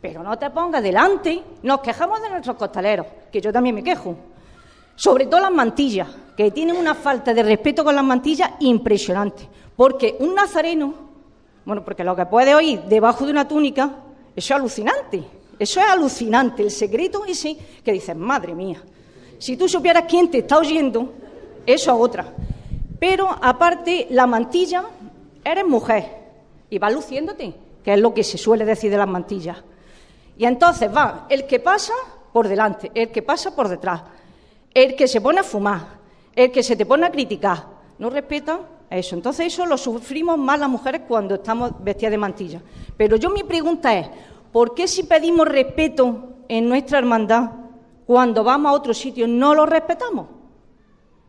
pero 0.00 0.22
no 0.22 0.38
te 0.38 0.48
pongas 0.50 0.82
delante. 0.82 1.42
Nos 1.62 1.80
quejamos 1.80 2.22
de 2.22 2.30
nuestros 2.30 2.56
costaleros, 2.56 3.06
que 3.32 3.40
yo 3.40 3.52
también 3.52 3.74
me 3.74 3.82
quejo, 3.82 4.16
sobre 4.94 5.26
todo 5.26 5.40
las 5.40 5.52
mantillas, 5.52 6.08
que 6.36 6.50
tienen 6.50 6.76
una 6.76 6.94
falta 6.94 7.34
de 7.34 7.42
respeto 7.42 7.84
con 7.84 7.96
las 7.96 8.04
mantillas 8.04 8.50
impresionante, 8.60 9.48
porque 9.76 10.16
un 10.20 10.34
nazareno, 10.34 10.94
bueno, 11.64 11.84
porque 11.84 12.04
lo 12.04 12.14
que 12.14 12.26
puede 12.26 12.54
oír 12.54 12.82
debajo 12.82 13.24
de 13.24 13.32
una 13.32 13.46
túnica, 13.46 13.90
eso 14.36 14.54
es 14.54 14.58
alucinante, 14.58 15.24
eso 15.58 15.80
es 15.80 15.86
alucinante, 15.86 16.62
el 16.62 16.70
secreto 16.70 17.24
ese 17.24 17.56
que 17.84 17.92
dices, 17.92 18.16
madre 18.16 18.54
mía, 18.54 18.82
si 19.38 19.56
tú 19.56 19.68
supieras 19.68 20.04
quién 20.08 20.30
te 20.30 20.38
está 20.38 20.58
oyendo, 20.58 21.12
eso 21.66 21.92
es 21.92 22.00
otra. 22.00 22.32
Pero 22.98 23.28
aparte, 23.40 24.06
la 24.10 24.26
mantilla, 24.26 24.84
eres 25.44 25.66
mujer 25.66 26.04
y 26.70 26.78
vas 26.78 26.92
luciéndote, 26.92 27.54
que 27.84 27.94
es 27.94 28.00
lo 28.00 28.12
que 28.12 28.24
se 28.24 28.38
suele 28.38 28.64
decir 28.64 28.90
de 28.90 28.98
las 28.98 29.08
mantillas. 29.08 29.58
Y 30.36 30.44
entonces 30.44 30.94
va 30.94 31.26
el 31.28 31.46
que 31.46 31.60
pasa 31.60 31.92
por 32.32 32.48
delante, 32.48 32.90
el 32.94 33.10
que 33.10 33.22
pasa 33.22 33.54
por 33.54 33.68
detrás, 33.68 34.02
el 34.74 34.94
que 34.94 35.08
se 35.08 35.20
pone 35.20 35.40
a 35.40 35.44
fumar, 35.44 35.98
el 36.34 36.52
que 36.52 36.62
se 36.62 36.76
te 36.76 36.86
pone 36.86 37.06
a 37.06 37.10
criticar, 37.10 37.66
no 37.98 38.10
respeta 38.10 38.60
eso. 38.90 39.16
Entonces 39.16 39.46
eso 39.46 39.66
lo 39.66 39.76
sufrimos 39.76 40.38
más 40.38 40.58
las 40.58 40.68
mujeres 40.68 41.02
cuando 41.06 41.36
estamos 41.36 41.72
vestidas 41.82 42.12
de 42.12 42.18
mantilla. 42.18 42.62
Pero 42.96 43.16
yo 43.16 43.30
mi 43.30 43.42
pregunta 43.42 43.96
es, 43.96 44.08
¿por 44.52 44.74
qué 44.74 44.88
si 44.88 45.02
pedimos 45.04 45.46
respeto 45.48 46.36
en 46.48 46.68
nuestra 46.68 46.98
hermandad, 46.98 47.50
cuando 48.06 48.42
vamos 48.44 48.70
a 48.70 48.74
otro 48.74 48.94
sitio 48.94 49.28
no 49.28 49.54
lo 49.54 49.66
respetamos? 49.66 50.26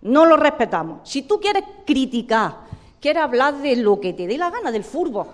No 0.02 0.26
lo 0.26 0.38
respetamos. 0.38 1.10
Si 1.10 1.24
tú 1.24 1.40
quieres 1.40 1.64
criticar, 1.86 2.56
quieres 3.00 3.22
hablar 3.22 3.58
de 3.58 3.76
lo 3.76 4.00
que 4.00 4.14
te 4.14 4.28
dé 4.28 4.38
la 4.38 4.50
gana 4.50 4.72
del 4.72 4.84
fútbol, 4.84 5.28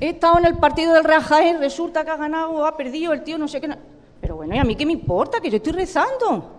he 0.00 0.10
estado 0.10 0.38
en 0.38 0.46
el 0.46 0.56
partido 0.56 0.94
del 0.94 1.04
Real 1.04 1.22
Jaén, 1.22 1.58
resulta 1.58 2.04
que 2.04 2.10
ha 2.10 2.16
ganado 2.16 2.52
o 2.52 2.64
ha 2.64 2.76
perdido 2.76 3.12
el 3.12 3.22
tío, 3.22 3.36
no 3.36 3.48
sé 3.48 3.60
qué. 3.60 3.68
Pero 4.20 4.36
bueno, 4.36 4.54
¿y 4.54 4.58
a 4.58 4.64
mí 4.64 4.76
qué 4.76 4.86
me 4.86 4.92
importa? 4.92 5.40
Que 5.40 5.50
yo 5.50 5.56
estoy 5.56 5.72
rezando. 5.72 6.54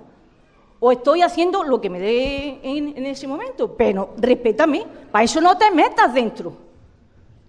O 0.79 0.91
estoy 0.91 1.21
haciendo 1.21 1.63
lo 1.63 1.81
que 1.81 1.89
me 1.89 1.99
dé 1.99 2.59
en, 2.63 2.97
en 2.97 3.05
ese 3.05 3.27
momento. 3.27 3.75
Pero 3.75 4.13
respétame, 4.17 4.85
para 5.11 5.25
eso 5.25 5.41
no 5.41 5.57
te 5.57 5.69
metas 5.71 6.13
dentro. 6.13 6.53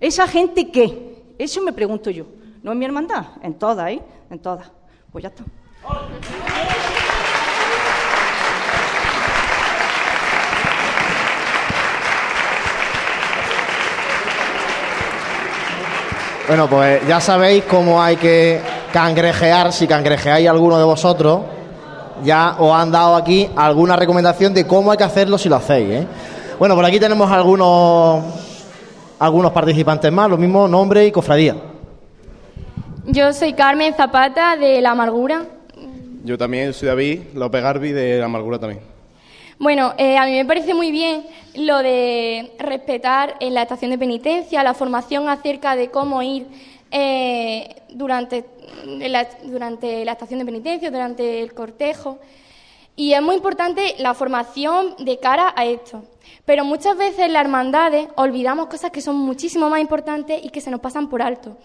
¿Esa 0.00 0.26
gente 0.26 0.70
qué? 0.70 1.34
Eso 1.38 1.60
me 1.62 1.72
pregunto 1.72 2.10
yo. 2.10 2.24
No 2.62 2.72
en 2.72 2.78
mi 2.78 2.84
hermandad, 2.84 3.24
en 3.42 3.54
todas, 3.54 3.90
¿eh? 3.90 4.02
En 4.30 4.38
todas. 4.38 4.70
Pues 5.10 5.22
ya 5.22 5.28
está. 5.28 5.44
Bueno, 16.46 16.68
pues 16.68 17.06
ya 17.06 17.20
sabéis 17.20 17.64
cómo 17.64 18.02
hay 18.02 18.16
que 18.16 18.60
cangrejear, 18.92 19.72
si 19.72 19.86
cangrejeáis 19.86 20.48
alguno 20.48 20.76
de 20.76 20.84
vosotros, 20.84 21.42
ya 22.24 22.56
os 22.58 22.74
han 22.74 22.90
dado 22.90 23.14
aquí 23.14 23.48
alguna 23.56 23.96
recomendación 23.96 24.52
de 24.52 24.66
cómo 24.66 24.90
hay 24.90 24.98
que 24.98 25.04
hacerlo 25.04 25.38
si 25.38 25.48
lo 25.48 25.56
hacéis. 25.56 25.90
¿eh? 25.90 26.06
Bueno, 26.58 26.74
por 26.74 26.84
aquí 26.84 26.98
tenemos 26.98 27.30
algunos, 27.30 28.24
algunos 29.18 29.52
participantes 29.52 30.12
más, 30.12 30.28
lo 30.28 30.36
mismo 30.36 30.68
nombre 30.68 31.06
y 31.06 31.12
cofradía. 31.12 31.69
Yo 33.12 33.32
soy 33.32 33.54
Carmen 33.54 33.92
Zapata 33.94 34.56
de 34.56 34.80
La 34.80 34.92
Amargura. 34.92 35.44
Yo 36.22 36.38
también 36.38 36.72
soy 36.72 36.86
David 36.86 37.20
López 37.34 37.60
Garbi 37.60 37.90
de 37.90 38.18
La 38.20 38.26
Amargura 38.26 38.60
también. 38.60 38.82
Bueno, 39.58 39.94
eh, 39.98 40.16
a 40.16 40.26
mí 40.26 40.32
me 40.32 40.44
parece 40.44 40.74
muy 40.74 40.92
bien 40.92 41.26
lo 41.56 41.78
de 41.78 42.52
respetar 42.60 43.34
en 43.40 43.54
la 43.54 43.62
estación 43.62 43.90
de 43.90 43.98
penitencia, 43.98 44.62
la 44.62 44.74
formación 44.74 45.28
acerca 45.28 45.74
de 45.74 45.90
cómo 45.90 46.22
ir 46.22 46.46
eh, 46.92 47.82
durante, 47.88 48.44
la, 48.84 49.26
durante 49.42 50.04
la 50.04 50.12
estación 50.12 50.38
de 50.38 50.46
penitencia, 50.46 50.88
durante 50.88 51.42
el 51.42 51.52
cortejo. 51.52 52.20
Y 52.94 53.14
es 53.14 53.22
muy 53.22 53.34
importante 53.34 53.96
la 53.98 54.14
formación 54.14 54.94
de 55.00 55.18
cara 55.18 55.52
a 55.56 55.64
esto. 55.64 56.04
Pero 56.44 56.64
muchas 56.64 56.96
veces 56.96 57.26
en 57.26 57.32
las 57.32 57.42
hermandades 57.42 58.06
olvidamos 58.14 58.68
cosas 58.68 58.92
que 58.92 59.00
son 59.00 59.16
muchísimo 59.16 59.68
más 59.68 59.80
importantes 59.80 60.40
y 60.44 60.50
que 60.50 60.60
se 60.60 60.70
nos 60.70 60.78
pasan 60.78 61.08
por 61.08 61.22
alto. 61.22 61.56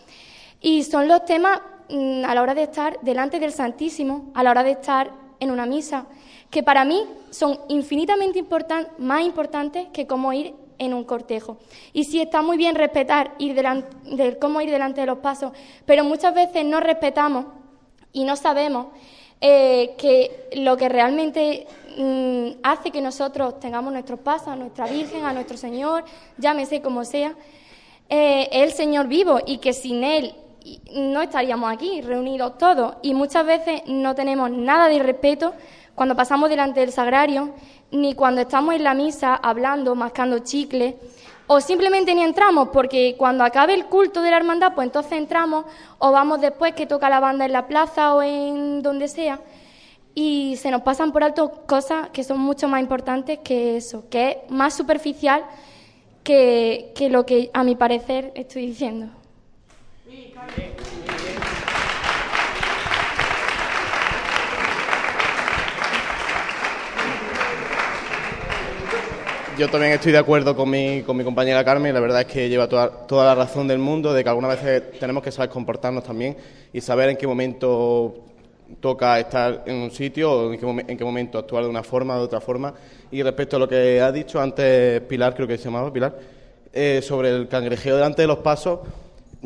Y 0.62 0.84
son 0.84 1.08
los 1.08 1.26
temas 1.26 1.60
mm, 1.90 2.26
a 2.26 2.34
la 2.34 2.42
hora 2.42 2.54
de 2.56 2.64
estar 2.64 3.00
delante 3.02 3.40
del 3.40 3.52
Santísimo, 3.52 4.32
a 4.34 4.44
la 4.44 4.52
hora 4.52 4.64
de 4.64 4.72
estar 4.72 5.12
en 5.40 5.52
una 5.52 5.66
misa, 5.66 6.06
que 6.50 6.64
para 6.64 6.86
mí 6.86 7.04
son 7.30 7.60
infinitamente 7.68 8.40
importan- 8.40 8.88
más 8.98 9.22
importantes 9.22 9.88
que 9.92 10.08
cómo 10.08 10.32
ir 10.34 10.54
en 10.78 10.94
un 10.94 11.04
cortejo. 11.04 11.58
Y 11.94 12.06
sí 12.06 12.22
está 12.22 12.42
muy 12.42 12.58
bien 12.58 12.76
respetar 12.76 13.34
ir 13.38 13.56
cómo 14.40 14.62
ir 14.62 14.70
delante 14.72 15.02
de 15.02 15.08
los 15.08 15.20
pasos, 15.20 15.52
pero 15.86 16.04
muchas 16.04 16.34
veces 16.34 16.66
no 16.66 16.80
respetamos 16.80 17.46
y 18.14 18.24
no 18.24 18.36
sabemos 18.36 18.88
eh, 19.42 19.96
que 19.98 20.50
lo 20.56 20.78
que 20.78 20.88
realmente 20.88 21.68
mm, 21.98 22.60
hace 22.64 22.92
que 22.92 23.02
nosotros 23.02 23.60
tengamos 23.60 23.92
nuestros 23.92 24.20
pasos, 24.22 24.48
a 24.48 24.56
nuestra 24.56 24.86
Virgen, 24.88 25.26
a 25.26 25.34
nuestro 25.34 25.58
Señor, 25.58 26.06
llámese 26.38 26.82
como 26.82 27.04
sea, 27.04 27.36
eh, 28.10 28.48
es 28.52 28.64
el 28.64 28.72
Señor 28.72 29.08
vivo 29.08 29.40
y 29.46 29.58
que 29.58 29.74
sin 29.74 30.04
Él 30.04 30.34
no 30.94 31.22
estaríamos 31.22 31.72
aquí 31.72 32.02
reunidos 32.02 32.58
todos. 32.58 32.96
Y 33.02 33.14
muchas 33.14 33.46
veces 33.46 33.84
no 33.88 34.16
tenemos 34.16 34.50
nada 34.50 34.88
de 34.88 35.00
respeto 35.00 35.54
cuando 35.96 36.16
pasamos 36.16 36.50
delante 36.50 36.82
del 36.82 36.92
sagrario, 36.92 37.52
ni 37.92 38.16
cuando 38.16 38.42
estamos 38.42 38.76
en 38.76 38.84
la 38.84 38.94
misa 38.94 39.36
hablando, 39.36 39.96
mascando 39.96 40.40
chicle, 40.40 40.98
o 41.48 41.62
simplemente 41.62 42.14
ni 42.14 42.24
entramos, 42.24 42.70
porque 42.74 43.16
cuando 43.18 43.44
acabe 43.44 43.74
el 43.74 43.86
culto 43.86 44.22
de 44.22 44.32
la 44.32 44.38
hermandad, 44.38 44.74
pues 44.74 44.88
entonces 44.88 45.14
entramos, 45.14 45.66
o 46.00 46.12
vamos 46.12 46.42
después 46.42 46.74
que 46.74 46.86
toca 46.86 47.10
la 47.10 47.20
banda 47.20 47.46
en 47.46 47.54
la 47.54 47.68
plaza 47.68 48.16
o 48.16 48.22
en 48.22 48.82
donde 48.82 49.08
sea, 49.08 49.40
y 50.16 50.56
se 50.58 50.72
nos 50.72 50.82
pasan 50.82 51.12
por 51.12 51.24
alto 51.24 51.52
cosas 51.68 52.10
que 52.10 52.24
son 52.24 52.40
mucho 52.40 52.68
más 52.68 52.82
importantes 52.82 53.40
que 53.40 53.78
eso, 53.78 54.10
que 54.10 54.30
es 54.30 54.38
más 54.50 54.74
superficial 54.74 55.46
que, 56.24 56.92
que 56.96 57.10
lo 57.10 57.26
que 57.26 57.52
a 57.54 57.64
mi 57.64 57.76
parecer 57.76 58.32
estoy 58.36 58.68
diciendo. 58.68 59.08
Yo 69.58 69.70
también 69.70 69.94
estoy 69.94 70.12
de 70.12 70.18
acuerdo 70.18 70.54
con 70.54 70.70
mi, 70.70 71.02
con 71.04 71.16
mi 71.16 71.24
compañera 71.24 71.64
Carmen, 71.64 71.94
la 71.94 72.02
verdad 72.02 72.22
es 72.22 72.28
que 72.28 72.50
lleva 72.50 72.68
toda, 72.68 72.90
toda 73.08 73.24
la 73.26 73.36
razón 73.36 73.70
del 73.70 73.80
mundo, 73.80 74.14
de 74.14 74.22
que 74.22 74.30
algunas 74.30 74.52
veces 74.62 75.00
tenemos 75.00 75.24
que 75.24 75.32
saber 75.32 75.50
comportarnos 75.50 76.04
también 76.04 76.36
y 76.74 76.82
saber 76.82 77.10
en 77.10 77.16
qué 77.16 77.26
momento 77.26 78.16
toca 78.82 79.18
estar 79.18 79.64
en 79.66 79.76
un 79.78 79.92
sitio 79.92 80.30
o 80.30 80.54
en 80.54 80.60
qué, 80.60 80.66
momen- 80.66 80.86
en 80.90 80.98
qué 80.98 81.06
momento 81.06 81.38
actuar 81.38 81.64
de 81.64 81.70
una 81.70 81.84
forma 81.84 82.16
o 82.16 82.20
de 82.20 82.26
otra 82.26 82.42
forma. 82.42 82.74
Y 83.12 83.24
respecto 83.24 83.56
a 83.56 83.60
lo 83.60 83.68
que 83.70 84.02
ha 84.02 84.12
dicho 84.12 84.42
antes 84.42 85.00
Pilar, 85.02 85.34
creo 85.34 85.48
que 85.48 85.58
se 85.58 85.66
llamaba 85.66 85.94
Pilar, 85.94 86.20
eh, 86.74 87.02
sobre 87.02 87.30
el 87.30 87.48
cangrejeo 87.48 87.96
delante 87.96 88.24
de 88.24 88.28
los 88.28 88.40
pasos, 88.40 88.80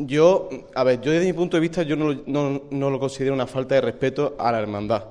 yo, 0.06 0.48
a 0.74 0.84
ver, 0.84 1.00
yo 1.00 1.10
desde 1.12 1.26
mi 1.26 1.32
punto 1.32 1.56
de 1.56 1.60
vista 1.60 1.82
yo 1.82 1.96
no, 1.96 2.12
lo- 2.12 2.22
no, 2.26 2.62
no 2.70 2.90
lo 2.90 2.98
considero 3.00 3.34
una 3.34 3.46
falta 3.46 3.74
de 3.76 3.80
respeto 3.82 4.36
a 4.38 4.52
la 4.52 4.60
hermandad. 4.60 5.04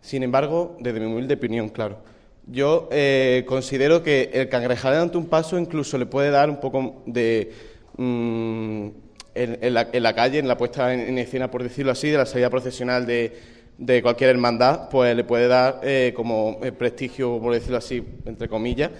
Sin 0.00 0.22
embargo, 0.22 0.76
desde 0.80 1.00
mi 1.00 1.06
humilde 1.06 1.34
opinión, 1.34 1.68
claro, 1.68 1.98
yo 2.46 2.88
eh, 2.90 3.44
considero 3.46 4.02
que 4.02 4.30
el 4.32 4.48
cangrejar 4.48 5.10
de 5.10 5.18
un 5.18 5.26
paso 5.26 5.58
incluso 5.58 5.98
le 5.98 6.06
puede 6.06 6.30
dar 6.30 6.48
un 6.50 6.58
poco 6.60 7.02
de... 7.06 7.52
mm, 7.96 8.86
en, 9.34 9.74
la, 9.74 9.88
en 9.92 10.02
la 10.02 10.14
calle, 10.14 10.38
en 10.38 10.48
la 10.48 10.56
puesta 10.56 10.92
en, 10.92 11.00
en 11.00 11.18
escena, 11.18 11.50
por 11.50 11.62
decirlo 11.62 11.92
así, 11.92 12.08
de 12.10 12.18
la 12.18 12.26
salida 12.26 12.50
procesional 12.50 13.06
de, 13.06 13.32
de 13.78 14.02
cualquier 14.02 14.30
hermandad, 14.30 14.88
pues 14.90 15.14
le 15.14 15.22
puede 15.24 15.46
dar 15.48 15.80
eh, 15.84 16.12
como 16.16 16.58
eh, 16.62 16.72
prestigio, 16.72 17.38
por 17.40 17.52
decirlo 17.54 17.76
así, 17.78 18.02
entre 18.26 18.48
comillas, 18.48 18.90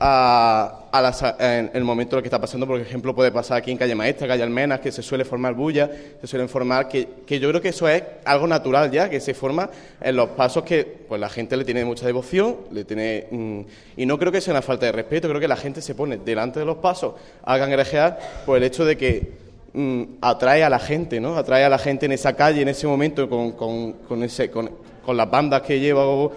a, 0.00 0.86
a 0.92 1.02
la 1.02 1.12
sa- 1.12 1.36
en 1.38 1.70
el 1.74 1.84
momento 1.84 2.14
en 2.14 2.18
el 2.18 2.22
que 2.22 2.28
está 2.28 2.40
pasando. 2.40 2.66
Por 2.66 2.80
ejemplo, 2.80 3.14
puede 3.14 3.30
pasar 3.32 3.58
aquí 3.58 3.70
en 3.70 3.76
Calle 3.78 3.94
Maestra, 3.94 4.28
Calle 4.28 4.42
Almenas, 4.42 4.80
que 4.80 4.92
se 4.92 5.02
suele 5.02 5.24
formar 5.24 5.54
bulla, 5.54 5.90
se 6.20 6.26
suelen 6.26 6.48
formar, 6.48 6.88
que, 6.88 7.08
que 7.26 7.40
yo 7.40 7.48
creo 7.48 7.60
que 7.60 7.68
eso 7.70 7.88
es 7.88 8.02
algo 8.24 8.46
natural 8.46 8.90
ya, 8.90 9.08
que 9.10 9.20
se 9.20 9.34
forma 9.34 9.68
en 10.00 10.16
los 10.16 10.30
pasos 10.30 10.62
que 10.64 10.84
pues 11.08 11.20
la 11.20 11.28
gente 11.28 11.56
le 11.56 11.64
tiene 11.64 11.84
mucha 11.84 12.06
devoción, 12.06 12.56
le 12.70 12.84
tiene 12.84 13.26
mm, 13.30 13.60
y 13.96 14.06
no 14.06 14.18
creo 14.18 14.30
que 14.32 14.40
sea 14.40 14.52
una 14.54 14.62
falta 14.62 14.86
de 14.86 14.92
respeto, 14.92 15.28
creo 15.28 15.40
que 15.40 15.48
la 15.48 15.56
gente 15.56 15.80
se 15.82 15.94
pone 15.94 16.18
delante 16.18 16.60
de 16.60 16.66
los 16.66 16.76
pasos 16.78 17.14
a 17.44 17.58
cangrejear 17.58 18.18
por 18.46 18.56
el 18.56 18.64
hecho 18.64 18.84
de 18.84 18.96
que 18.96 19.32
mm, 19.72 20.02
atrae 20.20 20.62
a 20.64 20.70
la 20.70 20.78
gente, 20.78 21.20
¿no? 21.20 21.36
Atrae 21.36 21.64
a 21.64 21.68
la 21.68 21.78
gente 21.78 22.06
en 22.06 22.12
esa 22.12 22.34
calle, 22.34 22.62
en 22.62 22.68
ese 22.68 22.86
momento, 22.86 23.28
con, 23.28 23.52
con, 23.52 23.92
con 23.94 24.22
ese, 24.22 24.50
con, 24.50 24.70
con 25.04 25.16
las 25.16 25.30
bandas 25.30 25.62
que 25.62 25.80
lleva 25.80 26.06
o 26.06 26.32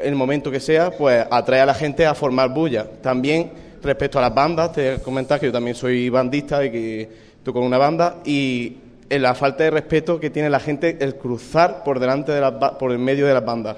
el 0.00 0.14
momento 0.14 0.50
que 0.50 0.60
sea, 0.60 0.90
pues 0.90 1.26
atrae 1.30 1.60
a 1.60 1.66
la 1.66 1.74
gente 1.74 2.06
a 2.06 2.14
formar 2.14 2.52
bulla. 2.52 2.86
También 3.02 3.50
respecto 3.82 4.18
a 4.18 4.22
las 4.22 4.34
bandas, 4.34 4.72
te 4.72 4.98
comentar 4.98 5.40
que 5.40 5.46
yo 5.46 5.52
también 5.52 5.74
soy 5.74 6.08
bandista 6.08 6.64
y 6.64 6.70
que 6.70 7.08
toco 7.42 7.58
en 7.58 7.66
una 7.66 7.78
banda 7.78 8.16
y 8.24 8.76
la 9.10 9.34
falta 9.34 9.64
de 9.64 9.70
respeto 9.70 10.18
que 10.18 10.30
tiene 10.30 10.48
la 10.48 10.60
gente 10.60 10.96
el 11.00 11.16
cruzar 11.16 11.84
por 11.84 11.98
delante 11.98 12.32
de 12.32 12.40
las 12.40 12.52
por 12.52 12.92
el 12.92 12.98
medio 12.98 13.26
de 13.26 13.34
las 13.34 13.44
bandas. 13.44 13.76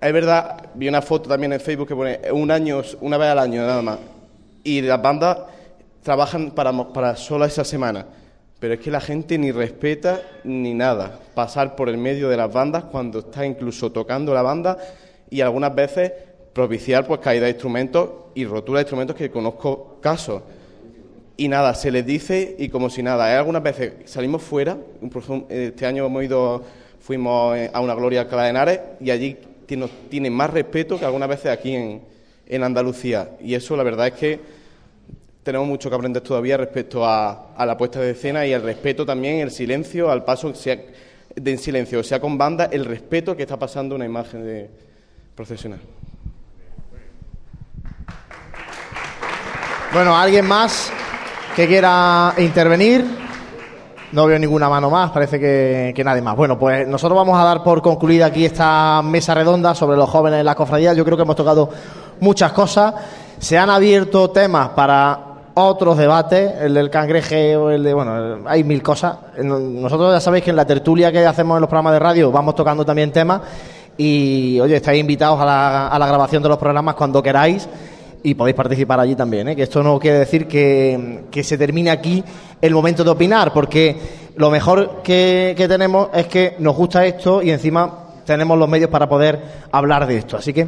Es 0.00 0.12
verdad, 0.12 0.70
vi 0.74 0.88
una 0.88 1.02
foto 1.02 1.28
también 1.28 1.52
en 1.52 1.60
Facebook 1.60 1.88
que 1.88 1.94
pone 1.94 2.20
un 2.32 2.50
año, 2.50 2.82
una 3.00 3.18
vez 3.18 3.28
al 3.28 3.38
año 3.38 3.62
nada 3.62 3.82
más. 3.82 3.98
Y 4.64 4.80
las 4.82 5.00
bandas 5.00 5.38
trabajan 6.02 6.50
para, 6.50 6.72
para 6.92 7.16
solo 7.16 7.44
esa 7.44 7.64
semana. 7.64 8.06
Pero 8.58 8.74
es 8.74 8.80
que 8.80 8.90
la 8.90 9.00
gente 9.00 9.38
ni 9.38 9.52
respeta 9.52 10.20
ni 10.44 10.74
nada. 10.74 11.18
Pasar 11.34 11.76
por 11.76 11.88
el 11.88 11.96
medio 11.96 12.28
de 12.28 12.36
las 12.36 12.52
bandas 12.52 12.84
cuando 12.84 13.20
está 13.20 13.44
incluso 13.44 13.90
tocando 13.92 14.34
la 14.34 14.42
banda 14.42 14.78
y 15.30 15.40
algunas 15.40 15.74
veces 15.74 16.12
propiciar 16.52 17.06
pues 17.06 17.20
caída 17.20 17.44
de 17.44 17.52
instrumentos 17.52 18.10
y 18.34 18.44
rotura 18.44 18.78
de 18.78 18.82
instrumentos 18.82 19.16
que 19.16 19.30
conozco 19.30 19.98
casos. 20.00 20.42
Y 21.36 21.48
nada, 21.48 21.74
se 21.74 21.90
les 21.90 22.04
dice 22.04 22.56
y 22.58 22.68
como 22.68 22.90
si 22.90 23.02
nada. 23.02 23.38
Algunas 23.38 23.62
veces 23.62 23.92
salimos 24.04 24.42
fuera, 24.42 24.76
ejemplo, 24.96 25.46
este 25.48 25.86
año 25.86 26.04
hemos 26.04 26.24
ido, 26.24 26.62
fuimos 27.00 27.56
eh, 27.56 27.70
a 27.72 27.80
una 27.80 27.94
Gloria 27.94 28.22
Alcalá 28.22 28.44
de 28.64 28.80
y 29.00 29.10
allí 29.10 29.38
tiene, 29.64 29.88
tienen 30.10 30.34
más 30.34 30.50
respeto 30.50 30.98
que 30.98 31.04
algunas 31.06 31.28
veces 31.28 31.46
aquí 31.46 31.74
en, 31.74 32.02
en 32.46 32.62
Andalucía. 32.62 33.30
Y 33.40 33.54
eso 33.54 33.76
la 33.76 33.84
verdad 33.84 34.08
es 34.08 34.14
que 34.14 34.40
tenemos 35.42 35.66
mucho 35.66 35.88
que 35.88 35.96
aprender 35.96 36.22
todavía 36.22 36.58
respecto 36.58 37.06
a, 37.06 37.54
a 37.54 37.64
la 37.64 37.76
puesta 37.76 38.00
de 38.00 38.10
escena 38.10 38.46
y 38.46 38.52
el 38.52 38.62
respeto 38.62 39.06
también, 39.06 39.38
el 39.38 39.50
silencio, 39.50 40.10
al 40.10 40.24
paso 40.24 40.54
sea 40.54 40.78
de 41.34 41.50
en 41.52 41.58
silencio, 41.58 42.02
sea 42.02 42.20
con 42.20 42.36
banda, 42.36 42.68
el 42.70 42.84
respeto 42.84 43.36
que 43.36 43.44
está 43.44 43.58
pasando 43.58 43.94
una 43.94 44.04
imagen 44.04 44.44
de 44.44 44.68
Bueno, 49.92 50.16
¿alguien 50.16 50.46
más 50.46 50.92
que 51.56 51.66
quiera 51.66 52.34
intervenir? 52.38 53.04
No 54.12 54.26
veo 54.26 54.38
ninguna 54.38 54.68
mano 54.68 54.90
más, 54.90 55.10
parece 55.12 55.40
que, 55.40 55.92
que 55.94 56.04
nadie 56.04 56.20
más. 56.20 56.36
Bueno, 56.36 56.58
pues 56.58 56.86
nosotros 56.86 57.16
vamos 57.16 57.38
a 57.38 57.44
dar 57.44 57.62
por 57.62 57.80
concluida 57.80 58.26
aquí 58.26 58.44
esta 58.44 59.00
mesa 59.02 59.34
redonda 59.34 59.74
sobre 59.74 59.96
los 59.96 60.10
jóvenes 60.10 60.40
en 60.40 60.46
la 60.46 60.54
cofradía. 60.54 60.92
Yo 60.94 61.04
creo 61.04 61.16
que 61.16 61.22
hemos 61.22 61.36
tocado 61.36 61.70
muchas 62.20 62.52
cosas. 62.52 62.94
Se 63.38 63.56
han 63.56 63.70
abierto 63.70 64.30
temas 64.30 64.70
para 64.70 65.20
otros 65.54 65.96
debates, 65.96 66.52
el 66.60 66.74
del 66.74 66.90
cangrejeo, 66.90 67.70
el 67.70 67.82
de, 67.82 67.94
bueno, 67.94 68.40
hay 68.46 68.62
mil 68.62 68.82
cosas. 68.82 69.16
Nosotros 69.42 70.12
ya 70.12 70.20
sabéis 70.20 70.44
que 70.44 70.50
en 70.50 70.56
la 70.56 70.66
tertulia 70.66 71.10
que 71.10 71.24
hacemos 71.26 71.56
en 71.56 71.62
los 71.62 71.68
programas 71.68 71.94
de 71.94 71.98
radio 71.98 72.30
vamos 72.30 72.54
tocando 72.54 72.84
también 72.84 73.10
temas 73.10 73.40
y, 74.02 74.58
oye, 74.60 74.76
estáis 74.76 74.98
invitados 74.98 75.38
a 75.38 75.44
la, 75.44 75.88
a 75.88 75.98
la 75.98 76.06
grabación 76.06 76.42
de 76.42 76.48
los 76.48 76.56
programas 76.56 76.94
cuando 76.94 77.22
queráis 77.22 77.68
y 78.22 78.32
podéis 78.34 78.56
participar 78.56 78.98
allí 78.98 79.14
también, 79.14 79.48
¿eh? 79.48 79.56
que 79.56 79.64
esto 79.64 79.82
no 79.82 79.98
quiere 79.98 80.20
decir 80.20 80.48
que, 80.48 81.24
que, 81.30 81.44
se 81.44 81.58
termine 81.58 81.90
aquí 81.90 82.24
el 82.62 82.72
momento 82.72 83.04
de 83.04 83.10
opinar, 83.10 83.52
porque 83.52 83.94
lo 84.36 84.50
mejor 84.50 85.02
que, 85.02 85.54
que 85.54 85.68
tenemos 85.68 86.08
es 86.14 86.26
que 86.28 86.56
nos 86.60 86.74
gusta 86.76 87.04
esto 87.04 87.42
y 87.42 87.50
encima 87.50 88.06
tenemos 88.24 88.58
los 88.58 88.70
medios 88.70 88.88
para 88.88 89.06
poder 89.06 89.38
hablar 89.70 90.06
de 90.06 90.16
esto. 90.16 90.38
Así 90.38 90.54
que, 90.54 90.66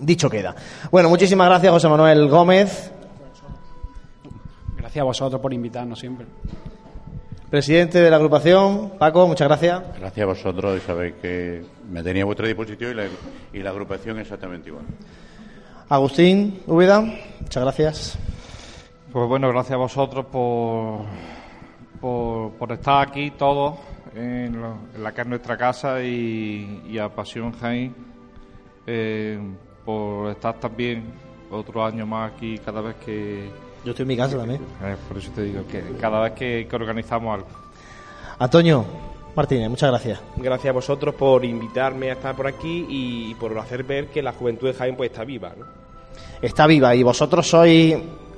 dicho 0.00 0.28
queda. 0.28 0.56
Bueno, 0.90 1.08
muchísimas 1.08 1.46
gracias, 1.46 1.72
José 1.72 1.88
Manuel 1.88 2.28
Gómez. 2.28 2.90
Gracias 4.76 5.02
a 5.02 5.04
vosotros 5.04 5.40
por 5.40 5.54
invitarnos 5.54 6.00
siempre. 6.00 6.26
Presidente 7.56 8.02
de 8.02 8.10
la 8.10 8.16
agrupación, 8.16 8.98
Paco, 8.98 9.26
muchas 9.26 9.48
gracias. 9.48 9.82
Gracias 9.98 10.22
a 10.22 10.26
vosotros 10.26 10.76
y 10.76 10.86
sabéis 10.86 11.14
que 11.22 11.64
me 11.90 12.02
tenía 12.02 12.22
a 12.22 12.26
vuestra 12.26 12.46
disposición 12.46 12.90
y 12.90 12.94
la, 12.94 13.04
y 13.50 13.62
la 13.62 13.70
agrupación 13.70 14.18
exactamente 14.18 14.68
igual. 14.68 14.84
Agustín 15.88 16.60
Úbeda, 16.66 17.00
muchas 17.00 17.62
gracias. 17.62 18.18
Pues 19.10 19.26
bueno, 19.26 19.48
gracias 19.48 19.72
a 19.72 19.78
vosotros 19.78 20.26
por, 20.26 21.06
por, 21.98 22.52
por 22.58 22.72
estar 22.72 23.08
aquí 23.08 23.30
todos 23.30 23.76
en, 24.14 24.60
lo, 24.60 24.76
en, 24.94 25.02
la 25.02 25.14
que 25.14 25.22
es 25.22 25.26
nuestra 25.26 25.56
casa 25.56 26.02
y, 26.02 26.82
y 26.90 26.98
a 26.98 27.08
Pasión 27.08 27.52
Jaén 27.52 27.94
eh, 28.86 29.40
por 29.82 30.30
estar 30.30 30.60
también 30.60 31.04
otro 31.50 31.82
año 31.82 32.04
más 32.04 32.34
aquí 32.34 32.58
cada 32.58 32.82
vez 32.82 32.96
que... 32.96 33.48
Yo 33.86 33.92
estoy 33.92 34.02
en 34.02 34.08
mi 34.08 34.16
casa 34.16 34.36
también. 34.36 34.60
Eh, 34.82 34.96
por 35.06 35.16
eso 35.16 35.30
te 35.32 35.44
digo 35.44 35.64
que 35.70 35.80
cada 36.00 36.20
vez 36.20 36.32
que, 36.32 36.66
que 36.68 36.74
organizamos 36.74 37.34
algo. 37.34 37.46
Antonio, 38.36 38.84
Martínez, 39.36 39.70
muchas 39.70 39.90
gracias. 39.90 40.20
Gracias 40.34 40.70
a 40.70 40.72
vosotros 40.72 41.14
por 41.14 41.44
invitarme 41.44 42.10
a 42.10 42.14
estar 42.14 42.34
por 42.34 42.48
aquí 42.48 42.84
y 42.88 43.34
por 43.36 43.56
hacer 43.56 43.84
ver 43.84 44.08
que 44.08 44.22
la 44.22 44.32
juventud 44.32 44.66
de 44.66 44.74
Jaén 44.74 44.96
pues 44.96 45.10
está 45.10 45.22
viva. 45.22 45.52
¿no? 45.56 45.66
Está 46.42 46.66
viva 46.66 46.96
y 46.96 47.04
vosotros 47.04 47.46
sois 47.46 47.94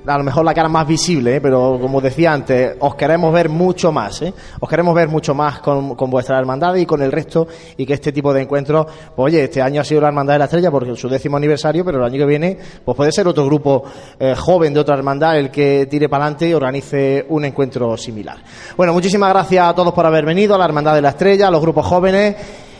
a 0.06 0.18
lo 0.18 0.24
mejor 0.24 0.44
la 0.44 0.54
cara 0.54 0.68
más 0.68 0.86
visible, 0.86 1.36
¿eh? 1.36 1.40
pero 1.40 1.78
como 1.80 2.00
decía 2.00 2.32
antes, 2.32 2.76
os 2.80 2.94
queremos 2.94 3.32
ver 3.32 3.48
mucho 3.48 3.92
más, 3.92 4.22
¿eh? 4.22 4.32
os 4.60 4.68
queremos 4.68 4.94
ver 4.94 5.08
mucho 5.08 5.34
más 5.34 5.60
con, 5.60 5.94
con, 5.94 6.10
vuestra 6.10 6.38
hermandad 6.38 6.74
y 6.76 6.86
con 6.86 7.02
el 7.02 7.12
resto 7.12 7.46
y 7.76 7.84
que 7.84 7.94
este 7.94 8.12
tipo 8.12 8.32
de 8.32 8.42
encuentros, 8.42 8.86
pues, 9.14 9.26
oye, 9.32 9.44
este 9.44 9.60
año 9.60 9.80
ha 9.80 9.84
sido 9.84 10.00
la 10.00 10.08
Hermandad 10.08 10.34
de 10.34 10.38
la 10.38 10.44
Estrella 10.46 10.70
porque 10.70 10.92
es 10.92 10.98
su 10.98 11.08
décimo 11.08 11.36
aniversario, 11.36 11.84
pero 11.84 11.98
el 11.98 12.04
año 12.04 12.18
que 12.18 12.26
viene 12.26 12.58
pues 12.84 12.96
puede 12.96 13.12
ser 13.12 13.28
otro 13.28 13.44
grupo 13.44 13.84
eh, 14.18 14.34
joven 14.36 14.72
de 14.74 14.80
otra 14.80 14.94
hermandad 14.94 15.38
el 15.38 15.50
que 15.50 15.86
tire 15.90 16.08
para 16.08 16.24
adelante 16.24 16.48
y 16.48 16.54
organice 16.54 17.26
un 17.28 17.44
encuentro 17.44 17.96
similar. 17.96 18.38
Bueno, 18.76 18.92
muchísimas 18.92 19.30
gracias 19.30 19.68
a 19.68 19.74
todos 19.74 19.92
por 19.92 20.06
haber 20.06 20.24
venido, 20.24 20.54
a 20.54 20.58
la 20.58 20.64
Hermandad 20.64 20.94
de 20.94 21.02
la 21.02 21.10
Estrella, 21.10 21.48
a 21.48 21.50
los 21.50 21.60
grupos 21.60 21.86
jóvenes. 21.86 22.36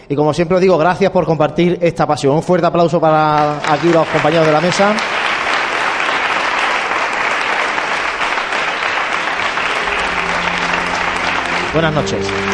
Y 0.09 0.16
como 0.16 0.32
siempre 0.32 0.57
os 0.57 0.62
digo, 0.62 0.78
gracias 0.78 1.11
por 1.11 1.27
compartir 1.27 1.78
esta 1.82 2.07
pasión. 2.07 2.35
Un 2.35 2.43
fuerte 2.43 2.66
aplauso 2.66 2.99
para 2.99 3.59
aquí 3.59 3.89
los 3.93 4.07
compañeros 4.07 4.47
de 4.47 4.53
la 4.53 4.61
mesa. 4.61 4.95
Buenas 11.73 11.93
noches. 11.93 12.48